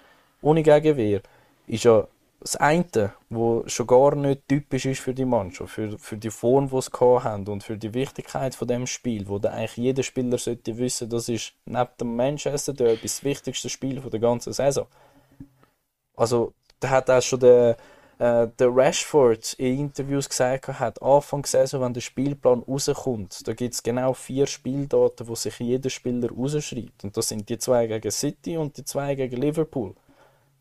ohne 0.41 0.63
Gegenwehr, 0.63 1.21
ist 1.67 1.83
ja 1.83 2.07
das 2.45 2.57
eine, 2.57 3.11
was 3.29 3.71
schon 3.71 3.87
gar 3.87 4.13
nicht 4.13 4.47
typisch 4.47 4.85
ist 4.85 5.01
für 5.01 5.15
die 5.15 5.25
Mannschaft, 5.25 5.73
für, 5.73 5.97
für 5.97 6.15
die 6.15 6.29
Form, 6.29 6.69
die 6.69 6.79
sie 6.79 6.91
haben 6.91 7.47
und 7.47 7.63
für 7.63 7.75
die 7.75 7.91
Wichtigkeit 7.95 8.53
von 8.53 8.67
dem 8.67 8.85
Spiel, 8.85 9.27
wo 9.27 9.39
da 9.39 9.49
eigentlich 9.49 9.77
jeder 9.77 10.03
Spieler 10.03 10.37
sollte 10.37 10.77
wissen, 10.77 11.09
das 11.09 11.27
ist 11.27 11.53
neben 11.65 11.89
dem 11.99 12.15
Manchester 12.15 12.73
Derby 12.73 13.01
das 13.01 13.23
wichtigste 13.23 13.67
Spiel 13.67 13.99
der 13.99 14.19
ganzen 14.19 14.53
Saison. 14.53 14.85
Also, 16.15 16.53
da 16.79 16.91
hat 16.91 17.09
auch 17.09 17.21
schon 17.23 17.39
der, 17.39 17.77
äh, 18.19 18.47
der 18.59 18.75
Rashford 18.75 19.53
in 19.53 19.79
Interviews 19.79 20.29
gesagt, 20.29 20.67
hat 20.67 21.01
Anfang 21.01 21.41
der 21.41 21.49
Saison, 21.49 21.81
wenn 21.81 21.95
der 21.95 22.01
Spielplan 22.01 22.59
rauskommt, 22.59 23.47
da 23.47 23.53
gibt 23.53 23.73
es 23.73 23.81
genau 23.81 24.13
vier 24.13 24.45
Spieldaten, 24.45 25.27
wo 25.27 25.33
sich 25.33 25.57
jeder 25.57 25.89
Spieler 25.89 26.29
rausschreibt. 26.29 27.05
Und 27.05 27.17
das 27.17 27.27
sind 27.27 27.49
die 27.49 27.57
zwei 27.57 27.87
gegen 27.87 28.11
City 28.11 28.55
und 28.55 28.77
die 28.77 28.85
zwei 28.85 29.15
gegen 29.15 29.41
Liverpool. 29.41 29.95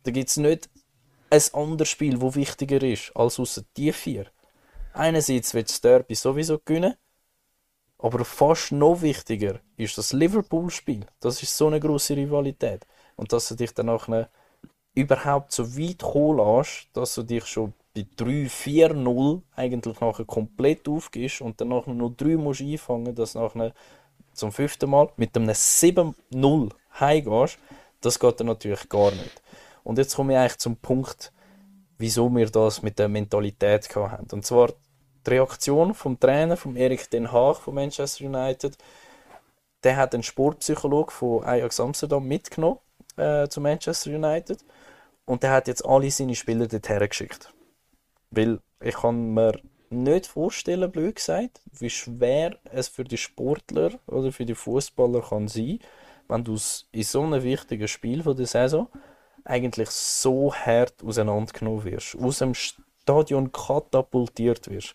Da 0.05 0.11
gibt 0.11 0.31
es 0.31 0.39
nicht 0.39 0.71
ein 1.35 1.55
anderes 1.55 1.89
Spiel, 1.89 2.21
wo 2.21 2.35
wichtiger 2.35 2.83
ist 2.83 3.11
als 3.15 3.39
außer 3.41 3.63
die 3.77 3.93
vier. 3.93 4.27
Einerseits 4.93 5.55
wird 5.55 5.69
das 5.69 5.81
Derby 5.81 6.15
sowieso 6.15 6.61
gewinnen, 6.65 6.95
aber 7.99 8.25
fast 8.25 8.73
noch 8.73 9.03
wichtiger 9.03 9.61
ist 9.77 9.99
das 9.99 10.13
Liverpool-Spiel. 10.13 11.07
Das 11.21 11.43
ist 11.43 11.57
so 11.57 11.67
eine 11.67 11.81
große 11.81 12.17
Rivalität. 12.17 12.87
Und 13.17 13.33
dass 13.33 13.49
du 13.49 13.55
dich 13.55 13.73
dann 13.75 13.87
nachher 13.87 14.29
überhaupt 14.95 15.53
so 15.53 15.77
weit 15.77 15.99
kommen 15.99 16.39
lässt, 16.39 16.89
dass 16.93 17.15
du 17.15 17.23
dich 17.23 17.47
schon 17.47 17.73
bei 17.95 18.07
3-4-0 18.17 19.43
eigentlich 19.57 20.01
nachher 20.01 20.25
komplett 20.25 20.89
aufgibst 20.89 21.41
und 21.41 21.61
dann 21.61 21.69
nachher 21.69 21.95
nur 21.95 22.11
3 22.11 22.37
musst 22.37 22.61
einfangen, 22.61 23.15
dass 23.15 23.35
nachher 23.35 23.73
zum 24.33 24.53
fünften 24.53 24.91
Mal 24.91 25.11
mit 25.17 25.37
einem 25.37 25.51
7-0 25.51 26.71
heimgehst, 26.99 27.59
das 28.01 28.19
geht 28.19 28.41
dann 28.41 28.49
natürlich 28.49 28.89
gar 28.89 29.11
nicht. 29.13 29.43
Und 29.85 29.99
jetzt 29.99 30.17
komme 30.17 30.33
ich 30.33 30.39
eigentlich 30.39 30.59
zum 30.59 30.77
Punkt, 30.77 31.33
wieso 31.99 32.35
wir 32.35 32.51
das 32.51 32.83
mit 32.83 32.99
der 32.99 33.09
Mentalität 33.09 33.95
haben. 33.95 34.27
Und 34.33 34.45
zwar 34.45 34.73
die 35.27 35.31
Reaktion 35.31 35.95
vom 35.95 36.19
Trainer, 36.19 36.57
vom 36.57 36.77
Erik 36.77 37.09
Den 37.11 37.31
Haag 37.31 37.59
von 37.59 37.75
Manchester 37.75 38.25
United, 38.25 38.77
der 39.85 39.97
hat 39.97 40.15
einen 40.15 40.23
Sportpsychologe 40.23 41.13
von 41.13 41.45
Ajax 41.45 41.79
Amsterdam 41.79 42.27
mitgenommen 42.27 42.79
äh, 43.17 43.49
zu 43.49 43.61
Manchester 43.61 44.11
United 44.11 44.65
und 45.27 45.43
der 45.43 45.53
hat 45.53 45.69
jetzt 45.69 45.85
alle 45.85 46.11
seine 46.11 46.35
Spieler 46.35 46.67
dorthin 46.67 46.99
geschickt. 47.09 47.53
Weil 48.31 48.61
ich 48.81 48.97
kann 48.97 49.35
mir 49.35 49.61
nicht 49.91 50.27
vorstellen, 50.27 50.91
blöd 50.91 51.17
gesagt, 51.17 51.61
wie 51.79 51.91
schwer 51.91 52.59
es 52.65 52.89
für 52.89 53.05
die 53.05 53.19
Sportler 53.19 53.93
oder 54.07 54.33
für 54.33 54.45
die 54.45 54.55
Fußballer 54.55 55.23
kann 55.23 55.49
sein, 55.49 55.79
wenn 56.29 56.45
du 56.45 56.59
in 56.93 57.03
so 57.03 57.23
einem 57.23 57.43
wichtigen 57.43 57.89
Spiel 57.89 58.23
von 58.23 58.37
der 58.37 58.47
Saison 58.47 58.89
eigentlich 59.45 59.91
so 59.91 60.55
hart 60.55 61.03
auseinandergenommen 61.05 61.85
wirst, 61.85 62.17
aus 62.21 62.39
dem 62.39 62.55
Stadion 62.55 63.53
katapultiert 63.53 64.71
wirst 64.71 64.95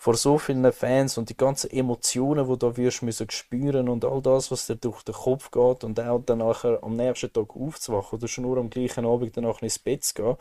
vor 0.00 0.16
so 0.16 0.38
vielen 0.38 0.72
Fans 0.72 1.18
und 1.18 1.28
die 1.28 1.36
ganzen 1.36 1.70
Emotionen, 1.70 2.48
die 2.48 2.58
du 2.58 2.76
wirst 2.78 3.02
müssen 3.02 3.28
spüren 3.28 3.86
und 3.86 4.02
all 4.02 4.22
das, 4.22 4.50
was 4.50 4.66
dir 4.66 4.76
durch 4.76 5.02
den 5.02 5.14
Kopf 5.14 5.50
geht 5.50 5.84
und 5.84 6.00
auch 6.00 6.22
dann 6.24 6.38
nachher 6.38 6.82
am 6.82 6.96
nächsten 6.96 7.30
Tag 7.30 7.54
aufzuwachen 7.54 8.18
oder 8.18 8.26
schon 8.26 8.44
nur 8.44 8.56
am 8.56 8.70
gleichen 8.70 9.04
Abend 9.04 9.36
danach 9.36 9.60
ins 9.60 9.78
Bett 9.78 10.02
zu 10.02 10.14
gehen, 10.14 10.36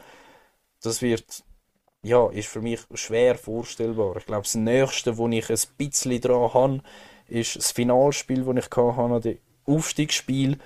das 0.82 1.02
wird, 1.02 1.44
ja, 2.04 2.30
ist 2.30 2.48
für 2.48 2.62
mich 2.62 2.80
schwer 2.94 3.36
vorstellbar. 3.36 4.16
Ich 4.16 4.26
glaube, 4.26 4.44
das 4.44 4.56
Nächste, 4.56 5.18
wo 5.18 5.28
ich 5.28 5.50
ein 5.50 5.60
bisschen 5.78 6.22
dran 6.22 6.54
habe, 6.54 6.82
ist 7.28 7.58
das 7.58 7.74
Finalspiel, 7.74 8.46
das 8.46 8.66
ich 8.66 8.78
hatte, 8.78 9.20
das 9.20 9.76
Aufstiegsspiel, 9.76 10.58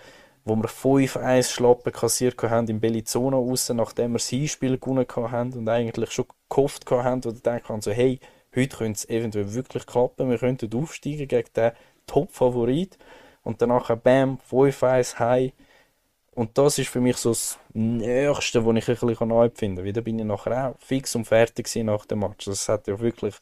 wo 0.45 0.55
wir 0.55 0.69
5-1 0.69 1.51
Schlappen 1.51 1.91
kassiert 1.93 2.41
haben 2.43 2.67
in 2.67 2.79
Bellizona 2.79 3.37
raus, 3.37 3.69
nachdem 3.69 4.11
wir 4.11 4.19
das 4.19 4.29
Hinspiel 4.29 4.77
gewonnen 4.77 5.05
haben 5.07 5.53
und 5.53 5.69
eigentlich 5.69 6.11
schon 6.11 6.25
gehofft 6.49 6.89
haben 6.91 7.21
oder 7.21 7.33
gedacht 7.33 7.69
haben, 7.69 7.81
so, 7.81 7.91
hey, 7.91 8.19
Heute 8.55 8.77
könnte 8.77 8.97
es 8.97 9.09
eventuell 9.09 9.53
wirklich 9.53 9.85
klappen. 9.85 10.29
Wir 10.29 10.37
könnten 10.37 10.73
aufsteigen 10.75 11.27
gegen 11.27 11.49
den 11.55 11.71
Top-Favorit 12.05 12.97
und 13.41 13.61
danach 13.61 13.95
bam, 13.97 14.39
5-1 14.49 15.19
heim. 15.19 15.51
Und 16.35 16.57
das 16.57 16.79
ist 16.79 16.89
für 16.89 17.01
mich 17.01 17.17
so 17.17 17.29
das 17.29 17.59
Nächste, 17.73 18.65
was 18.65 18.75
ich 18.75 18.89
ein 18.89 19.07
bisschen 19.07 19.27
neu 19.27 19.49
finde. 19.53 19.83
Wieder 19.83 20.01
bin 20.01 20.19
ich 20.19 20.25
nachher 20.25 20.69
auch 20.69 20.79
fix 20.79 21.15
und 21.15 21.25
fertig 21.25 21.73
nach 21.77 22.05
dem 22.05 22.19
Match. 22.19 22.45
Das 22.45 22.69
hat 22.69 22.87
ja 22.87 22.99
wirklich. 22.99 23.35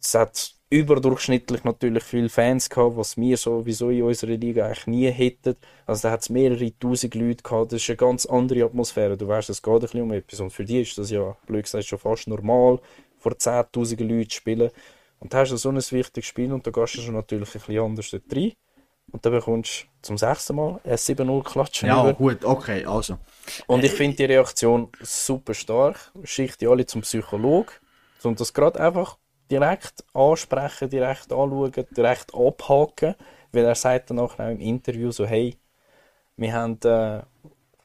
Es 0.00 0.14
hat 0.14 0.54
überdurchschnittlich 0.72 1.64
natürlich 1.64 2.02
viele 2.02 2.30
Fans 2.30 2.70
gehabt, 2.70 2.96
was 2.96 3.18
wir 3.18 3.36
sowieso 3.36 3.90
in 3.90 4.04
unserer 4.04 4.32
Liga 4.32 4.64
eigentlich 4.64 4.86
nie 4.86 5.10
hätten. 5.10 5.56
Also 5.86 6.08
da 6.08 6.12
hat 6.12 6.22
es 6.22 6.30
mehrere 6.30 6.72
tausend 6.78 7.14
Leute 7.14 7.42
gehabt. 7.42 7.72
Das 7.72 7.82
ist 7.82 7.90
eine 7.90 7.98
ganz 7.98 8.24
andere 8.24 8.64
Atmosphäre. 8.64 9.18
Du 9.18 9.28
weißt, 9.28 9.50
es 9.50 9.62
geht 9.62 9.74
ein 9.74 9.80
bisschen 9.80 10.02
um 10.02 10.12
etwas. 10.12 10.40
Und 10.40 10.50
für 10.50 10.64
die 10.64 10.80
ist 10.80 10.96
das 10.96 11.10
ja, 11.10 11.36
blöd 11.46 11.64
gesagt, 11.64 11.84
schon 11.84 11.98
fast 11.98 12.26
normal 12.26 12.80
vor 13.18 13.32
10.000 13.32 14.02
Leuten 14.02 14.30
spielen. 14.30 14.70
Und 15.20 15.34
da 15.34 15.40
hast 15.40 15.50
du 15.50 15.56
so 15.56 15.68
ein 15.68 15.76
wichtiges 15.76 16.26
Spiel 16.26 16.52
und 16.52 16.66
da 16.66 16.70
gehst 16.70 16.96
du 16.96 17.02
schon 17.02 17.14
natürlich 17.14 17.48
ein 17.54 17.60
bisschen 17.60 17.78
anders 17.78 18.10
dort 18.10 18.34
rein. 18.34 18.52
und 19.12 19.26
dann 19.26 19.32
bekommst 19.32 19.82
du 19.82 19.86
zum 20.00 20.18
sechsten 20.18 20.56
Mal 20.56 20.80
ein 20.84 20.96
7-0 20.96 21.44
klatschen. 21.44 21.88
Ja, 21.88 22.02
über. 22.02 22.14
gut, 22.14 22.44
okay, 22.44 22.86
also. 22.86 23.18
Und 23.66 23.84
ich 23.84 23.92
finde 23.92 24.16
die 24.16 24.24
Reaktion 24.24 24.88
super 25.00 25.52
stark. 25.52 26.12
Schickt 26.24 26.62
die 26.62 26.66
alle 26.66 26.86
zum 26.86 27.02
Psychologen. 27.02 27.72
Und 28.22 28.40
das 28.40 28.54
gerade 28.54 28.80
einfach 28.80 29.18
direkt 29.52 30.04
ansprechen, 30.14 30.88
direkt 30.88 31.32
anschauen, 31.32 31.72
direkt 31.96 32.34
abhaken. 32.34 33.14
Weil 33.52 33.64
er 33.66 33.74
sagt 33.74 34.10
dann 34.10 34.18
auch 34.18 34.38
im 34.38 34.60
Interview 34.60 35.10
so, 35.10 35.26
hey, 35.26 35.56
wir 36.36 36.54
haben 36.54 36.78
äh, 36.84 37.20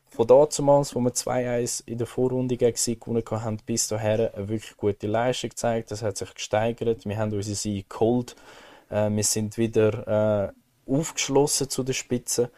von 0.10 0.28
damals, 0.28 0.96
wo 0.96 1.02
wir 1.02 1.12
2-1 1.12 1.84
in 1.86 1.98
der 1.98 2.08
Vorrunde 2.08 2.56
gegen 2.56 3.00
gewonnen 3.00 3.24
haben, 3.30 3.60
bis 3.66 3.90
dahin 3.90 4.30
eine 4.34 4.48
wirklich 4.48 4.78
gute 4.78 5.08
Leistung 5.08 5.50
gezeigt. 5.50 5.92
Das 5.92 6.02
hat 6.02 6.18
sich 6.18 6.34
gesteigert. 6.34 7.06
Wir 7.06 7.18
haben 7.18 7.34
unsere 7.34 7.56
Siege 7.56 7.86
geholt. 7.88 8.36
Äh, 8.90 9.10
wir 9.12 9.24
sind 9.24 9.58
wieder 9.58 10.54
äh, 10.88 10.92
aufgeschlossen 10.92 11.70
zu 11.70 11.84
der 11.84 11.94
Spitze. 11.94 12.50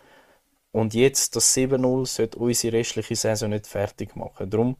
Und 0.71 0.93
jetzt 0.93 1.35
das 1.35 1.55
7-0 1.57 2.05
sollte 2.05 2.37
unsere 2.37 2.77
restliche 2.77 3.15
Saison 3.15 3.49
nicht 3.49 3.65
fertig 3.65 4.15
machen. 4.15 4.49
Darum, 4.51 4.77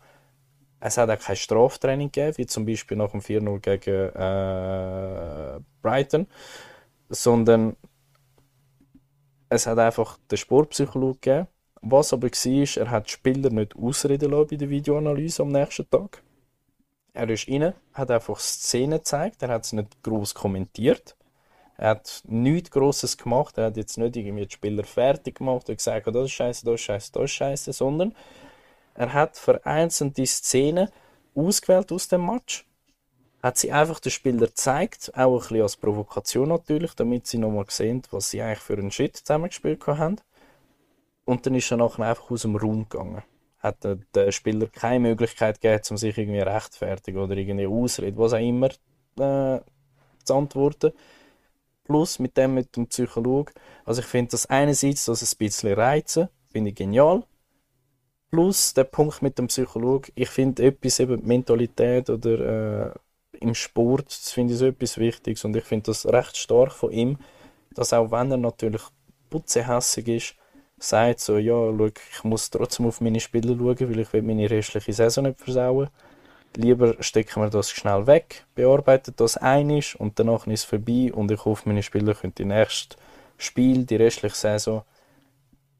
es 0.80 0.98
hat 0.98 1.10
auch 1.10 1.20
kein 1.20 1.36
Straftraining 1.36 2.12
gegeben, 2.12 2.38
wie 2.38 2.46
zum 2.46 2.66
Beispiel 2.66 2.98
nach 2.98 3.12
dem 3.12 3.22
4-0 3.22 3.60
gegen 3.60 4.10
äh, 4.16 5.60
Brighton, 5.82 6.28
sondern 7.10 7.76
es 9.50 9.68
hat 9.68 9.80
einfach 9.80 10.18
den 10.32 10.38
Sportpsychologe 10.38 11.20
gegeben. 11.20 11.48
Was 11.82 12.12
aber 12.12 12.28
war, 12.28 12.84
er 12.84 12.92
hat 12.92 13.08
die 13.08 13.12
Spieler 13.12 13.50
nicht 13.50 13.76
ausreden 13.76 14.32
lassen 14.32 14.48
bei 14.48 14.56
der 14.58 14.70
Videoanalyse 14.70 15.44
am 15.44 15.50
nächsten 15.50 15.90
Tag. 15.90 16.22
Er 17.14 17.30
ist 17.30 17.48
rein, 17.48 17.74
hat 17.94 18.12
einfach 18.12 18.40
Szenen 18.40 19.00
gezeigt, 19.00 19.42
er 19.42 19.50
hat 19.50 19.64
es 19.64 19.74
nicht 19.74 20.04
groß 20.04 20.34
kommentiert. 20.34 21.16
Er 21.78 21.92
hat 21.92 22.24
nichts 22.28 22.72
Grosses 22.72 23.18
gemacht, 23.18 23.58
er 23.58 23.68
hat 23.68 23.78
jetzt 23.78 23.98
nicht 23.98 24.18
irgendwie 24.18 24.46
die 24.46 24.54
Spieler 24.54 24.84
fertig 24.84 25.36
gemacht 25.36 25.70
und 25.70 25.78
gesagt, 25.78 26.08
oh, 26.10 26.12
das 26.12 26.26
ist 26.26 26.32
scheiße, 26.32 26.66
das 26.66 26.76
ist 26.76 26.82
scheiße, 26.82 27.12
das 27.14 27.24
ist 27.24 27.32
scheiße, 27.32 27.74
sondern 27.74 28.14
er 29.00 29.14
hat 29.14 29.38
vereinzelte 29.38 30.26
Szenen 30.26 30.90
ausgewählt 31.34 31.90
aus 31.94 32.10
dem 32.10 32.26
Match, 32.26 32.66
hat 33.42 33.58
sie 33.58 33.72
einfach 33.72 34.02
den 34.02 34.12
Spieler 34.12 34.48
gezeigt, 34.48 35.14
auch 35.16 35.36
ein 35.36 35.40
bisschen 35.40 35.62
als 35.62 35.78
Provokation 35.78 36.50
natürlich, 36.50 36.96
damit 36.96 37.26
sie 37.26 37.38
nochmal 37.38 37.64
sehen, 37.70 38.02
was 38.12 38.30
sie 38.30 38.42
eigentlich 38.42 38.60
für 38.60 38.74
einen 38.74 38.92
Shit 38.92 39.16
zusammengespielt 39.16 39.88
haben. 39.88 40.18
Und 41.24 41.46
dann 41.46 41.56
ist 41.56 41.72
er 41.72 41.78
nachher 41.78 42.10
einfach 42.10 42.30
aus 42.30 42.42
dem 42.42 42.58
Raum 42.58 42.90
gegangen. 42.90 43.24
Hat 43.60 43.78
den 43.86 44.32
Spieler 44.34 44.68
keine 44.68 45.00
Möglichkeit 45.00 45.62
gegeben, 45.62 45.84
um 45.92 45.98
sich 45.98 46.18
irgendwie 46.18 46.42
rechtfertigen 46.42 47.20
oder 47.20 47.38
irgendwie 47.38 47.68
ausreden, 47.68 48.18
was 48.18 48.34
auch 48.34 48.38
immer 48.38 48.68
äh, 48.68 49.62
zu 50.26 50.36
antworten. 50.36 50.92
Plus 51.86 52.20
mit 52.20 52.36
dem 52.36 52.54
mit 52.54 52.76
dem 52.76 52.88
Psychologen. 52.88 53.54
Also 53.86 54.02
ich 54.02 54.08
finde 54.08 54.32
das 54.32 54.48
einerseits, 54.48 55.06
dass 55.06 55.22
es 55.22 55.36
ein 55.36 55.38
bisschen 55.38 55.74
reizen, 55.74 56.28
finde 56.52 56.72
ich 56.72 56.76
genial. 56.76 57.24
Plus 58.32 58.74
der 58.74 58.84
Punkt 58.84 59.22
mit 59.22 59.40
dem 59.40 59.48
Psychologen, 59.48 60.12
ich 60.16 60.30
finde 60.30 60.64
etwas 60.64 61.00
eben 61.00 61.26
Mentalität 61.26 62.10
oder 62.10 62.92
äh, 62.92 62.92
im 63.40 63.56
Sport, 63.56 64.08
das 64.08 64.32
finde 64.32 64.54
ich 64.54 64.60
so 64.60 64.68
etwas 64.68 64.98
Wichtiges 64.98 65.46
und 65.46 65.56
ich 65.56 65.64
finde 65.64 65.86
das 65.88 66.06
recht 66.06 66.38
stark 66.38 66.72
von 66.72 66.92
ihm, 66.92 67.18
dass 67.74 67.94
auch 67.94 68.12
wenn 68.12 68.32
er 68.32 68.38
natürlich 68.38 68.84
putzehässig 69.30 70.08
ist, 70.08 70.36
sagt 70.78 71.20
so, 71.20 71.38
ja, 71.38 71.54
schau, 71.54 71.88
ich 71.88 72.24
muss 72.24 72.50
trotzdem 72.50 72.86
auf 72.86 73.02
meine 73.02 73.20
Spieler 73.20 73.56
schauen, 73.56 73.90
weil 73.90 74.00
ich 74.00 74.14
will 74.14 74.22
meine 74.22 74.50
restliche 74.50 74.94
Saison 74.94 75.26
nicht 75.26 75.40
versauen. 75.40 75.90
Lieber 76.56 76.96
stecken 77.02 77.42
wir 77.42 77.50
das 77.50 77.70
schnell 77.70 78.08
weg, 78.08 78.46
bearbeiten 78.56 79.14
das 79.18 79.38
einig 79.38 80.00
und 80.00 80.20
danach 80.20 80.48
ist 80.48 80.62
es 80.62 80.66
vorbei 80.66 81.12
und 81.14 81.32
ich 81.32 81.46
hoffe, 81.46 81.68
meine 81.68 81.84
Spieler 81.84 82.16
können 82.16 82.34
die 82.36 82.46
nächste 82.46 82.96
Spiel, 83.38 83.86
die 83.86 83.96
restliche 83.98 84.36
Saison 84.36 84.84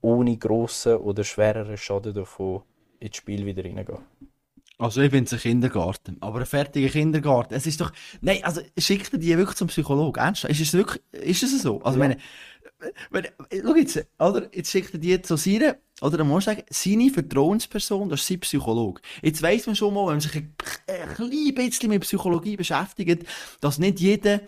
ohne 0.02 0.38
grossen 0.38 0.98
oder 0.98 1.24
schwereren 1.24 1.78
Schaden 1.78 2.14
davon 2.14 2.64
ins 3.00 3.18
Spiel 3.18 3.46
wieder 3.46 3.64
reingehen. 3.64 4.00
Also 4.78 5.02
ich 5.02 5.12
finde 5.12 5.26
es 5.26 5.34
ein 5.34 5.40
Kindergarten, 5.40 6.16
aber 6.22 6.40
ein 6.40 6.46
fertiger 6.46 6.88
Kindergarten. 6.88 7.54
Es 7.54 7.68
ist 7.68 7.82
doch, 7.82 7.92
nein, 8.22 8.42
also 8.44 8.62
schickt 8.78 9.12
die 9.12 9.38
wirklich 9.38 9.58
zum 9.58 9.68
Psychologen? 9.68 10.22
Ernsthaft? 10.22 10.54
Ist 10.54 10.62
es 10.62 10.74
wirklich, 10.74 11.04
ist 11.12 11.44
es 11.44 11.62
so? 11.62 11.82
Also 11.82 12.00
ja. 12.00 12.08
meine, 12.08 12.18
wenn, 13.10 13.28
schau 13.62 13.76
jetzt, 13.76 14.06
oder? 14.20 14.48
Jetzt 14.56 14.72
schickt 14.72 14.94
er 14.94 15.00
die 15.00 15.22
zu 15.22 15.36
seiner, 15.36 15.76
oder 16.02 16.18
dann 16.18 16.30
muss 16.30 16.46
sagen, 16.46 16.64
seine 16.70 17.10
Vertrauensperson, 17.10 18.08
das 18.08 18.22
ist 18.22 18.28
sein 18.28 18.40
Psychologe. 18.40 19.02
Jetzt 19.22 19.42
weiss 19.42 19.68
man 19.68 19.76
schon 19.76 19.94
mal, 19.94 20.06
wenn 20.08 20.14
man 20.14 20.22
sich 20.22 20.36
ein, 20.36 20.56
ein 20.88 21.14
klein 21.14 21.56
bisschen 21.56 21.90
mit 21.90 22.04
Psychologie 22.04 22.56
beschäftigt, 22.56 23.28
dass 23.60 23.80
nicht 23.80 24.00
jeder 24.00 24.40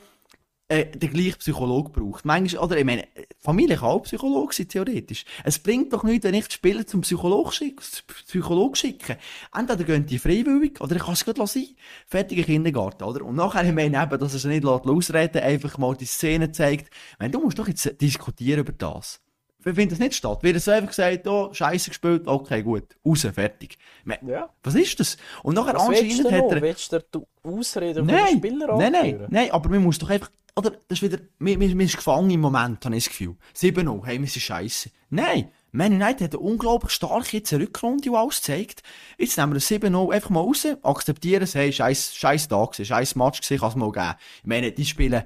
äh, 0.72 0.86
den 0.86 1.12
gleichen 1.12 1.38
Psychologe 1.40 1.90
braucht. 1.90 2.24
Manchmal, 2.24 2.64
oder 2.64 2.78
ich 2.78 2.86
meine, 2.86 3.08
Familie 3.40 3.76
kann 3.76 3.90
auch 3.90 4.04
Psychologe 4.04 4.54
sein, 4.54 4.68
theoretisch. 4.70 5.26
Es 5.44 5.60
bringt 5.60 5.92
doch 5.92 6.04
nichts, 6.04 6.24
wenn 6.24 6.34
ich 6.34 6.48
die 6.48 6.54
Spieler 6.54 6.88
zum 6.88 7.02
Psychologen 7.02 7.52
schicke. 7.52 7.84
Psychologe 8.26 8.78
schicke. 8.78 9.18
Entweder 9.54 9.84
gehen 9.84 10.06
die 10.06 10.18
freiwillig, 10.18 10.80
oder 10.80 10.96
ich 10.96 11.04
kann 11.04 11.14
es 11.14 11.26
gerade 11.26 11.46
sein. 11.46 11.68
Fertiger 12.08 12.44
Kindergarten, 12.44 13.04
oder? 13.04 13.26
Und 13.26 13.36
nachher, 13.36 13.66
ich 13.66 13.74
meine 13.74 14.02
eben, 14.02 14.20
dass 14.20 14.32
sich 14.32 14.46
nicht 14.46 14.66
ausreden 14.66 15.42
einfach 15.42 15.78
mal 15.78 15.96
die 15.96 16.06
Szene 16.06 16.52
zeigt. 16.52 16.88
Ich 16.88 17.20
meine, 17.20 17.32
du 17.32 17.42
musst 17.42 17.60
doch 17.60 17.68
jetzt 17.68 18.02
diskutieren 18.02 18.62
über 18.62 18.72
das. 18.72 19.20
Wir 19.64 19.76
finden 19.76 19.92
das 19.92 20.00
nicht 20.00 20.16
statt. 20.16 20.44
Wird 20.44 20.60
so 20.62 20.72
einfach 20.72 20.90
gesagt, 20.90 21.28
oh, 21.28 21.54
Scheiße 21.54 21.90
gespielt, 21.90 22.28
okay, 22.28 22.64
gut, 22.64 22.96
raus, 23.06 23.28
fertig. 23.34 23.78
ja. 24.26 24.50
Was 24.64 24.76
ist 24.76 25.00
das? 25.00 25.18
Und 25.44 25.56
nachher 25.56 25.76
was 25.76 25.88
anscheinend 25.88 26.32
hat 26.32 26.52
er... 26.52 26.62
Willst 26.62 26.92
du 27.12 27.26
Ausreden 27.44 28.06
nein, 28.06 28.18
von 28.18 28.28
den 28.28 28.38
Spielern 28.38 28.78
Nein, 28.78 28.92
nein, 28.92 29.28
nein, 29.30 29.52
aber 29.52 29.70
man 29.70 29.84
muss 29.84 29.98
doch 29.98 30.10
einfach 30.10 30.30
oder, 30.56 30.72
das 30.88 31.02
ist 31.02 31.02
wieder, 31.02 31.18
wir, 31.40 31.60
wir, 31.60 31.70
wir 31.70 31.88
sind 31.88 31.96
gefangen 31.96 32.30
im 32.30 32.42
Moment, 32.42 32.84
habe 32.84 32.96
ich 32.96 33.06
das 33.06 33.18
Gefühl. 33.18 33.36
7-0, 33.56 34.06
hey, 34.06 34.20
wir 34.20 34.28
sind 34.28 34.42
scheiße. 34.42 34.90
Nein! 35.10 35.50
Man 35.74 35.94
United 35.94 36.22
hat 36.22 36.34
eine 36.34 36.40
unglaublich 36.40 36.92
starke 36.92 37.42
Rückrunde, 37.58 38.02
die 38.04 38.10
alles 38.10 38.42
zeigt. 38.42 38.84
Jetzt 39.18 39.38
nehmen 39.38 39.52
wir 39.52 39.56
das 39.56 39.72
7-0 39.72 40.14
einfach 40.14 40.30
mal 40.30 40.42
raus, 40.42 40.68
akzeptieren 40.84 41.44
es, 41.44 41.56
hey, 41.56 41.72
scheiß, 41.72 42.14
scheiß 42.14 42.50
Tag 42.50 42.76
scheiß 42.76 43.16
Match 43.16 43.40
kann 43.48 43.70
es 43.70 43.76
mal 43.76 43.92
geben. 43.94 44.16
Ich 44.42 44.48
meine, 44.48 44.72
die 44.74 44.86
spielen 44.86 45.24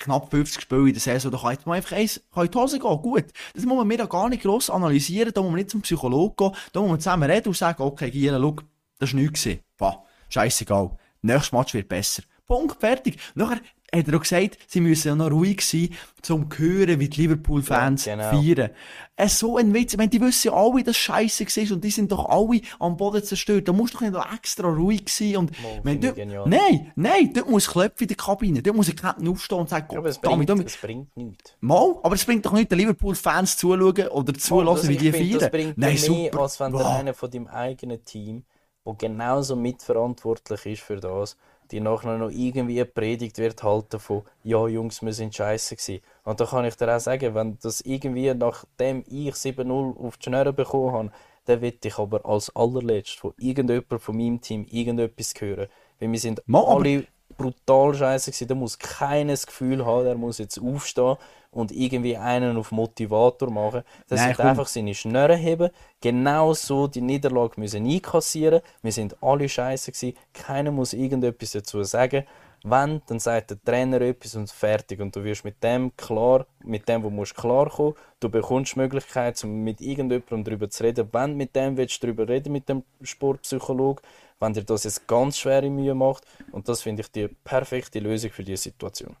knapp 0.00 0.30
50 0.30 0.62
Spiele 0.62 0.88
in 0.88 0.92
der 0.94 1.00
Saison, 1.00 1.30
da 1.30 1.38
kann 1.38 1.58
mal 1.64 1.74
einfach 1.74 1.96
eins, 1.96 2.16
in 2.16 2.50
die 2.50 2.58
Hose 2.58 2.78
gehen, 2.78 3.02
gut. 3.02 3.26
Das 3.54 3.64
muss 3.64 3.76
man 3.76 3.86
mir 3.86 3.98
da 3.98 4.06
gar 4.06 4.28
nicht 4.28 4.42
gross 4.42 4.70
analysieren, 4.70 5.32
da 5.32 5.40
muss 5.40 5.50
man 5.50 5.58
nicht 5.58 5.70
zum 5.70 5.82
Psychologen 5.82 6.34
gehen, 6.36 6.52
da 6.72 6.80
muss 6.80 6.90
man 6.90 7.00
zusammen 7.00 7.30
reden 7.30 7.48
und 7.48 7.56
sagen, 7.56 7.82
okay, 7.82 8.10
Giela, 8.10 8.38
schau, 8.40 8.56
das 8.98 9.12
war 9.12 9.20
nichts 9.20 9.42
gewesen. 9.42 9.60
Bah, 9.78 10.04
scheißegal. 10.28 10.90
Nächstes 11.22 11.52
Match 11.52 11.74
wird 11.74 11.88
besser. 11.88 12.22
Punkt, 12.46 12.80
fertig. 12.80 13.18
Nachher 13.34 13.60
hat 13.92 14.08
er 14.08 14.16
auch 14.16 14.20
gesagt, 14.20 14.58
sie 14.66 14.80
müssen 14.80 15.08
ja 15.08 15.14
noch 15.14 15.30
ruhig 15.30 15.62
sein, 15.62 15.90
um 16.28 16.50
zu 16.50 16.58
hören, 16.58 17.00
wie 17.00 17.08
die 17.08 17.22
Liverpool-Fans 17.22 18.04
ja, 18.04 18.16
genau. 18.16 18.30
feiern. 18.30 18.70
Äh, 19.16 19.28
so 19.28 19.56
ein 19.56 19.74
Witz. 19.74 19.92
Ich 19.92 19.98
meine, 19.98 20.10
die 20.10 20.20
wissen 20.20 20.48
ja 20.48 20.54
alle, 20.54 20.82
dass 20.82 20.96
Scheiße 20.96 21.44
war 21.44 21.74
und 21.74 21.84
die 21.84 21.90
sind 21.90 22.12
doch 22.12 22.26
alle 22.26 22.60
am 22.78 22.96
Boden 22.96 23.22
zerstört. 23.22 23.68
Da 23.68 23.72
musst 23.72 23.94
du 23.94 23.98
doch 23.98 24.02
nicht 24.02 24.12
noch 24.12 24.32
extra 24.32 24.68
ruhig 24.68 25.08
sein 25.08 25.36
und, 25.36 25.62
Mal, 25.62 25.80
meine, 25.82 26.00
du, 26.00 26.42
nein, 26.46 26.92
nein, 26.94 27.32
dort 27.34 27.48
muss 27.50 27.68
klopfen 27.68 28.02
in 28.02 28.08
der 28.08 28.16
Kabine. 28.16 28.62
Dort 28.62 28.76
muss 28.76 28.88
ein 28.88 28.96
Captain 28.96 29.28
aufstehen 29.28 29.58
und 29.58 29.68
sagen, 29.68 29.88
ja, 29.90 29.98
aber 29.98 30.08
es 30.08 30.18
bringt, 30.18 30.48
damit, 30.48 30.66
es 30.66 30.76
bringt 30.76 31.16
nichts. 31.16 31.54
Mal, 31.60 31.96
aber 32.02 32.14
es 32.14 32.24
bringt 32.24 32.46
doch 32.46 32.52
nicht 32.52 32.70
den 32.70 32.78
Liverpool-Fans 32.78 33.56
zuschauen 33.56 34.08
oder 34.08 34.34
zulassen, 34.34 34.88
wie 34.88 34.96
die 34.96 35.12
find, 35.12 35.28
feiern. 35.28 35.40
Das 35.40 35.50
bringt 35.50 35.78
nein, 35.78 35.98
mehr, 36.08 36.38
als 36.38 36.60
wenn 36.60 36.72
wow. 36.72 36.86
einer 36.86 37.14
von 37.14 37.30
deinem 37.30 37.48
eigenen 37.48 38.04
Team, 38.04 38.44
der 38.86 38.94
genauso 38.94 39.56
mitverantwortlich 39.56 40.66
ist 40.66 40.82
für 40.82 40.96
das, 40.96 41.36
die 41.70 41.80
nachher 41.80 42.18
noch 42.18 42.30
irgendwie 42.30 42.84
Predigt 42.84 43.38
wird 43.38 43.62
halten 43.62 44.00
von 44.00 44.22
«Ja, 44.42 44.66
Jungs, 44.66 45.02
wir 45.02 45.12
sind 45.12 45.34
scheiße 45.34 45.76
gewesen». 45.76 46.02
Und 46.24 46.40
da 46.40 46.46
kann 46.46 46.64
ich 46.64 46.76
dir 46.76 46.94
auch 46.94 47.00
sagen, 47.00 47.34
wenn 47.34 47.58
das 47.62 47.80
irgendwie, 47.80 48.32
nachdem 48.34 49.04
ich 49.06 49.34
7-0 49.34 49.96
auf 49.96 50.16
die 50.16 50.24
Schnurren 50.24 50.54
bekommen 50.54 50.92
habe, 50.92 51.12
dann 51.44 51.60
will 51.60 51.78
ich 51.82 51.98
aber 51.98 52.24
als 52.26 52.54
allerletzt 52.54 53.18
von 53.18 53.34
irgendjemandem 53.38 53.98
von 53.98 54.16
meinem 54.16 54.40
Team 54.40 54.66
irgendetwas 54.70 55.34
hören. 55.38 55.68
Weil 55.98 56.12
wir 56.12 56.18
sind 56.18 56.42
Mal, 56.46 56.64
alle 56.64 57.06
brutal 57.36 57.94
scheiße 57.94 58.30
gewesen. 58.30 58.48
Da 58.48 58.54
muss 58.54 58.78
keines 58.78 59.46
Gefühl 59.46 59.84
haben, 59.84 60.06
er 60.06 60.14
muss 60.14 60.38
jetzt 60.38 60.60
aufstehen 60.60 61.16
und 61.50 61.72
irgendwie 61.72 62.16
einen 62.16 62.56
auf 62.56 62.70
Motivator 62.70 63.50
machen. 63.50 63.82
Das 64.08 64.20
sind 64.20 64.38
einfach 64.40 64.66
seine 64.66 64.94
Schnürren 64.94 65.38
heben, 65.38 65.70
genau 66.00 66.54
so 66.54 66.86
die 66.86 67.00
Niederlage 67.00 67.60
müssen 67.60 67.86
einkassieren. 67.86 68.60
Wir 68.82 68.92
sind 68.92 69.16
alle 69.22 69.48
scheiße 69.48 69.92
gewesen. 69.92 70.16
Keiner 70.32 70.70
muss 70.70 70.92
irgendetwas 70.92 71.52
dazu 71.52 71.82
sagen. 71.82 72.24
Wenn, 72.62 73.00
dann 73.06 73.18
sagt 73.18 73.50
der 73.50 73.64
Trainer 73.64 74.02
etwas 74.02 74.34
und 74.36 74.50
fertig. 74.50 75.00
Und 75.00 75.16
du 75.16 75.24
wirst 75.24 75.44
mit 75.44 75.62
dem 75.62 75.96
klar, 75.96 76.46
mit 76.62 76.88
dem, 76.88 77.02
wo 77.02 77.08
musst 77.08 77.34
klarkommen. 77.34 77.94
Du 78.20 78.28
bekommst 78.28 78.74
die 78.74 78.80
Möglichkeit, 78.80 79.42
mit 79.44 79.80
irgendjemandem 79.80 80.44
darüber 80.44 80.68
zu 80.68 80.84
reden. 80.84 81.08
Wenn 81.10 81.36
mit 81.36 81.56
dem 81.56 81.78
willst 81.78 82.02
du 82.02 82.06
darüber 82.06 82.28
reden, 82.28 82.52
mit 82.52 82.68
dem 82.68 82.84
Sportpsychologen, 83.00 84.04
wenn 84.40 84.52
dir 84.52 84.64
das 84.64 84.84
jetzt 84.84 85.06
ganz 85.06 85.38
schwere 85.38 85.70
Mühe 85.70 85.94
macht. 85.94 86.24
Und 86.50 86.68
das 86.68 86.82
finde 86.82 87.02
ich 87.02 87.12
die 87.12 87.28
perfekte 87.28 88.00
Lösung 88.00 88.30
für 88.30 88.42
diese 88.42 88.64
Situation. 88.64 89.16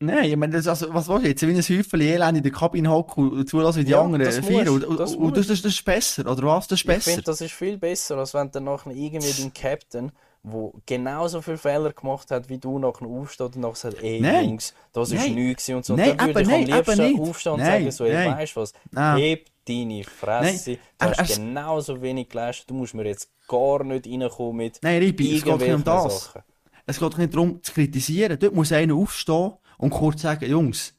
Nein, 0.00 0.24
ich 0.24 0.36
meine, 0.36 0.54
das, 0.54 0.66
also, 0.66 0.92
was 0.92 1.08
willst 1.08 1.22
du 1.22 1.28
jetzt? 1.28 1.70
Wie 1.70 1.74
ein 1.74 1.78
Häufchen 1.78 2.00
Elend 2.00 2.38
in 2.38 2.42
der 2.42 2.50
Kabine 2.50 2.90
hocken 2.90 3.30
und 3.30 3.48
zulassen, 3.48 3.80
wie 3.80 3.84
die 3.84 3.92
ja, 3.92 4.02
anderen 4.02 4.32
feiern. 4.42 4.68
Und, 4.68 4.98
das, 4.98 5.14
und 5.14 5.36
das, 5.36 5.46
das, 5.46 5.62
das, 5.62 5.72
ist 5.74 5.84
besser, 5.84 6.28
oder 6.28 6.42
was? 6.42 6.66
Das 6.66 6.80
ist 6.80 6.86
besser. 6.86 6.98
Ich 6.98 7.04
finde, 7.04 7.22
das 7.22 7.40
ist 7.40 7.52
viel 7.52 7.78
besser, 7.78 8.16
als 8.18 8.34
wenn 8.34 8.50
dann 8.50 8.64
nachher 8.64 8.90
irgendwie 8.90 9.32
dein 9.40 9.54
Captain 9.54 10.10
wo 10.42 10.74
genauso 10.86 11.40
viele 11.40 11.58
Fehler 11.58 11.92
gemacht 11.92 12.30
hat, 12.30 12.48
wie 12.48 12.58
du 12.58 12.78
nach 12.78 12.94
dem 12.94 13.06
Aufstehen 13.06 13.46
und 13.46 13.56
nachher 13.56 13.76
sagt, 13.76 14.02
ey 14.02 14.20
Nein. 14.20 14.50
Jungs, 14.50 14.74
das 14.92 15.12
ist 15.12 15.20
Nein. 15.20 15.34
nichts 15.34 15.68
und 15.68 15.84
so. 15.84 15.94
Nein, 15.94 16.16
da 16.16 16.26
würde 16.26 16.42
ich 16.42 16.48
am 16.52 16.64
liebsten 16.64 17.20
aufstehen 17.20 17.52
und 17.52 17.58
Nein, 17.60 17.70
sagen 17.70 17.90
so, 17.92 18.04
ey, 18.04 18.30
weißt 18.30 18.56
du 18.56 18.60
was, 18.60 18.72
Nein. 18.90 19.18
heb 19.18 19.46
deine 19.68 20.04
Fresse, 20.04 20.70
Nein. 20.72 20.78
du 20.98 21.06
Er- 21.06 21.16
hast 21.18 21.30
er- 21.30 21.36
genauso 21.36 22.02
wenig 22.02 22.28
geleistet, 22.28 22.70
du 22.70 22.74
musst 22.74 22.94
mir 22.94 23.04
jetzt 23.06 23.30
gar 23.48 23.84
nicht 23.84 24.06
reinkommen 24.06 24.56
mit 24.56 24.78
Nein, 24.82 24.98
Ribi, 25.02 25.36
es 25.36 25.44
geht 25.44 25.58
nicht 25.60 25.72
um 25.74 25.84
das. 25.84 26.24
Sachen. 26.24 26.42
Es 26.86 26.98
geht 26.98 27.18
nicht 27.18 27.32
darum, 27.34 27.62
zu 27.62 27.72
kritisieren. 27.72 28.38
Dort 28.38 28.54
muss 28.54 28.72
einer 28.72 28.94
aufstehen 28.94 29.52
und 29.78 29.90
kurz 29.90 30.22
sagen, 30.22 30.48
Jungs, 30.50 30.94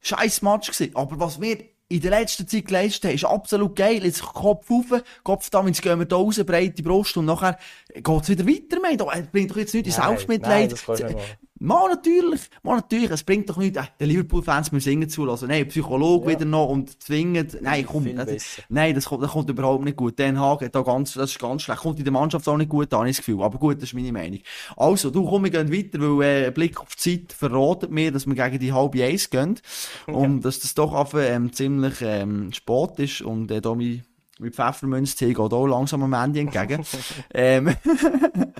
scheiß 0.00 0.42
Match 0.42 0.70
gewesen. 0.70 0.94
Aber 0.96 1.18
was 1.18 1.40
wir 1.40 1.58
in 1.88 2.00
der 2.00 2.10
letzten 2.12 2.46
Zeit 2.46 2.66
geleistet 2.66 3.04
haben, 3.06 3.14
ist 3.16 3.24
absolut 3.24 3.74
geil. 3.74 4.04
Jetzt 4.04 4.22
Kopf 4.22 4.70
rauf, 4.70 5.02
Kopf 5.24 5.50
da, 5.50 5.66
jetzt 5.66 5.82
gehen 5.82 5.98
wir 5.98 6.06
da 6.06 6.16
raus, 6.16 6.40
breite 6.46 6.82
Brust 6.84 7.16
und 7.16 7.24
nachher 7.24 7.58
geht's 7.92 8.28
wieder 8.28 8.46
weiter, 8.46 8.80
man. 8.80 8.96
Da 8.96 9.06
bringt 9.32 9.50
doch 9.50 9.56
jetzt 9.56 9.74
nicht 9.74 9.86
in 9.86 9.92
Selbstmitleid. 9.92 10.74
nein, 10.88 11.16
Mal 11.62 11.90
natürlich, 11.90 12.48
mal 12.62 12.76
natürlich, 12.76 13.10
es 13.10 13.22
bringt 13.22 13.50
doch 13.50 13.58
nicht, 13.58 13.76
äh, 13.76 13.82
den 14.00 14.08
Liverpool-Fans 14.08 14.72
müssen 14.72 14.84
singen 14.84 15.10
zulassen. 15.10 15.48
Nein, 15.48 15.68
Psychologe 15.68 16.24
Ja. 16.30 16.36
wieder 16.38 16.46
noch 16.46 16.70
und 16.70 17.02
zwingend, 17.02 17.58
nein, 17.60 17.84
komm, 17.86 18.16
das, 18.16 18.62
nein, 18.70 18.94
das 18.94 19.04
kommt, 19.04 19.22
das 19.22 19.32
kommt 19.32 19.50
überhaupt 19.50 19.84
nicht 19.84 19.98
gut. 19.98 20.18
Den 20.18 20.40
Hagen 20.40 20.70
da 20.72 20.80
ganz, 20.80 21.12
das 21.12 21.32
ist 21.32 21.38
ganz 21.38 21.60
schlecht. 21.60 21.80
Kommt 21.80 21.98
in 21.98 22.04
der 22.04 22.14
Mannschaft 22.14 22.48
auch 22.48 22.56
nicht 22.56 22.70
gut 22.70 22.90
an, 22.94 23.00
habe 23.00 23.10
ich 23.10 23.16
das 23.18 23.26
Gefühl. 23.26 23.42
Aber 23.42 23.58
gut, 23.58 23.76
das 23.76 23.84
ist 23.90 23.94
meine 23.94 24.10
Meinung. 24.10 24.40
Also, 24.74 25.10
du 25.10 25.22
komm, 25.28 25.44
wir 25.44 25.50
gehen 25.50 25.70
weiter, 25.70 25.98
weil, 26.00 26.46
äh, 26.46 26.50
Blick 26.50 26.80
auf 26.80 26.96
die 26.96 27.26
Zeit 27.26 27.32
verratet 27.34 27.90
mir, 27.90 28.10
dass 28.10 28.26
wir 28.26 28.34
gegen 28.34 28.58
die 28.58 28.72
halbe 28.72 29.04
Eins 29.04 29.28
gehen. 29.28 29.60
Und 30.06 30.40
dass 30.46 30.60
das 30.60 30.72
doch 30.72 30.94
einfach, 30.94 31.20
ähm, 31.20 31.52
ziemlich, 31.52 31.96
ähm, 32.00 32.54
spät 32.54 32.98
ist 32.98 33.20
und, 33.20 33.50
äh, 33.50 33.60
da 33.60 33.74
mein, 33.74 34.02
mein 34.40 34.52
Pfeffermünztee 34.52 35.28
geht 35.28 35.38
auch 35.38 35.66
langsam 35.66 36.02
am 36.02 36.12
Ende 36.12 36.40
entgegen. 36.40 36.84
ähm, 37.34 37.74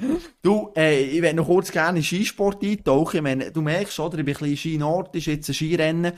Du, 0.42 0.70
äh, 0.74 1.02
ich 1.02 1.20
will 1.20 1.34
noch 1.34 1.46
kurz 1.46 1.70
gerne 1.70 1.98
in 1.98 2.04
Skisport 2.04 2.62
eintauchen. 2.64 3.16
Ich 3.16 3.22
meine, 3.22 3.50
du 3.50 3.60
merkst, 3.60 4.00
oder? 4.00 4.18
Ich 4.18 4.24
bin 4.24 4.34
ein 4.34 4.38
bisschen 4.38 4.56
Ski-Nord, 4.56 5.14
ist 5.14 5.26
jetzt 5.26 5.48
ein 5.50 5.54
Skirennen. 5.54 6.12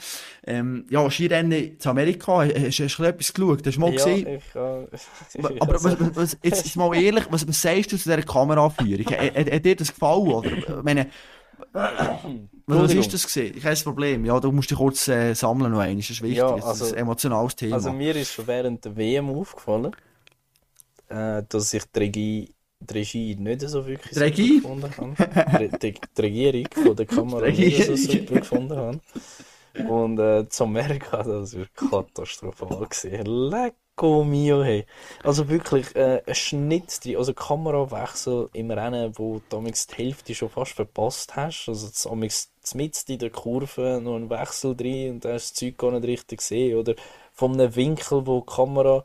Ähm, 0.46 0.86
ja, 0.90 1.10
Skirennen 1.10 1.52
in 1.52 1.76
Amerika. 1.84 2.44
Hast, 2.44 2.78
du 2.78 3.02
etwas 3.02 3.32
geschaut? 3.32 3.66
Hast 3.66 3.76
du 3.76 3.80
mal 3.80 3.92
Ja, 3.92 3.96
gesehen? 3.96 4.28
ich, 4.38 4.54
äh, 4.54 5.58
Aber 5.58 5.74
was, 5.82 5.96
was, 6.14 6.38
jetzt 6.42 6.76
mal 6.76 6.94
ehrlich, 6.94 7.24
was, 7.30 7.46
was 7.46 7.60
sagst 7.60 7.92
du 7.92 7.96
zu 7.96 8.08
dieser 8.08 8.22
Kameraführung? 8.22 9.06
Hat, 9.06 9.34
hat, 9.36 9.52
hat 9.52 9.64
dir 9.64 9.76
das 9.76 9.92
gefallen, 9.92 10.28
oder? 10.28 10.52
Ich 10.52 10.82
meine, 10.82 11.08
was, 11.72 12.94
ist 12.94 13.14
das 13.14 13.24
gesehen? 13.24 13.60
Kein 13.60 13.76
Problem. 13.78 14.24
Ja, 14.24 14.38
du 14.40 14.52
musst 14.52 14.70
dich 14.70 14.78
kurz 14.78 15.08
äh, 15.08 15.34
sammeln 15.34 15.72
noch 15.72 15.80
einmal. 15.80 15.96
Das 15.96 16.10
ist 16.10 16.22
wichtig. 16.22 16.38
Ja, 16.38 16.50
das 16.56 16.64
ist 16.64 16.82
also- 16.82 16.94
ein 16.94 16.94
emotionales 17.00 17.56
Thema. 17.56 17.74
Also 17.76 17.92
mir 17.92 18.14
ist 18.16 18.32
schon 18.32 18.46
während 18.46 18.84
der 18.84 18.96
WM 18.96 19.30
aufgefallen, 19.30 19.94
äh, 21.08 21.42
dass 21.48 21.72
ich 21.74 21.84
die 21.84 21.98
Regie, 21.98 22.54
die 22.80 22.94
Regie 22.94 23.34
nicht 23.36 23.60
so 23.62 23.86
wirklich 23.86 24.18
Regie? 24.18 24.60
gefunden 24.60 24.90
habe. 24.96 25.70
Die, 25.82 25.92
die, 25.92 26.20
Regierung 26.22 26.66
von 26.72 26.96
der 26.96 27.06
Kamera 27.14 27.46
Die 27.46 27.64
nicht 27.66 27.86
so 27.86 27.96
super 27.96 28.34
gefunden 28.36 28.76
habe. 28.76 29.00
Und 29.88 30.18
äh, 30.18 30.46
zu 30.48 30.64
Amerika, 30.64 31.22
das 31.22 31.56
war 31.56 31.66
katastrophal. 31.74 32.86
Lecco 33.24 33.81
mio, 34.00 34.62
hey. 34.64 34.86
Also 35.22 35.48
wirklich 35.48 35.94
äh, 35.94 36.22
ein 36.26 36.34
Schnitt 36.34 37.04
drin, 37.04 37.16
also 37.16 37.34
Kamerawechsel 37.34 38.48
im 38.52 38.70
Rennen, 38.70 39.12
wo 39.16 39.40
du 39.48 39.58
amigs 39.58 39.86
die 39.86 39.96
Hälfte 39.96 40.34
schon 40.34 40.48
fast 40.48 40.72
verpasst 40.72 41.36
hast. 41.36 41.68
Also 41.68 41.88
das 41.88 42.06
amigs 42.06 42.50
mitten 42.74 43.12
in 43.12 43.18
der 43.18 43.30
Kurve 43.30 44.00
noch 44.02 44.16
ein 44.16 44.30
Wechsel 44.30 44.74
drin 44.76 45.12
und 45.12 45.24
da 45.24 45.32
hast 45.34 45.50
du 45.50 45.52
das 45.52 45.74
Zeug 45.74 45.78
gar 45.78 45.90
nicht 45.92 46.04
richtig 46.06 46.38
gesehen. 46.38 46.78
Oder 46.78 46.94
von 47.32 47.52
einem 47.52 47.74
Winkel, 47.76 48.26
wo 48.26 48.40
die 48.40 48.46
Kamera, 48.46 49.04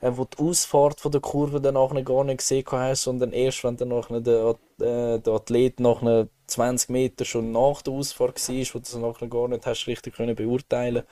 äh, 0.00 0.12
wo 0.14 0.24
die 0.24 0.38
Ausfahrt 0.38 1.00
von 1.00 1.12
der 1.12 1.20
Kurve 1.20 1.60
dann 1.60 1.74
nachher 1.74 2.02
gar 2.02 2.24
nicht 2.24 2.38
gesehen 2.38 2.64
hast, 2.70 3.02
sondern 3.02 3.32
erst, 3.32 3.64
wenn 3.64 3.76
dann 3.76 3.88
nachher 3.88 4.20
der, 4.20 4.54
äh, 4.80 5.20
der 5.20 5.32
Athlet 5.32 5.80
nachher 5.80 6.28
20 6.46 6.90
Meter 6.90 7.24
schon 7.24 7.52
nach 7.52 7.82
der 7.82 7.92
Ausfahrt 7.92 8.48
war, 8.48 8.54
wo 8.74 8.78
du 8.78 8.84
es 8.84 8.94
nachher 8.96 9.28
gar 9.28 9.48
nicht 9.48 9.66
hast 9.66 9.86
richtig 9.86 10.14
können 10.14 10.36
beurteilen 10.36 11.04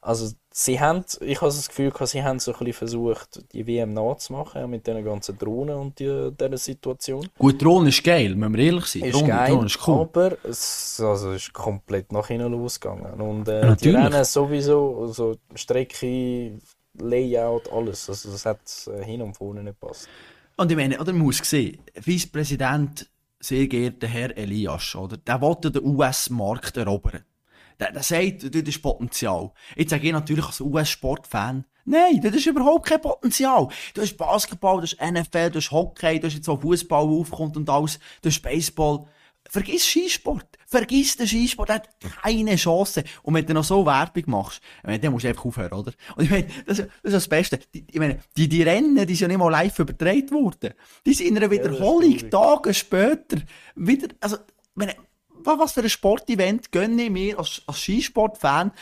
Also 0.00 0.32
sie 0.52 0.78
haben, 0.78 1.04
ich 1.20 1.40
habe 1.40 1.52
das 1.52 1.68
Gefühl 1.68 1.92
sie 2.04 2.22
haben 2.22 2.38
so 2.38 2.52
ein 2.52 2.58
bisschen 2.58 2.72
versucht, 2.72 3.52
die 3.52 3.66
WM 3.66 3.94
nachzumachen, 3.94 4.70
mit 4.70 4.86
diesen 4.86 5.04
ganzen 5.04 5.36
Drohnen 5.36 5.74
und 5.76 5.98
die, 5.98 6.30
dieser 6.38 6.56
Situation. 6.56 7.28
Gut, 7.36 7.60
Drohnen 7.62 7.88
ist 7.88 8.04
geil, 8.04 8.36
müssen 8.36 8.56
wir 8.56 8.64
ehrlich 8.64 8.86
sein. 8.86 9.02
Ist 9.02 9.14
Drohnen, 9.14 9.28
geil, 9.28 9.50
Drohnen 9.50 9.66
ist 9.66 9.88
cool. 9.88 10.00
aber 10.00 10.44
es, 10.44 11.00
also 11.00 11.32
ist 11.32 11.52
komplett 11.52 12.12
nach 12.12 12.28
hinten 12.28 12.52
losgegangen. 12.52 13.20
Und 13.20 13.48
äh, 13.48 13.76
die. 13.76 13.90
Rennen 13.90 14.24
sowieso, 14.24 15.00
also 15.02 15.36
Strecke, 15.54 16.58
Layout, 17.00 17.70
alles. 17.72 18.08
Also 18.08 18.30
das 18.30 18.46
hat 18.46 18.60
äh, 18.86 19.04
hin 19.04 19.22
und 19.22 19.36
vorne 19.36 19.62
nicht 19.62 19.80
gepasst. 19.80 20.08
Und 20.56 20.70
ich 20.70 20.76
meine, 20.76 20.98
oder 21.00 21.12
man 21.12 21.22
muss 21.22 21.38
sehen, 21.38 21.78
Vizepräsident, 21.94 23.08
sehr 23.40 23.66
geehrter 23.66 24.06
Herr 24.06 24.36
Elias, 24.36 24.94
oder? 24.94 25.16
Der 25.16 25.40
will 25.40 25.56
ja 25.62 25.70
den 25.70 25.84
US-Markt 25.84 26.76
erobern. 26.76 27.24
Der, 27.80 27.92
der 27.92 28.02
sagt, 28.02 28.42
dort 28.54 28.66
ist 28.68 28.82
Potenzial. 28.82 29.52
Jetzt 29.76 29.90
sage 29.90 30.06
ich 30.06 30.12
natürlich 30.12 30.44
als 30.46 30.60
US-Sportfan, 30.60 31.64
nein, 31.84 32.20
das 32.20 32.34
ist 32.34 32.46
überhaupt 32.46 32.86
kein 32.88 33.00
Potenzial. 33.00 33.68
Du 33.94 34.02
hast 34.02 34.16
Basketball, 34.16 34.76
du 34.76 34.82
hast 34.82 34.96
NFL, 35.00 35.50
du 35.50 35.58
hast 35.58 35.70
Hockey, 35.70 36.18
du 36.18 36.26
hast 36.26 36.34
jetzt 36.34 36.48
auch 36.48 36.60
Fußball 36.60 37.04
aufkommt 37.04 37.56
und 37.56 37.68
alles, 37.70 37.98
du 38.22 38.28
hast 38.28 38.40
Baseball. 38.42 39.06
Vergiss 39.50 39.86
Skisport. 39.86 40.46
Vergiss 40.66 41.16
den 41.16 41.26
Skisport. 41.26 41.70
Der 41.70 41.76
hat 41.76 41.88
keine 42.22 42.56
Chance. 42.56 43.02
Und 43.22 43.32
wenn 43.32 43.46
du 43.46 43.54
noch 43.54 43.64
so 43.64 43.86
Werbung 43.86 44.24
machst, 44.26 44.60
ich 44.78 44.84
meine, 44.84 44.98
dann 44.98 45.12
musst 45.12 45.24
du 45.24 45.28
einfach 45.28 45.46
aufhören, 45.46 45.72
oder? 45.72 45.92
Und 46.16 46.24
ich 46.24 46.30
meine, 46.30 46.46
das, 46.66 46.80
ist- 46.80 46.88
das 47.02 47.12
ist 47.12 47.14
das 47.14 47.28
Beste. 47.28 47.58
Die, 47.72 47.86
ich 47.90 47.98
meine, 47.98 48.18
die, 48.36 48.46
die 48.46 48.62
Rennen, 48.62 49.06
die 49.06 49.14
sind 49.14 49.22
ja 49.22 49.28
nicht 49.28 49.38
mal 49.38 49.48
live 49.48 49.78
übertragen 49.78 50.30
worden. 50.32 50.74
Die 51.06 51.14
sind 51.14 51.28
in 51.28 51.38
einer 51.38 51.50
Wiederholung, 51.50 52.18
traurig. 52.18 52.30
Tage 52.30 52.74
später, 52.74 53.38
wieder, 53.74 54.08
also, 54.20 54.36
ich 54.36 54.42
meine, 54.74 54.96
was 55.56 55.72
für 55.72 55.82
ein 55.82 55.88
Sportevent 55.88 56.72
gönne 56.72 57.04
ich 57.04 57.10
mir 57.10 57.38
als, 57.38 57.62
als 57.66 57.78
Skisportfan 57.78 58.72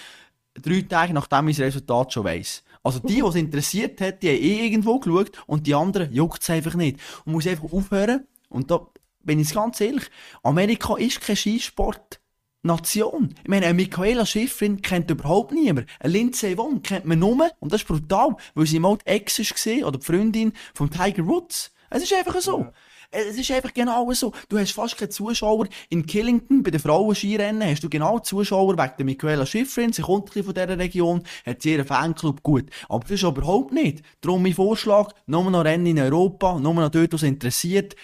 drei 0.63 0.83
Tage 0.83 1.13
nachdem 1.13 1.49
ich 1.49 1.57
das 1.57 1.67
Resultat 1.67 2.13
schon 2.13 2.25
weiss. 2.25 2.63
Also 2.83 3.01
die, 3.01 3.15
die 3.15 3.21
es 3.21 3.35
interessiert 3.35 4.01
hat, 4.01 4.23
die 4.23 4.29
haben 4.29 4.43
eh 4.43 4.65
irgendwo 4.65 4.99
geschaut 4.99 5.33
und 5.47 5.67
die 5.67 5.75
anderen 5.75 6.13
juckt 6.13 6.43
es 6.43 6.51
einfach 6.51 6.75
nicht. 6.75 7.01
Und 7.25 7.33
muss 7.33 7.47
einfach 7.47 7.73
aufhören. 7.73 8.27
Und 8.49 8.71
da 8.71 8.87
bin 9.25 9.41
ich 9.41 9.53
ganz 9.53 9.81
ehrlich, 9.81 10.05
Amerika 10.43 10.97
ist 10.97 11.21
kein 11.21 11.37
Skisport. 11.37 12.21
Nation. 12.63 13.33
Ich 13.45 13.49
meine, 13.49 13.67
eine 13.67 13.75
Michaela 13.75 14.27
Schifrin 14.27 14.83
kennt 14.83 15.09
überhaupt 15.09 15.53
niemand. 15.53 15.89
Eine 16.01 16.13
Lindsay 16.13 16.57
Vonn 16.57 16.83
kennt 16.83 17.05
man 17.05 17.21
nur, 17.21 17.49
und 17.61 17.73
das 17.73 17.83
ist 17.83 17.87
brutal, 17.87 18.37
weil 18.57 18.67
sie 18.67 18.81
mal 18.81 18.99
die 18.99 19.07
Ex 19.07 19.37
gesehen 19.37 19.85
oder 19.85 19.99
die 19.99 20.05
Freundin 20.05 20.53
von 20.75 20.91
Tiger 20.91 21.25
Woods. 21.27 21.73
Es 21.91 22.03
ist 22.03 22.13
einfach 22.13 22.41
so. 22.41 22.67
Es 23.11 23.37
ist 23.37 23.51
einfach 23.51 23.73
genau 23.73 24.13
so. 24.13 24.33
Du 24.49 24.59
hast 24.59 24.73
fast 24.73 24.97
keine 24.97 25.09
Zuschauer. 25.09 25.69
In 25.89 26.07
Killington, 26.07 26.63
bei 26.63 26.71
den 26.71 26.81
Frauen-Skirennen, 26.81 27.69
hast 27.69 27.83
du 27.83 27.89
genau 27.89 28.19
Zuschauer 28.19 28.77
wegen 28.77 28.93
der 28.99 29.05
Michaela 29.05 29.47
Schifrin. 29.47 29.93
Sie 29.93 30.03
kommt 30.03 30.35
ein 30.37 30.45
von 30.45 30.55
dieser 30.55 30.79
Region, 30.79 31.23
hat 31.45 31.63
sie 31.63 31.73
ihren 31.73 31.87
Fanclub 31.87 32.43
gut. 32.43 32.71
Aber 32.89 33.01
das 33.01 33.13
ist 33.13 33.23
überhaupt 33.23 33.73
nicht. 33.73 34.03
Darum 34.21 34.43
mein 34.43 34.55
Vorschlag, 34.55 35.13
nur 35.27 35.51
noch 35.51 35.65
Rennen 35.65 35.87
in 35.87 35.99
Europa, 35.99 36.59
nur 36.59 36.75
noch 36.75 36.91
dort, 36.91 37.13
was 37.13 37.23
interessiert, 37.23 37.97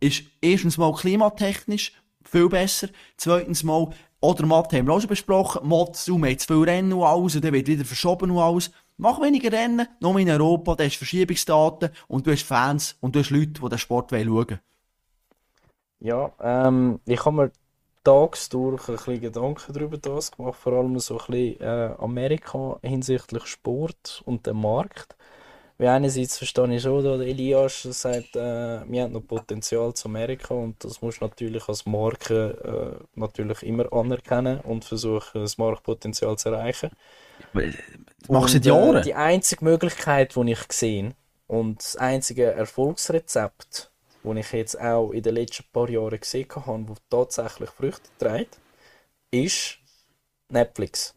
ist 0.00 0.24
erstens 0.40 0.78
mal 0.78 0.92
klimatechnisch 0.94 1.92
viel 2.24 2.48
besser. 2.48 2.88
Zweitens 3.16 3.62
mal, 3.62 3.90
oder 4.20 4.46
Matt 4.46 4.72
haben 4.72 4.86
wir 4.86 4.94
auch 4.94 5.00
schon 5.00 5.08
besprochen, 5.08 5.68
Matt, 5.68 5.96
Zoom 5.96 6.24
hat 6.24 6.40
zu 6.40 6.46
viel 6.46 6.64
Rennen 6.64 6.92
und 6.92 7.02
alles, 7.02 7.36
und 7.36 7.44
dann 7.44 7.52
wird 7.52 7.68
wieder 7.68 7.84
verschoben 7.84 8.30
und 8.30 8.38
alles. 8.38 8.70
Mach 8.96 9.20
weniger 9.20 9.50
Rennen, 9.50 9.88
nur 10.00 10.18
in 10.18 10.30
Europa, 10.30 10.76
da 10.76 10.84
hast 10.84 10.96
Verschiebungsdaten 10.96 11.90
und 12.06 12.26
du 12.26 12.30
hast 12.30 12.44
Fans 12.44 12.96
und 13.00 13.16
du 13.16 13.20
hast 13.20 13.30
Leute, 13.30 13.60
die 13.60 13.68
den 13.68 13.78
Sport 13.78 14.10
schauen 14.10 14.30
wollen. 14.30 14.60
Ja, 15.98 16.32
ähm, 16.40 17.00
ich 17.04 17.24
habe 17.24 17.36
mir 17.36 17.52
tagsdurch 18.04 18.88
ein 18.88 18.96
bisschen 18.96 19.20
Gedanken 19.20 19.72
darüber 19.72 19.98
gemacht, 19.98 20.56
vor 20.56 20.72
allem 20.74 20.98
so 21.00 21.18
ein 21.18 21.26
bisschen 21.26 21.60
äh, 21.60 21.94
Amerika 21.98 22.78
hinsichtlich 22.82 23.46
Sport 23.46 24.22
und 24.26 24.46
dem 24.46 24.60
Markt. 24.60 25.16
Weil 25.78 25.88
einerseits 25.88 26.38
verstehe 26.38 26.72
ich 26.76 26.82
schon, 26.82 27.02
da 27.02 27.16
der 27.16 27.26
Elias 27.26 27.82
sagt, 27.82 28.36
äh, 28.36 28.88
wir 28.88 29.02
haben 29.02 29.12
noch 29.12 29.26
Potenzial 29.26 29.92
zu 29.94 30.08
Amerika 30.08 30.54
und 30.54 30.82
das 30.84 31.02
musst 31.02 31.20
du 31.20 31.24
natürlich 31.26 31.68
als 31.68 31.84
Marke 31.86 33.00
äh, 33.02 33.18
natürlich 33.18 33.62
immer 33.64 33.92
anerkennen 33.92 34.60
und 34.60 34.84
versuchen, 34.84 35.40
das 35.42 35.58
Marktpotenzial 35.58 36.38
zu 36.38 36.50
erreichen. 36.50 36.90
Das 38.20 38.28
machst 38.30 38.54
du 38.54 38.58
seit 38.58 38.66
Und, 38.66 38.66
Jahren. 38.66 38.96
Äh, 38.96 39.02
die 39.02 39.14
einzige 39.14 39.64
Möglichkeit, 39.64 40.36
die 40.36 40.52
ich 40.52 40.72
sehe 40.72 41.14
und 41.48 41.78
das 41.82 41.96
einzige 41.96 42.52
Erfolgsrezept, 42.52 43.90
das 44.22 44.36
ich 44.36 44.52
jetzt 44.52 44.80
auch 44.80 45.10
in 45.10 45.22
den 45.22 45.34
letzten 45.34 45.64
paar 45.72 45.90
Jahren 45.90 46.20
gesehen 46.20 46.48
habe, 46.54 46.94
das 47.10 47.34
tatsächlich 47.34 47.70
Früchte 47.70 48.10
trägt, 48.18 48.60
ist 49.30 49.78
Netflix. 50.48 51.14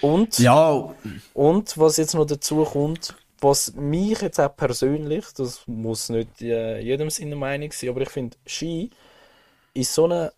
Und, 0.00 0.38
ja, 0.38 0.94
und 1.34 1.78
was 1.78 1.96
jetzt 1.96 2.14
noch 2.14 2.26
dazu 2.26 2.64
kommt, 2.64 3.14
was 3.40 3.72
mich 3.74 4.20
jetzt 4.20 4.40
auch 4.40 4.54
persönlich, 4.56 5.24
das 5.36 5.62
muss 5.66 6.08
nicht 6.08 6.42
äh, 6.42 6.80
jedem 6.80 7.10
seine 7.10 7.36
Meinung 7.36 7.70
sein, 7.72 7.90
aber 7.90 8.00
ich 8.02 8.10
finde, 8.10 8.36
Ski 8.46 8.90
ist 9.74 9.94
so 9.94 10.04
eine 10.04 10.32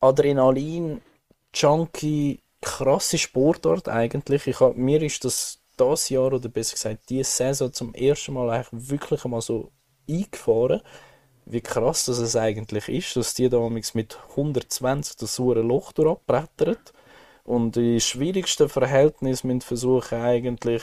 Adrenalin-Junkie, 0.00 2.40
krasse 2.60 3.18
Sportart 3.18 3.88
eigentlich. 3.88 4.46
Ich 4.46 4.60
hab, 4.60 4.76
mir 4.76 5.02
ist 5.02 5.24
das 5.24 5.58
das 5.76 6.08
Jahr, 6.08 6.32
oder 6.32 6.48
besser 6.48 6.74
gesagt, 6.74 7.08
diese 7.08 7.30
Saison 7.30 7.72
zum 7.72 7.94
ersten 7.94 8.34
Mal 8.34 8.50
eigentlich 8.50 8.90
wirklich 8.90 9.24
einmal 9.24 9.40
so 9.40 9.72
eingefahren, 10.08 10.82
wie 11.46 11.60
krass 11.60 12.06
das 12.06 12.18
es 12.18 12.36
eigentlich 12.36 12.88
ist, 12.88 13.16
dass 13.16 13.34
die 13.34 13.48
da 13.48 13.68
mit 13.68 14.18
120 14.30 15.16
das 15.16 15.34
saure 15.34 15.62
Loch 15.62 15.92
durchbrettern 15.92 16.76
und 17.44 17.76
die 17.76 18.00
schwierigsten 18.00 18.68
Verhältnisse 18.68 19.60
versuchen 19.60 20.22
eigentlich 20.22 20.82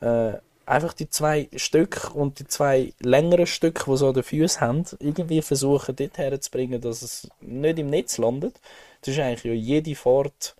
äh, 0.00 0.34
einfach 0.66 0.92
die 0.92 1.08
zwei 1.08 1.48
Stück 1.56 2.14
und 2.14 2.38
die 2.38 2.46
zwei 2.46 2.92
längeren 3.00 3.46
Stücke, 3.46 3.90
die 3.90 3.96
so 3.96 4.08
an 4.08 4.14
den 4.14 4.22
Füßen 4.22 4.60
haben, 4.60 4.84
irgendwie 4.98 5.42
versuchen 5.42 5.96
dort 5.96 6.18
herzubringen, 6.18 6.80
dass 6.80 7.02
es 7.02 7.28
nicht 7.40 7.78
im 7.78 7.90
Netz 7.90 8.18
landet. 8.18 8.60
Das 9.00 9.14
ist 9.14 9.20
eigentlich 9.20 9.44
ja 9.44 9.52
jede 9.52 9.94
Fahrt 9.94 10.56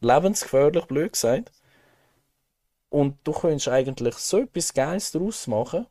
lebensgefährlich, 0.00 0.84
blöd 0.86 1.12
gesagt. 1.12 1.52
Und 2.88 3.16
du 3.24 3.32
könntest 3.32 3.68
eigentlich 3.68 4.14
so 4.14 4.38
etwas 4.38 4.72
Geiles 4.72 5.10
daraus 5.12 5.46
machen, 5.46 5.86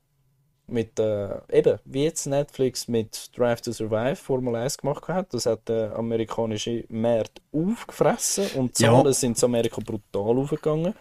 mit, 0.68 1.00
äh, 1.00 1.40
eben, 1.52 1.80
wie 1.86 2.06
jetzt 2.06 2.26
Netflix 2.26 2.88
mit 2.88 3.38
Drive 3.38 3.62
to 3.62 3.72
Survive 3.72 4.16
Formel 4.16 4.56
1 4.56 4.78
gemacht 4.78 5.08
hat. 5.08 5.34
Das 5.34 5.46
hat 5.46 5.68
der 5.68 5.96
amerikanische 5.96 6.86
Markt 6.90 7.42
aufgefressen 7.52 8.48
und 8.56 8.80
die 8.80 8.84
Zahlen 8.84 9.06
ja. 9.06 9.14
sind 9.14 9.38
in 9.38 9.46
Amerika 9.46 9.82
brutal 9.82 10.38
aufgegangen. 10.38 10.94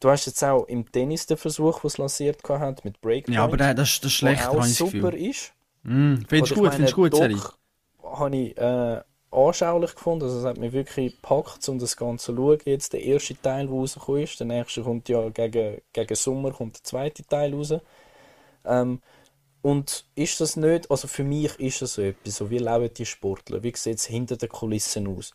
Du 0.00 0.08
hast 0.08 0.26
jetzt 0.26 0.42
auch 0.42 0.64
im 0.64 0.90
Tennis 0.90 1.26
den 1.26 1.36
Versuch, 1.36 1.84
was 1.84 1.98
lanciert 1.98 2.42
hat 2.48 2.84
mit 2.84 3.00
Breakpoint. 3.00 3.36
Ja, 3.36 3.44
aber 3.44 3.58
das, 3.58 3.74
das 3.74 4.04
ist 4.04 4.12
schlecht, 4.12 4.46
auch 4.46 4.64
super 4.64 5.12
ist. 5.12 5.52
Mm, 5.82 6.16
findest 6.26 6.52
du 6.52 6.54
gut, 6.56 6.74
findest 6.74 6.94
gut, 6.94 7.14
Serie? 7.14 7.38
habe 8.02 8.36
ich 8.36 8.56
äh, 8.58 9.00
anschaulich 9.30 9.94
gefunden, 9.94 10.24
also 10.24 10.38
es 10.38 10.44
hat 10.44 10.58
mich 10.58 10.72
wirklich 10.72 11.14
gepackt, 11.14 11.68
um 11.68 11.78
das 11.78 11.96
Ganze 11.96 12.26
zu 12.26 12.36
schauen. 12.36 12.58
Jetzt 12.64 12.92
der 12.92 13.02
erste 13.02 13.40
Teil, 13.40 13.66
der 13.66 13.74
rausgekommen 13.74 14.22
ist, 14.22 14.40
der 14.40 14.46
nächste 14.46 14.82
kommt 14.82 15.08
ja 15.08 15.28
gegen, 15.28 15.80
gegen 15.92 16.14
Sommer, 16.14 16.52
kommt 16.52 16.76
der 16.76 16.84
zweite 16.84 17.24
Teil 17.24 17.54
raus. 17.54 17.74
Ähm, 18.64 19.00
und 19.62 20.06
ist 20.14 20.40
das 20.40 20.56
nicht, 20.56 20.90
also 20.90 21.06
für 21.06 21.24
mich 21.24 21.58
ist 21.60 21.82
das 21.82 21.94
so 21.94 22.02
etwas, 22.02 22.36
so 22.36 22.50
wie 22.50 22.58
leben 22.58 22.92
die 22.94 23.06
Sportler, 23.06 23.62
wie 23.62 23.72
sieht 23.76 23.98
es 23.98 24.06
hinter 24.06 24.36
den 24.36 24.48
Kulissen 24.48 25.06
aus? 25.06 25.34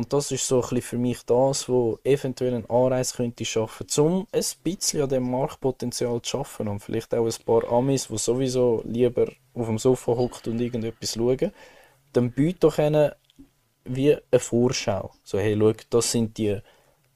Und 0.00 0.14
das 0.14 0.32
ist 0.32 0.48
so 0.48 0.62
ein 0.62 0.80
für 0.80 0.96
mich 0.96 1.26
das, 1.26 1.68
wo 1.68 1.98
eventuell 2.04 2.54
ein 2.54 2.70
Anreiz 2.70 3.12
könnte 3.12 3.44
schaffen, 3.44 3.86
um 3.98 4.26
ein 4.32 4.42
bisschen 4.64 5.02
an 5.02 5.10
dem 5.10 5.30
Marktpotenzial 5.30 6.22
zu 6.22 6.30
schaffen 6.30 6.68
und 6.68 6.80
vielleicht 6.80 7.14
auch 7.14 7.26
ein 7.26 7.44
paar 7.44 7.70
Amis, 7.70 8.08
die 8.08 8.16
sowieso 8.16 8.82
lieber 8.86 9.26
auf 9.52 9.66
dem 9.66 9.76
Sofa 9.76 10.12
hockt 10.12 10.48
und 10.48 10.58
irgendetwas 10.58 11.16
schauen, 11.16 11.52
dann 12.14 12.32
bietet 12.32 12.64
doch 12.64 12.78
ihnen 12.78 13.12
wie 13.84 14.14
eine 14.14 14.40
Vorschau. 14.40 15.10
So, 15.22 15.38
hey, 15.38 15.54
schau, 15.60 15.74
das 15.90 16.12
sind 16.12 16.38
die 16.38 16.58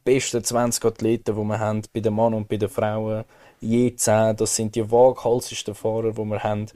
besten 0.04 0.44
20 0.44 0.84
Athleten, 0.84 1.36
die 1.36 1.42
wir 1.42 1.58
haben, 1.58 1.80
bei 1.90 2.00
den 2.00 2.14
Männern 2.14 2.34
und 2.34 2.48
bei 2.50 2.58
den 2.58 2.68
Frauen 2.68 3.24
je 3.60 3.96
10. 3.96 4.36
Das 4.36 4.54
sind 4.54 4.74
die 4.74 4.90
waghalsigsten 4.90 5.74
Fahrer, 5.74 6.12
die 6.12 6.24
wir 6.24 6.42
haben. 6.42 6.66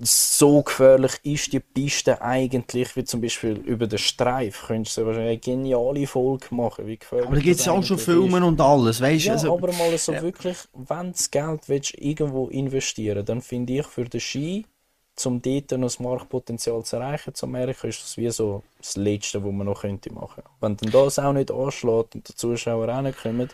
So 0.00 0.62
gefährlich 0.62 1.14
ist 1.24 1.52
die 1.52 1.58
Piste 1.58 2.22
eigentlich, 2.22 2.94
wie 2.94 3.02
zum 3.02 3.20
Beispiel 3.20 3.56
über 3.56 3.88
den 3.88 3.98
Streif. 3.98 4.66
Könntest 4.68 4.96
du 4.96 5.04
wahrscheinlich 5.04 5.30
eine 5.30 5.38
geniale 5.38 6.06
Folge 6.06 6.46
machen. 6.54 6.86
Wie 6.86 6.96
gefährlich 6.96 7.26
aber 7.26 7.36
da 7.36 7.42
gibt 7.42 7.58
es 7.58 7.66
ja 7.66 7.72
auch 7.72 7.82
schon 7.82 7.98
Filme 7.98 8.44
und 8.44 8.60
alles, 8.60 9.00
weißt 9.00 9.24
du? 9.24 9.28
Ja, 9.28 9.32
also, 9.32 9.54
aber 9.54 9.72
mal 9.72 9.98
so 9.98 10.12
ja. 10.12 10.22
wirklich, 10.22 10.56
wenn 10.72 11.06
du 11.06 11.12
das 11.12 11.28
Geld 11.28 11.68
willst, 11.68 11.98
irgendwo 11.98 12.46
investieren 12.46 13.24
dann 13.24 13.42
finde 13.42 13.72
ich 13.72 13.86
für 13.86 14.04
den 14.04 14.20
Ski, 14.20 14.64
um 15.24 15.42
dort 15.42 15.72
noch 15.72 15.80
das 15.80 15.98
Marktpotenzial 15.98 16.84
zu 16.84 16.94
erreichen 16.94 17.34
zu 17.34 17.46
Amerika, 17.46 17.88
ist 17.88 18.00
das 18.00 18.16
wie 18.16 18.30
so 18.30 18.62
das 18.78 18.96
Letzte, 18.96 19.42
was 19.42 19.50
man 19.50 19.66
noch 19.66 19.80
könnte 19.80 20.12
machen 20.12 20.44
könnte. 20.44 20.50
Wenn 20.60 20.76
dann 20.76 20.92
das 20.92 21.18
auch 21.18 21.32
nicht 21.32 21.50
anschlägt 21.50 22.14
und 22.14 22.28
die 22.28 22.34
Zuschauer 22.36 22.88
auch 22.88 23.02
nicht 23.02 23.20
kommen, 23.20 23.48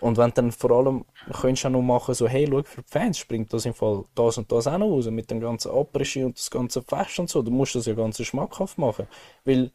und 0.00 0.16
wenn 0.16 0.32
dann 0.34 0.52
vor 0.52 0.70
allem, 0.70 1.04
könntest 1.32 1.64
du 1.64 1.68
auch 1.68 1.72
noch 1.72 1.82
machen, 1.82 2.14
so, 2.14 2.28
hey, 2.28 2.46
schau, 2.48 2.62
für 2.62 2.82
die 2.82 2.88
Fans 2.88 3.18
springt 3.18 3.52
das 3.52 3.66
im 3.66 3.74
Fall 3.74 4.04
das 4.14 4.38
und 4.38 4.50
das 4.50 4.66
auch 4.66 4.78
noch 4.78 4.88
raus, 4.88 5.06
mit 5.10 5.30
dem 5.30 5.40
ganzen 5.40 5.70
Après-Ski 5.72 6.24
und 6.24 6.38
das 6.38 6.50
ganze 6.50 6.82
Fest 6.82 7.18
und 7.18 7.28
so, 7.30 7.42
du 7.42 7.50
musst 7.50 7.74
das 7.74 7.86
ja 7.86 7.94
ganz 7.94 8.22
schmackhaft 8.22 8.78
machen. 8.78 9.06
Weil, 9.44 9.70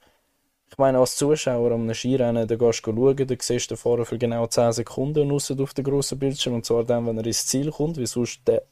ich 0.69 0.77
meine, 0.77 0.99
als 0.99 1.15
Zuschauer 1.15 1.71
an 1.71 1.81
einem 1.81 1.93
Skirennen, 1.93 2.47
da 2.47 2.55
gehst 2.55 2.85
du 2.85 2.91
schauen, 2.95 3.15
da 3.15 3.35
siehst 3.39 3.69
du 3.69 3.75
den 3.75 3.77
Fahrer 3.77 4.05
für 4.05 4.17
genau 4.17 4.47
10 4.47 4.71
Sekunden 4.71 5.29
raus 5.29 5.51
auf 5.51 5.73
den 5.73 5.85
grossen 5.85 6.19
Bildschirm, 6.19 6.55
und 6.55 6.65
zwar 6.65 6.83
dann, 6.83 7.05
wenn 7.05 7.17
er 7.17 7.25
ins 7.25 7.45
Ziel 7.45 7.71
kommt, 7.71 7.97
weil 7.97 8.07
sonst 8.07 8.41
der 8.47 8.63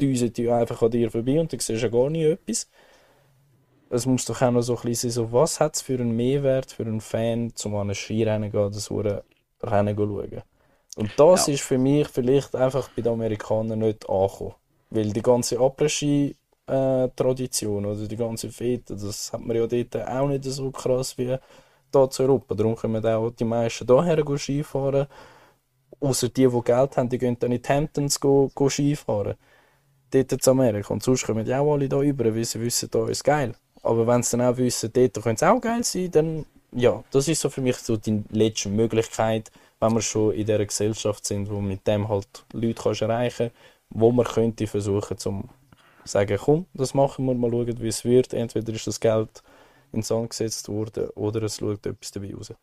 düset 0.00 0.38
ja 0.38 0.58
einfach 0.58 0.82
an 0.82 0.90
dir 0.90 1.10
vorbei 1.10 1.40
und 1.40 1.52
du 1.52 1.58
siehst 1.58 1.82
ja 1.82 1.88
gar 1.88 2.10
nicht 2.10 2.24
etwas. 2.24 2.68
Es 3.90 4.06
muss 4.06 4.24
doch 4.24 4.40
auch 4.40 4.50
noch 4.50 4.62
so 4.62 4.76
ein 4.76 4.82
bisschen 4.82 5.10
sein, 5.10 5.24
so, 5.24 5.32
was 5.32 5.60
hat 5.60 5.76
es 5.76 5.82
für 5.82 5.94
einen 5.94 6.16
Mehrwert 6.16 6.72
für 6.72 6.84
einen 6.84 7.00
Fan, 7.00 7.52
zum 7.54 7.74
an 7.74 7.90
ein 7.90 7.94
Skirennen 7.94 8.50
zu 8.50 8.58
gehen, 8.58 8.72
das 8.72 8.90
Rennen 9.62 9.96
schauen. 9.96 10.42
Und 10.96 11.10
das 11.16 11.46
ja. 11.46 11.54
ist 11.54 11.62
für 11.62 11.78
mich 11.78 12.06
vielleicht 12.08 12.54
einfach 12.54 12.90
bei 12.90 13.00
den 13.02 13.12
Amerikanern 13.12 13.78
nicht 13.78 14.06
angekommen. 14.08 14.54
Weil 14.90 15.10
die 15.10 15.22
ganze 15.22 15.58
Après-Ski-Tradition 15.58 17.86
oder 17.86 18.06
die 18.06 18.16
ganze 18.16 18.50
Fete, 18.50 18.94
das 18.94 19.32
hat 19.32 19.40
man 19.40 19.56
ja 19.56 19.66
dort 19.66 19.96
auch 19.96 20.28
nicht 20.28 20.44
so 20.44 20.70
krass 20.70 21.16
wie 21.16 21.28
hier 21.28 21.40
zu 22.10 22.22
Europa. 22.22 22.54
Darum 22.54 22.76
kommen 22.76 23.06
auch 23.06 23.30
die 23.30 23.44
meisten 23.44 23.86
hierher 23.86 24.38
Skifahren. 24.38 25.06
Außer 26.00 26.28
die, 26.28 26.46
die 26.46 26.62
Geld 26.62 26.96
haben, 26.96 27.08
die 27.08 27.18
gehen 27.18 27.38
dann 27.38 27.52
in 27.52 27.62
die 27.62 27.68
Hamptons 27.68 28.20
go, 28.20 28.50
go 28.54 28.68
Skifahren. 28.68 29.36
Dort 30.10 30.32
in 30.32 30.38
Amerika. 30.46 30.92
Und 30.92 31.02
sonst 31.02 31.24
kommen 31.24 31.44
die 31.44 31.54
auch 31.54 31.72
alle 31.72 31.86
hier 31.86 31.96
rüber, 31.96 32.34
weil 32.34 32.44
sie 32.44 32.60
wissen, 32.60 32.90
da 32.90 33.08
ist 33.08 33.24
geil. 33.24 33.54
Aber 33.82 34.06
wenn 34.06 34.22
sie 34.22 34.36
dann 34.36 34.46
auch 34.46 34.58
wissen, 34.58 34.92
dort 34.92 35.14
könnte 35.14 35.46
es 35.46 35.50
auch 35.50 35.60
geil 35.60 35.82
sein, 35.84 36.10
dann 36.10 36.44
ja, 36.74 37.02
das 37.10 37.28
ist 37.28 37.40
so 37.40 37.50
für 37.50 37.60
mich 37.60 37.76
so 37.76 37.96
die 37.96 38.22
letzte 38.30 38.68
Möglichkeit, 38.68 39.50
wenn 39.82 39.94
wir 39.94 40.00
schon 40.00 40.32
in 40.32 40.46
dieser 40.46 40.64
Gesellschaft 40.64 41.26
sind, 41.26 41.50
wo 41.50 41.60
mit 41.60 41.86
dem 41.88 42.08
halt 42.08 42.44
Leute 42.52 42.82
kannst 42.82 43.02
erreichen 43.02 43.50
wo 43.94 44.10
man 44.10 44.24
könnte 44.24 44.66
versuchen, 44.66 45.18
zum 45.18 45.50
sagen, 46.04 46.38
komm, 46.40 46.66
das 46.72 46.94
machen 46.94 47.26
wir, 47.26 47.34
mal 47.34 47.50
schauen, 47.50 47.80
wie 47.80 47.88
es 47.88 48.04
wird. 48.04 48.32
Entweder 48.32 48.72
ist 48.72 48.86
das 48.86 49.00
Geld 49.00 49.42
ins 49.92 50.08
Sand 50.08 50.30
gesetzt 50.30 50.68
worden 50.68 51.10
oder 51.10 51.42
es 51.42 51.58
schaut 51.58 51.84
etwas 51.84 52.10
dabei 52.10 52.34
raus. 52.34 52.54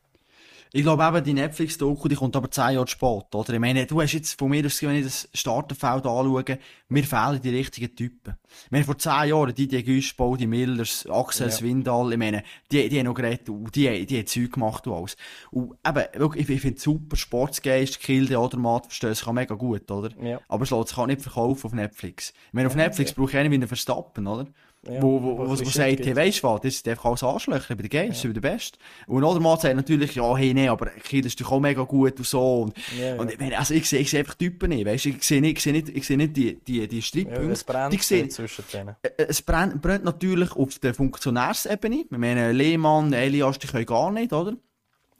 Ich 0.72 0.84
glaube 0.84 1.04
eben, 1.04 1.24
die 1.24 1.34
Netflix-Doku, 1.34 2.08
die 2.08 2.16
kommt 2.16 2.36
aber 2.36 2.52
zehn 2.52 2.76
Jahre 2.76 2.88
spät, 2.88 3.34
oder? 3.34 3.54
Ich 3.54 3.60
meine, 3.60 3.88
du 3.88 4.00
hast 4.02 4.14
jetzt 4.14 4.38
von 4.38 4.52
mir 4.52 4.64
aus, 4.64 4.80
wenn 4.84 4.98
ich 4.98 5.04
das 5.04 5.28
Starterfeld 5.34 6.06
anschaue, 6.06 6.60
mir 6.90 7.04
fehlen 7.04 7.42
die 7.42 7.50
richtigen 7.50 7.96
Typen. 7.96 8.36
Ich 8.66 8.72
meine, 8.72 8.84
vor 8.84 8.96
zehn 8.96 9.30
Jahren, 9.30 9.56
die, 9.56 9.68
die 9.68 9.84
Güschbau, 9.84 10.36
die 10.36 10.46
Millers, 10.46 11.08
Axel 11.10 11.48
ja. 11.48 11.52
Swindal, 11.52 12.12
ich 12.12 12.20
meine, 12.20 12.44
die, 12.72 12.88
die 12.88 13.00
haben 13.00 13.08
noch 13.08 13.16
geredet, 13.16 13.50
und 13.50 13.76
die, 13.76 14.06
die 14.06 14.20
haben 14.20 14.28
Zeug 14.28 14.52
gemacht 14.52 14.86
und 14.86 14.94
alles. 14.94 15.18
Und 15.50 15.76
eben, 15.84 16.36
ich, 16.36 16.50
ich 16.50 16.62
finde 16.62 16.80
super, 16.80 17.16
Sportsgeist, 17.16 18.00
Kilde, 18.00 18.40
Odermatt, 18.40 18.86
verstehen, 18.86 19.10
das 19.10 19.26
kann 19.26 19.36
mega 19.36 19.56
gut, 19.56 19.90
oder? 19.90 20.12
Ja. 20.22 20.40
Aber 20.48 20.66
es 20.66 20.70
lässt 20.70 20.90
sich 20.90 20.98
auch 21.00 21.08
nicht 21.08 21.24
verkaufen 21.24 21.66
auf 21.66 21.74
Netflix. 21.74 22.32
Ich 22.48 22.54
meine, 22.54 22.68
auf 22.68 22.76
Netflix 22.76 23.10
ja. 23.10 23.16
brauche 23.18 23.32
ich 23.32 23.38
einen 23.38 23.50
wie 23.50 23.56
einen 23.56 23.68
Verstappen, 23.68 24.28
oder? 24.28 24.46
Ja, 24.88 25.02
wo, 25.02 25.22
wo, 25.22 25.38
wo, 25.38 25.50
wo 25.50 25.56
sagt, 25.56 26.06
hey, 26.06 26.16
weisst 26.16 26.42
du 26.42 26.48
was, 26.48 26.62
das 26.62 26.76
ist 26.76 26.88
einfach 26.88 27.06
alles 27.06 27.22
Arschlöcher, 27.22 27.72
ich 27.72 27.78
bin 27.78 27.90
der 27.90 27.90
Geist, 27.90 28.24
ja. 28.24 28.30
ich 28.30 28.34
bin 28.34 28.42
der 28.42 28.50
Beste. 28.50 28.80
Und 29.08 29.26
Odermatt 29.26 29.62
sagt 29.62 29.76
natürlich, 29.76 30.16
ja, 30.16 30.38
hey, 30.38 30.54
nee, 30.54 30.70
aber 30.70 30.86
Kind 30.86 31.26
ist 31.26 31.40
doch 31.42 31.52
auch 31.52 31.60
mega 31.60 31.84
gut 31.84 32.18
und 32.18 32.26
so. 32.26 32.62
Und, 32.62 32.78
ja, 32.98 33.16
ja. 33.16 33.22
und 33.22 33.42
also 33.58 33.74
ich 33.74 33.90
sehe, 33.90 34.00
ich 34.00 34.10
sehe 34.10 34.22
einfach 34.22 34.36
Typen 34.36 34.70
nicht, 34.70 34.86
weißt 34.86 35.06
du, 35.06 35.10
ich 35.10 35.24
sehe 35.24 35.42
nicht, 35.42 35.58
ich 35.58 35.64
sehe 35.64 35.74
nicht, 35.74 35.90
ich 35.90 36.08
sehe 36.08 36.16
nicht 36.16 36.38
die, 36.38 36.56
die, 36.62 36.88
die 36.88 37.02
Streitpunkte. 37.02 37.46
Ja, 37.46 37.52
es 37.52 37.64
brennt 37.66 37.94
die 37.94 37.98
sehe, 37.98 38.30
zwischen 38.30 38.64
denen. 38.72 38.96
Es 39.18 39.42
brennt, 39.42 39.82
brennt 39.82 40.06
natürlich 40.06 40.54
auf 40.54 40.80
der 40.80 40.94
Funktionärsebene. 40.94 42.06
Wir 42.10 42.18
meinen, 42.18 42.56
Lehmann, 42.56 43.12
Elias, 43.12 43.60
die 43.60 43.68
können 43.68 43.86
gar 43.86 44.12
nicht, 44.12 44.32
oder? 44.32 44.56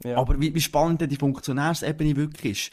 Ja. 0.04 0.16
Aber 0.16 0.40
wie, 0.40 0.54
wie 0.54 0.60
spannend 0.60 1.02
die 1.10 1.16
Funktionärsebene 1.16 2.16
wirklich 2.16 2.52
ist. 2.52 2.72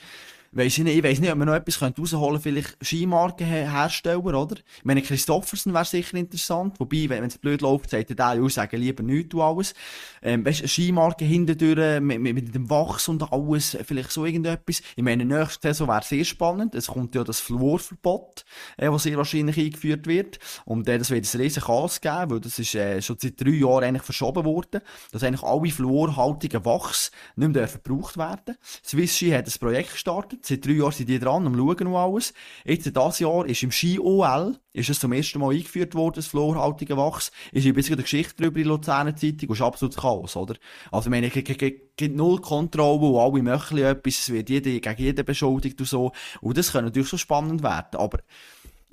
Weiss 0.52 0.78
ich, 0.78 0.84
nicht, 0.84 0.98
ich 0.98 1.04
weiss 1.04 1.20
nicht, 1.20 1.32
ob 1.32 1.38
man 1.38 1.48
noch 1.48 1.56
etwas 1.56 1.82
rausholen 1.82 2.42
könnte, 2.42 2.42
vielleicht 2.42 2.78
Skimarkenhersteller, 2.84 4.20
oder? 4.24 4.56
Ich 4.56 4.86
meine, 4.86 5.02
Christoffersen 5.02 5.74
wäre 5.74 5.86
sicher 5.86 6.18
interessant, 6.18 6.80
wobei, 6.80 7.10
wenn 7.10 7.24
es 7.24 7.38
blöd 7.38 7.62
läuft, 7.62 7.90
sagt 7.90 8.18
der 8.18 8.28
auch 8.28 8.50
sagen, 8.50 8.80
lieber 8.80 9.04
nichts 9.04 9.34
und 9.34 9.42
alles. 9.42 9.74
Ähm, 10.22 10.46
weißt 10.46 10.64
du, 10.64 10.68
Skimarke 10.68 11.26
hinterdurch, 11.26 12.02
mit, 12.02 12.20
mit, 12.20 12.36
mit, 12.36 12.56
dem 12.56 12.70
Wachs 12.70 13.08
und 13.08 13.32
alles, 13.32 13.78
vielleicht 13.86 14.12
so 14.12 14.26
irgendetwas. 14.26 14.82
Ich 14.96 15.04
meine, 15.04 15.26
nächste 15.26 15.68
Saison 15.68 15.88
wäre 15.88 16.04
sehr 16.04 16.26
spannend, 16.26 16.76
es 16.76 16.88
kommt 16.88 17.16
ja 17.16 17.24
das 17.24 17.40
Fluorverbot, 17.40 18.46
äh, 18.78 18.90
was 18.90 19.04
sehr 19.04 19.18
wahrscheinlich 19.18 19.58
eingeführt 19.58 20.08
wird, 20.08 20.40
und 20.66 20.88
äh, 20.88 20.98
das 20.98 21.10
wird 21.10 21.32
ein 21.32 21.42
riesen 21.42 21.64
Chaos 21.64 22.02
geben, 22.02 22.32
weil 22.32 22.40
das 22.40 22.60
ist 22.60 22.76
äh, 22.76 23.02
schon 23.02 23.18
seit 23.20 23.40
drei 23.40 23.52
Jahren 23.52 23.84
eigentlich 23.84 24.04
verschoben 24.04 24.46
worden, 24.46 24.82
dass 25.12 25.24
eigentlich 25.24 25.44
alle 25.44 25.70
fluorhaltigen 25.70 26.64
Wachs 26.66 27.12
nicht 27.36 27.54
mehr 27.54 27.68
verbraucht 27.68 28.18
werden. 28.18 28.58
Swiss 28.84 29.16
Ski 29.16 29.32
hat 29.32 29.48
ein 29.48 29.54
Projekt 29.60 29.92
gestartet, 29.94 30.37
Seit 30.42 30.66
drei 30.66 30.74
Jahren 30.74 30.92
sind 30.92 31.10
die 31.10 31.20
dran, 31.20 31.46
am 31.46 31.56
Schauen 31.56 31.88
und 31.88 31.96
alles. 31.96 32.34
Jetzt, 32.66 32.86
dieses 32.86 33.20
Jahr, 33.20 33.46
ist 33.46 33.64
im 33.64 33.72
Ski-OL, 33.72 34.58
ist 34.74 34.90
es 34.90 35.00
zum 35.00 35.12
ersten 35.12 35.40
Mal 35.40 35.54
eingeführt 35.54 35.96
worden, 35.96 36.16
das 36.16 36.28
fluorhaltige 36.28 36.96
Wachs. 36.98 37.32
Ist 37.52 37.66
ein 37.66 37.74
bisschen 37.74 37.96
eine 37.96 38.04
Geschichte 38.04 38.36
darüber 38.38 38.58
in 38.58 38.64
der 38.64 38.74
Luzerner 38.74 39.16
Zeitung, 39.16 39.50
und 39.50 39.56
ist 39.56 39.62
absolut 39.62 39.98
Chaos, 39.98 40.36
oder? 40.36 40.56
Also, 40.92 41.10
ich 41.10 41.12
meine, 41.12 41.30
gibt 41.30 42.16
null 42.16 42.42
Kontrolle, 42.42 43.00
und 43.00 43.20
alle 43.20 43.44
machen 43.44 43.78
etwas, 43.80 44.20
es 44.20 44.32
wird 44.32 44.50
jeder, 44.50 44.72
gegen 44.72 44.96
jeden 44.98 45.26
beschuldigt 45.26 45.80
und 45.80 45.88
so. 45.88 46.12
Und 46.42 46.58
das 46.58 46.72
kann 46.72 46.86
natürlich 46.86 47.10
so 47.10 47.18
spannend 47.18 47.64
werden, 47.64 48.00
aber, 48.00 48.20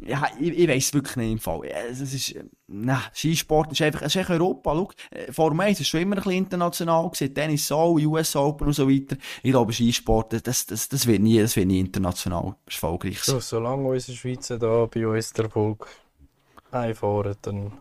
ja, 0.03 0.27
ich, 0.41 0.59
ich 0.59 0.69
weiss 0.69 0.93
wirklich 0.93 1.17
nicht 1.17 1.33
im 1.33 1.39
Fall. 1.39 1.65
Es 1.65 2.01
ist, 2.01 2.35
nein, 2.67 2.99
Skisport 3.15 3.73
ist 3.73 3.83
einfach, 3.83 4.03
es 4.03 4.17
ist 4.17 4.29
Europa. 4.29 4.75
Schau, 4.75 4.91
äh, 5.11 5.33
Formel 5.33 5.67
1 5.67 5.81
ist 5.81 5.89
schon 5.89 6.01
immer 6.01 6.17
ein 6.17 6.23
bisschen 6.23 6.45
international 6.45 7.09
gewesen. 7.11 7.35
Tennis 7.35 7.69
so, 7.69 7.95
US 7.95 8.35
Open 8.37 8.67
und 8.67 8.73
so 8.73 8.89
weiter. 8.89 9.17
Ich 9.43 9.53
glaube, 9.53 9.73
Skisport, 9.73 10.33
das, 10.47 10.67
das, 10.67 10.89
das 10.89 11.07
wird 11.07 11.23
nie, 11.23 11.39
das 11.39 11.55
wird 11.57 11.69
nie 11.69 11.81
international 11.81 12.57
erfolgreich 12.67 13.23
sein. 13.23 13.37
So, 13.37 13.41
solange 13.41 13.89
unsere 13.89 14.17
Schweizer 14.17 14.59
da 14.59 14.87
bei 14.87 15.07
uns 15.07 15.33
der 15.33 15.45
Erfolg 15.47 15.87
heimfahren, 16.73 17.37
dann 17.43 17.73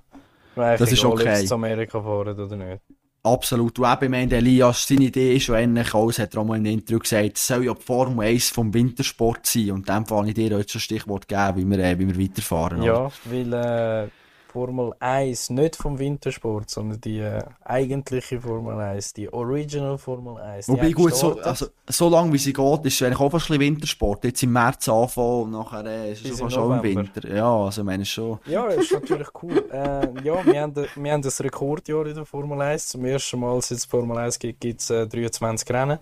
wäre 0.56 0.78
Das 0.78 0.92
ist 0.92 1.04
okay. 1.04 1.48
Amerika 1.50 2.02
fahren 2.02 2.40
oder 2.40 2.56
nicht. 2.56 2.82
Absolut. 3.26 3.78
Du 3.78 3.86
eben, 3.86 4.12
meine, 4.12 4.36
Elias, 4.36 4.86
seine 4.86 5.06
Idee 5.06 5.38
ist 5.38 5.44
schon 5.44 5.56
ähnlich 5.56 5.94
aus, 5.94 6.20
hat 6.20 6.36
er 6.36 6.42
auch 6.42 6.46
mal 6.46 6.58
in 6.58 6.68
einem 6.68 6.80
Interview 6.80 7.00
gesagt, 7.00 7.38
es 7.38 7.48
soll 7.48 7.64
ja 7.64 7.74
die 7.74 7.82
Formel 7.82 8.28
1 8.28 8.50
vom 8.50 8.74
Wintersport 8.74 9.46
sein. 9.46 9.72
Und 9.72 9.88
in 9.88 9.96
dem 9.96 10.06
Fall 10.06 10.18
habe 10.20 10.28
ich 10.28 10.34
dir 10.34 10.58
jetzt 10.58 10.76
ein 10.76 10.82
Stichwort 10.82 11.30
geben, 11.30 11.56
wie 11.56 11.66
wir, 11.66 11.80
äh, 11.80 11.98
wie 11.98 12.08
wir 12.08 12.22
weiterfahren. 12.22 12.82
oder? 12.82 12.86
Ja, 12.86 13.12
weil 13.24 13.54
äh, 13.54 14.08
Formel 14.54 14.94
1 15.00 15.50
nicht 15.50 15.76
vom 15.76 15.98
Wintersport, 15.98 16.70
sondern 16.70 17.02
die 17.02 17.20
äh, 17.20 17.42
eigentliche 17.66 18.40
Formel 18.40 18.80
1, 18.80 19.14
die 19.14 19.34
Original 19.34 19.98
Formel 19.98 20.38
1. 20.38 20.68
die 20.68 20.72
Wobei, 20.72 20.92
gut, 20.92 21.16
so, 21.16 21.40
also, 21.40 21.66
so 21.90 22.08
lange 22.08 22.32
wie 22.32 22.38
sie 22.38 22.54
geht, 22.54 22.86
ist 22.86 22.94
es 22.94 23.02
eigentlich 23.02 23.20
auch 23.20 23.32
fast 23.32 23.50
ein 23.50 23.60
Wintersport. 23.60 24.24
Jetzt 24.26 24.44
im 24.44 24.52
März 24.52 24.88
anfangen 24.88 25.46
und 25.46 25.52
nachher 25.52 25.84
äh, 25.88 26.12
ist 26.12 26.24
es 26.24 26.54
schon 26.54 26.78
im. 26.78 26.84
Winter. 26.84 27.28
Ja, 27.28 27.52
also 27.52 27.84
meine 27.84 28.06
schon. 28.06 28.38
Ja, 28.46 28.68
ist 28.68 28.92
natürlich 28.92 29.30
cool. 29.42 29.66
äh, 29.72 30.24
ja, 30.24 30.46
wir 30.46 30.62
haben, 30.62 30.76
wir 30.96 31.12
haben 31.12 31.24
das 31.24 31.44
Rekordjahr 31.44 32.06
in 32.06 32.14
der 32.14 32.26
Formel 32.26 32.62
1. 32.62 32.90
Zum 32.90 33.06
ersten 33.06 33.40
Mal, 33.40 33.60
seit 33.64 33.80
es 33.80 33.86
Formel 33.86 34.20
1 34.20 34.38
gibt, 34.38 34.62
gibt 34.62 34.82
es 34.82 34.92
äh, 34.92 35.08
23 35.08 35.68
Rennen. 35.72 35.98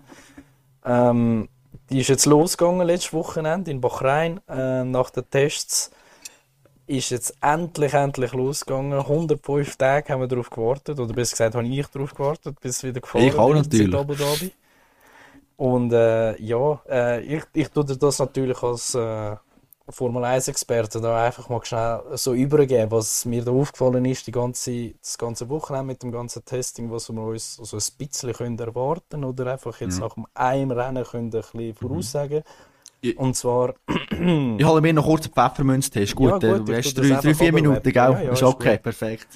Ähm, 0.84 1.48
die 1.88 2.00
ist 2.00 2.08
jetzt 2.08 2.26
losgegangen 2.26 2.86
letztes 2.86 3.14
Wochenende 3.14 3.70
in 3.70 3.80
Bahrain. 3.80 4.40
Äh, 4.46 4.84
nach 4.84 5.08
den 5.08 5.24
Tests 5.30 5.90
ist 6.96 7.10
jetzt 7.10 7.34
endlich, 7.40 7.94
endlich 7.94 8.32
losgegangen. 8.32 8.98
105 8.98 9.76
Tage 9.76 10.12
haben 10.12 10.20
wir 10.20 10.28
darauf 10.28 10.50
gewartet. 10.50 11.00
Oder 11.00 11.12
besser 11.14 11.32
gesagt, 11.32 11.54
habe 11.54 11.66
ich 11.66 11.86
darauf 11.86 12.14
gewartet, 12.14 12.60
bis 12.60 12.76
es 12.76 12.84
wieder 12.84 13.00
gefahren 13.00 13.26
Ich 13.26 13.34
auch 13.34 13.54
natürlich. 13.54 13.94
Abu 13.94 14.14
Dhabi. 14.14 14.52
Und 15.56 15.92
äh, 15.92 16.40
ja, 16.42 16.80
äh, 16.88 17.20
ich, 17.22 17.44
ich 17.52 17.68
tue 17.68 17.84
dir 17.84 17.96
das 17.96 18.18
natürlich 18.18 18.62
als 18.62 18.94
äh, 18.94 19.36
Formel 19.88 20.24
1-Experte 20.24 21.00
da 21.00 21.24
einfach 21.24 21.48
mal 21.48 21.64
schnell 21.64 22.02
so 22.14 22.34
übergeben, 22.34 22.90
was 22.90 23.24
mir 23.24 23.44
da 23.44 23.52
aufgefallen 23.52 24.04
ist, 24.04 24.26
die 24.26 24.32
ganze, 24.32 24.94
das 25.00 25.18
ganze 25.18 25.48
Wochenende 25.48 25.86
mit 25.86 26.02
dem 26.02 26.12
ganzen 26.12 26.44
Testing, 26.44 26.90
was 26.90 27.10
wir 27.10 27.22
uns 27.22 27.56
so 27.56 27.76
ein 27.76 27.82
bisschen 27.98 28.32
können 28.32 28.58
erwarten 28.58 29.24
oder 29.24 29.52
einfach 29.52 29.80
jetzt 29.80 30.00
nach 30.00 30.14
dem 30.14 30.26
einem 30.34 30.70
Rennen 30.70 31.04
können 31.04 31.26
ein 31.26 31.30
bisschen 31.30 31.74
voraussagen. 31.74 32.42
Ja. 33.04 33.12
Und 33.16 33.34
zwar, 33.36 33.74
Ich 34.58 34.64
hole 34.64 34.80
mir 34.80 34.92
noch 34.92 35.04
kurz 35.06 35.26
einen 35.26 35.34
Pfeffermünztest. 35.34 36.14
Gut, 36.14 36.42
Ja, 36.42 36.48
äh, 36.48 36.58
gut, 36.58 36.68
du 36.68 36.72
ich 36.72 36.78
hast 36.78 36.94
drei, 36.94 37.16
drei, 37.16 37.34
vier 37.34 37.52
Minuten, 37.52 37.92
gell? 37.92 37.94
Ja, 37.94 38.20
ja, 38.20 38.32
ist 38.32 38.42
ist 38.42 38.42
okay, 38.42 38.74
gut. 38.76 38.82
perfekt. 38.82 39.28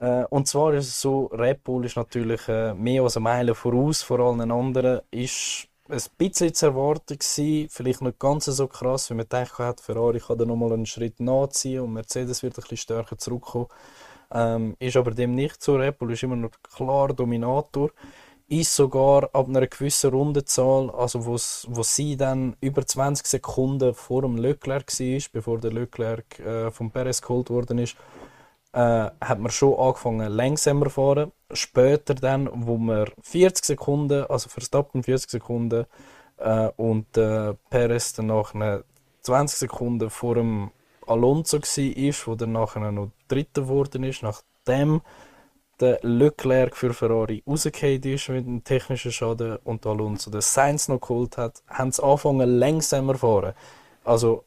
Äh, 0.00 0.24
und 0.30 0.46
zwar 0.48 0.74
ist 0.74 0.88
es 0.88 1.00
so, 1.00 1.26
Red 1.26 1.62
Bull 1.64 1.84
ist 1.84 1.96
natürlich 1.96 2.48
äh, 2.48 2.74
mehr 2.74 3.02
als 3.02 3.16
eine 3.16 3.24
Meile 3.24 3.54
voraus 3.54 4.02
vor 4.02 4.20
allen 4.20 4.50
anderen. 4.50 5.00
Ist 5.10 5.68
ein 5.88 6.00
bisschen 6.16 6.54
zu 6.54 6.66
erwarten 6.66 7.18
gewesen, 7.18 7.68
vielleicht 7.70 8.00
nicht 8.02 8.18
ganz 8.18 8.44
so 8.46 8.66
krass, 8.68 9.10
wie 9.10 9.14
man 9.14 9.24
gedacht 9.24 9.58
hat. 9.58 9.80
Ferrari 9.80 10.20
kann 10.20 10.38
da 10.38 10.44
nochmal 10.46 10.72
einen 10.72 10.86
Schritt 10.86 11.20
nachziehen 11.20 11.80
und 11.80 11.92
Mercedes 11.94 12.42
wird 12.42 12.54
ein 12.54 12.62
bisschen 12.62 12.76
stärker 12.78 13.18
zurückkommen. 13.18 13.66
Ähm, 14.32 14.76
ist 14.78 14.96
aber 14.96 15.10
dem 15.10 15.34
nicht 15.34 15.62
so. 15.62 15.76
Red 15.76 15.98
Bull 15.98 16.12
ist 16.12 16.22
immer 16.22 16.36
noch 16.36 16.50
klar 16.62 17.08
Dominator. 17.08 17.90
Ist 18.50 18.74
sogar 18.74 19.30
ab 19.32 19.48
einer 19.48 19.68
gewissen 19.68 20.10
Rundenzahl, 20.10 20.90
also 20.90 21.24
wo 21.24 21.36
sie 21.84 22.16
dann 22.16 22.56
über 22.60 22.84
20 22.84 23.24
Sekunden 23.24 23.94
vor 23.94 24.22
dem 24.22 24.36
Leclerc 24.36 24.90
war, 24.98 25.20
bevor 25.32 25.58
der 25.60 25.72
Leclerc 25.72 26.40
äh, 26.40 26.72
vom 26.72 26.90
Perez 26.90 27.22
geholt 27.22 27.48
worden 27.48 27.78
ist, 27.78 27.94
äh, 28.72 29.08
hat 29.20 29.38
man 29.38 29.52
schon 29.52 29.78
angefangen 29.78 30.32
langsamer 30.32 30.86
zu 30.86 30.90
fahren. 30.90 31.32
Später 31.52 32.16
dann, 32.16 32.50
wo 32.52 32.76
man 32.76 33.06
40 33.22 33.64
Sekunden, 33.64 34.24
also 34.24 34.48
Verstappen 34.48 35.04
40 35.04 35.30
Sekunden 35.30 35.86
äh, 36.38 36.70
und 36.76 37.16
äh, 37.16 37.54
Perez 37.70 38.14
dann 38.14 38.26
nachher 38.26 38.82
20 39.22 39.58
Sekunden 39.60 40.10
vor 40.10 40.34
dem 40.34 40.72
Alonso 41.06 41.58
war, 41.58 42.26
wo 42.26 42.34
dann 42.34 42.50
nachher 42.50 42.90
noch 42.90 43.12
Dritter 43.28 43.62
geworden 43.62 44.02
ist, 44.02 44.24
nachdem 44.24 45.02
der 45.80 45.98
Leclerc 46.02 46.76
für 46.76 46.92
Ferrari 46.92 47.42
rausgefallen 47.46 48.02
ist 48.02 48.28
mit 48.28 48.46
einem 48.46 48.64
technischen 48.64 49.12
Schaden 49.12 49.56
und 49.64 49.86
Alonso 49.86 50.30
den 50.30 50.40
Sainz 50.40 50.88
noch 50.88 51.00
geholt 51.00 51.36
hat, 51.36 51.62
haben 51.68 51.90
sie 51.90 52.02
angefangen 52.02 52.58
langsamer 52.58 53.14
zu 53.14 53.18
fahren. 53.20 53.54
Also 54.04 54.44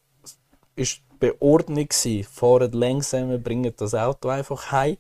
ist 0.75 1.01
Beordnung 1.19 1.87
gewesen, 1.87 2.23
fahren 2.23 2.71
langsamer, 2.71 3.37
bringen 3.37 3.73
das 3.75 3.95
Auto 3.95 4.29
einfach 4.29 4.71
heim. 4.71 4.97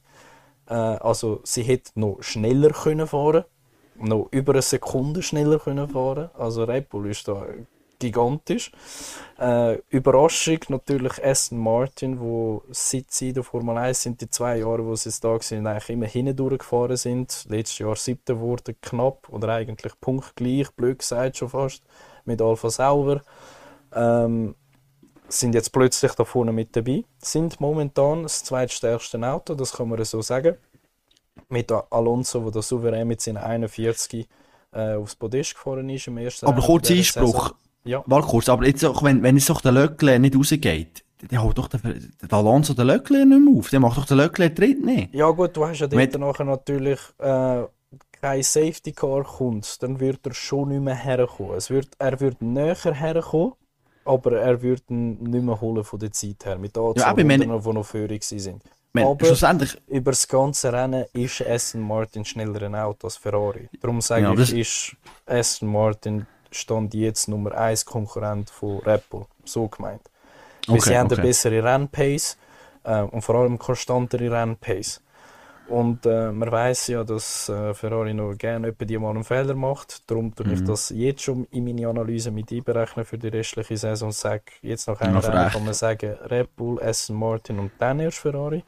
Äh, 0.67 0.73
also 0.73 1.41
sie 1.43 1.63
hätte 1.63 1.91
noch 1.95 2.17
schneller 2.21 2.69
können 2.69 3.07
fahren, 3.07 3.43
noch 3.95 4.27
über 4.31 4.53
eine 4.53 4.61
Sekunde 4.61 5.21
schneller 5.21 5.59
können 5.59 5.89
fahren. 5.89 6.29
Also 6.33 6.63
Red 6.63 6.89
Bull 6.89 7.09
ist 7.09 7.27
da 7.27 7.45
gigantisch. 8.03 8.71
Äh, 9.39 9.79
Überraschung 9.89 10.59
natürlich 10.69 11.23
Aston 11.23 11.57
Martin, 11.57 12.19
wo 12.19 12.63
seit 12.69 13.11
sie 13.11 13.29
in 13.29 13.35
der 13.35 13.43
Formel 13.43 13.77
1 13.77 14.03
sind, 14.03 14.21
die 14.21 14.29
zwei 14.29 14.57
Jahre, 14.57 14.85
wo 14.85 14.95
sie 14.95 15.09
da 15.21 15.39
sind, 15.39 15.65
eigentlich 15.67 15.89
immer 15.89 16.05
hinten 16.05 16.35
durchgefahren 16.35 16.97
sind. 16.97 17.45
Letztes 17.49 17.79
Jahr 17.79 17.95
siebter 17.95 18.39
wurde 18.39 18.73
knapp 18.75 19.29
oder 19.29 19.49
eigentlich 19.49 19.93
punktgleich, 19.99 20.71
blöd 20.71 20.99
gesagt 20.99 21.37
schon 21.37 21.49
fast, 21.49 21.83
mit 22.25 22.41
Alpha 22.41 22.69
Sauber. 22.69 23.21
Ähm, 23.93 24.55
sind 25.29 25.55
jetzt 25.55 25.71
plötzlich 25.71 26.11
da 26.13 26.25
vorne 26.25 26.51
mit 26.51 26.75
dabei. 26.75 27.05
Sind 27.19 27.59
momentan 27.59 28.23
das 28.23 28.43
zweitstärkste 28.43 29.19
Auto, 29.25 29.55
das 29.55 29.73
kann 29.73 29.89
man 29.89 30.03
so 30.03 30.21
sagen. 30.21 30.57
Mit 31.49 31.71
Alonso, 31.71 32.41
der 32.41 32.51
da 32.51 32.61
souverän 32.61 33.07
mit 33.07 33.21
seinen 33.21 33.37
41 33.37 34.27
äh, 34.73 34.95
aufs 34.95 35.15
Podest 35.15 35.55
gefahren 35.55 35.89
ist 35.89 36.07
im 36.07 36.17
ersten 36.17 36.45
Aber 36.45 36.57
Rennen 36.57 36.65
kurz 36.65 36.87
dieser 36.87 37.21
Einspruch. 37.21 37.55
Ja. 37.85 38.03
Warte 38.05 38.27
kurz, 38.27 38.49
aber 38.49 38.65
jetzt 38.65 38.83
wenn, 38.83 39.21
wenn 39.23 39.35
jetzt 39.37 39.49
doch 39.49 39.61
der 39.61 39.71
Leclerc 39.71 40.21
nicht 40.21 40.35
rausgeht, 40.35 41.03
dann 41.29 41.41
holt 41.43 41.57
doch 41.57 41.67
der, 41.67 41.79
der 41.81 42.33
Alonso 42.33 42.73
den 42.73 42.87
Leclerc 42.87 43.27
nicht 43.27 43.39
mehr 43.41 43.57
auf. 43.59 43.69
Der 43.69 43.79
macht 43.79 43.97
doch 43.97 44.05
den 44.05 44.17
Leclerc 44.17 44.55
dritt 44.55 44.83
nicht. 44.85 45.13
Ja 45.13 45.29
gut, 45.29 45.55
du 45.55 45.65
hast 45.65 45.79
ja 45.79 45.87
dort 45.87 46.17
nachher 46.19 46.45
natürlich 46.45 46.99
äh, 47.19 47.63
kein 48.21 48.43
Safety 48.43 48.93
Car 48.93 49.23
kommt, 49.23 49.81
dann 49.83 49.99
wird 49.99 50.25
er 50.25 50.33
schon 50.33 50.69
nicht 50.69 50.81
mehr 50.81 50.95
herkommen. 50.95 51.55
Es 51.55 51.69
wird, 51.69 51.89
er 51.99 52.19
wird 52.19 52.41
näher 52.41 52.75
herkommen, 52.75 53.53
aber 54.05 54.39
er 54.39 54.61
wird 54.61 54.83
ihn 54.89 55.21
nicht 55.23 55.43
mehr 55.43 55.59
holen 55.59 55.83
von 55.83 55.99
der 55.99 56.11
Zeit 56.11 56.45
her, 56.45 56.57
mit 56.57 56.75
der 56.75 56.83
Anzahl 56.83 57.13
Ja, 57.13 57.17
ich 57.17 57.25
meine- 57.25 57.45
Runden, 57.45 57.63
die 57.69 57.73
noch 57.73 57.85
führig 57.85 58.23
sind. 58.23 58.63
Man, 58.95 59.05
Aber- 59.05 59.25
schlussendlich, 59.25 59.75
Über 59.87 60.11
das 60.11 60.27
ganze 60.27 60.71
Rennen 60.71 61.05
ist 61.13 61.41
Aston 61.45 61.81
Martin 61.81 62.23
schneller 62.23 62.61
ein 62.61 62.75
Auto 62.75 63.07
als 63.07 63.17
Ferrari. 63.17 63.67
Darum 63.81 63.99
sage 64.01 64.23
Ja, 64.23 64.31
ich, 64.33 64.39
das- 64.39 64.49
ist 64.51 64.95
Aston 65.25 65.69
Martin 65.71 66.25
stand 66.53 66.93
jetzt 66.93 67.27
Nummer 67.27 67.53
1 67.57 67.85
Konkurrent 67.85 68.49
von 68.49 68.79
Red 68.79 69.09
Bull. 69.09 69.25
So 69.45 69.67
gemeint. 69.67 70.01
Weil 70.67 70.79
Okay, 70.79 70.89
sie 70.89 70.97
haben 70.97 71.07
okay. 71.07 71.15
eine 71.15 71.23
bessere 71.23 71.63
Rennpace 71.63 72.37
äh, 72.83 73.01
und 73.01 73.21
vor 73.21 73.35
allem 73.35 73.57
konstantere 73.59 74.31
Rennpace. 74.31 75.01
Und 75.65 76.05
äh, 76.05 76.31
man 76.31 76.51
weiß 76.51 76.87
ja, 76.87 77.03
dass 77.05 77.47
äh, 77.47 77.73
Ferrari 77.73 78.13
noch 78.13 78.33
gerne 78.37 78.67
etwa 78.67 78.83
die 78.85 78.97
mal 78.97 79.11
einen 79.11 79.23
Fehler 79.23 79.55
macht. 79.55 80.09
Darum 80.11 80.35
tue 80.35 80.51
ich 80.53 80.61
Mhm. 80.61 80.65
das 80.65 80.89
jetzt 80.89 81.21
schon 81.23 81.45
in 81.51 81.63
meine 81.63 81.87
Analyse 81.87 82.31
mit 82.31 82.51
einberechnen 82.51 83.05
für 83.05 83.17
die 83.17 83.29
restliche 83.29 83.77
Saison. 83.77 84.07
und 84.09 84.13
Sage, 84.13 84.43
jetzt 84.61 84.87
nach 84.89 84.99
einem 84.99 85.17
Rennen 85.17 85.49
kann 85.49 85.63
man 85.63 85.73
sagen, 85.73 86.13
Red 86.29 86.55
Bull, 86.57 86.81
Aston 86.83 87.15
Martin 87.15 87.59
und 87.59 87.71
dann 87.79 88.01
erst 88.01 88.19
Ferrari. 88.19 88.63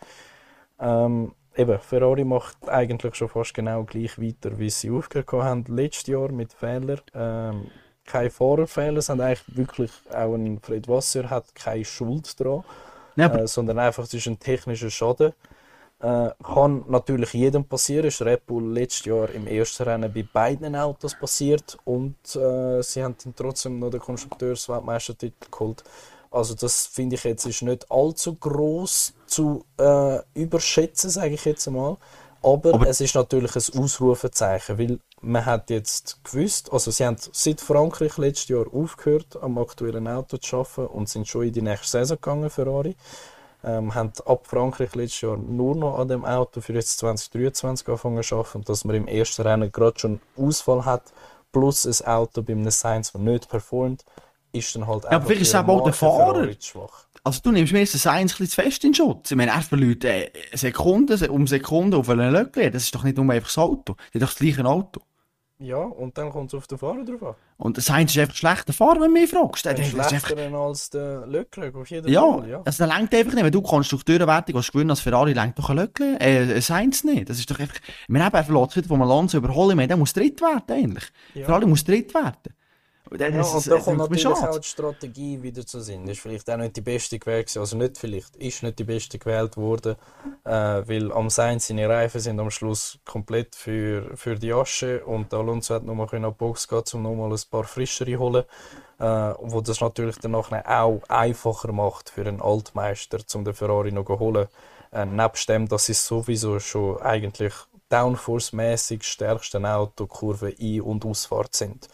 Ähm, 0.80 1.34
eben, 1.58 1.80
Ferrari 1.80 2.24
macht 2.24 2.70
eigentlich 2.70 3.16
schon 3.16 3.30
fast 3.30 3.54
genau 3.54 3.84
gleich 3.84 4.20
weiter, 4.20 4.58
wie 4.58 4.70
sie 4.70 4.92
aufgehört 4.92 5.32
haben 5.32 5.66
letztes 5.68 6.08
Jahr 6.08 6.32
mit 6.32 6.54
Fehlern. 6.54 7.02
Ähm, 7.14 7.72
keine 8.06 8.30
Fahrerfehler, 8.30 8.98
es 8.98 9.10
haben 9.10 9.22
eigentlich 9.22 9.58
wirklich 9.58 9.92
auch 10.14 10.36
ein 10.36 10.60
Fred 10.60 10.88
Wasser 10.88 11.30
hat 11.30 11.56
keine 11.56 11.86
Schuld 11.86 12.40
dran, 12.40 12.64
ja, 13.16 13.34
äh, 13.34 13.48
sondern 13.48 13.80
einfach 13.80 14.04
es 14.04 14.14
ist 14.14 14.28
ein 14.28 14.40
technischer 14.40 14.92
Schaden. 14.92 15.34
Äh, 16.00 16.30
kann 16.44 16.84
natürlich 16.88 17.34
jedem 17.34 17.66
passieren. 17.66 18.08
Ist 18.08 18.22
Red 18.22 18.46
Bull 18.46 18.72
letztes 18.72 19.06
Jahr 19.06 19.30
im 19.30 19.48
ersten 19.48 19.84
Rennen 19.84 20.14
bei 20.14 20.24
beiden 20.32 20.76
Autos 20.76 21.18
passiert 21.18 21.78
und 21.86 22.18
äh, 22.36 22.82
sie 22.84 23.04
haben 23.04 23.16
dann 23.24 23.34
trotzdem 23.36 23.80
noch 23.80 23.90
den 23.90 24.02
Konstrukteursweltmeistertitel 24.02 25.50
geholt. 25.50 25.84
Also 26.30 26.54
das 26.54 26.86
finde 26.88 27.16
ich 27.16 27.24
jetzt 27.24 27.46
ist 27.46 27.62
nicht 27.62 27.90
allzu 27.90 28.36
groß 28.36 29.14
zu 29.36 29.66
äh, 29.78 30.20
überschätzen, 30.34 31.10
sage 31.10 31.34
ich 31.34 31.46
jetzt 31.46 31.68
einmal. 31.68 31.98
Aber, 32.42 32.76
Aber- 32.76 32.88
es 32.88 33.02
ist 33.02 33.16
natürlich 33.16 33.56
ein 33.56 33.82
Ausrufezeichen, 33.84 34.78
weil 34.78 35.00
man 35.22 35.46
hat 35.46 35.70
jetzt 35.72 36.24
gewusst, 36.24 36.72
also 36.72 36.92
sie 36.92 37.06
haben 37.06 37.18
seit 37.32 37.60
Frankreich 37.60 38.18
letztes 38.18 38.50
Jahr 38.50 38.66
aufgehört, 38.72 39.38
am 39.42 39.58
aktuellen 39.58 40.08
Auto 40.08 40.38
zu 40.38 40.58
arbeiten 40.58 40.86
und 40.88 41.10
sind 41.10 41.28
schon 41.28 41.48
in 41.48 41.54
die 41.54 41.62
nächste 41.64 41.88
Saison 41.88 42.18
gegangen, 42.18 42.50
Ferrari. 42.50 42.96
Ähm, 43.64 43.96
haben 43.96 44.12
ab 44.26 44.46
Frankreich 44.46 44.94
letztes 44.94 45.22
Jahr 45.22 45.38
nur 45.38 45.76
noch 45.76 45.98
an 45.98 46.08
dem 46.08 46.24
Auto 46.24 46.62
für 46.62 46.74
jetzt 46.74 47.00
2023 47.00 47.88
angefangen 47.88 48.22
zu 48.22 48.36
arbeiten 48.36 48.58
und 48.60 48.70
dass 48.70 48.86
man 48.86 48.96
im 48.96 49.08
ersten 49.08 49.42
Rennen 49.42 49.72
gerade 49.72 49.98
schon 50.00 50.22
Ausfall 50.38 50.86
hat, 50.86 51.02
plus 51.52 51.86
ein 51.88 52.08
Auto 52.08 52.44
bei 52.44 52.54
einem 52.54 52.70
Sainz, 52.70 53.12
das 53.12 53.22
nicht 53.22 53.50
performt, 53.50 54.06
ist 54.52 54.76
dann 54.76 54.86
halt 54.86 55.06
aber 55.08 55.26
vielleicht 55.26 55.42
ist 55.42 55.56
auch 55.56 55.84
der 55.84 55.94
Fahrer. 55.94 56.48
Schwach. 56.60 57.06
Also 57.26 57.42
du 57.44 57.52
nimmst 57.52 57.74
mir 57.74 57.80
jetzt 57.80 57.96
das 57.96 58.06
eins 58.06 58.34
ein 58.34 58.38
bisschen 58.38 58.50
zu 58.50 58.62
fest 58.62 58.84
in 58.84 58.94
Schutz. 58.94 59.32
Ich 59.32 59.38
meine, 59.38 59.52
er 59.52 59.62
verliert 59.62 60.06
äh, 60.06 60.32
Sekunden, 60.54 61.30
um 61.30 61.48
Sekunden 61.48 61.96
auf 61.96 62.08
einen 62.08 62.32
Leclerc. 62.32 62.72
Das 62.72 62.84
ist 62.84 62.94
doch 62.94 63.04
nicht 63.04 63.18
nur 63.18 63.30
einfach 63.34 63.48
das 63.48 63.58
Auto. 63.58 63.96
Das 63.96 64.06
ist 64.14 64.22
doch 64.22 64.30
das 64.30 64.38
gleiche 64.38 64.66
Auto. 64.66 65.02
Ja, 65.58 65.78
und 65.78 66.18
dann 66.18 66.32
kommt 66.32 66.54
es 66.54 66.58
auf 66.58 66.68
den 66.68 66.78
Fahrer 66.78 67.04
drauf 67.06 67.24
an. 67.24 67.36
Und 67.58 67.82
Sainz 67.82 68.12
ist 68.12 68.20
einfach 68.20 68.36
schlechter 68.36 68.74
Fahrer, 68.74 69.00
wenn 69.00 69.14
du 69.14 69.22
mich 69.22 69.30
fragst. 69.30 69.66
Der 69.66 69.80
ist 69.80 69.98
einfach, 69.98 70.10
Schlechter 70.10 70.54
als 70.54 70.90
der 70.90 71.26
Leclerc 71.26 71.76
auf 71.76 71.90
jeden 71.90 72.10
ja, 72.10 72.22
Fall. 72.22 72.50
Ja, 72.50 72.62
also 72.64 72.86
der 72.86 72.96
lenkt 72.96 73.16
einfach 73.16 73.34
nicht. 73.34 73.44
Wenn 73.44 73.52
du 73.52 73.62
Konstrukteurenwertung 73.62 74.58
hast 74.58 74.72
gewinnen 74.74 74.90
als 74.90 75.00
Ferrari, 75.00 75.34
lenkt 75.34 75.58
doch 75.58 75.70
ein 75.70 75.78
Leclerc, 75.78 76.22
äh, 76.22 76.60
Sainz 76.60 77.06
nicht. 77.06 77.30
Das 77.30 77.40
ist 77.40 77.50
doch 77.50 77.58
einfach, 77.58 77.80
wir 78.08 78.24
haben 78.24 78.36
einfach 78.36 78.54
Leute, 78.54 78.84
wo 78.88 78.98
man 78.98 79.10
Alonso 79.10 79.38
überholen, 79.38 79.80
wir, 79.80 79.88
der 79.88 79.98
muss 79.98 80.14
dritt 80.14 80.42
werden, 80.42 80.64
eigentlich. 80.70 81.06
Ja. 81.34 81.46
Ferrari 81.46 81.66
muss 81.66 81.86
dritt 81.86 82.14
werden. 82.14 82.54
Und 83.10 83.22
dann 83.22 83.34
Ja, 83.36 83.42
ist 83.42 83.54
es- 83.54 83.68
und 83.68 83.72
da 83.72 83.80
kommt 83.80 83.98
natürlich 84.00 84.26
auch 84.26 84.58
die 84.58 84.68
Strategie 84.68 85.42
wieder 85.44 85.66
zu 85.66 85.80
Sinn. 85.80 86.06
Das 86.06 86.14
ist 86.18 86.22
vielleicht 86.22 86.50
auch 86.50 86.58
nicht 86.58 86.76
die 86.76 86.82
beste 86.82 87.20
gewählt 87.20 87.46
gewesen. 87.48 87.60
Also 87.60 87.78
nicht 87.78 87.98
vielleicht, 87.98 88.36
ist 88.38 88.64
nicht 88.64 88.80
die 88.80 88.84
beste 88.84 89.20
gewählt 89.20 89.58
worden, 89.58 89.96
äh, 90.44 90.50
weil 90.52 91.12
am 91.12 91.30
Sainz 91.30 91.68
seine 91.68 91.88
Reifen 91.88 92.20
sind 92.20 92.40
am 92.40 92.50
Schluss 92.50 92.98
komplett 93.06 93.56
für, 93.56 94.10
für 94.18 94.36
die 94.36 94.52
Asche 94.54 95.06
und 95.06 95.34
Alonso 95.34 95.76
hat 95.76 95.84
nochmal 95.84 96.08
in 96.14 96.24
die 96.24 96.32
Box 96.32 96.68
gehen, 96.68 96.84
um 96.94 97.04
nochmal 97.04 97.32
ein 97.32 97.40
paar 97.52 97.64
frischere 97.66 98.18
holen, 98.18 98.44
äh, 99.00 99.04
wo 99.40 99.62
das 99.62 99.82
natürlich 99.82 100.18
dann 100.18 100.32
nachher 100.32 100.64
auch 100.68 101.04
einfacher 101.08 101.72
macht 101.72 102.10
für 102.10 102.26
einen 102.26 102.42
Altmeister, 102.42 103.20
um 103.36 103.46
den 103.46 103.54
Ferrari 103.54 103.92
noch 103.92 104.06
zu 104.06 104.18
holen. 104.20 104.48
Äh, 104.92 105.06
nebst 105.06 105.48
dem, 105.48 105.68
dass 105.68 105.86
sie 105.86 105.94
sowieso 105.94 106.60
schon 106.60 107.00
eigentlich 107.02 107.54
Downforce-mäßig 107.92 109.04
stärksten 109.04 109.66
Auto 109.66 110.08
Kurve 110.08 110.56
Ein- 110.60 110.82
und 110.82 111.06
Ausfahrt 111.06 111.56
sind. 111.56 111.88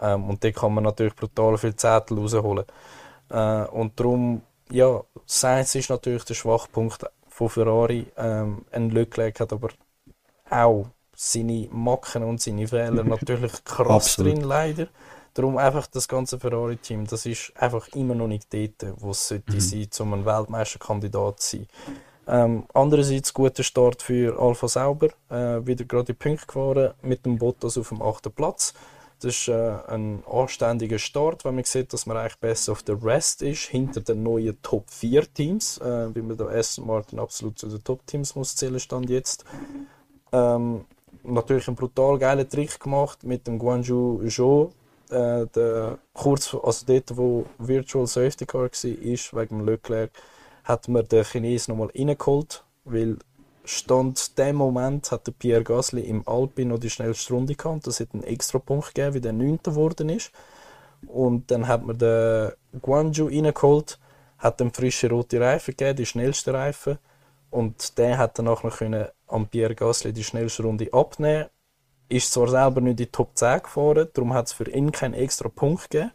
Ähm, 0.00 0.28
und 0.28 0.42
da 0.44 0.50
kann 0.50 0.74
man 0.74 0.84
natürlich 0.84 1.14
brutal 1.14 1.58
viel 1.58 1.76
Zettel 1.76 2.18
rausholen. 2.18 2.64
Äh, 3.30 3.64
und 3.64 3.98
darum, 3.98 4.42
ja, 4.70 5.02
Sainz 5.26 5.74
ist 5.74 5.90
natürlich 5.90 6.24
der 6.24 6.34
Schwachpunkt 6.34 7.04
von 7.28 7.48
Ferrari. 7.48 8.06
Ähm, 8.16 8.64
ein 8.70 8.90
Leclerc 8.90 9.40
hat 9.40 9.52
aber 9.52 9.68
auch 10.50 10.88
seine 11.14 11.68
Macken 11.72 12.22
und 12.22 12.40
seine 12.40 12.68
Fehler 12.68 13.04
natürlich 13.04 13.64
krass 13.64 14.16
drin, 14.16 14.42
leider. 14.42 14.88
Darum 15.34 15.56
einfach 15.56 15.86
das 15.86 16.08
ganze 16.08 16.38
Ferrari-Team, 16.38 17.06
das 17.06 17.26
ist 17.26 17.52
einfach 17.56 17.86
immer 17.88 18.14
noch 18.14 18.26
nicht 18.26 18.52
dort, 18.52 18.94
wo 18.96 19.10
es 19.10 19.28
sollte 19.28 19.60
sein, 19.60 19.88
um 20.00 20.14
ein 20.14 20.26
Weltmeisterkandidat 20.26 21.40
zu 21.40 21.58
sein. 21.58 21.66
Ähm, 22.26 22.64
andererseits 22.74 23.32
guter 23.32 23.62
Start 23.62 24.02
für 24.02 24.38
Alfa 24.38 24.68
Sauber, 24.68 25.08
äh, 25.30 25.64
wieder 25.66 25.84
gerade 25.84 26.06
die 26.06 26.12
Punkte 26.12 26.46
gefahren 26.46 26.94
mit 27.02 27.24
dem 27.24 27.38
Bottas 27.38 27.78
auf 27.78 27.88
dem 27.88 28.02
achten 28.02 28.32
Platz. 28.32 28.74
Das 29.20 29.34
ist 29.34 29.48
äh, 29.48 29.74
ein 29.88 30.22
anständiger 30.30 30.98
Start, 30.98 31.44
wenn 31.44 31.56
man 31.56 31.64
sieht, 31.64 31.92
dass 31.92 32.06
man 32.06 32.16
eigentlich 32.16 32.38
besser 32.38 32.72
auf 32.72 32.84
der 32.84 33.02
Rest 33.02 33.42
ist, 33.42 33.64
hinter 33.64 34.00
den 34.00 34.22
neuen 34.22 34.60
Top 34.62 34.88
4 34.90 35.32
Teams, 35.34 35.78
äh, 35.78 36.14
wie 36.14 36.22
man 36.22 36.36
da 36.36 36.46
Aston 36.46 36.86
Martin 36.86 37.18
absolut 37.18 37.58
zu 37.58 37.66
den 37.66 37.82
Top 37.82 38.06
Teams 38.06 38.36
muss 38.36 38.54
zählen, 38.54 38.78
stand 38.78 39.10
jetzt. 39.10 39.44
Ähm, 40.30 40.84
natürlich 41.24 41.66
einen 41.66 41.76
brutal 41.76 42.18
geilen 42.18 42.48
Trick 42.48 42.78
gemacht 42.78 43.24
mit 43.24 43.46
dem 43.46 43.58
Guangzhou 43.58 44.22
Zhou, 44.28 44.70
äh, 45.10 45.46
der, 45.46 45.98
kurz, 46.12 46.54
also 46.54 46.86
dort, 46.86 47.16
wo 47.16 47.46
Virtual 47.58 48.06
Safety 48.06 48.46
Car 48.46 48.62
war, 48.62 48.70
wegen 48.70 49.58
dem 49.58 49.66
Leclerc, 49.66 50.10
hat 50.62 50.86
man 50.86 51.06
den 51.08 51.24
Chinesen 51.24 51.74
nochmal 51.74 51.92
reingeholt, 51.96 52.62
weil 52.84 53.16
Stand 53.68 54.38
dem 54.38 54.56
Moment 54.56 55.12
hat 55.12 55.26
der 55.26 55.32
Pierre 55.32 55.62
Gasly 55.62 56.00
im 56.00 56.26
Alpine 56.26 56.70
noch 56.70 56.78
die 56.78 56.88
schnellste 56.88 57.34
Runde 57.34 57.54
gehabt. 57.54 57.86
Das 57.86 58.00
hat 58.00 58.14
einen 58.14 58.22
extra 58.22 58.58
Punkt 58.58 58.94
gegeben, 58.94 59.12
wie 59.12 59.20
der 59.20 59.34
9. 59.34 59.58
geworden 59.62 60.08
ist. 60.08 60.32
Und 61.06 61.50
dann 61.50 61.68
hat 61.68 61.84
man 61.84 61.98
den 61.98 62.52
Guangzhou 62.80 63.26
reingeholt, 63.26 63.98
hat 64.38 64.58
dem 64.58 64.72
frische 64.72 65.10
rote 65.10 65.38
Reifen 65.38 65.76
gegeben, 65.76 65.96
die 65.96 66.06
schnellsten 66.06 66.54
Reifen. 66.54 66.98
Und 67.50 67.98
der 67.98 68.16
hat 68.16 68.38
danach 68.38 68.62
noch 68.62 68.78
können 68.78 69.08
am 69.26 69.46
Pierre 69.46 69.74
Gasly 69.74 70.14
die 70.14 70.24
schnellste 70.24 70.62
Runde 70.62 70.88
abnehmen. 70.90 71.50
Ist 72.08 72.32
zwar 72.32 72.48
selber 72.48 72.80
nicht 72.80 72.92
in 72.92 72.96
die 72.96 73.06
Top 73.06 73.36
10 73.36 73.64
gefahren, 73.64 74.08
darum 74.14 74.32
hat 74.32 74.46
es 74.46 74.54
für 74.54 74.70
ihn 74.70 74.92
keinen 74.92 75.12
extra 75.12 75.50
Punkt 75.50 75.90
gegeben. 75.90 76.12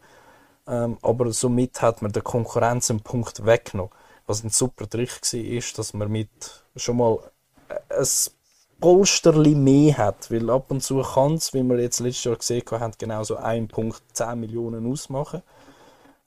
Ähm, 0.66 0.98
aber 1.02 1.30
somit 1.30 1.80
hat 1.82 2.02
man 2.02 2.10
der 2.10 2.22
Konkurrenz 2.22 2.90
einen 2.90 2.98
Punkt 2.98 3.46
weggenommen. 3.46 3.92
Was 4.26 4.42
ein 4.42 4.50
super 4.50 4.88
Trick 4.88 5.20
war, 5.22 5.62
dass 5.76 5.94
man 5.94 6.10
mit 6.10 6.64
schon 6.74 6.96
mal 6.96 7.30
ein 7.68 8.06
Polsterli 8.80 9.54
mehr 9.54 9.96
hat. 9.98 10.30
Weil 10.30 10.50
ab 10.50 10.70
und 10.70 10.82
zu 10.82 11.00
kann 11.02 11.34
es, 11.34 11.54
wie 11.54 11.62
wir 11.62 11.78
jetzt 11.80 12.00
letztes 12.00 12.24
Jahr 12.24 12.36
gesehen 12.36 12.62
haben, 12.70 12.92
genau 12.98 13.24
so 13.24 13.36
ein 13.36 13.68
Punkt 13.68 14.02
10 14.12 14.38
Millionen 14.40 14.90
ausmachen. 14.90 15.42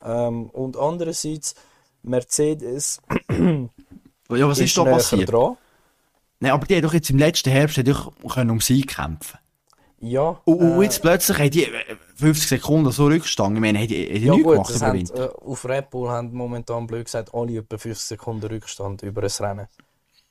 Ähm, 0.04 0.50
und 0.52 0.78
andererseits, 0.78 1.56
Mercedes 2.04 3.02
Ja, 4.30 4.48
was 4.48 4.60
ist, 4.60 4.78
da 4.78 4.84
näher 4.84 4.94
passiert? 4.94 5.32
dran. 5.32 5.58
Nein, 6.40 6.52
aber 6.52 6.66
die 6.66 6.76
haben 6.76 6.84
doch 6.84 6.94
jetzt 6.94 7.10
im 7.10 7.18
letzten 7.18 7.50
Herbst 7.50 7.78
können 8.34 8.52
um 8.52 8.62
Sieg 8.62 8.88
kämpfen. 8.96 9.40
Ja, 10.00 10.40
Und, 10.46 10.60
und 10.60 10.82
äh, 10.82 10.84
jetzt 10.84 11.02
plötzlich 11.02 11.38
haben 11.40 11.50
die 11.50 11.64
äh, 11.64 11.96
50 12.16 12.48
Sekunden 12.50 12.92
so 12.92 13.08
Rückstand. 13.08 13.56
Ich 13.56 13.62
meine, 13.62 13.80
haben 13.80 13.88
die, 13.88 14.06
haben 14.06 14.22
die 14.22 14.26
ja 14.26 14.32
nichts 14.32 14.44
gut, 14.44 14.54
gemacht 14.54 14.76
über 14.76 14.86
haben, 14.86 14.94
Winter. 14.94 15.26
äh, 15.26 15.30
auf 15.46 15.66
Red 15.66 15.90
Bull 15.90 16.10
haben 16.10 16.34
momentan 16.34 16.86
blöd 16.88 17.06
gesagt 17.06 17.34
alle 17.34 17.58
etwa 17.58 17.78
50 17.78 18.08
Sekunden 18.08 18.46
Rückstand 18.48 19.02
über 19.02 19.24
ein 19.24 19.30
Rennen. 19.40 19.68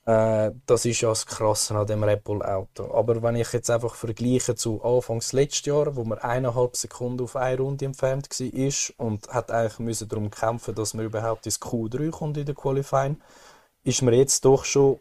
Äh, 0.07 0.53
das 0.65 0.85
ist 0.85 1.01
ja 1.01 1.09
das 1.09 1.25
Krasse 1.25 1.75
an 1.75 1.85
dem 1.85 2.01
Red 2.01 2.23
Bull 2.23 2.41
Auto. 2.41 2.89
Aber 2.93 3.21
wenn 3.21 3.35
ich 3.35 3.51
jetzt 3.51 3.69
einfach 3.69 3.93
vergleiche 3.93 4.55
zu 4.55 4.81
Anfangs 4.81 5.33
letztes 5.33 5.65
Jahr, 5.65 5.97
wo 5.97 6.05
man 6.05 6.17
eineinhalb 6.19 6.77
Sekunden 6.77 7.23
auf 7.23 7.35
eine 7.35 7.57
Runde 7.57 7.85
entfernt 7.85 8.29
war 8.29 9.05
und 9.05 9.27
hat 9.27 9.51
eigentlich 9.51 9.79
müssen 9.79 10.07
darum 10.07 10.31
kämpfen, 10.31 10.75
dass 10.75 10.93
man 10.93 11.05
überhaupt 11.05 11.45
ins 11.45 11.59
Q3 11.61 12.09
kommt 12.11 12.37
in 12.37 12.45
der 12.45 12.55
Qualifying, 12.55 13.17
ist 13.83 14.01
man 14.01 14.13
jetzt 14.13 14.45
doch 14.45 14.63
schon 14.63 14.99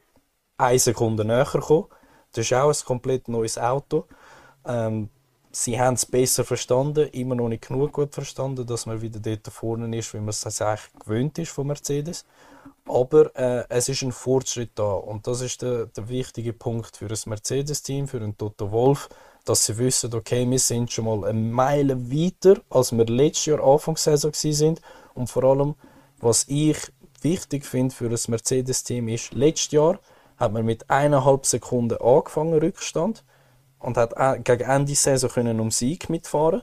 eine 0.58 0.78
Sekunde 0.80 1.24
näher 1.24 1.44
gekommen. 1.44 1.86
Das 2.32 2.44
ist 2.44 2.52
auch 2.54 2.68
ein 2.68 2.84
komplett 2.84 3.28
neues 3.28 3.58
Auto. 3.58 4.06
Ähm, 4.66 5.08
sie 5.52 5.80
haben 5.80 5.94
es 5.94 6.04
besser 6.04 6.44
verstanden, 6.44 7.08
immer 7.10 7.36
noch 7.36 7.48
nicht 7.48 7.68
genug 7.68 7.92
gut 7.92 8.12
verstanden, 8.12 8.66
dass 8.66 8.86
man 8.86 9.00
wieder 9.00 9.20
dort 9.20 9.46
vorne 9.52 9.96
ist, 9.96 10.12
wie 10.14 10.18
man 10.18 10.30
es 10.30 10.44
eigentlich 10.60 10.90
gewöhnt 10.98 11.38
ist 11.38 11.52
von 11.52 11.68
Mercedes. 11.68 12.24
Aber 12.86 13.34
äh, 13.36 13.64
es 13.68 13.88
ist 13.88 14.02
ein 14.02 14.12
Fortschritt 14.12 14.70
da. 14.76 14.92
Und 14.92 15.26
das 15.26 15.40
ist 15.40 15.62
der, 15.62 15.86
der 15.86 16.08
wichtige 16.08 16.52
Punkt 16.52 16.96
für 16.96 17.08
das 17.08 17.26
Mercedes-Team, 17.26 18.08
für 18.08 18.20
den 18.20 18.36
Toto 18.36 18.70
Wolf, 18.70 19.08
dass 19.44 19.66
sie 19.66 19.78
wissen, 19.78 20.14
okay, 20.14 20.48
wir 20.48 20.58
sind 20.58 20.92
schon 20.92 21.04
mal 21.04 21.24
eine 21.28 21.38
Meile 21.38 22.10
weiter, 22.10 22.60
als 22.70 22.92
wir 22.92 23.04
letztes 23.06 23.46
Jahr 23.46 23.64
Anfangssaison 23.64 24.32
sind. 24.32 24.80
Und 25.14 25.28
vor 25.28 25.44
allem, 25.44 25.74
was 26.18 26.44
ich 26.48 26.78
wichtig 27.22 27.64
finde 27.64 27.94
für 27.94 28.08
das 28.08 28.28
Mercedes-Team 28.28 29.08
ist, 29.08 29.32
letztes 29.34 29.72
Jahr 29.72 29.98
hat 30.36 30.52
man 30.52 30.64
mit 30.64 30.88
eineinhalb 30.90 31.46
Sekunden 31.46 31.98
angefangen 31.98 32.58
Rückstand 32.58 33.24
und 33.78 33.96
hat 33.96 34.12
äh, 34.16 34.40
gegen 34.40 34.68
Ende 34.68 34.94
Saison 34.94 35.30
können 35.30 35.60
um 35.60 35.70
Sieg 35.70 36.08
mitfahren 36.08 36.62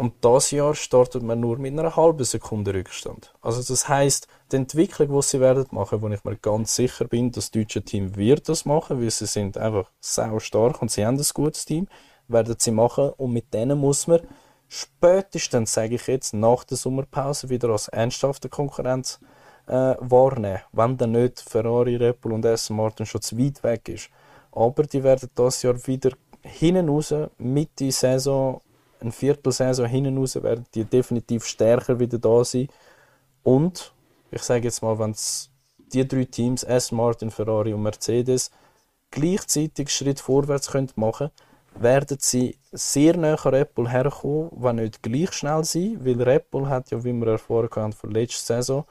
und 0.00 0.14
das 0.22 0.50
Jahr 0.50 0.74
startet 0.74 1.22
man 1.22 1.40
nur 1.40 1.58
mit 1.58 1.78
einer 1.78 1.94
halben 1.94 2.24
Sekunde 2.24 2.72
Rückstand. 2.72 3.34
Also 3.42 3.62
das 3.62 3.86
heißt, 3.86 4.28
die 4.50 4.56
Entwicklung, 4.56 5.14
die 5.14 5.22
sie 5.22 5.40
werden 5.40 5.66
machen, 5.72 6.00
wo 6.00 6.08
ich 6.08 6.24
mir 6.24 6.36
ganz 6.36 6.74
sicher 6.74 7.04
bin, 7.04 7.30
das 7.30 7.50
deutsche 7.50 7.82
Team 7.82 8.16
wird 8.16 8.48
das 8.48 8.64
machen, 8.64 8.98
weil 8.98 9.10
sie 9.10 9.26
sind 9.26 9.58
einfach 9.58 9.90
sau 10.00 10.38
stark 10.38 10.80
und 10.80 10.90
sie 10.90 11.04
haben 11.04 11.18
ein 11.18 11.26
gutes 11.34 11.66
Team, 11.66 11.86
werden 12.28 12.56
sie 12.58 12.70
machen 12.70 13.10
und 13.18 13.34
mit 13.34 13.52
denen 13.52 13.78
muss 13.78 14.06
man 14.06 14.20
spätestens, 14.68 15.74
sage 15.74 15.96
ich 15.96 16.06
jetzt, 16.06 16.32
nach 16.32 16.64
der 16.64 16.78
Sommerpause 16.78 17.50
wieder 17.50 17.68
als 17.68 17.88
ernsthafte 17.88 18.48
Konkurrenz 18.48 19.20
äh, 19.66 19.96
wahrnehmen, 20.00 20.62
wenn 20.72 20.96
dann 20.96 21.12
nicht 21.12 21.40
Ferrari, 21.40 21.96
Red 21.96 22.22
Bull 22.22 22.32
und 22.32 22.46
Aston 22.46 22.78
Martin 22.78 23.04
schon 23.04 23.20
zu 23.20 23.38
weit 23.38 23.62
weg 23.62 23.86
ist. 23.90 24.08
Aber 24.50 24.84
die 24.84 25.04
werden 25.04 25.28
das 25.34 25.60
Jahr 25.60 25.76
wieder 25.86 26.12
hinten 26.40 26.88
raus, 26.88 27.12
Mitte 27.36 27.92
Saison, 27.92 28.62
ein 29.00 29.12
Viertelsaison 29.12 29.86
hinten 29.86 30.18
raus, 30.18 30.40
werden 30.42 30.66
die 30.74 30.84
definitiv 30.84 31.44
stärker 31.44 31.98
wieder 31.98 32.18
da 32.18 32.44
sein. 32.44 32.68
Und 33.42 33.92
ich 34.30 34.42
sage 34.42 34.64
jetzt 34.64 34.82
mal, 34.82 34.98
wenn 34.98 35.14
die 35.92 36.06
drei 36.06 36.24
Teams, 36.24 36.64
Aston 36.64 36.98
Martin, 36.98 37.30
Ferrari 37.30 37.72
und 37.72 37.82
Mercedes, 37.82 38.50
gleichzeitig 39.10 39.90
Schritt 39.90 40.20
vorwärts 40.20 40.70
können 40.70 40.90
machen 40.96 41.30
werden 41.74 42.18
sie 42.20 42.56
sehr 42.72 43.16
nah 43.16 43.34
an 43.34 43.54
Red 43.54 43.70
herkommen, 43.76 44.50
wenn 44.52 44.76
nicht 44.76 45.02
gleich 45.02 45.32
schnell 45.32 45.64
sein, 45.64 45.98
weil 46.04 46.22
Red 46.22 46.46
hat 46.66 46.90
ja, 46.90 47.02
wie 47.04 47.12
wir 47.12 47.28
erfahren 47.28 47.68
haben 47.76 47.92
von 47.92 48.10
letzter 48.10 48.56
Saison, 48.56 48.84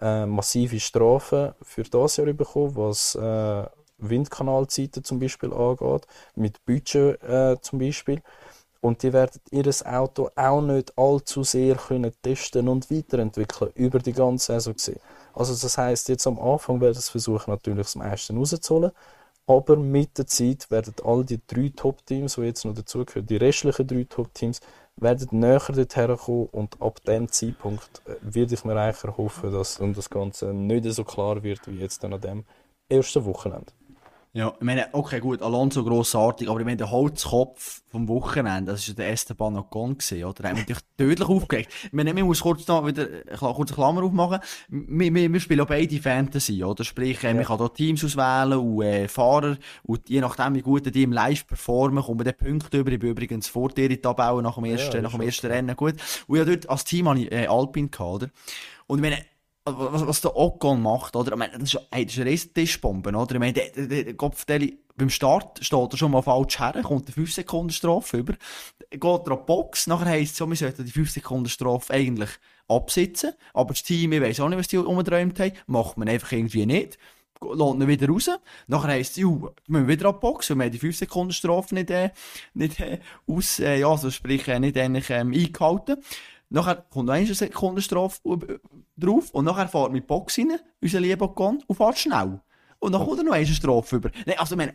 äh, 0.00 0.26
massive 0.26 0.78
Strafen 0.78 1.52
für 1.62 1.82
das 1.82 2.16
Jahr 2.16 2.32
bekommen, 2.32 2.76
was 2.76 3.14
äh, 3.14 3.66
Windkanalzeiten 3.98 5.02
zum 5.04 5.18
Beispiel 5.18 5.52
angeht, 5.52 6.06
mit 6.34 6.64
Budget 6.66 7.22
äh, 7.22 7.56
zum 7.60 7.78
Beispiel. 7.78 8.22
Und 8.86 9.02
die 9.02 9.12
werden 9.12 9.40
ihr 9.50 9.66
Auto 9.84 10.30
auch 10.36 10.60
nicht 10.60 10.96
allzu 10.96 11.42
sehr 11.42 11.74
können 11.74 12.12
testen 12.22 12.68
und 12.68 12.88
weiterentwickeln 12.88 13.72
über 13.74 13.98
die 13.98 14.12
ganze 14.12 14.52
Saison 14.52 14.74
gesehen. 14.74 15.00
Also 15.34 15.54
das 15.60 15.76
heißt 15.76 16.08
jetzt 16.08 16.24
am 16.28 16.38
Anfang 16.38 16.80
werden 16.80 16.94
sie 16.94 17.10
versuchen 17.10 17.50
natürlich 17.50 17.80
das 17.80 17.96
meiste 17.96 18.32
rauszuholen, 18.32 18.92
aber 19.48 19.74
mit 19.74 20.16
der 20.18 20.28
Zeit 20.28 20.70
werden 20.70 20.94
all 21.02 21.24
die 21.24 21.40
drei 21.48 21.72
Top-Teams, 21.74 22.36
die 22.36 22.42
jetzt 22.42 22.64
noch 22.64 22.74
dazugehören, 22.74 23.26
die 23.26 23.38
restlichen 23.38 23.88
drei 23.88 24.04
Top-Teams, 24.04 24.60
werden 24.94 25.40
näher 25.40 25.60
dorthin 25.68 26.16
kommen 26.16 26.48
und 26.52 26.80
ab 26.80 27.02
dem 27.02 27.28
Zeitpunkt 27.28 28.02
äh, 28.06 28.14
würde 28.22 28.54
ich 28.54 28.64
mir 28.64 28.76
eigentlich 28.76 29.02
erhoffen, 29.02 29.50
dass 29.50 29.80
das 29.80 30.10
Ganze 30.10 30.54
nicht 30.54 30.84
so 30.92 31.02
klar 31.02 31.42
wird 31.42 31.66
wie 31.66 31.80
jetzt 31.80 32.04
dann 32.04 32.14
an 32.14 32.20
dem 32.20 32.44
ersten 32.88 33.24
Wochenende. 33.24 33.72
Ja, 34.36 34.52
ich 34.54 34.66
meine, 34.66 34.88
okay, 34.92 35.18
gut, 35.18 35.40
Alonso 35.40 35.82
grossartig, 35.82 36.50
aber 36.50 36.60
ich 36.60 36.66
meine, 36.66 36.76
der 36.76 36.90
Holzkopf 36.90 37.80
vom 37.88 38.06
Wochenende, 38.06 38.72
das 38.72 38.86
war 38.86 38.94
der 38.94 39.08
Esteban 39.08 39.56
Ocon 39.56 39.96
gewesen, 39.96 40.24
oder? 40.24 40.42
Der 40.42 40.50
hat 40.50 40.68
mich 40.68 40.78
tödlich 40.98 41.26
aufgeregt. 41.26 41.72
Ich 41.84 41.92
meine, 41.94 42.12
man 42.12 42.24
muss 42.24 42.42
kurz 42.42 42.66
noch 42.68 42.86
wieder, 42.86 43.06
kurz 43.38 43.70
eine 43.70 43.74
Klammer 43.74 44.02
aufmachen. 44.02 44.40
Wir, 44.68 45.14
wir, 45.14 45.32
wir 45.32 45.40
spielen 45.40 45.62
auch 45.62 45.66
beide 45.66 45.98
Fantasy, 45.98 46.62
oder? 46.62 46.84
Sprich, 46.84 47.24
äh, 47.24 47.28
ja. 47.28 47.34
man 47.34 47.44
kann 47.44 47.56
da 47.56 47.68
Teams 47.68 48.04
auswählen 48.04 48.58
und, 48.58 48.82
äh, 48.82 49.08
Fahrer, 49.08 49.56
und 49.84 50.06
je 50.06 50.20
nachdem, 50.20 50.54
wie 50.54 50.60
gut 50.60 50.94
die 50.94 51.02
im 51.02 51.12
Live 51.12 51.46
performen, 51.46 52.04
kommen 52.04 52.22
dann 52.22 52.36
Punkte 52.36 52.80
über. 52.80 52.92
Ich 52.92 52.98
bin 52.98 53.12
übrigens 53.12 53.48
vor 53.48 53.70
dir 53.70 53.84
in 53.84 53.88
die 53.88 54.02
Tabelle 54.02 54.42
nach 54.42 54.56
dem 54.56 54.66
ersten, 54.66 54.96
ja, 54.96 55.00
nach 55.00 55.12
dem 55.12 55.22
ersten 55.22 55.46
Rennen, 55.46 55.74
gut. 55.74 55.94
Und 56.26 56.36
ja, 56.36 56.44
dort 56.44 56.68
als 56.68 56.84
Team 56.84 57.08
habe 57.08 57.20
ich, 57.20 57.32
äh, 57.32 57.46
Alpine 57.46 57.88
gehabt, 57.88 58.10
oder? 58.10 58.30
Und 58.86 58.98
ich 58.98 59.02
meine, 59.02 59.24
was, 59.66 60.06
was 60.06 60.20
der 60.20 60.36
Ocon 60.36 60.80
macht, 60.80 61.16
oder? 61.16 61.32
Ich 61.32 61.38
meine, 61.38 61.58
das 61.58 61.74
ist, 61.74 61.80
hey, 61.90 62.04
das 62.04 62.14
ist 62.14 62.20
eine 62.20 62.30
Riesentischbombe, 62.30 63.10
oder? 63.10 63.34
Ich 63.34 63.40
meine, 63.40 63.52
der, 63.52 63.70
der, 63.70 64.04
der 64.04 64.14
Kopfdeli, 64.14 64.78
beim 64.96 65.10
Start 65.10 65.62
steht 65.62 65.92
er 65.92 65.96
schon 65.96 66.12
mal 66.12 66.22
falsch 66.22 66.58
her, 66.58 66.80
kommt 66.82 67.06
eine 67.06 67.12
5 67.12 67.32
Sekunden 67.32 67.70
Strafe 67.70 68.18
über, 68.18 68.34
geht 68.90 69.02
er 69.02 69.32
an 69.32 69.38
die 69.40 69.46
Box, 69.46 69.86
nachher 69.86 70.06
heisst 70.06 70.32
es 70.32 70.38
so, 70.38 70.48
wir 70.48 70.56
sollten 70.56 70.84
die 70.84 70.92
5 70.92 71.10
Sekunden 71.10 71.48
Strafe 71.48 71.92
eigentlich 71.92 72.30
absitzen, 72.68 73.32
aber 73.52 73.74
das 73.74 73.82
Team, 73.82 74.12
ich 74.12 74.20
weiss 74.20 74.40
auch 74.40 74.48
nicht, 74.48 74.58
was 74.58 74.68
die 74.68 74.78
umgeträumt 74.78 75.38
haben, 75.38 75.52
macht 75.66 75.98
man 75.98 76.08
einfach 76.08 76.32
irgendwie 76.32 76.66
nicht. 76.66 76.98
Lässt 77.42 77.74
ihn 77.74 77.86
wieder 77.86 78.08
raus. 78.08 78.30
Nachher 78.66 78.92
heisst 78.92 79.12
es, 79.12 79.16
ju, 79.18 79.50
müssen 79.66 79.86
wir 79.86 79.94
wieder 79.94 80.08
an 80.08 80.14
die 80.14 80.20
Box, 80.20 80.48
weil 80.48 80.58
wir 80.58 80.70
die 80.70 80.78
5 80.78 80.96
Sekunden 80.96 81.32
Strafe 81.32 81.74
nicht, 81.74 81.90
äh, 81.90 82.10
nicht, 82.54 82.80
äh, 82.80 82.98
aus, 83.26 83.60
äh, 83.60 83.78
ja, 83.78 83.88
also 83.88 84.10
sprich, 84.10 84.48
äh, 84.48 84.58
nicht 84.58 84.78
eigentlich, 84.78 85.10
ähm, 85.10 85.34
eingehalten. 85.34 85.98
Nachher 86.48 86.76
kommt 86.90 87.06
noch 87.06 87.14
eine 87.14 87.34
Sekundenstrafe 87.34 88.20
drauf 88.96 89.30
und 89.30 89.44
nachher 89.44 89.68
fährt 89.68 89.92
mit 89.92 90.06
Box 90.06 90.38
rein, 90.38 90.58
unser 90.80 91.00
lieber 91.00 91.28
Gon, 91.28 91.62
und 91.66 91.76
fährt 91.76 91.98
schnell. 91.98 92.40
Und 92.78 92.92
dann 92.92 93.04
kommt 93.04 93.18
er 93.18 93.24
noch 93.24 93.32
eine 93.32 93.46
Strafe 93.46 93.96
über. 93.96 94.10
Nein, 94.26 94.38
also, 94.38 94.54
meine, 94.54 94.74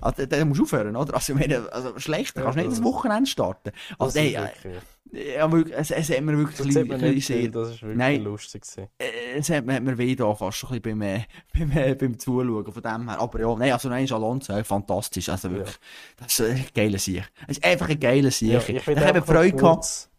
also, 0.00 0.24
dann 0.24 0.48
musst 0.48 0.60
du 0.60 0.64
aufhören, 0.64 0.96
oder? 0.96 1.14
Also, 1.14 1.34
meine, 1.34 1.70
also, 1.72 1.98
schlecht, 1.98 2.36
ja, 2.36 2.42
kannst 2.42 2.58
du 2.58 2.62
nicht 2.62 2.72
das 2.72 2.84
Wochenende 2.84 3.28
starten. 3.28 3.72
Also, 3.98 4.18
ey, 4.18 4.34
äh, 4.34 5.36
ja, 5.36 5.50
wirklich, 5.50 5.76
es, 5.76 5.90
es 5.90 6.10
hat 6.10 6.22
mir 6.22 6.38
wirklich 6.38 6.56
das 6.56 6.76
ein 6.76 6.86
bisschen, 6.86 7.50
das 7.50 7.70
ist 7.70 7.82
wirklich 7.82 7.98
Nein, 7.98 8.22
lustig 8.22 8.62
gewesen. 8.62 8.88
Äh, 8.98 9.38
es 9.38 9.50
hat, 9.50 9.66
hat 9.66 9.82
mir 9.82 9.98
weh 9.98 10.14
da 10.14 10.32
fast 10.34 10.58
schon 10.58 10.70
ein 10.70 10.80
bisschen 10.80 10.98
beim, 11.00 11.02
äh, 11.02 11.24
beim, 11.58 11.72
äh, 11.72 11.94
beim 11.96 12.18
Zuschauen 12.18 12.72
von 12.72 12.82
dem 12.82 13.08
her. 13.08 13.20
Aber 13.20 13.40
ja, 13.40 13.54
nein, 13.56 13.72
also 13.72 13.88
nein, 13.88 14.04
ist 14.04 14.12
Alonso, 14.12 14.52
äh, 14.52 14.62
fantastisch, 14.62 15.28
also 15.28 15.50
wirklich, 15.50 15.74
ja. 15.74 16.24
das 16.24 16.38
ist 16.38 16.50
ein 16.50 16.64
geiler 16.72 16.98
Sieg. 16.98 17.28
Es 17.48 17.58
ist 17.58 17.64
einfach 17.64 17.88
ein 17.88 17.98
geiler 17.98 18.30
Sieg. 18.30 18.52
Ja, 18.52 18.60
ich, 18.60 18.86
ich 18.86 18.96
habe 18.96 19.22
Freude 19.22 19.56
gehabt 19.56 20.09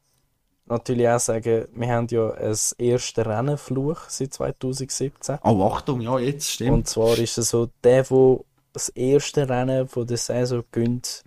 natürlich 0.71 1.07
auch 1.07 1.19
sagen, 1.19 1.67
wir 1.71 1.87
haben 1.87 2.07
ja 2.09 2.31
ein 2.31 2.55
erste 2.77 3.25
Rennenfluch 3.25 3.99
seit 4.07 4.33
2017. 4.33 5.39
Oh, 5.43 5.63
Achtung, 5.65 6.01
ja, 6.01 6.17
jetzt 6.17 6.49
stimmt. 6.49 6.71
Und 6.71 6.87
zwar 6.87 7.17
ist 7.17 7.37
es 7.37 7.49
so, 7.49 7.69
der, 7.83 8.03
der 8.03 8.39
das 8.73 8.89
erste 8.89 9.47
Rennen 9.47 9.87
von 9.87 10.07
der 10.07 10.17
Saison 10.17 10.63
gönnt, 10.71 11.23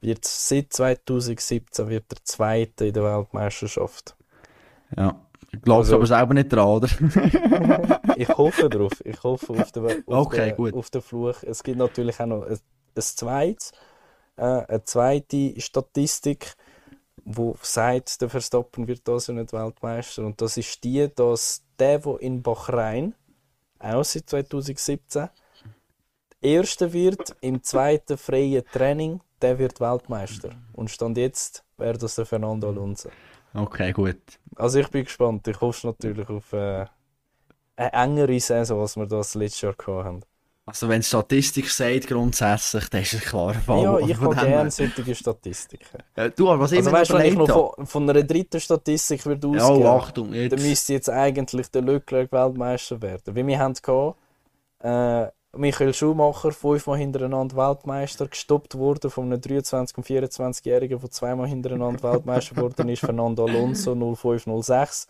wird 0.00 0.24
seit 0.24 0.72
2017 0.72 1.88
wird 1.88 2.10
der 2.10 2.18
Zweite 2.24 2.86
in 2.86 2.94
der 2.94 3.02
Weltmeisterschaft. 3.02 4.16
Ja. 4.96 5.20
Ich 5.50 5.62
glaube 5.62 5.80
also, 5.80 5.96
aber 5.96 6.06
selber 6.06 6.34
nicht 6.34 6.52
dran, 6.52 6.66
oder? 6.66 6.88
ich 8.16 8.28
hoffe 8.28 8.68
drauf. 8.68 8.92
Ich 9.04 9.22
hoffe 9.22 9.54
auf 9.54 9.72
den, 9.72 9.86
auf, 9.86 10.02
okay, 10.06 10.54
den, 10.54 10.74
auf 10.74 10.90
den 10.90 11.00
Fluch. 11.00 11.42
Es 11.42 11.62
gibt 11.62 11.78
natürlich 11.78 12.20
auch 12.20 12.26
noch 12.26 12.42
ein, 12.46 12.58
ein 12.94 13.02
zweites, 13.02 13.72
äh, 14.36 14.42
eine 14.42 14.84
zweite 14.84 15.58
Statistik 15.58 16.54
wo 17.30 17.56
sagt, 17.60 18.20
der 18.22 18.30
Verstappen 18.30 18.86
wird 18.88 19.06
das 19.06 19.26
ja 19.26 19.34
nicht 19.34 19.52
Weltmeister. 19.52 20.24
Und 20.24 20.40
das 20.40 20.56
ist 20.56 20.82
die, 20.82 21.08
dass 21.14 21.62
der, 21.78 21.98
der 21.98 22.20
in 22.20 22.42
Bahrain, 22.42 23.14
auch 23.78 24.02
seit 24.02 24.30
2017, 24.30 25.28
Erster 26.40 26.92
wird 26.92 27.36
im 27.40 27.62
zweiten 27.62 28.16
freien 28.16 28.64
Training, 28.72 29.20
der 29.42 29.58
wird 29.58 29.80
Weltmeister. 29.80 30.50
Und 30.72 30.88
stand 30.88 31.18
jetzt 31.18 31.64
wäre 31.76 31.98
das 31.98 32.14
der 32.14 32.26
Fernando 32.26 32.68
Alonso. 32.68 33.10
Okay, 33.54 33.92
gut. 33.92 34.20
Also 34.56 34.78
ich 34.78 34.88
bin 34.88 35.04
gespannt. 35.04 35.46
Ich 35.48 35.60
hoffe 35.60 35.88
natürlich 35.88 36.28
auf 36.28 36.52
äh, 36.52 36.86
eine 37.76 37.92
engere 37.92 38.40
Saison, 38.40 38.80
als 38.80 38.96
wir 38.96 39.06
das 39.06 39.34
letztes 39.34 39.62
Jahr 39.62 40.04
hatten. 40.04 40.22
Also 40.68 40.86
wenn 40.86 41.02
Statistik 41.02 41.70
sagt 41.70 42.08
grundsätzlich, 42.08 42.88
dann 42.90 43.00
ist 43.00 43.14
es 43.14 43.22
klar. 43.22 43.54
Ja, 43.66 43.98
ich 44.00 44.20
habe 44.20 44.36
gerne 44.36 44.70
solche 44.70 45.14
Statistiken. 45.14 45.98
Ja, 46.14 46.28
du, 46.28 46.46
was 46.46 46.74
also 46.74 46.92
weißt, 46.92 47.12
wenn 47.14 47.24
ich 47.24 47.34
noch 47.34 47.74
von, 47.74 47.86
von, 47.86 48.10
einer 48.10 48.22
dritten 48.22 48.60
Statistik 48.60 49.24
würde 49.24 49.48
ausgehen, 49.48 49.82
oh, 49.82 49.88
Achtung, 49.88 50.34
jetzt. 50.34 50.52
dann 50.52 50.62
müsste 50.62 50.92
jetzt 50.92 51.08
eigentlich 51.08 51.70
der 51.70 51.80
Leclerc 51.80 52.30
Weltmeister 52.30 53.00
werden. 53.00 53.34
Wie 53.34 53.46
wir 53.46 53.58
haben 53.58 53.74
gehabt, 53.80 54.18
äh, 54.80 55.28
Michael 55.56 55.94
Schumacher, 55.94 56.52
fünfmal 56.52 56.98
hintereinander 56.98 57.56
Weltmeister, 57.56 58.28
gestoppt 58.28 58.74
wurde 58.74 59.08
von 59.08 59.32
einem 59.32 59.40
23- 59.40 59.96
und 59.96 60.06
24-Jährigen, 60.06 61.00
der 61.00 61.10
zweimal 61.10 61.48
hintereinander 61.48 62.02
Weltmeister 62.02 62.54
geworden 62.54 62.90
ist, 62.90 63.00
Fernando 63.06 63.46
Alonso 63.46 63.94
0506. 63.94 65.08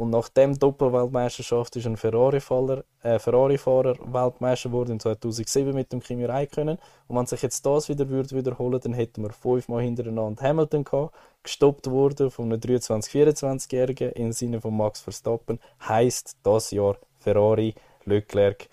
Und 0.00 0.08
nach 0.08 0.30
dem 0.30 0.58
Doppelweltmeisterschaft 0.58 1.76
ist 1.76 1.86
ein 1.86 1.98
Ferrari-Fahrer 1.98 2.84
äh, 3.02 3.18
Ferrari 3.18 3.58
Weltmeister 3.58 4.70
geworden 4.70 4.92
in 4.92 5.00
2007 5.00 5.74
mit 5.74 5.92
dem 5.92 6.00
Kimi 6.00 6.24
Räikkönen. 6.24 6.78
Und 7.06 7.16
wenn 7.18 7.26
sich 7.26 7.42
jetzt 7.42 7.66
das 7.66 7.90
wieder 7.90 8.08
würde 8.08 8.34
wiederholen, 8.34 8.80
dann 8.80 8.94
hätten 8.94 9.22
wir 9.22 9.28
fünfmal 9.28 9.82
hintereinander 9.82 10.42
Hamilton 10.42 10.84
gehabt, 10.84 11.14
gestoppt 11.42 11.90
wurde 11.90 12.30
von 12.30 12.46
einem 12.46 12.62
23-24-Jährigen 12.62 14.12
im 14.12 14.32
Sinne 14.32 14.62
von 14.62 14.74
Max 14.74 15.02
Verstappen. 15.02 15.60
Heißt 15.86 16.38
das 16.44 16.70
Jahr 16.70 16.96
Ferrari 17.18 17.74
Leclerc 18.06 18.70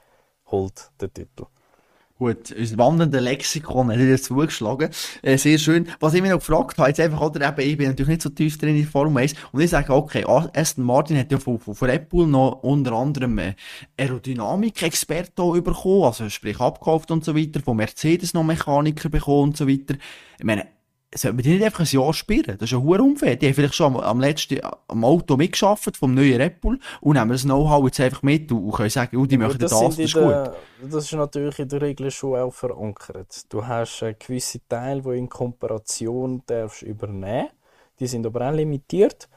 holt 0.49 0.91
den 1.01 1.13
Titel. 1.13 1.47
Gut, 2.19 2.51
unser 2.51 2.77
wandelnder 2.79 3.21
Lexikon 3.21 3.91
hat 3.91 3.99
wieder 3.99 4.19
zugeschlagen. 4.19 4.89
Äh, 5.21 5.37
sehr 5.37 5.59
schön. 5.59 5.87
Was 5.99 6.15
ich 6.15 6.21
mich 6.23 6.31
noch 6.31 6.39
gefragt 6.39 6.79
habe, 6.79 6.89
jetzt 6.89 6.99
einfach, 6.99 7.21
oder 7.21 7.47
eben, 7.47 7.69
ich 7.69 7.77
bin 7.77 7.89
natürlich 7.89 8.09
nicht 8.09 8.21
so 8.23 8.29
tief 8.29 8.57
drin 8.57 8.75
in 8.75 8.87
Formel 8.87 9.21
1, 9.21 9.35
und 9.51 9.61
ich 9.61 9.69
sage, 9.69 9.93
okay, 9.93 10.25
Aston 10.25 10.83
Martin 10.83 11.19
hat 11.19 11.31
ja 11.31 11.37
von, 11.37 11.59
von, 11.59 11.75
von 11.75 11.99
Bull 12.09 12.25
noch 12.25 12.63
unter 12.63 12.93
anderem 12.93 13.37
äh, 13.37 13.53
Aerodynamik-Experten 13.99 15.63
bekommen, 15.63 16.03
also 16.05 16.27
sprich 16.29 16.59
abgekauft 16.59 17.11
und 17.11 17.23
so 17.23 17.35
weiter, 17.35 17.59
von 17.59 17.77
Mercedes 17.77 18.33
noch 18.33 18.43
Mechaniker 18.43 19.09
bekommen 19.09 19.49
und 19.49 19.57
so 19.57 19.67
weiter. 19.67 19.93
Ich 20.39 20.45
meine, 20.45 20.65
sollte 21.13 21.35
man 21.35 21.43
die 21.43 21.53
nicht 21.53 21.63
einfach 21.63 21.79
ein 21.79 21.85
Jahr 21.85 22.13
spielen? 22.13 22.57
Das 22.57 22.63
ist 22.63 22.71
ja 22.71 22.79
hure 22.79 23.01
unfair. 23.01 23.35
Die 23.35 23.47
haben 23.47 23.53
vielleicht 23.53 23.75
schon 23.75 23.95
am, 23.95 24.01
am 24.01 24.19
letzten, 24.19 24.59
am 24.87 25.05
Auto 25.05 25.37
mitgeschafft 25.37 25.95
vom 25.95 26.13
neuen 26.13 26.39
Red 26.39 26.61
Bull 26.61 26.79
und 27.01 27.15
nehmen 27.15 27.31
das 27.31 27.43
Know-how 27.43 27.85
jetzt 27.85 27.99
einfach 27.99 28.23
mit 28.23 28.51
und, 28.51 28.71
können 28.71 28.89
sagen, 28.89 29.17
oh, 29.17 29.25
die 29.25 29.37
möchten 29.37 29.59
das, 29.59 29.71
das, 29.71 29.81
das 29.81 29.99
ist 29.99 30.13
gut. 30.13 30.51
Das 30.91 31.05
ist 31.05 31.13
natürlich 31.13 31.59
in 31.59 31.69
der 31.69 31.81
Regel 31.81 32.11
schon 32.11 32.39
auch 32.39 32.53
verankert. 32.53 33.45
Du 33.49 33.65
hast 33.65 34.01
äh, 34.01 34.13
gewisse 34.13 34.59
Teile, 34.67 35.01
die 35.01 35.17
in 35.17 35.29
Kooperation 35.29 36.43
darfst 36.45 36.81
übernehmen. 36.81 37.49
Die 37.99 38.07
sind 38.07 38.25
aber 38.25 38.49
auch 38.49 38.53
limitiert. 38.53 39.29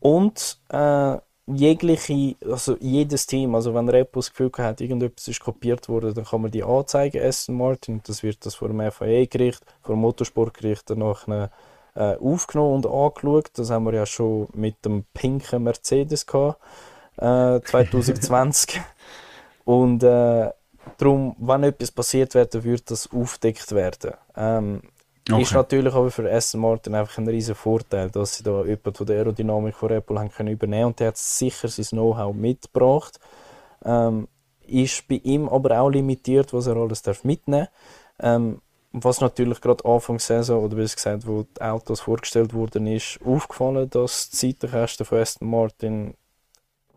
Und 0.00 0.60
äh, 0.68 1.16
jegliche, 1.46 2.34
also 2.44 2.76
jedes 2.80 3.26
Team, 3.26 3.54
also 3.54 3.74
wenn 3.74 3.88
Repo 3.88 4.20
das 4.20 4.30
Gefühl 4.30 4.50
hat, 4.58 4.80
irgendetwas 4.80 5.28
ist 5.28 5.40
kopiert 5.40 5.88
worden, 5.88 6.14
dann 6.14 6.24
kann 6.24 6.42
man 6.42 6.50
die 6.50 6.64
anzeigen, 6.64 7.22
Aston 7.22 7.56
Martin, 7.56 8.00
das 8.04 8.22
wird 8.22 8.44
das 8.44 8.56
vor 8.56 8.68
dem 8.68 8.80
FAE-Gericht, 8.90 9.62
vor 9.82 9.94
dem 9.94 10.00
Motorsportgericht 10.00 10.90
danach 10.90 11.26
äh, 11.28 11.48
aufgenommen 11.94 12.84
und 12.84 12.86
angeschaut. 12.86 13.50
Das 13.54 13.70
haben 13.70 13.84
wir 13.84 13.94
ja 13.94 14.06
schon 14.06 14.48
mit 14.54 14.84
dem 14.84 15.04
pinken 15.14 15.62
Mercedes 15.62 16.26
gehabt, 16.26 16.60
äh, 17.16 17.60
2020. 17.60 18.80
und 19.64 20.02
äh, 20.02 20.50
darum, 20.98 21.36
wenn 21.38 21.62
etwas 21.62 21.92
passiert 21.92 22.34
wäre, 22.34 22.64
würde 22.64 22.82
das 22.86 23.08
aufdeckt 23.12 23.72
werden. 23.72 24.12
Ähm, 24.36 24.82
Okay. 25.28 25.42
Ist 25.42 25.54
natürlich 25.54 25.92
aber 25.92 26.10
für 26.10 26.30
Aston 26.30 26.60
Martin 26.60 26.94
einfach 26.94 27.18
ein 27.18 27.26
riesen 27.26 27.56
Vorteil, 27.56 28.10
dass 28.10 28.36
sie 28.36 28.44
da 28.44 28.62
jemanden 28.62 28.94
von 28.94 29.06
der 29.06 29.16
Aerodynamik 29.16 29.74
von 29.74 29.90
Apple 29.90 30.20
haben 30.20 30.30
können 30.30 30.52
übernehmen 30.52 30.86
und 30.86 31.00
der 31.00 31.08
hat 31.08 31.16
sicher 31.16 31.66
sein 31.66 31.86
Know-how 31.86 32.34
mitgebracht. 32.34 33.18
Ähm, 33.84 34.28
ist 34.66 35.06
bei 35.08 35.20
ihm 35.22 35.48
aber 35.48 35.80
auch 35.80 35.90
limitiert, 35.90 36.52
was 36.52 36.66
er 36.66 36.76
alles 36.76 37.02
darf 37.02 37.24
mitnehmen 37.24 37.68
ähm, 38.20 38.60
was 38.92 39.20
natürlich 39.20 39.60
gerade 39.60 39.84
Anfang 39.84 40.18
Saison, 40.18 40.64
oder 40.64 40.76
wie 40.76 40.82
gesagt, 40.82 41.26
wo 41.26 41.42
die 41.42 41.60
Autos 41.60 42.00
vorgestellt 42.00 42.54
wurden, 42.54 42.86
ist 42.86 43.18
aufgefallen, 43.24 43.90
dass 43.90 44.30
die 44.30 44.36
Seitenkästen 44.36 45.04
von 45.04 45.18
Aston 45.18 45.50
Martin 45.50 46.14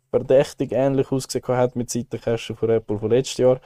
verdächtig 0.09 0.71
ähnlich 0.71 1.11
ausgesehen 1.11 1.57
hat 1.57 1.75
mit 1.75 1.89
Seitenkästen 1.89 2.55
von 2.55 2.69
Apple 2.69 2.99
von 2.99 3.09
letztes 3.09 3.37
Jahr. 3.37 3.57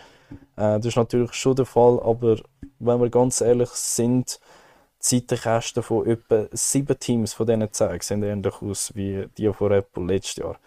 Äh, 0.55 0.78
das 0.78 0.88
ist 0.88 0.95
natürlich 0.95 1.34
schon 1.34 1.55
der 1.55 1.66
Fall, 1.66 1.99
aber 2.03 2.38
wenn 2.86 3.01
wir 3.01 3.09
ganz 3.09 3.41
ehrlich 3.41 3.69
sind, 3.69 4.39
die 5.03 5.20
Seitenkästen 5.20 5.83
von 5.83 6.08
etwa 6.08 6.45
sieben 6.51 6.97
Teams 6.97 7.33
von 7.33 7.45
diesen 7.45 7.71
zehn 7.71 7.99
sehen 7.99 8.24
ähnlich 8.24 8.62
aus 8.62 8.91
wie 8.95 9.28
die 9.37 9.51
von 9.51 9.71
Apple 9.71 10.05
letztes 10.05 10.37
Jahr. 10.37 10.58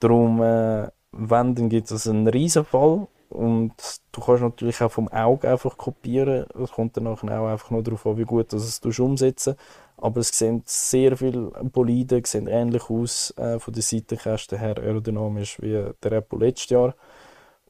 Darum, 0.00 0.42
äh, 0.42 0.88
wenn, 1.12 1.54
dann 1.54 1.68
gibt 1.68 1.90
es 1.90 2.06
einen 2.06 2.28
riesen 2.28 2.64
Fall 2.64 3.06
und 3.32 3.72
du 4.12 4.20
kannst 4.20 4.42
natürlich 4.42 4.82
auch 4.82 4.92
vom 4.92 5.08
Auge 5.08 5.48
einfach 5.48 5.76
kopieren. 5.78 6.46
Es 6.62 6.72
kommt 6.72 6.96
dann 6.96 7.06
auch 7.06 7.22
einfach 7.22 7.70
nur 7.70 7.82
darauf 7.82 8.06
an, 8.06 8.18
wie 8.18 8.24
gut 8.24 8.52
du 8.52 8.56
es 8.56 8.98
umsetzen 8.98 9.56
Aber 9.96 10.20
es 10.20 10.28
sehen 10.28 10.62
sehr 10.66 11.16
viele 11.16 11.50
Boliden 11.62 12.24
sehen 12.24 12.46
ähnlich 12.46 12.90
aus 12.90 13.32
äh, 13.38 13.58
von 13.58 13.72
den 13.72 13.82
Seitenkästen 13.82 14.58
her 14.58 14.76
aerodynamisch 14.76 15.62
wie 15.62 15.82
der 16.02 16.12
Apple 16.12 16.40
letztes 16.40 16.70
Jahr. 16.70 16.94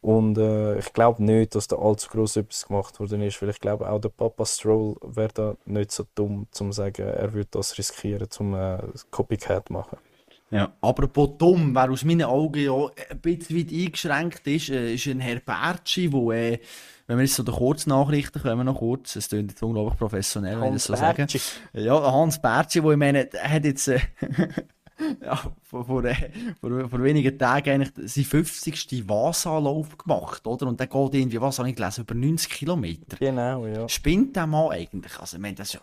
Und 0.03 0.37
äh, 0.37 0.79
ich 0.81 0.93
glaube 0.93 1.23
nicht, 1.23 1.55
dass 1.55 1.69
da 1.69 1.77
allzu 1.77 2.11
groß 2.11 2.37
etwas 2.37 2.67
gemacht 2.67 2.99
worden 2.99 3.23
ist, 3.23 3.41
weil 3.41 3.51
ich 3.51 3.61
glaube 3.61 3.89
auch 3.89 4.01
der 4.01 4.09
Papa 4.09 4.45
Stroll 4.45 4.97
wäre 5.01 5.31
da 5.33 5.55
nicht 5.65 5.93
so 5.93 6.05
dumm, 6.17 6.49
zum 6.51 6.73
zu 6.73 6.77
sagen, 6.77 7.07
er 7.07 7.33
würde 7.33 7.49
das 7.53 7.79
riskieren, 7.79 8.29
zum 8.29 8.53
äh, 8.55 8.79
Copycat 9.13 9.71
machen. 9.71 9.99
Ja, 10.51 10.73
apropos 10.81 11.31
dumm, 11.39 11.75
wer 11.75 11.89
aus 11.89 12.05
meinen 12.05 12.25
Augen 12.25 12.61
ja 12.61 12.75
ein 13.11 13.21
bisschen 13.21 13.57
weit 13.57 13.73
eingeschränkt 13.73 14.47
ist, 14.49 14.71
äh, 14.71 14.95
ist 14.95 15.07
ein 15.07 15.21
Herr 15.21 15.39
Bertschi, 15.39 16.11
der, 16.11 16.21
äh, 16.33 16.59
wenn 17.07 17.19
wir 17.19 17.25
jetzt 17.25 17.37
so 17.37 17.45
die 17.45 17.53
Kurznachrichten 17.53 18.43
kommen, 18.43 18.67
noch 18.67 18.79
kurz, 18.79 19.15
es 19.15 19.29
klingt 19.29 19.53
jetzt 19.53 19.63
unglaublich 19.63 19.99
professionell, 19.99 20.61
wenn 20.61 20.75
ich 20.75 20.85
das 20.85 20.85
so 20.85 20.97
sage. 20.97 21.27
Ja, 21.73 22.13
Hans 22.13 22.43
Bertschi, 22.43 22.83
wo 22.83 22.91
ich 22.91 22.99
meine, 22.99 23.33
er 23.33 23.51
hat 23.51 23.65
jetzt, 23.65 23.87
äh, 23.87 24.01
ja, 25.23 25.41
vor, 25.63 25.85
vor, 25.85 26.05
äh, 26.05 26.31
vor, 26.61 26.89
vor 26.89 27.03
wenigen 27.03 27.39
Tagen 27.39 27.71
eigentlich 27.71 28.11
seinen 28.11 28.25
50. 28.25 29.09
Vasa-Lauf 29.09 29.97
gemacht, 29.99 30.47
oder? 30.47 30.67
Und 30.67 30.79
der 30.79 30.87
geht 30.87 31.15
irgendwie, 31.15 31.41
was 31.41 31.59
habe 31.59 31.71
ich 31.71 31.77
gelesen, 31.77 32.03
über 32.03 32.15
90 32.15 32.51
Kilometer. 32.51 33.17
Genau, 33.19 33.67
ja. 33.67 33.89
Spinnt 33.89 34.37
der 34.37 34.47
Mann 34.47 34.71
eigentlich? 34.71 35.19
Also, 35.19 35.37
ich 35.37 35.43
meine, 35.43 35.55
das 35.55 35.69
ist 35.69 35.75
ja 35.75 35.81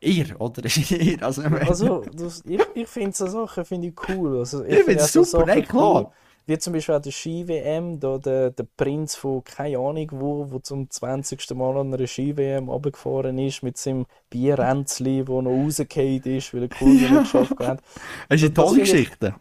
ihr, 0.00 0.40
oder? 0.40 0.62
ihr, 0.90 1.22
also, 1.22 1.42
also 1.42 2.04
das, 2.12 2.42
ich, 2.44 2.60
ich 2.74 2.88
finde 2.88 3.16
so 3.16 3.26
Sachen 3.26 3.64
finde 3.64 3.88
ich 3.88 4.08
cool. 4.08 4.38
Also, 4.38 4.64
ich, 4.64 4.78
ich 4.78 4.84
finde 4.84 5.02
es 5.02 5.12
super, 5.12 5.46
nein, 5.46 5.64
klar. 5.64 6.02
Cool. 6.02 6.12
Wie 6.46 6.58
zum 6.58 6.72
Beispiel 6.72 6.94
auch 6.94 7.00
der 7.00 7.12
Ski-WM, 7.12 8.00
da 8.00 8.18
der, 8.18 8.50
der 8.50 8.66
Prinz 8.76 9.14
von 9.14 9.44
keine 9.44 9.78
Ahnung 9.78 10.08
wo, 10.12 10.50
wo 10.50 10.58
zum 10.58 10.90
20. 10.90 11.54
Mal 11.54 11.76
an 11.76 11.94
einer 11.94 12.06
Ski-WM 12.06 12.68
runtergefahren 12.68 13.38
ist, 13.38 13.62
mit 13.62 13.78
seinem 13.78 14.06
Bierränzli, 14.28 15.26
wo 15.28 15.40
noch 15.40 15.52
rausgefallen 15.52 16.22
ist, 16.24 16.52
weil 16.52 16.62
er 16.62 16.68
Kurve 16.68 16.94
ja. 16.94 17.10
nicht 17.10 17.22
geschafft 17.32 17.58
hat. 17.60 17.82
Das 18.28 18.40
ist 18.40 18.44
eine 18.44 18.54
tolle 18.54 18.80
Geschichte. 18.80 19.34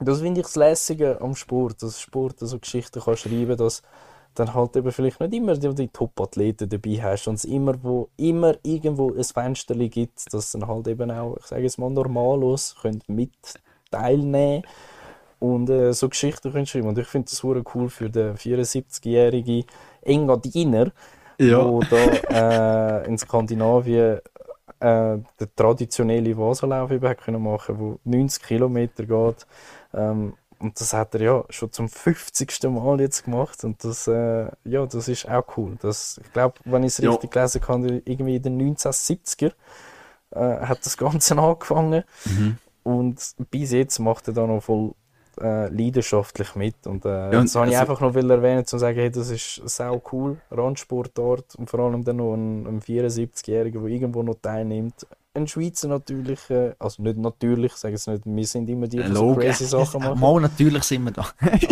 das 0.00 0.20
finde 0.20 0.40
ich 0.40 0.46
das 0.46 0.56
Lässige 0.56 1.20
am 1.20 1.34
Sport, 1.34 1.82
dass 1.82 2.00
Sport 2.00 2.40
so 2.40 2.58
Geschichten 2.58 3.00
kann 3.00 3.16
schreiben 3.16 3.56
dass 3.56 3.82
dann 4.34 4.52
halt 4.54 4.76
eben 4.76 4.90
vielleicht 4.90 5.20
nicht 5.20 5.32
immer 5.32 5.56
die, 5.56 5.74
die 5.74 5.88
Top-Athleten 5.88 6.68
dabei 6.68 7.00
hast 7.02 7.28
und 7.28 7.34
es 7.34 7.44
immer, 7.44 7.74
wo, 7.82 8.10
immer 8.16 8.56
irgendwo 8.62 9.14
ein 9.14 9.24
Fenster 9.24 9.74
gibt, 9.74 10.32
dass 10.32 10.52
dann 10.52 10.66
halt 10.66 10.88
eben 10.88 11.10
auch, 11.10 11.36
ich 11.38 11.46
sage 11.46 11.66
es 11.66 11.78
mal, 11.78 11.90
normalos 11.90 12.74
können 12.80 13.00
mit 13.06 13.32
teilnehmen 13.90 14.64
und 15.44 15.68
äh, 15.68 15.92
so 15.92 16.08
Geschichten 16.08 16.52
können 16.52 16.64
schreiben. 16.64 16.88
Und 16.88 16.98
ich 16.98 17.06
finde 17.06 17.28
das 17.28 17.36
super 17.38 17.62
cool 17.74 17.90
für 17.90 18.08
den 18.08 18.34
74-jährigen 18.34 19.64
Engadiner, 20.00 20.90
ja. 21.38 21.80
da 21.90 23.02
äh, 23.02 23.06
in 23.06 23.18
Skandinavien 23.18 24.20
äh, 24.80 25.18
den 25.18 25.48
traditionellen 25.54 26.38
Vasenlauf 26.38 26.90
machen 26.90 27.16
können, 27.16 27.44
der 27.44 27.98
90 28.04 28.42
Kilometer 28.42 29.04
geht. 29.04 29.46
Ähm, 29.92 30.32
und 30.58 30.80
das 30.80 30.94
hat 30.94 31.14
er 31.14 31.20
ja 31.20 31.44
schon 31.50 31.70
zum 31.72 31.90
50. 31.90 32.62
Mal 32.70 33.02
jetzt 33.02 33.24
gemacht. 33.26 33.64
Und 33.64 33.84
das, 33.84 34.08
äh, 34.08 34.46
ja, 34.64 34.86
das 34.86 35.08
ist 35.08 35.28
auch 35.28 35.44
cool. 35.58 35.76
Das, 35.82 36.18
ich 36.24 36.32
glaube, 36.32 36.54
wenn 36.64 36.84
ich 36.84 36.98
es 36.98 37.02
richtig 37.02 37.32
gelesen 37.32 37.60
kann, 37.60 37.84
irgendwie 38.06 38.36
in 38.36 38.42
den 38.42 38.76
1970er 38.76 39.52
äh, 40.30 40.38
hat 40.38 40.86
das 40.86 40.96
Ganze 40.96 41.36
angefangen. 41.38 42.04
Mhm. 42.24 42.56
Und 42.82 43.34
bis 43.50 43.72
jetzt 43.72 43.98
macht 43.98 44.28
er 44.28 44.34
da 44.34 44.46
noch 44.46 44.62
voll 44.62 44.94
äh, 45.40 45.68
leidenschaftlich 45.68 46.54
mit. 46.54 46.86
Und, 46.86 47.04
äh, 47.04 47.32
ja, 47.32 47.38
und 47.38 47.46
das 47.46 47.54
habe 47.54 47.68
ich 47.68 47.78
also, 47.78 47.92
einfach 47.92 48.00
noch 48.00 48.14
erwähnen, 48.14 48.60
um 48.60 48.66
zu 48.66 48.78
sagen, 48.78 48.98
hey, 48.98 49.10
das 49.10 49.30
ist 49.30 49.62
sau 49.66 50.02
cool, 50.12 50.38
Randsportart 50.50 51.54
und 51.56 51.70
vor 51.70 51.80
allem 51.80 52.04
dann 52.04 52.16
noch 52.16 52.34
ein, 52.34 52.66
ein 52.66 52.80
74-Jähriger, 52.80 53.80
der 53.80 53.90
irgendwo 53.90 54.22
noch 54.22 54.36
teilnimmt 54.40 55.06
ein 55.34 55.48
Schweizer 55.48 55.88
natürlich, 55.88 56.48
äh, 56.50 56.74
also 56.78 57.02
nicht 57.02 57.18
natürlich, 57.18 57.72
sage 57.72 57.96
es 57.96 58.06
nicht, 58.06 58.22
wir 58.24 58.46
sind 58.46 58.70
immer 58.70 58.86
die, 58.86 58.98
die 58.98 59.14
so 59.14 59.34
crazy 59.34 59.64
Sachen 59.64 60.00
machen. 60.04 60.20
Mal 60.20 60.40
natürlich 60.40 60.84
sind 60.84 61.04
wir 61.04 61.10
da. 61.10 61.26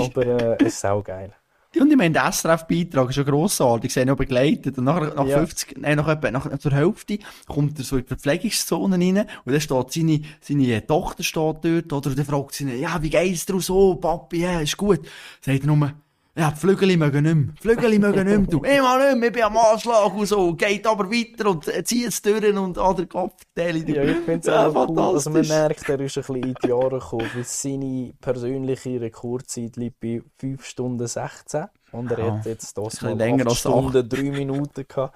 aber 0.04 0.26
äh, 0.26 0.56
es 0.64 0.74
ist 0.74 0.86
auch 0.86 1.04
geil. 1.04 1.32
Und 1.80 1.90
ich 1.90 1.96
meine, 1.96 2.12
der 2.12 2.30
SRF-Beitrag 2.30 3.08
ist 3.08 3.14
schon 3.14 3.24
grossartig, 3.24 3.92
sie 3.92 4.00
haben 4.00 4.08
noch 4.08 4.16
begleitet. 4.16 4.76
Und 4.78 4.84
nachher, 4.84 5.14
nach 5.14 5.26
ja. 5.26 5.38
50, 5.38 5.78
nein, 5.78 5.96
nach 5.96 6.08
etwa, 6.08 6.30
nach, 6.30 6.58
zur 6.58 6.72
Hälfte 6.72 7.18
kommt 7.46 7.78
er 7.78 7.84
so 7.84 7.96
in 7.96 8.02
die 8.02 8.08
Verpflegungszone 8.08 8.96
rein 8.96 9.26
und 9.44 9.52
dann 9.52 9.60
steht 9.60 9.92
seine, 9.92 10.20
seine 10.40 10.86
Tochter 10.86 11.22
steht 11.22 11.64
dort, 11.64 11.92
oder, 11.92 12.10
und 12.10 12.18
dann 12.18 12.26
fragt 12.26 12.54
sie 12.54 12.64
ihn, 12.64 12.80
ja, 12.80 13.02
wie 13.02 13.10
geht's 13.10 13.46
dir 13.46 13.60
so, 13.60 13.94
Papi, 13.94 14.40
ja, 14.40 14.60
ist 14.60 14.76
gut. 14.76 15.00
Sagt 15.40 15.60
er 15.60 15.66
nur, 15.66 15.92
ja, 16.34 16.50
die 16.50 16.56
Flügel 16.56 16.96
mögen 16.96 17.24
nicht 17.24 17.34
mehr. 17.34 17.54
Flügel 17.60 17.98
mögen 17.98 18.24
nicht 18.26 18.38
mehr. 18.38 18.46
Du. 18.46 18.62
Ich 18.64 18.80
mag 18.80 19.00
nicht 19.00 19.18
mehr, 19.18 19.28
ich 19.28 19.34
bin 19.34 19.42
am 19.42 19.56
Anschlag 19.58 20.14
und 20.14 20.26
so. 20.26 20.54
Geht 20.54 20.86
aber 20.86 21.10
weiter 21.10 21.50
und 21.50 21.64
zieht 21.64 22.08
es 22.08 22.22
durch 22.22 22.56
und 22.56 22.78
an 22.78 22.96
der 22.96 23.06
Kopfteile. 23.06 23.78
Ja, 23.80 24.02
ich 24.02 24.16
finde 24.16 24.38
es 24.38 24.46
ja, 24.46 24.66
auch 24.66 24.88
cool. 24.88 24.98
Also 24.98 25.28
man 25.28 25.46
merkt, 25.46 25.86
er 25.88 26.00
ist 26.00 26.16
ein 26.16 26.22
bisschen 26.22 26.36
in 26.36 26.54
die 26.62 26.68
Jahre 26.68 27.00
gekommen, 27.00 27.28
weil 27.34 27.44
seine 27.44 28.14
persönliche 28.18 28.98
Rekordzeit 28.98 29.76
liegt 29.76 30.00
bei 30.00 30.22
5 30.38 30.64
Stunden 30.64 31.06
16. 31.06 31.66
Und 31.92 32.10
er 32.10 32.18
ja, 32.18 32.32
hat 32.32 32.46
jetzt 32.46 32.78
das 32.78 33.02
mal 33.02 33.14
länger 33.14 33.46
8 33.48 33.56
Stunden 33.56 34.08
3 34.08 34.22
Minuten 34.22 34.84
gehabt. 34.88 35.14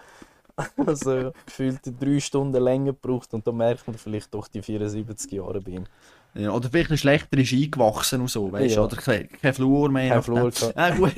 Also 0.76 1.32
gefühlt 1.44 1.80
3 1.84 2.18
Stunden 2.18 2.62
länger 2.62 2.92
gebraucht 2.94 3.34
und 3.34 3.46
da 3.46 3.52
merkt 3.52 3.86
man 3.86 3.98
vielleicht 3.98 4.32
doch 4.32 4.48
die 4.48 4.62
74 4.62 5.32
Jahre 5.32 5.60
bei 5.60 5.72
ihm. 5.72 5.84
Ja, 6.36 6.50
oder 6.50 6.68
vielleicht 6.70 6.90
ein 6.90 6.98
schlechter 6.98 7.38
ist 7.38 7.52
eingewachsen 7.52 8.20
und 8.20 8.30
so, 8.30 8.52
weißt 8.52 8.74
du? 8.74 8.80
Ja. 8.80 8.84
Oder 8.84 8.96
kein, 8.96 9.28
kein 9.40 9.54
Flur 9.54 9.90
mehr. 9.90 10.10
Kein 10.14 10.22
Flur 10.22 10.50
gut. 10.96 11.14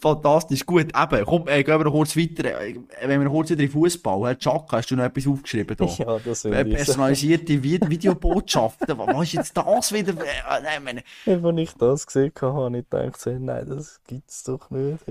Fantastisch, 0.00 0.66
gut. 0.66 0.86
Eben, 0.86 1.24
komm, 1.24 1.46
äh, 1.46 1.62
gehen 1.62 1.78
wir 1.78 1.84
noch 1.84 1.92
kurz 1.92 2.16
weiter. 2.16 2.60
Äh, 2.60 2.74
wenn 3.04 3.22
wir 3.22 3.28
kurz 3.28 3.50
wieder 3.50 3.62
in 3.62 3.70
Fußball, 3.70 4.20
Herr 4.26 4.38
Chaka, 4.38 4.78
hast 4.78 4.90
du 4.90 4.96
noch 4.96 5.04
etwas 5.04 5.26
aufgeschrieben? 5.26 5.76
Da? 5.76 5.84
Ja, 5.98 6.18
das 6.18 6.44
will 6.44 6.66
ich. 6.66 6.74
Personalisierte 6.74 7.62
Videobotschaften. 7.62 8.98
Was 8.98 9.22
ist 9.28 9.32
jetzt 9.34 9.56
das 9.56 9.92
wieder? 9.92 10.12
Äh, 10.12 10.62
nein, 10.62 10.82
meine... 10.84 11.02
Als 11.26 11.58
ich 11.58 11.74
das 11.74 12.06
gesehen 12.06 12.32
habe, 12.40 12.64
habe 12.64 12.78
ich 12.78 12.88
gedacht, 12.90 13.26
nein, 13.26 13.66
das 13.68 14.00
gibt 14.06 14.28
es 14.28 14.42
doch 14.42 14.70
nicht. 14.70 15.04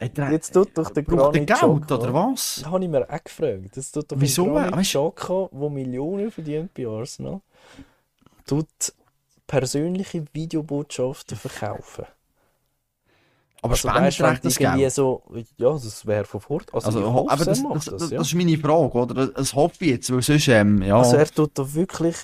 Jetzt 0.00 0.52
tut 0.52 0.76
doch 0.76 0.90
der 0.90 1.02
Granit 1.02 1.46
Geld, 1.46 1.58
Xhaka, 1.58 1.94
oder 1.96 2.14
was? 2.14 2.60
Das 2.62 2.70
habe 2.70 2.84
ich 2.84 2.90
mir 2.90 3.08
auch 3.08 3.24
gefragt. 3.24 3.76
Jetzt 3.76 3.92
tut 3.92 4.12
doch 4.12 4.16
Wieso? 4.18 4.46
Granit 4.46 4.84
Xhaka, 4.84 5.48
der 5.52 5.70
Millionen 5.70 6.30
verdient 6.30 6.72
bei 6.74 6.86
Arsenal, 6.86 7.40
tut 8.46 8.68
persönliche 9.46 10.24
Videobotschaften 10.32 11.36
verkaufen. 11.36 12.04
Aber 13.60 13.72
also, 13.72 13.88
weißt, 13.88 14.44
das 14.44 14.56
Geld? 14.56 14.92
So, 14.92 15.22
ja, 15.56 15.72
das 15.72 16.06
wäre 16.06 16.24
von 16.24 16.40
Fort. 16.40 16.72
Also, 16.72 16.86
also 16.88 17.12
hoffe, 17.12 17.30
aber 17.32 17.44
das, 17.44 17.62
das, 17.62 17.84
das, 17.86 18.10
ja. 18.10 18.18
das, 18.18 18.28
ist 18.28 18.34
meine 18.34 18.56
Frage, 18.56 18.98
oder? 18.98 19.26
Das 19.26 19.52
hoffe 19.54 19.84
ich 19.84 19.90
jetzt, 19.90 20.12
weil 20.12 20.22
sonst, 20.22 20.46
ähm, 20.48 20.82
ja. 20.82 20.98
Also 20.98 21.16
er 21.16 21.26
tut 21.26 21.58
da 21.58 21.74
wirklich, 21.74 22.16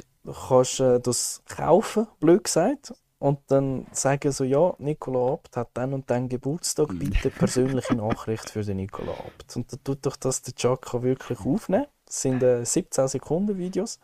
kannst 0.48 0.78
äh, 0.78 1.00
das 1.00 1.42
kaufen, 1.48 2.06
blöd 2.20 2.44
gesagt, 2.44 2.94
und 3.18 3.38
dann 3.46 3.86
sagen 3.92 4.32
so, 4.32 4.44
ja, 4.44 4.74
Nikola 4.78 5.32
Abt 5.32 5.56
hat 5.56 5.70
dann 5.74 5.94
und 5.94 6.10
dann 6.10 6.28
Geburtstag, 6.28 6.88
bitte 6.90 7.30
persönliche 7.30 7.94
Nachricht 7.94 8.50
für 8.50 8.62
den 8.62 8.76
Nikola 8.76 9.12
Abt. 9.12 9.56
Und 9.56 9.72
dann 9.72 9.84
tut 9.84 10.04
doch 10.04 10.16
das 10.16 10.42
der 10.42 10.54
Chaka 10.54 11.02
wirklich 11.02 11.40
aufnehmen. 11.40 11.86
Das 12.04 12.22
sind 12.22 12.42
äh, 12.42 12.64
17 12.64 13.08
Sekunden 13.08 13.56
Videos. 13.56 13.98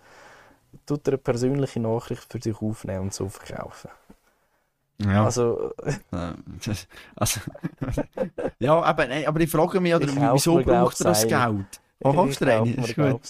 Tut 0.86 1.06
er 1.06 1.12
eine 1.12 1.18
persönliche 1.18 1.80
Nachricht 1.80 2.30
für 2.30 2.38
dich 2.38 2.62
aufnehmen 2.62 3.00
und 3.02 3.14
so 3.14 3.28
verkaufen. 3.28 3.90
Ja. 4.98 5.24
Also, 5.24 5.74
äh, 6.12 6.32
also 7.16 7.40
ja, 8.58 8.80
aber, 8.80 9.06
aber 9.26 9.40
ich 9.40 9.50
frage 9.50 9.80
mich, 9.80 9.94
oder, 9.94 10.06
wieso 10.06 10.62
braucht 10.62 11.00
er 11.00 11.04
das 11.04 11.26
Geld? 11.26 11.80
Oh, 12.02 12.12
kannst 12.14 12.40
du 12.40 12.46
rein? 12.46 12.74
Ist 12.74 12.96
gut. 12.96 13.20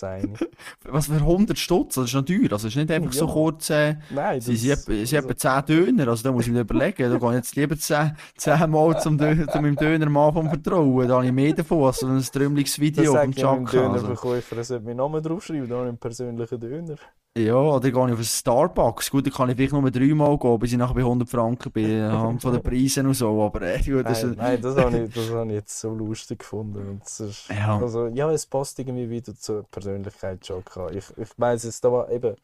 Was 0.85 1.07
für 1.07 1.15
100 1.15 1.59
Stutz? 1.59 1.97
Das 1.97 2.05
ist 2.05 2.15
noch 2.15 2.25
teuer. 2.25 2.53
Also, 2.53 2.69
es 2.69 2.75
ist 2.75 2.77
nicht 2.77 2.91
einfach 2.91 3.13
ja. 3.13 3.19
so 3.19 3.27
kurz. 3.27 3.71
Äh, 3.71 3.97
Nein, 4.11 4.41
sie 4.41 4.57
sind 4.57 4.89
etwa 5.13 5.37
10 5.37 5.67
Döner. 5.67 6.09
Also, 6.09 6.23
da 6.23 6.33
muss 6.33 6.47
ich 6.47 6.53
mir 6.53 6.61
überlegen. 6.61 7.11
Da 7.11 7.19
gehe 7.19 7.29
ich 7.31 7.35
jetzt 7.35 7.57
lieber 7.57 7.77
10, 7.77 8.17
10 8.37 8.71
Mal 8.71 9.01
zum, 9.01 9.19
Dö 9.19 9.47
zu 9.47 9.61
meinem 9.61 9.75
Dönermann 9.75 10.33
vom 10.33 10.49
Vertrauen. 10.49 11.09
Da 11.09 11.17
habe 11.17 11.27
ich 11.27 11.33
mehr 11.33 11.53
davon 11.53 11.85
als 11.85 12.03
ein 12.03 12.23
trümmeliges 12.23 12.79
Video 12.79 13.17
vom 13.17 13.35
Chaka. 13.35 13.71
Dönerverkäufer, 13.71 14.57
er 14.57 14.65
sollte 14.65 14.85
meinen 14.85 14.99
Namen 14.99 15.23
draufschreiben. 15.23 15.69
Da 15.69 15.75
habe 15.75 15.87
ich 15.87 15.89
einen 15.89 15.99
persönlichen 15.99 16.61
Döner. 16.61 16.97
Ja, 17.39 17.55
oder 17.55 17.93
gehe 17.93 18.07
ich 18.09 18.13
auf 18.13 18.23
Starbucks. 18.25 19.09
Gut, 19.09 19.25
da 19.25 19.31
kann 19.31 19.49
ich 19.51 19.57
vielleicht 19.57 19.73
nur 19.73 19.89
dreimal 19.89 20.37
gehen, 20.37 20.59
bis 20.59 20.73
ich 20.73 20.79
nachher 20.79 20.95
bei 20.95 21.01
100 21.01 21.29
Franken 21.29 21.71
bin, 21.71 22.01
anhand 22.03 22.43
von 22.43 22.53
den 22.53 22.63
Preisen 22.63 23.07
und 23.07 23.15
so. 23.15 23.41
Aber 23.41 23.63
äh, 23.63 23.81
gut, 23.81 24.05
das 24.05 24.25
nein, 24.25 24.35
nein, 24.37 24.61
das 24.61 24.77
habe 24.77 24.99
ich, 24.99 25.15
das 25.15 25.31
habe 25.31 25.47
ich 25.47 25.55
jetzt 25.55 25.79
so 25.79 25.95
lustig 25.95 26.41
gefunden. 26.41 27.01
Ist, 27.05 27.49
ja. 27.49 27.79
Also, 27.79 28.09
ja, 28.09 28.33
es 28.33 28.47
passt 28.47 28.81
irgendwie 28.81 29.09
wieder 29.09 29.35
zur 29.37 29.63
Persönlichkeit 29.63 30.45
schon. 30.45 30.65
Ich, 30.93 31.05
ich 31.17 31.29
weiß 31.37 31.63
jetzt 31.65 31.85
aber 31.87 32.11
eben 32.11 32.35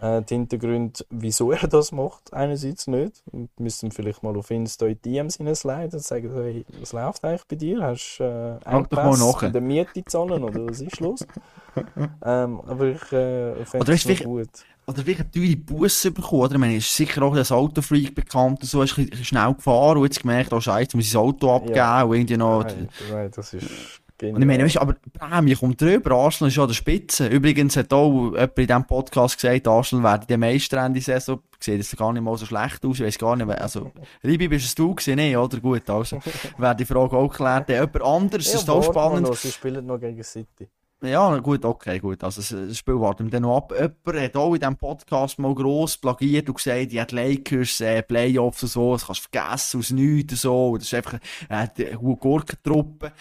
äh, 0.00 0.22
die 0.22 0.34
Hintergründe, 0.34 1.04
wieso 1.10 1.52
er 1.52 1.68
das 1.68 1.92
macht, 1.92 2.32
einerseits 2.32 2.86
nicht. 2.86 3.22
Wir 3.32 3.48
müssen 3.58 3.90
vielleicht 3.90 4.22
mal 4.22 4.36
auf 4.36 4.50
Insta 4.50 4.86
in 4.86 5.00
DMs 5.02 5.36
hineinsliden 5.36 5.92
und 5.92 6.02
sagen, 6.02 6.30
hey, 6.34 6.64
was 6.80 6.92
läuft 6.92 7.24
eigentlich 7.24 7.46
bei 7.46 7.56
dir? 7.56 7.82
Hast 7.82 8.18
du 8.18 8.60
äh, 8.64 8.70
Engpässe 8.70 9.46
in 9.46 9.52
der 9.52 9.60
Miete 9.60 10.04
zahlen 10.04 10.42
oder 10.42 10.66
was 10.66 10.80
ist 10.80 11.00
los? 11.00 11.26
ähm, 12.24 12.60
aber 12.66 12.86
ich 12.86 13.12
äh, 13.12 13.64
finde 13.64 13.92
es 13.92 14.24
gut. 14.24 14.48
Oder 14.86 15.04
vielleicht 15.04 15.32
teure 15.32 15.56
Busse 15.56 16.10
bekommen, 16.10 16.42
oder? 16.42 16.52
Ich 16.54 16.58
meine, 16.58 16.76
ist 16.76 16.96
sicher 16.96 17.22
auch 17.22 17.34
als 17.34 17.52
Autofreak 17.52 18.12
bekannt 18.12 18.60
und 18.62 18.68
so, 18.68 18.82
ist 18.82 18.98
ein 18.98 19.08
schnell 19.22 19.54
gefahren 19.54 19.98
und 19.98 20.04
jetzt 20.04 20.20
gemerkt, 20.20 20.52
oh 20.52 20.60
Scheiße, 20.60 20.96
muss 20.96 21.06
ich 21.06 21.12
das 21.12 21.20
Auto 21.20 21.54
abgeben 21.54 21.76
ja. 21.76 22.02
und 22.02 22.14
irgendwie 22.14 22.36
noch... 22.36 22.64
Nein, 22.64 22.88
nein, 23.12 23.30
das 23.32 23.54
ist 23.54 23.99
Und 24.22 24.40
ich 24.40 24.46
meine, 24.46 24.64
weißt, 24.64 24.76
aber 24.78 24.94
Prämie 25.18 25.54
kommt 25.54 25.80
drüber, 25.80 26.12
Arsenal 26.16 26.48
ist 26.48 26.56
ja 26.56 26.62
an 26.62 26.68
der 26.68 26.74
Spitze. 26.74 27.26
Übrigens 27.28 27.76
hat 27.76 27.92
auch 27.92 28.32
jemand 28.32 28.58
in 28.58 28.66
diesem 28.66 28.84
Podcast 28.84 29.40
gesagt, 29.40 29.66
Arsenal 29.68 30.04
werden 30.04 30.26
der 30.28 30.38
Meister 30.38 30.78
Ende 30.84 31.00
Saison. 31.00 31.40
Sieht 31.58 31.76
jetzt 31.78 31.96
gar 31.96 32.12
nicht 32.12 32.22
mal 32.22 32.36
so 32.36 32.46
schlecht 32.46 32.84
aus, 32.84 32.98
ich 33.00 33.04
weiß 33.06 33.18
gar 33.18 33.36
nicht, 33.36 33.48
also, 33.50 33.90
Ribi, 34.24 34.48
bist 34.48 34.66
es 34.66 34.74
du 34.74 34.94
gewesen? 34.94 35.16
Nee, 35.16 35.36
oder? 35.36 35.58
Gut, 35.60 35.88
also, 35.90 36.18
wäre 36.58 36.76
die 36.76 36.84
Frage 36.86 37.16
auch 37.16 37.28
geklärt. 37.28 37.68
Jemand 37.68 38.00
anderes 38.02 38.52
Ja, 38.52 38.58
ist 38.58 38.70
auch 38.70 38.82
spannend. 38.82 39.22
noch, 39.28 39.36
Sie 39.36 39.50
spielen 39.50 39.84
noch 39.86 39.98
gegen 39.98 40.22
City. 40.22 40.68
Ja, 41.02 41.34
gut, 41.38 41.64
okay, 41.64 41.98
gut. 41.98 42.22
Also, 42.22 42.42
das- 42.42 42.68
das 42.68 42.76
Spiel 42.78 43.00
warten 43.00 43.24
wir 43.24 43.30
dann 43.30 43.42
noch 43.42 43.56
ab. 43.56 43.72
Jemand 43.74 44.22
hat 44.22 44.36
auch 44.36 44.52
in 44.54 44.60
diesem 44.60 44.76
Podcast 44.76 45.38
mal 45.38 45.54
gross 45.54 45.96
plagiert 45.96 46.46
und 46.50 46.56
gesagt, 46.56 46.92
ja, 46.92 47.04
die 47.06 47.14
Lakers, 47.14 47.80
äh, 47.80 48.02
Playoffs 48.02 48.62
und 48.64 48.68
so, 48.68 48.92
das 48.92 49.06
kannst 49.06 49.24
du 49.24 49.28
vergessen, 49.38 49.80
aus 49.80 49.90
nichts 49.92 50.32
und 50.34 50.38
so. 50.40 50.76
Das 50.76 50.84
ist 50.86 50.94
einfach, 50.94 51.14
äh, 51.48 51.68
die 51.76 51.84
gute 51.96 52.20
Gurkentruppe. 52.20 53.12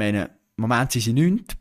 Meine, 0.00 0.30
im 0.56 0.62
Moment 0.62 0.92
sind 0.92 1.02
sie 1.02 1.12
nicht. 1.12 1.56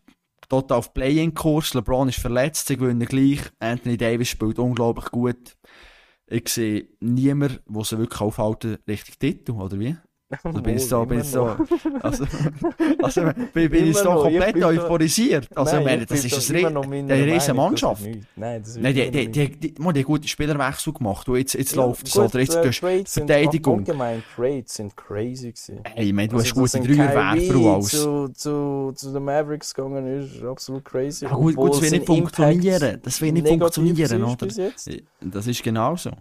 Total 0.47 0.79
auf 0.79 0.93
Play-In-Kurs. 0.93 1.73
LeBron 1.75 2.09
ist 2.09 2.19
verletzt, 2.19 2.67
sie 2.67 2.77
gewinnen 2.77 3.07
gleich. 3.07 3.41
Anthony 3.59 3.97
Davis 3.97 4.29
spielt 4.29 4.57
unglaublich 4.57 5.11
gut. 5.11 5.57
Ich 6.25 6.47
sehe 6.49 6.87
niemanden, 6.99 7.59
der 7.67 7.83
sie 7.83 7.97
wirklich 7.99 8.21
aufhalten, 8.21 8.77
Richtung 8.87 9.15
Titel, 9.19 9.51
oder 9.51 9.79
wie? 9.79 9.97
Also 10.31 10.61
bin 10.61 10.75
ich 10.75 10.87
so, 10.87 11.05
bin 11.05 11.21
ich 11.21 11.25
so, 11.25 11.57
also, 12.01 12.23
also 13.01 13.21
bin, 13.51 13.69
bin 13.71 13.87
ich 13.87 13.97
so 13.97 14.13
ich 14.13 14.21
komplett 14.21 14.63
euphorisiert. 14.63 15.49
Also, 15.57 15.77
ich 15.77 15.83
meine, 15.83 16.05
das 16.05 16.23
ist 16.23 16.51
eine, 16.51 17.25
riesige 17.25 17.53
Mannschaft. 17.55 18.03
Nein, 18.35 18.61
das 18.61 18.75
ist 18.75 18.81
Nein, 18.81 18.93
die, 18.93 19.09
die, 19.09 19.31
die, 19.31 19.59
die, 19.59 19.73
die, 19.73 20.03
gute 20.03 20.27
Spielerwechsel 20.27 20.93
gemacht. 20.93 21.27
Und 21.27 21.37
jetzt, 21.37 21.55
jetzt 21.55 21.75
Ja, 21.75 21.83
läuft 21.83 22.07
es, 22.07 22.15
oder 22.15 22.39
jetzt 22.39 22.55
äh, 22.55 22.61
tust 22.61 22.83
du 22.83 23.05
Verteidigung. 23.05 23.79
Allgemein, 23.79 24.21
Trades 24.35 24.75
sind 24.75 24.95
crazy 24.95 25.51
gewesen. 25.51 25.79
Hey, 25.83 26.05
ich 26.05 26.13
meine, 26.13 26.27
du 26.27 26.37
Also, 26.37 26.61
hast 26.61 26.73
gute 26.73 26.87
Dreierwerfer 26.87 27.55
und 27.55 27.65
alles. 27.65 27.89
Zu, 27.89 28.27
zu, 28.29 28.91
zu 28.95 29.11
den 29.11 29.23
Mavericks 29.23 29.73
gegangen 29.73 30.05
ist, 30.19 30.43
absolut 30.43 30.85
crazy. 30.85 31.25
Ja, 31.25 31.33
gut, 31.33 31.55
gut, 31.55 31.71
das 31.71 31.81
will 31.81 31.89
nicht 31.89 32.05
funktionieren. 32.05 32.99
Das 33.01 33.19
will 33.19 33.31
nicht 33.31 33.47
funktionieren, 33.47 34.23
oder? 34.23 34.45
jetzt. 34.45 34.91
Das 35.21 35.47
ist 35.47 35.63
genau 35.63 35.95
so. 35.95 36.11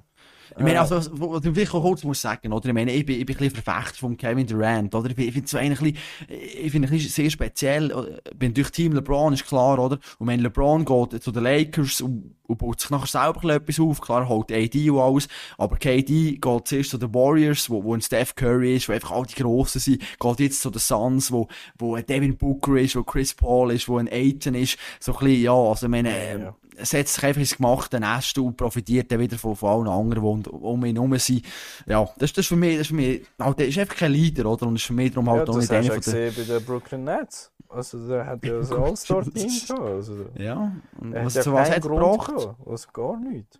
Ich 0.56 0.62
meine, 0.62 0.74
Äh. 0.74 0.78
also, 0.78 0.96
was 0.96 1.44
ich 1.44 1.52
vielleicht 1.52 1.74
auch 1.74 1.82
kurz 1.82 2.04
muss 2.04 2.20
sagen, 2.20 2.52
oder? 2.52 2.68
Ich 2.68 2.74
meine, 2.74 2.92
ich 2.92 3.04
bin, 3.04 3.20
ich 3.20 3.26
bin 3.26 3.36
ein 3.36 3.38
bisschen 3.48 3.62
Verfechter 3.62 3.98
von 3.98 4.16
Kevin 4.16 4.46
Durant, 4.46 4.94
oder? 4.94 5.10
Ich, 5.10 5.16
bin- 5.16 5.26
ich 5.28 5.32
finde 5.32 5.44
es 5.46 5.50
so 5.50 5.58
ein 5.58 5.68
bisschen- 5.70 5.96
ich 6.28 6.70
finde 6.72 6.86
es 6.86 6.92
ein 6.92 6.96
bisschen 6.98 7.10
sehr 7.10 7.30
speziell. 7.30 8.20
Ich 8.32 8.38
bin 8.38 8.54
durch 8.54 8.70
Team 8.70 8.92
LeBron, 8.92 9.32
ist 9.34 9.46
klar, 9.46 9.78
oder? 9.78 9.98
Und 10.18 10.26
wenn 10.26 10.40
LeBron 10.40 10.84
geht 10.84 11.22
zu 11.22 11.32
den 11.32 11.42
Lakers 11.44 12.00
und, 12.00 12.34
und 12.48 12.58
baut 12.58 12.80
sich 12.80 12.90
nachher 12.90 13.06
selber 13.06 13.54
etwas 13.54 13.78
auf, 13.78 14.00
klar, 14.00 14.26
holt 14.28 14.50
AD 14.50 14.90
und 14.90 14.98
alles, 14.98 15.28
aber 15.58 15.76
KD 15.76 16.38
geht 16.40 16.66
zuerst 16.68 16.90
zu 16.90 16.98
den 16.98 17.14
Warriors, 17.14 17.68
wo, 17.68 17.84
wo 17.84 17.94
ein 17.94 18.00
Steph 18.00 18.34
Curry 18.34 18.76
ist, 18.76 18.88
wo 18.88 18.92
einfach 18.94 19.10
all 19.12 19.26
die 19.26 19.34
Grossen 19.34 19.80
sind, 19.80 20.02
geht 20.18 20.40
jetzt 20.40 20.60
zu 20.62 20.70
den 20.70 20.80
Suns, 20.80 21.30
wo, 21.30 21.46
wo 21.78 21.94
ein 21.94 22.06
Devin 22.06 22.36
Booker 22.36 22.76
ist, 22.76 22.96
wo 22.96 23.02
Chris 23.04 23.34
Paul 23.34 23.70
ist, 23.72 23.86
wo 23.88 23.98
ein 23.98 24.08
Aiton 24.10 24.54
ist, 24.54 24.78
so 24.98 25.12
ein 25.12 25.18
bisschen, 25.18 25.42
ja, 25.42 25.52
also, 25.52 25.86
ich 25.86 25.90
meine, 25.90 26.08
Ja. 26.08 26.54
setzt 26.84 27.14
sich 27.14 27.24
einfach 27.24 27.40
ins 27.40 27.56
gemachte 27.56 28.00
Nest 28.00 28.38
und 28.38 28.56
profitiert 28.56 29.12
dann 29.12 29.18
wieder 29.20 29.36
von, 29.36 29.54
von 29.54 29.68
allen 29.86 29.88
anderen, 29.88 30.42
die 30.42 30.48
um- 30.48 30.62
um 30.62 30.84
ihn 30.86 30.96
herum 30.96 31.18
sind. 31.18 31.44
Ja, 31.86 32.04
das, 32.18 32.32
das 32.32 32.44
ist 32.44 32.48
für 32.48 32.56
mich, 32.56 32.74
das 32.78 32.82
ist 32.82 32.88
für 32.88 32.94
mich, 32.94 33.22
halt, 33.38 33.60
ist 33.60 33.78
einfach 33.78 33.96
kein 33.96 34.12
Leader, 34.12 34.46
oder? 34.46 34.66
Und 34.66 34.76
ist 34.76 34.84
für 34.84 34.92
mich 34.94 35.10
darum 35.12 35.26
Ja, 35.26 35.32
halt 35.32 35.50
auch 35.50 35.56
das 35.56 35.68
nicht 35.68 35.72
einer 35.72 36.00
von 36.00 36.12
ja 36.14 36.18
den... 36.30 36.34
bei 36.34 36.42
den 36.54 36.64
Brooklyn 36.64 37.04
Nets. 37.04 37.50
Also 37.70 38.08
der 38.08 38.24
hat 38.24 38.42
ja 38.46 38.52
ein 38.60 38.72
All-Star-Team. 38.72 39.50
Also, 39.78 40.14
Ja, 40.38 40.72
und 41.00 41.14
was, 41.14 41.34
ja 41.34 41.52
was 41.52 41.68
hat 41.70 41.84
er 41.84 41.90
gebracht? 41.90 42.32
Gehabt. 42.44 42.66
Also 42.68 42.88
gar 42.92 43.16
nichts. 43.20 43.58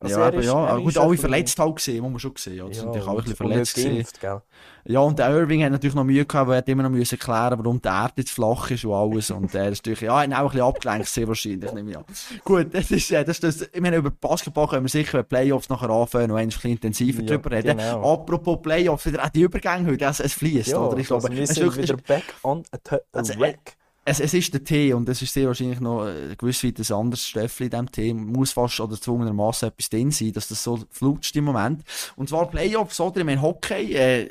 Also 0.00 0.18
ja, 0.20 0.26
aber 0.26 0.36
ist- 0.36 0.46
ja, 0.46 0.76
gut, 0.76 0.98
alle 0.98 1.16
verletzt 1.16 1.58
halt 1.58 1.76
gesehen, 1.76 2.02
muss 2.02 2.10
man 2.10 2.20
schon 2.20 2.32
sehen. 2.36 2.56
Ja, 2.58 2.66
die 2.66 2.74
sind 2.74 2.86
natürlich 2.86 3.06
auch 3.08 3.10
ein 3.12 3.16
bisschen 3.24 3.32
und- 3.32 3.40
und 3.46 3.50
verletzt 3.52 3.76
geimpft, 3.76 4.20
gell? 4.20 4.42
Ja, 4.86 5.00
und 5.00 5.18
der 5.18 5.30
Irving 5.30 5.64
hat 5.64 5.72
natürlich 5.72 5.94
noch 5.94 6.04
Mühe 6.04 6.26
gehabt, 6.26 6.48
weil 6.50 6.60
er 6.60 6.68
immer 6.68 6.82
noch 6.82 6.90
müssen 6.90 7.14
erklären, 7.14 7.58
warum 7.58 7.80
die 7.80 7.88
Erde 7.88 8.12
jetzt 8.16 8.32
flach 8.32 8.70
ist 8.70 8.84
und 8.84 8.92
alles. 8.92 9.30
Und 9.30 9.54
er 9.54 9.70
ist 9.70 9.78
natürlich, 9.78 10.02
ja, 10.02 10.18
hat 10.20 10.30
auch 10.32 10.38
ein 10.40 10.44
bisschen 10.48 10.60
abgelenkt, 10.60 11.08
sehr 11.08 11.26
wahrscheinlich, 11.26 11.72
nehme 11.72 11.90
ich 11.92 11.96
an. 11.96 12.04
Gut, 12.44 12.74
das 12.74 12.90
ist, 12.90 13.10
äh, 13.12 13.24
das 13.24 13.38
ist 13.38 13.44
das, 13.62 13.68
ich 13.72 13.80
meine, 13.80 13.96
über 13.96 14.10
Basketball 14.10 14.68
können 14.68 14.84
wir 14.84 14.90
sicher, 14.90 15.18
wenn 15.18 15.24
Playoffs 15.26 15.70
nachher 15.70 15.88
anfangen, 15.88 16.28
noch 16.28 16.36
ein 16.36 16.48
bisschen 16.48 16.72
intensiver 16.72 17.22
Ja, 17.22 17.28
drüber 17.28 17.52
reden. 17.52 17.78
genau. 17.78 18.12
Apropos 18.14 18.58
Playoffs, 18.60 19.06
wieder 19.06 19.24
auch 19.24 19.30
die 19.30 19.40
Übergänge 19.42 19.90
heute, 19.90 20.04
es, 20.04 20.20
es 20.20 20.34
fließt, 20.34 20.68
Ja, 20.68 20.80
oder? 20.80 20.98
Ich 20.98 21.06
glaube, 21.06 21.24
also 21.24 21.34
wir 21.34 21.42
es, 21.44 21.50
ist 21.50 21.56
sind 21.56 21.76
wieder 21.78 21.96
back 21.96 22.24
on 22.42 22.62
a 22.72 22.94
a 22.94 22.98
Also, 23.12 23.32
äh, 23.34 23.42
rack. 23.42 23.76
Es, 24.04 24.20
es 24.20 24.34
ist 24.34 24.52
der 24.52 24.62
Tee 24.62 24.92
und 24.92 25.08
es 25.08 25.22
ist 25.22 25.32
sehr 25.32 25.46
wahrscheinlich 25.46 25.80
noch 25.80 26.06
äh, 26.06 26.36
gewiss 26.36 26.62
weit 26.62 26.78
ein 26.78 26.96
anderes 26.96 27.26
Stöffel 27.26 27.64
in 27.64 27.70
diesem 27.70 27.92
Tee. 27.92 28.14
Muss 28.14 28.52
fast 28.52 28.80
oder 28.80 29.00
zwungenermaßen 29.00 29.68
etwas 29.68 29.88
drin 29.88 30.10
sein, 30.10 30.32
dass 30.32 30.48
das 30.48 30.62
so 30.62 30.84
flutscht 30.90 31.34
im 31.36 31.44
Moment. 31.44 31.82
Und 32.16 32.28
zwar 32.28 32.50
Playoffs, 32.50 33.00
oder? 33.00 33.20
Ich 33.20 33.26
meine, 33.26 33.40
Hockey, 33.40 33.94
äh, 33.94 34.30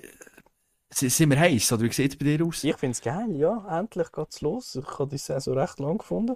sind 0.91 1.31
wir 1.31 1.39
heiß, 1.39 1.71
oder 1.73 1.83
wie 1.83 1.91
sieht 1.91 2.11
es 2.11 2.17
bei 2.17 2.25
dir 2.25 2.45
aus? 2.45 2.63
Ich 2.63 2.77
finde 2.77 2.91
es 2.91 3.01
geil, 3.01 3.35
ja. 3.35 3.79
Endlich 3.79 4.11
geht 4.11 4.29
es 4.29 4.41
los. 4.41 4.75
Ich 4.75 4.99
habe 4.99 5.09
die 5.09 5.17
Saison 5.17 5.57
recht 5.57 5.79
lang 5.79 5.97
gefunden. 5.97 6.35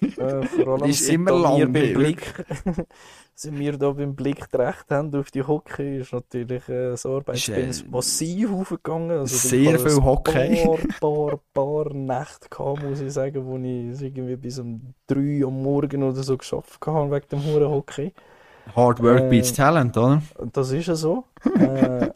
Äh, 0.00 0.46
vor 0.46 0.68
allem 0.68 0.90
ist 0.90 1.08
immer 1.08 1.32
lang, 1.32 1.72
beim. 1.72 1.94
Blick, 1.94 2.44
seit 3.34 3.58
wir 3.58 3.76
da 3.76 3.90
beim 3.90 4.14
Blick 4.14 4.46
recht 4.54 4.90
haben 4.90 5.14
auf 5.14 5.30
die 5.30 5.42
Hockey, 5.42 5.98
ist 6.00 6.12
natürlich 6.12 6.68
äh, 6.68 6.90
das 6.90 7.04
äh, 7.04 7.72
massiv 7.90 8.52
aufgegangen. 8.52 9.18
Also, 9.18 9.36
sehr 9.36 9.78
viel 9.78 9.96
ein 9.96 10.04
Hockey. 10.04 10.64
Paar, 10.64 10.78
paar, 11.00 11.40
paar 11.52 11.94
Nächte 11.94 12.48
gehabt, 12.48 12.82
muss 12.82 13.00
ich 13.00 13.12
sagen, 13.12 13.44
wo 13.44 13.56
ich 13.56 14.00
irgendwie 14.00 14.36
bis 14.36 14.58
um 14.58 14.94
3 15.08 15.44
Uhr 15.44 15.48
am 15.48 15.62
Morgen 15.62 16.02
oder 16.02 16.22
so 16.22 16.36
geschafft 16.36 16.78
habe 16.86 17.10
wegen 17.10 17.28
dem 17.30 17.44
Huren 17.44 17.70
Hockey. 17.70 18.12
Hard 18.76 19.02
Work 19.02 19.22
Äh, 19.22 19.28
beats 19.30 19.52
Talent, 19.52 19.96
oder? 19.96 20.22
Das 20.52 20.70
ist 20.70 20.86
ja 20.86 20.94
so. 20.94 21.24
äh, 21.58 22.10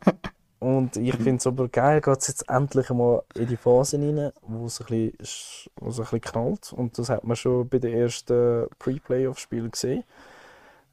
und 0.63 0.97
ich 0.97 1.15
finde 1.17 1.37
es 1.37 1.47
aber 1.47 1.69
geil, 1.69 2.01
geht 2.01 2.19
es 2.19 2.29
jetzt 2.29 2.49
endlich 2.49 2.91
einmal 2.91 3.23
in 3.35 3.47
die 3.49 3.57
Phase 3.57 3.99
rein, 3.99 4.33
wo 4.43 4.67
es 4.67 4.81
ein 4.81 4.87
bisschen, 4.87 5.19
sch- 5.23 5.69
wo 5.77 5.89
es 5.89 5.99
ein 5.99 6.05
bisschen 6.05 6.21
knallt. 6.21 6.73
Und 6.73 6.99
das 6.99 7.09
hat 7.09 7.25
man 7.25 7.37
schon 7.37 7.69
bei 7.69 7.79
den 7.79 7.93
ersten 7.93 8.67
Pre-Playoff-Spielen 8.79 9.71
gesehen. 9.71 10.05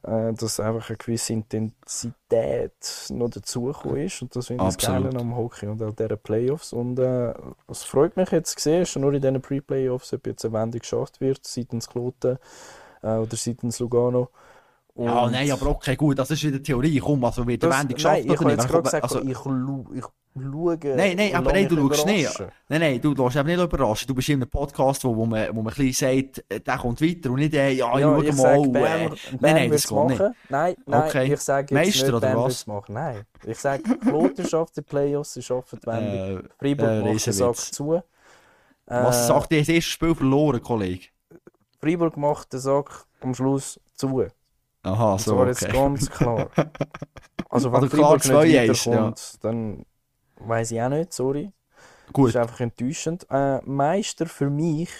Äh, 0.02 0.32
dass 0.32 0.58
einfach 0.60 0.88
eine 0.88 0.96
gewisse 0.96 1.34
Intensität 1.34 2.72
noch 3.10 3.28
dazugekommen 3.28 3.98
ist. 4.06 4.22
Und 4.22 4.34
das 4.34 4.46
finde 4.46 4.64
ich. 4.64 4.78
Geile 5.04 5.20
am 5.20 5.36
Hockey 5.36 5.66
und 5.66 5.82
auch 5.82 5.92
dieser 5.94 6.16
Playoffs. 6.16 6.72
Und 6.72 6.98
äh, 6.98 7.34
es 7.68 7.82
freut 7.82 8.16
mich 8.16 8.30
jetzt 8.30 8.58
zu 8.58 8.62
sehen, 8.62 8.86
schon 8.86 9.02
nur 9.02 9.12
in 9.12 9.20
diesen 9.20 9.42
Pre-Playoffs, 9.42 10.14
ob 10.14 10.26
jetzt 10.26 10.44
eine 10.46 10.54
Wende 10.54 10.78
geschafft 10.78 11.20
wird, 11.20 11.46
seitens 11.46 11.86
Kloten 11.88 12.38
äh, 13.02 13.16
oder 13.16 13.36
seitens 13.36 13.78
Lugano. 13.78 14.30
Ja, 15.02 15.24
Und- 15.24 15.32
nein, 15.32 15.50
aber 15.50 15.66
okay, 15.70 15.96
gut, 15.96 16.18
das 16.18 16.30
ist 16.30 16.42
wieder 16.44 16.62
Theorie. 16.62 16.98
Komm, 16.98 17.24
also 17.24 17.46
wird 17.46 17.62
der 17.62 17.70
das- 17.70 17.80
Wende 17.80 17.94
geschafft 17.94 18.16
nein, 18.24 18.32
ich 18.34 18.40
oder 18.40 18.50
nicht? 18.56 18.68
gerade 18.68 18.82
gesagt, 18.82 19.02
Also- 19.04 19.22
ich, 19.22 19.30
ich 19.30 19.36
schaue. 19.38 20.78
Nein, 20.96 21.16
nein, 21.16 21.34
aber 21.34 21.52
nein, 21.52 21.68
du 21.68 21.88
schaust 21.88 22.06
nicht. 22.06 22.38
Nein, 22.68 22.80
nein, 22.80 23.00
du 23.00 23.12
lässt 23.14 23.36
eben 23.36 23.48
nicht 23.48 23.60
überraschen. 23.60 24.06
Du 24.06 24.14
bist 24.14 24.28
in 24.28 24.36
einem 24.40 24.48
Podcast, 24.48 25.02
wo, 25.04 25.16
wo, 25.16 25.26
man, 25.26 25.48
wo 25.48 25.62
man 25.62 25.72
ein 25.72 25.76
bisschen 25.76 25.92
sagt, 26.22 26.44
der 26.66 26.78
kommt 26.78 27.00
weiter 27.02 27.30
und 27.30 27.40
nicht, 27.40 27.52
ja, 27.52 27.66
Ja, 27.68 27.90
schau 28.00 28.22
ich 28.22 28.28
mal. 28.28 28.36
sage, 28.36 28.62
äh, 28.62 28.68
Bern, 28.68 28.82
nein, 29.00 29.10
Bern 29.40 29.54
nein, 29.54 29.70
das 29.70 29.88
geht 29.88 30.06
nicht. 30.06 30.20
Nein, 30.48 30.76
nein, 30.86 31.02
Okay. 31.08 31.32
ich 31.34 31.40
sage 31.40 31.62
jetzt 31.62 31.72
Meister 31.72 32.04
nicht, 32.06 32.14
oder 32.14 32.20
Bern 32.28 32.36
was? 32.44 32.66
machen. 32.68 32.94
Nein, 32.94 33.22
ich 33.44 33.58
sage, 33.58 33.82
Kloten 33.82 34.46
schafft 34.48 34.76
die 34.76 34.82
Playoffs, 34.82 35.34
sie 35.34 35.42
schaffen 35.42 35.80
die 35.82 35.86
Wende. 35.86 36.44
Äh, 36.44 36.48
Freiburg 36.58 36.88
äh, 36.90 37.12
macht 37.12 37.26
den. 37.26 37.32
Sack 37.32 37.56
zu. 37.56 37.94
Äh, 37.94 38.02
was 38.86 39.26
sagt 39.26 39.52
ihr, 39.52 39.58
das 39.58 39.68
erste 39.68 39.90
Spiel 39.90 40.14
verloren, 40.14 40.62
Kollege? 40.62 41.06
Freiburg 41.80 42.16
macht 42.16 42.52
den 42.52 42.60
Sack 42.60 43.04
am 43.20 43.34
Schluss 43.34 43.80
zu. 43.94 44.26
Aha, 44.82 45.18
so, 45.18 45.32
zwar 45.32 45.48
jetzt 45.48 45.64
okay. 45.64 45.72
ganz 45.72 46.10
klar. 46.10 46.50
Also 47.48 47.72
wenn 47.72 47.88
klar, 47.88 48.18
Freiburg 48.18 48.24
nicht 48.24 48.42
2-1, 48.44 48.86
weiterkommt, 48.86 49.38
dann 49.44 49.84
weiß 50.36 50.72
ich 50.72 50.82
auch 50.82 50.88
nicht, 50.90 51.12
sorry. 51.12 51.52
Das 52.12 52.12
Gut, 52.12 52.28
ist 52.28 52.36
einfach 52.36 52.60
enttäuschend. 52.60 53.26
Äh, 53.30 53.60
Meister 53.64 54.26
für 54.26 54.50
mich, 54.50 54.90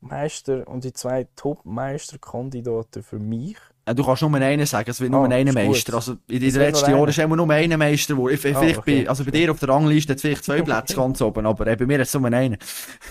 Meister 0.00 0.68
und 0.68 0.84
die 0.84 0.92
zwei 0.92 1.24
Top-Meisterkandidaten 1.36 3.02
für 3.02 3.18
mich. 3.18 3.58
äh, 3.86 3.94
du 3.94 4.04
kannst 4.04 4.22
nur 4.22 4.34
einen 4.34 4.66
sagen, 4.66 4.90
es 4.90 5.00
wird 5.00 5.10
nur 5.12 5.22
Ah, 5.22 5.30
einen 5.30 5.46
ist 5.46 5.58
gut. 5.58 5.84
Meister. 5.84 5.94
Also 5.94 6.16
in 6.28 6.42
Es 6.42 6.54
den 6.54 6.62
letzten 6.62 6.90
Jahren 6.90 7.08
ist 7.08 7.18
immer 7.18 7.36
nur 7.36 7.50
einer 7.50 7.76
Meister. 7.76 8.16
Wo, 8.16 8.28
ich, 8.28 8.40
vielleicht 8.40 8.78
okay. 8.78 9.04
bei, 9.04 9.08
also 9.08 9.24
bei 9.24 9.30
dir 9.30 9.50
auf 9.50 9.58
der 9.60 9.68
Rangliste 9.70 10.12
hat 10.12 10.16
es 10.16 10.22
vielleicht 10.22 10.44
zwei 10.44 10.62
Plätze 10.62 10.96
ganz 10.96 11.20
oben, 11.22 11.46
aber 11.46 11.66
äh, 11.66 11.76
bei 11.76 11.86
mir 11.86 11.98
hat 11.98 12.06
es 12.06 12.14
nur 12.14 12.26
einen. 12.32 12.58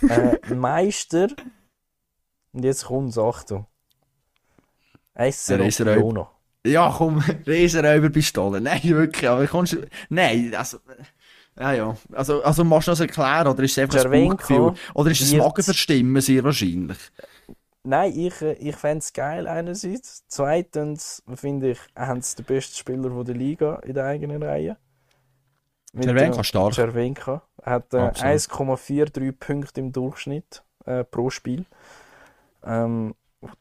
Äh, 0.07 0.38
Meister, 0.53 1.30
und 2.53 2.64
jetzt 2.64 2.86
kommt 2.86 3.18
Achtung. 3.18 3.65
Riesenräuber. 5.20 5.64
Barcelona. 5.64 6.30
Ja, 6.66 6.94
komm, 6.96 7.20
Riesenräuberpistole. 7.48 8.62
Nein, 8.62 8.82
wirklich, 8.84 9.30
aber 9.30 9.48
kommst. 9.48 9.78
Nein, 10.10 10.54
also... 10.56 10.78
Ja, 11.60 11.74
ja. 11.74 11.98
Also, 12.14 12.41
also 12.41 12.64
machst 12.64 12.88
du 12.88 12.91
das 12.91 13.02
erklären, 13.02 13.48
oder 13.48 13.64
ist 13.64 13.78
es 13.78 13.80
einfach 13.80 14.06
ein 14.06 14.30
Bauchgefühl? 14.30 14.74
Oder 14.94 15.12
ist 15.12 15.22
es 15.22 15.34
Magenverstimmen, 15.34 16.22
sehr 16.22 16.44
wahrscheinlich? 16.44 16.98
Nein, 17.84 18.14
ich, 18.16 18.41
äh, 18.41 18.54
ich 18.54 18.76
fände 18.76 19.00
es 19.00 19.14
geil 19.14 19.48
einerseits. 19.48 20.24
Zweitens 20.28 21.24
finde 21.36 21.72
ich, 21.72 21.80
haben 21.96 22.22
sie 22.22 22.38
den 22.38 22.46
besten 22.46 22.76
Spieler 22.76 23.10
von 23.10 23.26
der 23.26 23.36
Liga 23.36 23.76
in 23.86 23.94
der 23.94 24.06
eigenen 24.06 24.44
Reihe. 24.44 24.78
Cervenka 26.00 26.41
äh, 26.41 26.44
stark. 26.44 26.74
Cervenka 26.74 27.41
hat 27.64 27.94
äh, 27.94 27.98
Absolut. 27.98 28.36
1,43 28.36 29.32
Punkte 29.32 29.82
im 29.82 29.91
Durchschnitt 29.91 30.64
äh, 30.86 31.04
pro 31.04 31.30
Spiel. 31.30 31.66
Ähm, 32.64 33.16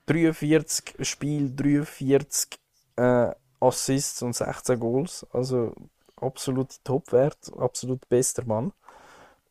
43 0.06 1.06
Spiel, 1.06 1.54
43 1.54 2.58
äh, 2.96 3.30
Assists 3.60 4.22
und 4.22 4.34
16 4.34 4.78
Goals. 4.78 5.26
Also 5.32 5.74
absolut 6.16 6.82
Topwert, 6.84 7.50
absolut 7.56 8.08
bester 8.08 8.44
Mann. 8.44 8.72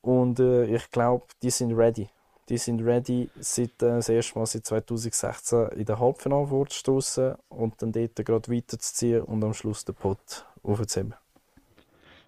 Und 0.02 0.40
äh, 0.40 0.66
ich 0.66 0.90
glaube, 0.91 1.26
die 1.41 1.49
sind 1.49 1.74
ready. 1.74 2.10
Die 2.49 2.58
sind 2.58 2.82
ready, 2.82 3.30
seit, 3.40 3.82
äh, 3.82 3.98
das 3.98 4.10
erste 4.10 4.40
Mal 4.40 4.45
seit 4.45 4.66
2016 4.66 5.70
in 5.70 5.86
der 5.86 5.99
Halbfinale 5.99 6.48
vorzustoßen 6.48 7.36
und 7.49 7.82
dann 7.82 7.91
dort 7.91 8.16
gerade 8.16 8.52
weiterzuziehen 8.52 9.24
und 9.24 9.44
am 9.44 9.54
Schluss 9.54 9.84
den 9.84 9.95
Pot 9.95 10.45
aufzuheben. 10.64 11.14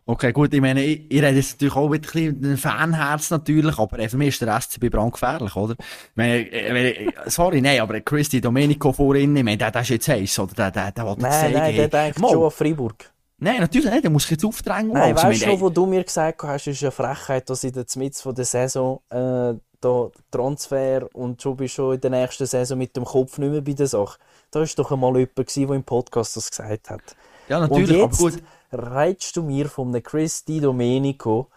Okay, 0.09 0.31
gut, 0.31 0.51
ich 0.55 0.59
meine, 0.59 0.83
ich, 0.83 1.05
ich 1.07 1.21
rede 1.21 1.37
jetzt 1.37 1.51
natürlich 1.51 1.75
auch 1.75 1.87
mit 1.87 2.03
ein 2.15 2.35
bisschen 2.35 2.57
Fanherz 2.57 3.29
natürlich, 3.29 3.77
aber 3.77 3.99
äh, 3.99 4.09
für 4.09 4.17
mich 4.17 4.29
ist 4.29 4.41
der 4.41 4.59
SCB 4.59 4.89
brandgefährlich, 4.89 5.55
oder? 5.55 5.75
Ich 5.77 6.15
meine, 6.15 6.51
äh, 6.51 6.89
äh, 6.93 7.11
sorry, 7.27 7.61
nein, 7.61 7.79
aber 7.79 8.01
Christi 8.01 8.41
Domenico 8.41 8.91
vorhin, 8.91 9.35
ich 9.35 9.43
meine, 9.43 9.57
der, 9.57 9.69
der 9.69 9.81
ist 9.81 9.89
jetzt 9.89 10.07
heiß, 10.07 10.39
oder? 10.39 10.53
Der, 10.55 10.71
der, 10.71 10.91
der 10.93 11.05
will 11.05 11.15
Nein, 11.19 11.31
zeigen, 11.31 11.53
nein, 11.53 11.75
der 11.75 11.87
denkt 11.89 12.19
schon 12.19 12.43
an 12.43 12.49
Freiburg. 12.49 13.11
Nein, 13.37 13.59
natürlich 13.59 13.91
nicht, 13.91 14.03
der 14.03 14.09
muss 14.09 14.27
jetzt 14.27 14.43
aufdrängen. 14.43 14.93
Nein, 14.93 15.15
also, 15.15 15.27
ich 15.27 15.33
weißt 15.33 15.41
du, 15.43 15.45
meine, 15.45 15.61
wo 15.61 15.69
du 15.69 15.85
mir 15.85 16.03
gesagt 16.03 16.41
hast, 16.41 16.65
ist 16.65 16.81
eine 16.81 16.91
Frechheit, 16.91 17.47
dass 17.47 17.63
in 17.63 17.73
der 17.73 17.85
Mitte 17.97 18.19
von 18.19 18.33
der 18.33 18.45
Saison 18.45 19.01
äh, 19.11 19.53
da 19.79 20.09
Transfer 20.31 21.07
und 21.13 21.39
schon 21.39 21.55
bist 21.55 21.75
schon 21.75 21.93
in 21.93 22.01
der 22.01 22.09
nächsten 22.09 22.47
Saison 22.47 22.79
mit 22.79 22.95
dem 22.95 23.05
Kopf 23.05 23.37
nicht 23.37 23.51
mehr 23.51 23.61
bei 23.61 23.73
der 23.73 23.85
Sache. 23.85 24.17
Da 24.49 24.61
war 24.61 24.67
doch 24.75 24.91
einmal 24.91 25.19
jemand, 25.19 25.55
der 25.55 25.69
im 25.69 25.83
Podcast 25.83 26.35
das 26.35 26.49
gesagt 26.49 26.89
hat. 26.89 27.01
Ja, 27.47 27.59
natürlich, 27.59 27.95
aber 27.95 28.05
jetzt 28.05 28.17
gut. 28.17 28.41
Reitst 28.71 29.35
du 29.37 29.43
mir 29.43 29.67
von 29.69 29.89
einem 29.89 30.03
Chris 30.03 30.43
Di 30.45 30.59
Domenico 30.59 31.49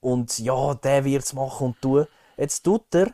und 0.00 0.38
ja, 0.38 0.74
der 0.74 1.04
wird 1.04 1.24
es 1.24 1.32
machen 1.32 1.68
und 1.68 1.80
tun. 1.82 2.06
Jetzt 2.36 2.62
tut 2.62 2.94
er, 2.94 3.12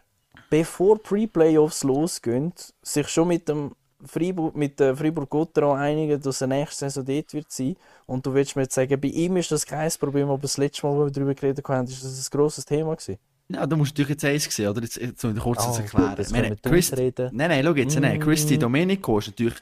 bevor 0.51 1.03
Pre-Playoffs 1.03 1.83
losgehen, 1.85 2.53
sich 2.83 3.09
schon 3.09 3.29
mit 3.29 3.49
dem 3.49 3.73
Freiburg, 4.07 4.55
mit 4.55 4.79
der 4.81 4.95
Freiburg-Gotteron 4.97 5.79
einigen, 5.79 6.21
dass 6.21 6.41
er 6.43 6.47
nächste 6.47 6.91
Saison 6.91 7.05
dort 7.07 7.33
wird 7.33 7.51
sein. 7.51 7.77
Und 8.07 8.27
du 8.27 8.35
willst 8.35 8.55
mir 8.55 8.63
jetzt 8.63 8.75
sagen, 8.75 9.01
bei 9.01 9.09
ihm 9.09 9.37
ist 9.39 9.51
das 9.51 9.65
kein 9.65 9.91
Problem, 9.99 10.29
aber 10.29 10.43
das 10.43 10.59
letzte 10.59 10.87
Mal, 10.87 10.95
wo 10.97 11.05
wir 11.05 11.11
darüber 11.11 11.35
geredet 11.35 11.67
haben, 11.67 11.87
ist 11.89 12.05
das 12.05 12.29
ein 12.29 12.31
grosses 12.39 12.67
Thema 12.67 12.95
gewesen. 12.97 13.19
Ja, 13.49 13.67
du 13.67 13.77
musst 13.77 13.93
natürlich 13.93 14.11
jetzt 14.11 14.25
eins 14.25 14.45
sehen, 14.55 14.69
oder? 14.69 14.83
Jetzt, 14.83 14.97
jetzt 14.97 15.25
um 15.25 15.35
kurz 15.39 15.67
gut, 15.67 15.79
erklären. 15.79 16.15
jetzt 16.19 16.27
Ich 16.31 16.33
meine, 16.33 16.57
Chris, 16.57 16.93
reden. 16.97 17.31
nein, 17.35 17.49
nein, 17.51 17.65
schau 17.65 17.75
jetzt, 17.75 17.99
nein, 18.01 18.19
Mm. 18.19 18.21
Christi 18.21 18.59
Domenico 18.59 19.19
ist 19.19 19.29
natürlich 19.29 19.55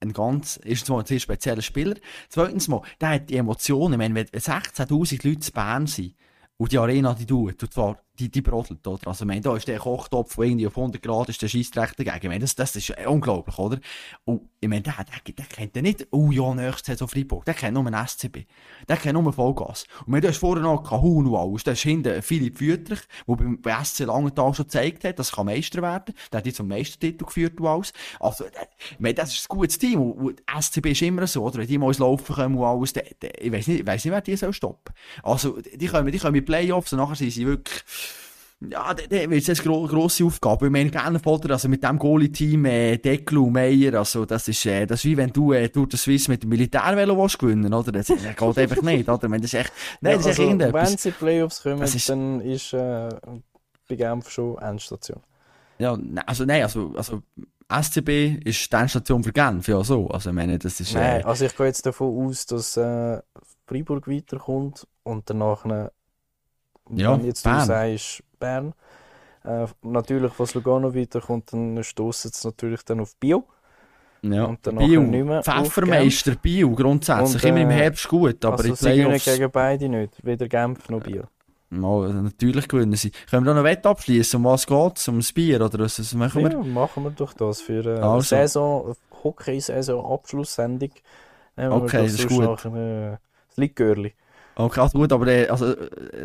ein 0.00 0.12
ganz, 0.12 0.56
ist 0.56 0.86
zwar 0.86 1.00
ein 1.00 1.06
sehr 1.06 1.20
spezieller 1.20 1.62
Spieler. 1.62 1.94
Zweitens 2.28 2.68
mal, 2.68 2.82
der 3.00 3.10
hat 3.10 3.30
die 3.30 3.36
Emotionen. 3.36 3.94
Ich 3.94 3.98
meine, 3.98 4.14
wenn 4.14 4.26
16.000 4.26 5.26
Leute 5.26 5.40
zu 5.40 5.52
Bern 5.52 5.86
sind 5.86 6.14
und 6.56 6.72
die 6.72 6.78
Arena 6.78 7.14
die 7.14 7.26
tut, 7.26 7.62
und 7.62 7.72
zwar, 7.72 8.02
die, 8.20 8.30
die 8.30 8.42
brodelt, 8.42 8.86
oder? 8.86 9.08
Also, 9.08 9.24
meine, 9.24 9.40
da 9.40 9.56
ist 9.56 9.66
der 9.66 9.78
Kochtopf, 9.78 10.36
der 10.36 10.44
irgendwie 10.44 10.66
auf 10.66 10.76
100 10.76 11.02
Grad 11.02 11.28
ist, 11.28 11.40
der 11.40 11.48
Scheissdreck 11.48 11.96
dagegen. 11.96 12.18
Ich 12.22 12.28
meine, 12.28 12.40
das, 12.40 12.54
das 12.54 12.76
ist 12.76 12.92
unglaublich, 13.06 13.58
oder? 13.58 13.78
Und, 14.24 14.42
ich 14.60 14.68
meine, 14.68 14.82
der, 14.82 14.94
der, 14.94 15.34
der 15.34 15.46
kennt 15.46 15.74
ja 15.74 15.82
nicht, 15.82 16.06
oh 16.10 16.30
ja, 16.30 16.54
nächstes 16.54 16.86
Saison 16.86 17.08
Freiburg. 17.08 17.44
Der 17.46 17.54
kennt 17.54 17.74
nur 17.74 17.86
einen 17.86 18.06
SCB. 18.06 18.44
Der 18.88 18.96
kennt 18.96 19.14
nur 19.14 19.32
Vollgas. 19.32 19.84
Und 20.00 20.08
meine, 20.08 20.22
du 20.22 20.28
hast 20.28 20.38
vorher 20.38 20.62
noch 20.62 20.82
Kahun 20.82 21.26
und 21.26 21.34
alles. 21.34 21.64
Da 21.64 21.72
ist 21.72 21.82
hinten 21.82 22.20
Philipp 22.22 22.58
Fütrich, 22.58 23.00
der 23.26 23.34
beim, 23.34 23.60
bei 23.60 23.82
SC 23.82 24.00
Langenthal 24.00 24.52
schon 24.54 24.66
gezeigt 24.66 25.04
hat, 25.04 25.18
das 25.18 25.32
kann 25.32 25.46
Meister 25.46 25.80
werden. 25.80 26.14
Der 26.30 26.38
hat 26.38 26.46
jetzt 26.46 26.56
zum 26.56 26.68
Meistertitel 26.68 27.24
geführt 27.24 27.58
und 27.58 27.66
alles. 27.66 27.92
Also, 28.18 28.44
ich 28.44 29.00
meine, 29.00 29.14
das 29.14 29.34
ist 29.34 29.50
ein 29.50 29.56
gutes 29.56 29.78
Team. 29.78 30.00
Und, 30.00 30.42
SCB 30.60 30.86
ist 30.86 31.02
immer 31.02 31.26
so, 31.26 31.44
oder? 31.44 31.58
Wenn 31.58 31.66
die 31.66 31.78
mal 31.78 31.88
ins 31.88 31.98
Laufen 31.98 32.34
kommen 32.34 32.58
und 32.58 32.64
alles, 32.64 32.92
der, 32.92 33.04
der, 33.22 33.42
ich 33.42 33.52
weiss 33.52 33.66
nicht, 33.66 33.80
ich 33.80 33.86
weiss 33.86 34.04
nicht, 34.04 34.12
wer 34.12 34.20
die 34.20 34.36
soll 34.36 34.52
stoppen. 34.52 34.94
Also, 35.22 35.58
die 35.60 35.86
kommen, 35.86 36.10
die 36.10 36.18
in 36.18 36.34
die 36.34 36.40
Playoffs 36.40 36.92
und 36.92 36.98
nachher 36.98 37.16
sind 37.16 37.30
sie 37.30 37.46
wirklich, 37.46 37.82
ja, 38.68 38.92
der, 38.94 39.30
wird 39.30 39.46
jetzt 39.46 39.60
eine 39.60 39.70
gro 39.70 39.86
grosse 39.86 40.24
Aufgabe. 40.24 40.66
Ich 40.66 40.72
meine, 40.72 40.90
gerne 40.90 41.18
Potter, 41.18 41.50
also 41.50 41.68
mit 41.68 41.82
dem 41.82 41.98
Goalie-Team, 41.98 42.64
äh, 42.66 42.98
Deckel 42.98 43.38
und 43.38 43.52
Meier, 43.52 43.94
also, 43.94 44.26
das 44.26 44.48
ist, 44.48 44.66
äh, 44.66 44.86
das 44.86 45.00
ist 45.00 45.04
wie 45.06 45.16
wenn 45.16 45.32
du, 45.32 45.52
äh, 45.52 45.68
durch 45.70 45.88
das 45.88 46.02
Swiss 46.02 46.28
mit 46.28 46.42
dem 46.42 46.50
Militärvelo 46.50 47.16
willst 47.16 47.38
gewinnen, 47.38 47.72
oder? 47.72 47.90
Das, 47.92 48.08
das 48.08 48.18
geht 48.22 48.58
einfach 48.58 48.82
nicht, 48.82 49.08
oder? 49.08 49.28
Meine, 49.28 49.42
das 49.42 49.54
ist 49.54 49.60
echt, 49.60 49.72
nein, 50.02 50.16
das 50.18 50.26
ist 50.26 50.38
also, 50.40 50.50
echt 50.50 50.72
wenn 50.74 50.96
sie 50.98 51.10
Playoffs 51.12 51.62
kommen, 51.62 51.80
Das 51.80 51.94
ist- 51.94 52.08
dann 52.08 52.40
ist 52.42 52.72
äh, 52.74 53.08
bei 53.88 53.96
Genf 53.96 54.28
schon 54.30 54.58
Endstation. 54.58 55.20
Ja, 55.78 55.96
ne- 55.96 56.26
also, 56.28 56.44
nein, 56.44 56.62
also, 56.62 56.92
also, 56.96 57.22
SCB 57.68 58.40
ist 58.44 58.70
die 58.72 58.76
Endstation 58.76 59.22
für 59.24 59.32
Genf, 59.32 59.68
ja, 59.68 59.82
so. 59.82 60.08
Also, 60.08 60.30
ich 60.30 60.36
meine, 60.36 60.58
das 60.58 60.80
ist, 60.80 60.92
Nein, 60.94 61.20
äh, 61.20 61.24
also 61.24 61.44
ich 61.46 61.56
gehe 61.56 61.66
jetzt 61.66 61.86
davon 61.86 62.26
aus, 62.26 62.44
dass 62.44 62.76
äh, 62.76 63.20
Freiburg 63.66 64.06
weiterkommt 64.08 64.86
und 65.04 65.30
danach, 65.30 65.64
äh, 65.64 65.88
Ja, 66.94 67.12
wenn 67.18 67.26
jetzt 67.26 67.44
Bern. 67.44 67.60
du 67.60 67.66
sagst, 67.66 68.22
Bern. 68.38 68.74
Äh, 69.44 69.66
natürlich, 69.82 70.32
was 70.38 70.54
Lugano 70.54 70.94
weiterkommt, 70.94 71.52
dann 71.52 71.82
stoßen 71.82 72.30
es 72.34 72.44
natürlich 72.44 72.82
dann 72.84 73.00
auf 73.00 73.16
Bio. 73.16 73.44
ja. 74.22 74.44
und 74.44 74.62
Bio, 74.62 75.00
nicht 75.02 75.24
mehr 75.24 75.42
Pfeffermeister, 75.42 76.34
Bio, 76.36 76.70
grundsätzlich. 76.74 77.42
Und, 77.42 77.48
Immer 77.48 77.60
im 77.62 77.70
äh, 77.70 77.74
Herbst 77.74 78.06
gut, 78.08 78.44
aber 78.44 78.58
also 78.58 78.68
in 78.68 78.76
sie 78.76 78.84
gewinnen 78.90 79.04
Playoffs, 79.06 79.24
gegen 79.24 79.50
beide 79.50 79.88
nicht, 79.88 80.24
weder 80.24 80.46
Genf 80.48 80.88
noch 80.90 81.00
Bio. 81.00 81.24
mal, 81.70 82.12
natürlich 82.12 82.68
gewinnen 82.68 82.94
sie. 82.96 83.12
Können 83.30 83.44
wir 83.46 83.54
da 83.54 83.60
noch 83.60 83.64
Wett 83.64 83.86
abschließen? 83.86 84.36
Um 84.38 84.44
was 84.44 84.66
geht's? 84.66 85.08
Um 85.08 85.18
das 85.20 85.32
Bier, 85.32 85.60
oder 85.64 85.78
was, 85.78 85.98
was 85.98 86.12
machen 86.14 86.42
wir? 86.42 86.50
Ja, 86.52 86.58
machen 86.62 87.04
wir 87.04 87.10
doch 87.12 87.32
das 87.32 87.60
für 87.62 87.84
äh, 87.86 87.98
Also. 88.00 88.20
Saison, 88.20 88.94
Hockey-Saison, 89.24 90.04
Abschlusssendung. 90.04 90.90
Nehmen 91.56 91.70
wir 91.70 91.76
Okay, 91.76 92.02
das 92.02 92.12
ist 92.14 92.28
gut. 92.28 92.42
nachher, 92.44 92.74
äh, 92.74 93.16
das 93.48 93.56
Likörli. 93.56 94.12
Okay, 94.64 94.80
also 94.80 94.98
gut, 94.98 95.12
aber 95.12 95.26
äh, 95.26 95.48
also, 95.48 95.74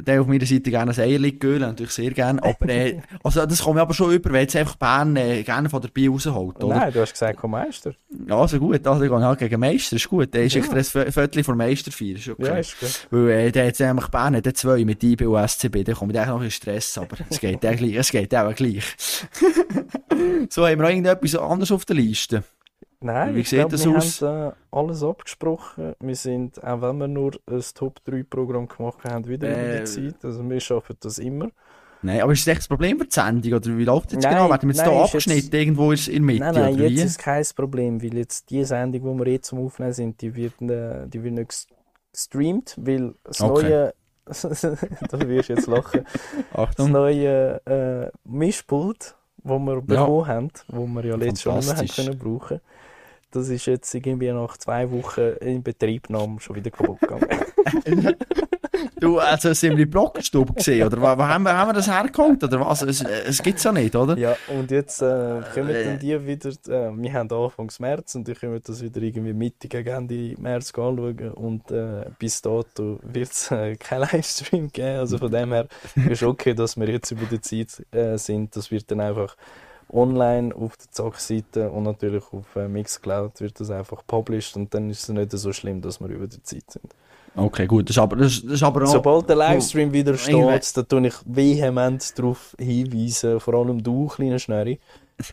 der 0.02 0.22
auf 0.22 0.28
meiner 0.28 0.45
Seite 0.45 0.70
gerne 0.70 0.91
ein 0.91 0.99
Eierlikör, 0.99 1.60
natürlich 1.60 1.91
sehr 1.91 2.12
gerne, 2.12 2.44
aber 2.44 2.70
äh, 2.70 2.99
also 3.24 3.45
das 3.45 3.62
kommt 3.62 3.76
mir 3.76 3.82
aber 3.82 3.94
schon 3.94 4.12
über, 4.12 4.32
wenn 4.32 4.41
jetzt 4.41 4.56
einfach 4.56 4.76
Bern 4.76 5.16
äh, 5.16 5.44
gerne 5.44 5.70
von 5.70 5.82
der 5.82 5.90
Bier 5.90 6.10
rausholt, 6.12 6.64
oder? 6.64 6.76
Nein, 6.76 6.94
du 6.94 7.02
hast 7.02 7.14
gesagt, 7.14 7.40
komm 7.40 7.52
Meister. 7.52 7.94
Ja, 8.28 8.38
also 8.38 8.60
gut, 8.60 8.86
also 8.86 9.03
ich 9.03 9.10
gehe 9.10 9.20
halt 9.22 9.40
gegen 9.40 9.60
Meister, 9.60 9.95
ist 9.95 10.10
gut, 10.10 10.34
der 10.34 10.44
ist 10.45 10.56
Ja. 10.56 10.62
extra 10.62 11.02
ein 11.02 11.12
Viertel 11.12 11.44
vor 11.44 11.56
Meister 11.56 11.91
feiern, 11.91 12.16
ist 12.16 12.28
okay. 12.30 12.45
Ja, 12.45 12.56
ist 12.57 12.80
gut. 12.80 13.07
Weil 13.12 13.30
äh, 13.30 13.52
der 13.52 13.68
hat 13.68 13.80
nämlich 13.80 14.07
Bern 14.07 14.36
hat 14.36 14.57
zwei 14.57 14.84
mit 14.84 15.03
IB 15.03 15.26
und 15.26 15.48
SCB, 15.48 15.84
da 15.84 15.94
kommt 15.94 16.16
eigentlich 16.16 16.28
noch 16.28 16.41
in 16.41 16.52
Stress, 16.52 16.98
aber 16.98 17.18
es 17.30 17.40
geht, 17.40 17.66
auch 17.66 17.76
gleich, 17.76 17.95
es 17.95 18.12
geht 18.12 18.36
auch 18.36 18.53
gleich. 18.53 18.84
so, 20.49 20.66
haben 20.66 20.78
wir 20.80 20.84
noch 20.84 20.90
irgendetwas 20.90 21.36
anderes 21.36 21.72
auf 21.72 21.86
der 21.86 21.95
Liste? 21.95 22.44
Nein, 23.06 23.36
Wie 23.36 23.41
ich 23.41 23.49
sieht 23.49 23.60
glaube, 23.60 23.72
das 23.72 23.86
wir 23.86 23.95
aus? 23.98 24.22
haben 24.22 24.49
äh, 24.49 24.53
alles 24.72 25.03
abgesprochen. 25.03 25.94
Wir 25.99 26.15
sind, 26.15 26.64
auch 26.64 26.82
wenn 26.82 26.98
wir 26.98 27.07
nur 27.07 27.32
ein 27.49 27.61
Top-3-Programm 27.73 28.68
gemacht 28.68 28.98
haben, 29.03 29.27
wieder 29.27 29.48
über 29.49 29.57
Äh, 29.60 29.80
die 29.80 29.84
Zeit. 29.86 30.26
Also 30.26 30.49
wir 30.49 30.60
schaffen 30.60 30.95
das 30.99 31.19
immer. 31.19 31.49
Nein, 32.02 32.22
aber 32.22 32.34
ist 32.34 32.41
das 32.45 32.52
echt 32.53 32.61
das 32.61 32.68
Problem 32.68 32.98
für 32.99 33.06
die 33.06 33.14
Sendung, 33.14 33.53
oder 33.53 33.77
wie 33.77 33.84
läuft 33.84 34.07
das 34.07 34.14
jetzt 34.14 34.23
Nein, 34.26 34.34
genau? 34.36 34.49
Werden 34.49 34.69
wir 34.69 34.76
jetzt 34.76 34.86
nein, 34.86 34.86
da 34.86 34.91
ist 34.91 35.14
jetzt- 35.14 35.26
abgeschnitten, 35.27 35.56
irgendwo 35.56 35.91
ist 35.91 36.07
in 36.07 36.14
der 36.14 36.22
Mitte, 36.22 36.40
Nein, 36.40 36.53
nein, 36.53 36.73
oder 36.76 36.84
jetzt 36.84 36.91
wie? 37.02 37.06
ist 37.06 37.19
kein 37.19 37.44
Problem, 37.56 38.03
weil 38.03 38.14
jetzt 38.15 38.49
die 38.49 38.64
Sendung, 38.64 39.18
die 39.19 39.26
wir 39.26 39.32
jetzt 39.34 39.48
zum 39.48 39.60
Aufnehmen 39.65 39.94
sind, 39.94 40.22
die 40.22 40.36
wird, 40.36 40.61
äh, 40.61 41.07
die 41.07 41.23
wird 41.23 41.34
nicht 41.36 41.68
gestreamt, 42.14 42.76
weil 42.80 43.14
das 43.23 43.41
Okay. 43.41 43.64
neue, 43.64 43.94
da 45.10 45.19
wirst 45.30 45.49
jetzt 45.49 45.68
lachen, 45.68 46.06
das 46.53 46.60
Achtung. 46.60 46.91
neue 46.91 47.61
äh, 47.65 48.11
Mischpult, 48.23 49.15
das 49.44 49.60
wir 49.60 49.82
bekommen 49.82 50.27
haben, 50.27 50.49
wo 50.68 50.86
wir 50.88 51.06
ja 51.06 51.15
letztes 51.15 51.41
schon 51.44 51.56
nicht 51.56 51.69
haben 51.69 51.77
Fantastisch. 51.77 52.06
können 52.06 52.19
brauchen, 52.19 52.61
das 53.36 53.49
ist 53.49 53.66
jetzt 53.66 53.94
irgendwie 53.94 54.32
nach 54.32 54.57
zwei 54.57 54.90
Wochen 54.91 55.34
in 55.41 55.64
Betriebnahme 55.64 56.40
schon 56.40 56.56
wieder 56.56 56.72
kaputt 56.72 56.99
gegangen. 57.02 57.28
Du, 58.99 59.20
also 59.20 59.53
sind 59.53 59.78
wir 59.78 59.90
Blockerstube 59.90 60.53
gesehen, 60.53 60.86
oder 60.88 60.98
wo, 60.98 61.03
wo 61.03 61.24
haben, 61.24 61.44
wir, 61.44 61.56
haben 61.56 61.70
wir 61.70 61.74
das 61.74 61.88
hergeholt, 61.88 62.44
oder 62.44 62.62
was? 62.62 62.82
Es, 62.82 63.02
es 63.03 63.44
gibt's 63.44 63.64
ja 63.64 63.72
nicht, 63.72 63.95
oder? 63.95 64.18
ja, 64.18 64.36
und 64.48 64.72
jetzt 64.72 65.02
äh, 65.02 65.41
kommen 65.53 65.70
Äh. 65.70 65.84
dann 65.84 65.99
die 65.99 66.26
wieder, 66.26 66.49
äh, 66.49 66.91
wir 66.95 67.14
haben 67.14 67.32
Anfang 67.32 67.70
März 67.80 68.16
und 68.16 68.28
die 68.28 68.34
können 68.34 68.60
das 68.64 68.82
wieder 68.82 69.02
irgendwie 69.02 69.34
Mitte 69.34 69.68
gegen 69.68 69.90
Ende 69.90 70.41
März 70.41 70.70
anschauen 70.70 71.32
und 71.32 71.72
äh, 71.72 72.06
bis 72.18 72.41
dato 72.41 72.99
wird 73.03 73.32
es 73.32 73.52
äh, 73.52 73.76
kein 73.76 74.02
Livestream 74.02 74.72
geben, 74.72 74.99
also 74.99 75.18
von 75.18 75.32
dem 75.32 75.52
her 75.52 75.68
ist 76.10 76.24
okay, 76.24 76.53
dass 76.53 76.78
wir 76.78 76.90
jetzt 76.90 77.12
über 77.12 77.26
die 77.26 77.41
Zeit 77.41 77.86
äh, 77.91 78.18
sind, 78.18 78.56
das 78.56 78.72
wird 78.72 78.90
dann 78.91 79.02
einfach 79.02 79.36
online 79.90 80.53
auf 80.56 80.78
der 80.78 80.91
Zack-Seite 80.91 81.70
und 81.70 81.84
natürlich 81.84 82.24
auf 82.32 82.56
äh, 82.56 82.68
Mixcloud 82.68 83.40
wird 83.41 83.60
das 83.60 83.70
einfach 83.70 84.02
published 84.06 84.56
und 84.56 84.74
dann 84.74 84.90
ist 84.90 85.03
es 85.03 85.10
nicht 85.10 85.32
so 85.32 85.53
schlimm, 85.53 85.82
dass 85.82 85.99
wir 85.99 86.07
über 86.07 86.28
die 86.28 86.41
Zeit 86.44 86.70
sind. 86.70 86.94
Okay, 87.38 87.68
gut, 87.68 87.90
das 87.90 87.98
ist 87.98 88.02
aber, 88.02 88.16
das, 88.16 88.41
das 88.45 88.64
aber 88.64 88.82
noch... 88.82 88.88
Sobald 88.88 89.28
der 89.28 89.36
Livestream 89.36 89.91
wieder 89.91 90.18
steht, 90.18 90.78
da 90.78 90.84
tue 90.84 91.07
ich 91.07 91.16
vehement 91.26 92.18
darauf 92.18 92.56
hinweisen, 92.57 93.40
vor 93.41 93.56
allem 93.56 93.84
du, 93.84 94.07
kleiner 94.07 94.40
Schnurri, 94.40 94.80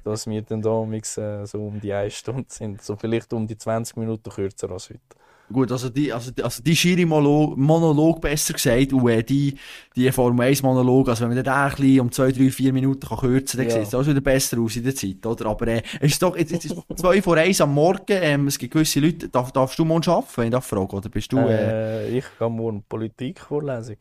dass 0.04 0.26
wir 0.26 0.42
dann 0.42 0.62
da 0.62 0.84
mix, 0.84 1.14
so 1.14 1.58
um 1.58 1.80
die 1.80 1.92
1 1.92 2.12
Stunde 2.12 2.46
sind. 2.48 2.82
So 2.82 2.96
vielleicht 2.96 3.32
um 3.32 3.46
die 3.46 3.56
20 3.56 3.96
Minuten 3.96 4.30
kürzer 4.30 4.70
als 4.70 4.90
heute. 4.90 5.00
Gut, 5.52 5.70
also 5.70 5.88
die, 5.90 6.12
also, 6.12 6.30
die- 6.30 6.42
also 6.42 6.62
die 6.62 6.74
Schiri-Monolog, 6.74 7.56
Monolog 7.58 8.20
besser 8.20 8.54
gesagt, 8.54 8.92
und 8.92 9.08
äh, 9.08 9.22
die, 9.22 9.54
die 9.94 10.10
Formel 10.10 10.46
1 10.46 10.62
Monolog, 10.62 11.08
also 11.08 11.22
wenn 11.22 11.34
man 11.34 11.44
den 11.44 11.52
ein 11.52 11.70
bisschen 11.70 12.00
um 12.00 12.10
2, 12.10 12.32
3, 12.32 12.50
4 12.50 12.72
Minuten 12.72 13.06
kann 13.06 13.18
kürzen 13.18 13.58
kann, 13.58 13.68
dann 13.68 13.76
Ja. 13.76 13.84
sieht 13.84 13.88
es 13.88 13.94
auch 13.94 14.06
wieder 14.06 14.20
besser 14.20 14.58
aus 14.60 14.76
in 14.76 14.84
der 14.84 14.94
Zeit, 14.94 15.24
oder? 15.26 15.46
Aber 15.46 15.66
äh, 15.68 15.82
es 16.00 16.12
ist 16.12 16.22
doch, 16.22 16.36
jetzt, 16.36 16.52
jetzt 16.52 16.64
ist 16.66 16.76
2 16.96 17.20
vor 17.22 17.36
1 17.36 17.60
am 17.60 17.74
Morgen, 17.74 18.02
ähm, 18.08 18.46
es 18.46 18.58
gibt 18.58 18.72
gewisse 18.72 19.00
Leute, 19.00 19.28
darf, 19.28 19.52
darfst 19.52 19.78
du 19.78 19.84
morgen 19.84 20.08
arbeiten, 20.08 20.28
wenn 20.36 20.44
ich 20.46 20.50
das 20.52 20.66
frage, 20.66 20.96
oder 20.96 21.08
bist 21.08 21.30
du... 21.32 21.38
Äh, 21.38 22.06
Äh, 22.06 22.18
ich 22.18 22.24
gehe 22.38 22.48
morgen 22.50 22.82
Politikvorlesung. 22.88 23.96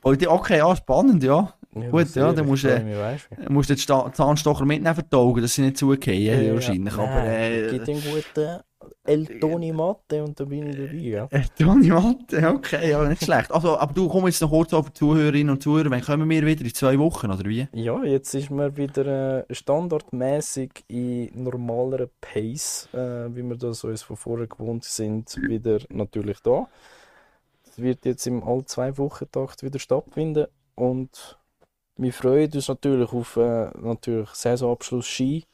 Politik- 0.00 0.28
okay, 0.30 0.58
ja, 0.58 0.76
spannend, 0.76 1.22
ja. 1.24 1.54
Ja, 1.76 1.90
Gut, 1.90 2.14
ja, 2.14 2.32
dann 2.32 2.46
musst, 2.46 2.64
äh, 2.64 2.84
weisst 2.98 3.28
du. 3.36 3.52
Musst 3.52 3.68
den 3.70 3.76
Zahnstocher 3.78 4.64
mitnehmen 4.64 4.94
für 4.94 5.02
die 5.02 5.16
Augen, 5.16 5.42
dass 5.42 5.54
sie 5.54 5.62
nicht 5.62 5.76
zugehen, 5.76 6.22
Ja, 6.24 6.40
ja, 6.40 6.54
wahrscheinlich. 6.54 6.94
Nein, 6.96 7.08
Aber, 7.08 7.26
äh, 7.26 7.68
gibt 7.70 7.88
einen 7.88 8.00
guten 8.00 8.60
El 9.04 9.26
Toni 9.40 9.72
Matte 9.72 10.22
und 10.22 10.38
da 10.38 10.44
bin 10.44 10.68
ich 10.68 10.76
dabei, 10.76 10.94
ja. 10.94 11.28
Toni 11.58 11.88
Matte, 11.88 12.48
okay, 12.48 12.90
ja, 12.90 13.04
nicht 13.08 13.24
schlecht. 13.24 13.52
Also, 13.52 13.78
aber 13.78 13.92
du 13.92 14.08
komm 14.08 14.26
jetzt 14.26 14.40
noch 14.40 14.50
kurz 14.50 14.72
auf 14.72 14.90
die 14.90 14.94
Zuhörerinnen 14.94 15.50
und 15.50 15.62
Zuhörer, 15.62 15.90
wann 15.90 16.00
kommen 16.00 16.28
wir 16.28 16.46
wieder? 16.46 16.64
In 16.64 16.74
zwei 16.74 16.98
Wochen, 16.98 17.30
oder 17.30 17.44
wie? 17.44 17.68
Ja, 17.72 18.02
jetzt 18.04 18.34
ist 18.34 18.50
man 18.50 18.76
wieder 18.76 19.46
äh, 19.48 19.54
standardmäßig 19.54 20.84
in 20.88 21.42
normaler 21.42 22.08
Pace, 22.20 22.88
äh, 22.92 23.34
wie 23.34 23.42
wir 23.42 23.56
das 23.56 23.84
uns 23.84 24.02
von 24.02 24.16
vorher 24.16 24.46
gewohnt 24.46 24.84
sind, 24.84 25.36
wieder 25.42 25.80
natürlich 25.90 26.40
da. 26.40 26.68
Es 27.70 27.78
wird 27.82 28.04
jetzt 28.04 28.26
im 28.26 28.42
all 28.44 28.64
zwei 28.66 28.96
Wochen 28.98 29.26
Takt 29.30 29.62
wieder 29.62 29.78
stattfinden 29.78 30.46
und 30.76 31.38
wir 31.96 32.12
freuen 32.12 32.50
uns 32.52 32.68
natürlich 32.68 33.12
auf 33.12 33.36
äh, 33.36 33.70
natürlich 33.80 34.30
Saisonabschluss 34.30 35.06
Ski. 35.06 35.44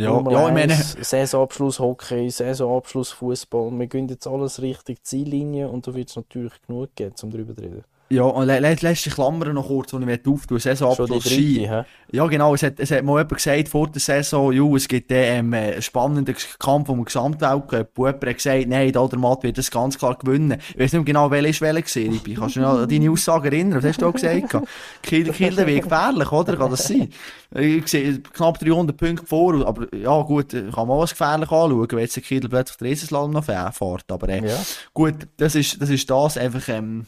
Ja, 0.00 0.12
Formel 0.12 0.32
ja, 0.32 0.46
ich 0.46 0.54
meine, 0.54 0.72
1, 0.74 0.96
Saisonabschluss 1.00 1.80
Hockey, 1.80 2.30
Saisonabschluss 2.30 3.10
Fußball. 3.10 3.72
Wir 3.72 3.86
gehen 3.88 4.08
jetzt 4.08 4.28
alles 4.28 4.62
Richtung 4.62 4.96
Ziellinie 5.02 5.68
und 5.68 5.86
da 5.86 5.94
wird 5.94 6.08
es 6.08 6.16
natürlich 6.16 6.52
genug 6.66 6.94
geben, 6.94 7.14
um 7.20 7.30
darüber 7.30 7.54
zu 7.56 7.62
reden. 7.62 7.84
Ja, 8.10 8.22
und 8.22 8.46
le 8.46 8.58
le 8.60 8.74
letzte 8.80 9.10
Klammer 9.10 9.52
noch 9.52 9.66
kurz, 9.66 9.90
die 9.90 10.10
ich 10.10 10.22
die 10.22 10.58
Saisonabschluss 10.58 11.24
Ski. 11.24 11.58
dritte? 11.58 11.86
Ja, 12.10 12.26
genau, 12.26 12.54
es 12.54 12.62
hat, 12.62 12.80
es 12.80 12.90
hat 12.90 13.04
mal 13.04 13.18
jemand 13.18 13.34
gesagt 13.36 13.68
vor 13.68 13.86
der 13.88 14.00
Saison, 14.00 14.50
jo, 14.52 14.74
es 14.76 14.88
gibt 14.88 15.10
ähm, 15.12 15.52
einen 15.52 15.82
spannenden 15.82 16.34
Kampf 16.58 16.88
um 16.88 16.96
den 16.98 17.04
Gesamtweltcup. 17.04 17.98
Und 17.98 18.06
jemand 18.06 18.24
hat 18.26 18.36
gesagt, 18.36 18.66
nein, 18.68 18.92
der 18.92 19.18
Matt 19.18 19.42
wird 19.42 19.58
das 19.58 19.70
ganz 19.70 19.98
klar 19.98 20.16
gewinnen. 20.16 20.58
Ich 20.74 20.78
weiß 20.78 20.94
nicht 20.94 21.04
genau, 21.04 21.30
welcher 21.30 21.48
ist 21.50 21.60
gewesen, 21.94 22.12
Ribi. 22.12 22.34
Kannst 22.34 22.56
du 22.56 22.60
dich 22.60 22.68
an 22.68 22.88
deine 22.88 23.10
Aussage 23.10 23.48
erinnern? 23.48 23.78
Was 23.78 23.84
hast 23.90 24.00
du 24.00 24.06
auch 24.06 24.12
gesagt? 24.14 24.56
Kiel, 25.02 25.30
Kiel 25.32 25.56
wird 25.56 25.82
gefährlich, 25.82 26.32
oder? 26.32 26.56
Kann 26.56 26.70
das 26.70 26.88
sein? 26.88 27.10
Ich 27.54 27.86
sehe 27.88 28.20
knapp 28.20 28.58
300 28.58 28.96
Punkte 28.96 29.26
vor, 29.26 29.66
aber 29.66 29.94
ja, 29.94 30.20
gut, 30.22 30.50
kann 30.50 30.70
man 30.74 30.90
auch 30.90 31.00
als 31.02 31.10
gefährlich 31.10 31.50
anschauen, 31.50 31.86
wenn 31.90 31.98
jetzt 31.98 32.16
der 32.16 32.22
Kiel 32.22 32.40
plötzlich 32.48 32.76
den 32.78 32.88
Riesenslalom 32.88 33.30
noch 33.32 33.44
fährt. 33.44 34.10
Aber 34.10 34.28
äh, 34.28 34.46
Ja. 34.46 34.56
gut, 34.94 35.14
das 35.36 35.54
ist, 35.54 35.80
das 35.80 35.90
ist 35.90 36.08
das 36.10 36.36
einfach, 36.38 36.68
ähm, 36.68 37.06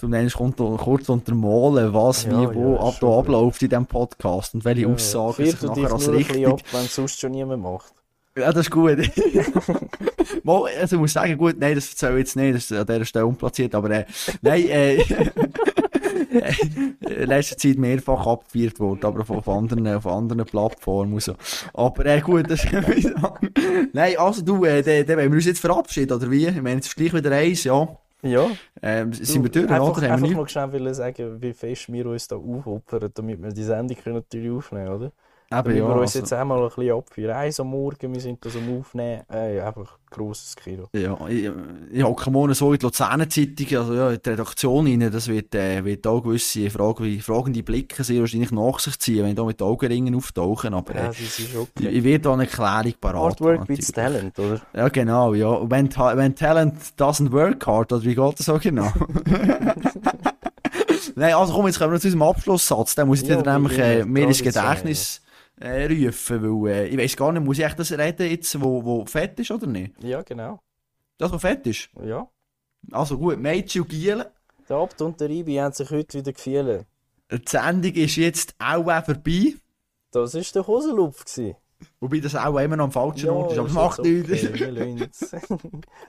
Du 0.00 0.06
nennst 0.06 0.36
kurz 0.36 1.08
untermalen, 1.08 1.92
was, 1.92 2.24
Ja, 2.24 2.30
wie, 2.30 2.54
wo 2.54 2.74
ja, 2.74 2.80
ab, 2.80 2.94
da 3.00 3.18
abläuft 3.18 3.60
in 3.62 3.68
diesem 3.68 3.86
Podcast 3.86 4.54
und 4.54 4.64
welche 4.64 4.82
Ja, 4.82 4.88
Aussagen 4.88 5.44
sich 5.44 5.60
nachher 5.60 5.92
als 5.92 6.08
richtig... 6.08 6.46
ab, 6.46 6.60
wenn 6.70 6.86
sonst 6.86 7.18
schon 7.18 7.32
niemand 7.32 7.64
macht. 7.64 7.92
Ja, 8.36 8.52
das 8.52 8.66
ist 8.66 8.70
gut. 8.70 8.98
Mal, 10.44 10.70
also 10.80 10.94
ich 10.94 11.00
muss 11.00 11.12
sagen, 11.12 11.36
gut, 11.36 11.56
nein, 11.58 11.74
das 11.74 11.90
erzähle 11.90 12.12
ich 12.12 12.18
jetzt 12.18 12.36
nicht, 12.36 12.54
das 12.54 12.70
ist 12.70 12.72
an 12.72 12.86
dieser 12.86 13.04
Stelle 13.04 13.26
unplatziert, 13.26 13.74
aber 13.74 13.90
äh, 13.90 14.04
nein, 14.40 14.68
äh, 14.68 15.02
in 17.00 17.26
letzter 17.26 17.56
Zeit 17.56 17.78
mehrfach 17.78 18.24
abgefeiert 18.24 18.78
worden, 18.78 19.04
aber 19.04 19.22
auf, 19.22 19.30
auf, 19.30 19.48
anderen, 19.48 19.84
auf 19.88 20.06
anderen 20.06 20.44
Plattformen 20.44 21.14
und 21.14 21.22
so. 21.24 21.34
Aber 21.74 22.06
äh, 22.06 22.20
gut, 22.20 22.48
das 22.48 22.64
Nein, 23.92 24.16
also 24.16 24.42
du, 24.42 24.64
äh, 24.64 24.80
dann, 24.80 25.06
dann 25.06 25.18
wollen 25.18 25.32
wir 25.32 25.36
uns 25.38 25.46
jetzt 25.46 25.60
verabschieden, 25.60 26.12
oder 26.12 26.30
wie? 26.30 26.46
Ich 26.46 26.54
meine, 26.62 26.76
jetzt 26.76 26.86
ist 26.86 26.96
gleich 26.96 27.12
wieder 27.12 27.32
eins, 27.32 27.64
ja. 27.64 27.88
Ja. 28.22 28.58
Ähm, 28.82 29.12
sind 29.12 29.42
wir 29.44 29.50
Du, 29.50 29.66
durch, 29.66 29.70
einfach, 29.70 30.02
Einfach 30.02 30.20
nicht... 30.20 30.50
schnell 30.50 30.94
sagen, 30.94 31.40
wie 31.40 31.52
fest 31.52 31.92
wir 31.92 32.06
uns 32.06 32.26
da 32.28 32.36
aufopfern, 32.36 33.10
damit 33.14 33.42
wir 33.42 33.50
die 33.52 33.62
Sendung 33.62 33.96
können 33.96 34.16
natürlich 34.16 34.50
aufnehmen 34.50 34.88
oder? 34.88 35.12
Damit 35.50 35.76
ja, 35.78 35.88
wir 35.88 35.94
uns 35.94 36.00
also- 36.10 36.18
jetzt 36.18 36.32
einmal 36.34 36.58
ein 36.62 36.68
bisschen 36.68 36.92
abfeiern. 36.92 37.30
Eins 37.30 37.58
am 37.58 37.68
Morgen, 37.68 38.12
wir 38.12 38.20
sind 38.20 38.44
das 38.44 38.54
am 38.54 38.78
Aufnehmen. 38.78 39.22
Ey, 39.30 39.58
einfach 39.60 39.96
grosses 40.10 40.54
Kilo. 40.54 40.88
Ja, 40.92 41.16
ich, 41.26 41.50
ich 41.90 42.02
hocke 42.04 42.30
morgen 42.30 42.52
so 42.52 42.70
in 42.74 42.78
die 42.78 42.84
Luzerner 42.84 43.26
Zeitung, 43.30 43.78
also 43.78 43.94
ja, 43.94 44.10
in 44.10 44.18
die 44.22 44.28
Redaktion 44.28 44.86
rein, 44.86 45.10
das 45.10 45.26
wird, 45.28 45.54
äh, 45.54 45.82
wird 45.86 46.06
auch 46.06 46.20
gewisse 46.20 46.68
Frage, 46.68 47.18
fragende 47.20 47.62
Blicke 47.62 48.04
sehr 48.04 48.20
wahrscheinlich 48.20 48.50
nach 48.50 48.78
sich 48.78 48.98
ziehen, 48.98 49.24
wenn 49.24 49.34
da 49.36 49.44
mit 49.44 49.62
Augenringen 49.62 50.14
auftauchen, 50.14 50.74
aber 50.74 50.94
Ja, 50.94 51.06
äh, 51.06 51.10
ist 51.12 51.38
ich, 51.38 51.56
okay. 51.56 51.88
ich 51.88 52.04
werde 52.04 52.24
da 52.24 52.32
eine 52.34 52.42
Erklärung 52.44 52.92
parat 53.00 53.22
Hardwork 53.22 53.60
haben, 53.60 53.66
beats. 53.66 53.90
Talent, 53.92 54.38
oder? 54.38 54.60
Ja, 54.74 54.88
genau, 54.90 55.32
ja. 55.32 55.58
Wenn, 55.70 55.88
wenn 55.96 56.34
Talent 56.34 56.74
doesn't 56.98 57.32
work 57.32 57.66
hard, 57.66 57.90
oder 57.94 58.04
wie 58.04 58.14
geht 58.14 58.38
das 58.38 58.44
so 58.46 58.58
genau? 58.58 58.92
Nein, 61.14 61.34
also 61.34 61.54
komm, 61.54 61.66
jetzt 61.66 61.78
kommen 61.78 61.92
wir 61.92 62.00
zu 62.00 62.08
unserem 62.08 62.22
Abschlusssatz, 62.22 62.94
den 62.94 63.06
muss 63.08 63.22
ich 63.22 63.28
Ja, 63.28 63.40
dir 63.42 63.50
nämlich 63.52 63.78
äh, 63.78 64.04
mir 64.04 64.24
ins. 64.28 64.42
Gedächtnis 64.42 65.22
äh, 65.60 65.86
rufen, 65.86 66.62
weil 66.62 66.72
äh, 66.72 66.86
ich 66.88 66.98
weiß 66.98 67.16
gar 67.16 67.32
nicht, 67.32 67.44
muss 67.44 67.58
ich 67.58 67.64
echt 67.64 67.78
das 67.78 67.92
reden 67.92 68.30
jetzt, 68.30 68.60
wo, 68.60 68.84
wo 68.84 69.06
fett 69.06 69.38
ist 69.40 69.50
oder 69.50 69.66
nicht? 69.66 69.92
Ja, 70.02 70.22
genau. 70.22 70.60
Das, 71.18 71.32
was 71.32 71.40
fett 71.40 71.66
ist? 71.66 71.88
Ja. 72.04 72.28
Also 72.92 73.18
gut, 73.18 73.38
Mädchen 73.38 73.82
und 73.82 73.88
Gielen. 73.88 74.24
Der 74.68 74.76
Abt 74.76 75.00
und 75.02 75.20
der 75.20 75.30
Ibi 75.30 75.56
haben 75.56 75.72
sich 75.72 75.90
heute 75.90 76.18
wieder 76.18 76.32
gefühlt. 76.32 76.86
Die 77.32 77.40
Sendung 77.46 77.92
ist 77.92 78.16
jetzt 78.16 78.54
auch 78.58 78.88
äh, 78.88 79.02
vorbei. 79.02 79.54
Das 80.12 80.34
war 80.34 80.42
der 80.54 80.66
Hosenlupf. 80.66 81.24
gewesen. 81.24 81.56
Wobei 82.00 82.18
das 82.20 82.34
auch 82.34 82.58
immer 82.58 82.76
noch 82.76 82.84
am 82.86 82.92
falschen 82.92 83.26
Ja, 83.26 83.32
Ort 83.32 83.52
ist. 83.52 83.58
Aber 83.58 83.66
das 83.68 83.74
macht 83.74 83.98
nichts. 84.02 84.44
okay, 84.48 84.70
lassen's. 84.70 85.30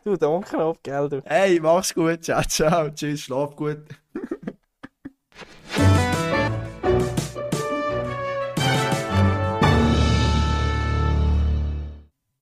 du, 0.03 0.15
danke 0.17 0.57
ab, 0.57 0.77
gell? 0.83 1.09
Du. 1.09 1.21
Hey, 1.25 1.59
mach's 1.59 1.93
gut. 1.93 2.23
Ciao, 2.23 2.41
ciao. 2.43 2.89
Tschüss, 2.89 3.21
schlaf 3.21 3.55
gut. 3.55 3.79